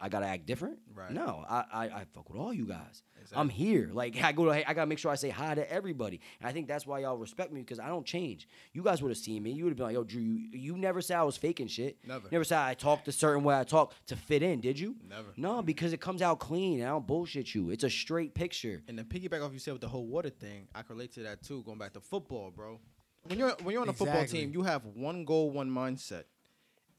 I 0.00 0.08
gotta 0.08 0.26
act 0.26 0.46
different? 0.46 0.78
Right. 0.94 1.10
No, 1.10 1.44
I, 1.48 1.64
I 1.72 1.84
I 2.00 2.04
fuck 2.12 2.28
with 2.30 2.40
all 2.40 2.52
you 2.52 2.66
guys. 2.66 3.02
I'm 3.34 3.48
here. 3.50 3.90
Like 3.92 4.16
I 4.22 4.32
go 4.32 4.46
to, 4.46 4.50
I 4.68 4.72
gotta 4.72 4.86
make 4.86 4.98
sure 4.98 5.10
I 5.10 5.14
say 5.14 5.28
hi 5.28 5.54
to 5.54 5.70
everybody. 5.70 6.20
And 6.40 6.48
I 6.48 6.52
think 6.52 6.66
that's 6.66 6.86
why 6.86 7.00
y'all 7.00 7.16
respect 7.18 7.52
me 7.52 7.60
because 7.60 7.78
I 7.78 7.88
don't 7.88 8.06
change. 8.06 8.48
You 8.72 8.82
guys 8.82 9.02
would 9.02 9.10
have 9.10 9.18
seen 9.18 9.42
me. 9.42 9.50
You 9.52 9.64
would 9.64 9.70
have 9.72 9.76
been 9.76 9.86
like, 9.86 9.94
yo, 9.94 10.04
Drew, 10.04 10.20
you, 10.22 10.48
you 10.52 10.76
never 10.78 11.02
said 11.02 11.18
I 11.18 11.24
was 11.24 11.36
faking 11.36 11.66
shit. 11.66 11.98
Never. 12.06 12.26
Never 12.32 12.44
said 12.44 12.58
I 12.58 12.72
talked 12.74 13.06
a 13.08 13.12
certain 13.12 13.44
way 13.44 13.58
I 13.58 13.64
talk 13.64 13.92
to 14.06 14.16
fit 14.16 14.42
in. 14.42 14.60
Did 14.60 14.78
you? 14.80 14.96
Never. 15.08 15.28
No, 15.36 15.60
because 15.62 15.92
it 15.92 16.00
comes 16.00 16.22
out 16.22 16.38
clean. 16.38 16.80
and 16.80 16.88
I 16.88 16.92
don't 16.92 17.06
bullshit 17.06 17.54
you. 17.54 17.68
It's 17.70 17.84
a 17.84 17.90
straight 17.90 18.34
picture. 18.34 18.82
And 18.88 18.96
then 18.98 19.04
piggyback 19.04 19.44
off 19.44 19.52
you 19.52 19.58
said 19.58 19.72
with 19.72 19.82
the 19.82 19.88
whole 19.88 20.06
water 20.06 20.30
thing, 20.30 20.66
I 20.74 20.82
can 20.82 20.96
relate 20.96 21.12
to 21.14 21.20
that 21.24 21.42
too. 21.42 21.62
Going 21.64 21.78
back 21.78 21.92
to 21.92 22.00
football, 22.00 22.50
bro. 22.50 22.80
When 23.24 23.38
you're 23.38 23.54
when 23.62 23.72
you're 23.74 23.82
on 23.82 23.88
a 23.88 23.92
football 23.92 24.24
team, 24.24 24.52
you 24.54 24.62
have 24.62 24.86
one 24.86 25.24
goal, 25.26 25.50
one 25.50 25.68
mindset, 25.70 26.24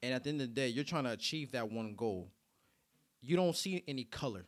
and 0.03 0.13
at 0.13 0.23
the 0.23 0.29
end 0.29 0.41
of 0.41 0.47
the 0.49 0.53
day, 0.53 0.67
you're 0.67 0.83
trying 0.83 1.05
to 1.05 1.11
achieve 1.11 1.53
that 1.53 1.71
one 1.71 1.95
goal. 1.95 2.29
You 3.21 3.35
don't 3.35 3.55
see 3.55 3.83
any 3.87 4.03
color 4.05 4.45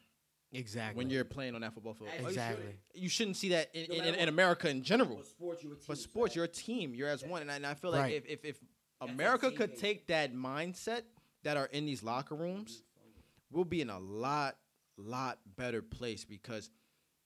Exactly. 0.53 0.97
when 0.97 1.09
you're 1.09 1.23
playing 1.23 1.55
on 1.55 1.61
that 1.61 1.73
football 1.73 1.93
field. 1.93 2.09
Exactly. 2.19 2.65
You 2.93 3.07
shouldn't 3.09 3.37
see 3.37 3.49
that 3.49 3.69
in, 3.73 3.87
No 3.97 4.03
in, 4.03 4.15
in. 4.15 4.29
America 4.29 4.69
in 4.69 4.83
general. 4.83 5.21
sports, 5.23 5.63
you 5.63 5.77
But 5.87 5.97
sports, 5.97 6.35
you're 6.35 6.45
a 6.45 6.49
team. 6.49 6.93
You're 6.93 7.07
as 7.09 7.23
one, 7.23 7.41
and 7.41 7.51
I, 7.51 7.55
and 7.55 7.65
I 7.65 7.73
feel 7.73 7.91
like 7.91 8.01
Right. 8.01 8.13
if 8.15 8.25
if, 8.25 8.45
if 8.45 8.59
America 8.99 9.49
could 9.51 9.77
take 9.77 10.07
that 10.07 10.33
mindset 10.33 11.03
that 11.43 11.57
are 11.57 11.65
in 11.67 11.85
these 11.85 12.03
locker 12.03 12.35
rooms, 12.35 12.83
we'll 13.49 13.65
be 13.65 13.81
in 13.81 13.89
a 13.89 13.99
lot, 13.99 14.57
lot 14.97 15.39
better 15.57 15.81
place 15.81 16.23
because, 16.25 16.69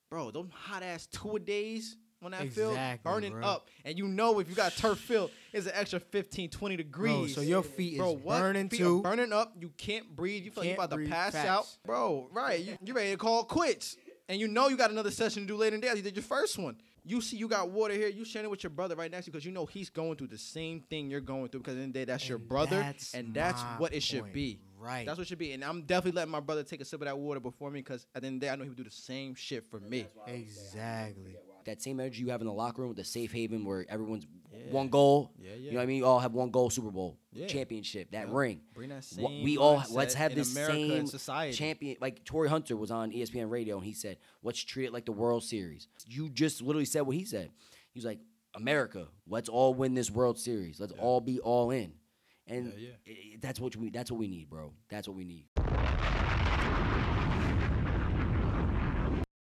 bro, 0.09 0.31
those 0.31 0.47
hot 0.53 0.83
ass 0.83 1.07
two 1.07 1.35
a 1.35 1.39
days 1.39 1.97
on 2.25 2.31
that 2.31 2.51
field 2.51 2.71
Exactly, 2.71 3.11
burning 3.11 3.31
bro. 3.33 3.43
up, 3.45 3.67
and 3.83 3.97
you 3.97 4.07
know 4.07 4.39
if 4.39 4.49
you 4.49 4.55
got 4.55 4.73
turf 4.75 4.99
field, 4.99 5.31
it's 5.53 5.65
an 5.67 5.73
extra 5.75 5.99
15, 5.99 6.49
20 6.49 6.75
degrees. 6.75 7.33
Bro, 7.35 7.43
so 7.43 7.47
your 7.47 7.63
feet 7.63 7.97
Bro, 7.97 8.15
is 8.17 8.23
what? 8.23 8.39
burning 8.39 8.69
Feet 8.69 8.77
too. 8.79 9.01
burning 9.01 9.31
up. 9.33 9.53
You 9.59 9.71
can't 9.77 10.15
breathe. 10.15 10.43
You 10.43 10.51
feel 10.51 10.63
like 10.63 10.69
you 10.69 10.75
about 10.83 10.91
to 10.97 11.07
pass 11.07 11.33
Facts. 11.33 11.47
out, 11.47 11.67
bro. 11.85 12.27
Right? 12.31 12.59
You, 12.59 12.77
you 12.83 12.93
ready 12.93 13.11
to 13.11 13.17
call 13.17 13.43
quits? 13.43 13.97
And 14.27 14.39
you 14.39 14.47
know 14.47 14.69
you 14.69 14.75
got 14.77 14.89
another 14.89 15.11
session 15.11 15.43
to 15.43 15.47
do 15.47 15.55
later 15.55 15.75
in 15.75 15.81
the 15.81 15.87
day. 15.87 15.93
You 15.95 16.01
did 16.01 16.15
your 16.15 16.23
first 16.23 16.57
one. 16.57 16.77
You 17.07 17.21
see, 17.21 17.37
you 17.37 17.47
got 17.47 17.69
water 17.69 17.93
here. 17.93 18.07
You 18.07 18.25
sharing 18.25 18.45
it 18.47 18.49
with 18.49 18.63
your 18.63 18.71
brother 18.71 18.95
right 18.95 19.11
next 19.11 19.25
to 19.25 19.29
you 19.29 19.33
because 19.33 19.45
you 19.45 19.51
know 19.51 19.67
he's 19.67 19.91
going 19.91 20.15
through 20.15 20.29
the 20.29 20.39
same 20.39 20.81
thing 20.89 21.11
you're 21.11 21.21
going 21.21 21.49
through. 21.49 21.59
Because 21.59 21.75
in 21.75 21.91
the 21.91 21.99
day, 21.99 22.05
that's 22.05 22.27
your 22.27 22.39
brother, 22.39 22.77
that's 22.79 23.13
and 23.13 23.35
that's 23.35 23.61
what 23.77 23.93
it 23.93 24.01
should 24.01 24.21
point. 24.21 24.33
be. 24.33 24.59
Right. 24.79 25.05
That's 25.05 25.19
what 25.19 25.25
it 25.25 25.27
should 25.27 25.37
be. 25.37 25.51
And 25.51 25.63
I'm 25.63 25.83
definitely 25.83 26.17
letting 26.17 26.31
my 26.31 26.39
brother 26.39 26.63
take 26.63 26.81
a 26.81 26.85
sip 26.85 27.01
of 27.01 27.05
that 27.05 27.17
water 27.19 27.39
before 27.39 27.69
me 27.69 27.81
because 27.81 28.07
at 28.15 28.21
the 28.23 28.27
end 28.27 28.37
of 28.37 28.39
the 28.41 28.45
day, 28.47 28.51
I 28.51 28.55
know 28.55 28.63
he 28.63 28.69
would 28.69 28.77
do 28.77 28.83
the 28.83 28.89
same 28.89 29.35
shit 29.35 29.63
for 29.69 29.79
me. 29.79 30.07
Exactly. 30.25 31.35
That 31.65 31.81
same 31.81 31.99
energy 31.99 32.21
you 32.21 32.29
have 32.29 32.41
in 32.41 32.47
the 32.47 32.53
locker 32.53 32.81
room, 32.83 32.93
the 32.93 33.03
safe 33.03 33.31
haven 33.31 33.65
where 33.65 33.85
everyone's 33.89 34.25
Yeah. 34.53 34.71
one 34.71 34.87
goal. 34.89 35.31
Yeah, 35.37 35.49
yeah. 35.49 35.55
You 35.55 35.71
know 35.71 35.77
what 35.77 35.83
I 35.83 35.85
mean? 35.87 35.97
You 35.97 36.05
all 36.05 36.19
have 36.19 36.33
one 36.33 36.49
goal, 36.51 36.69
Super 36.69 36.91
Bowl, 36.91 37.17
Yeah. 37.33 37.47
championship, 37.47 38.11
that 38.11 38.27
Yeah. 38.27 38.33
ring. 38.35 38.61
Bring 38.73 38.89
that 38.89 39.03
same 39.03 39.43
we 39.43 39.57
all 39.57 39.83
let's 39.91 40.13
have 40.13 40.33
this 40.35 40.51
America 40.51 40.73
same 40.75 41.07
society. 41.07 41.53
champion. 41.57 41.97
Like 41.99 42.23
Torii 42.23 42.49
Hunter 42.49 42.77
was 42.77 42.91
on 42.91 43.11
ESPN 43.11 43.49
Radio 43.49 43.77
and 43.77 43.85
he 43.85 43.93
said, 43.93 44.17
"Let's 44.43 44.59
treat 44.63 44.85
it 44.85 44.93
like 44.93 45.05
the 45.05 45.11
World 45.11 45.43
Series." 45.43 45.87
You 46.07 46.29
just 46.29 46.61
literally 46.61 46.85
said 46.85 47.01
what 47.01 47.15
he 47.15 47.25
said. 47.25 47.51
He 47.91 47.97
was 47.97 48.05
like, 48.05 48.19
"America, 48.53 49.07
let's 49.27 49.49
all 49.49 49.73
win 49.73 49.93
this 49.95 50.09
World 50.11 50.37
Series. 50.39 50.79
Let's 50.79 50.93
all 50.93 51.19
be 51.19 51.39
all 51.39 51.71
in." 51.71 51.93
And 52.47 52.73
Yeah, 52.77 52.89
i- 53.07 53.09
i- 53.09 53.37
that's 53.41 53.59
what 53.59 53.75
we 53.75 53.89
that's 53.89 54.11
what 54.11 54.19
we 54.19 54.27
need, 54.27 54.49
bro. 54.51 54.71
That's 54.87 55.07
what 55.07 55.17
we 55.17 55.23
need. 55.25 55.47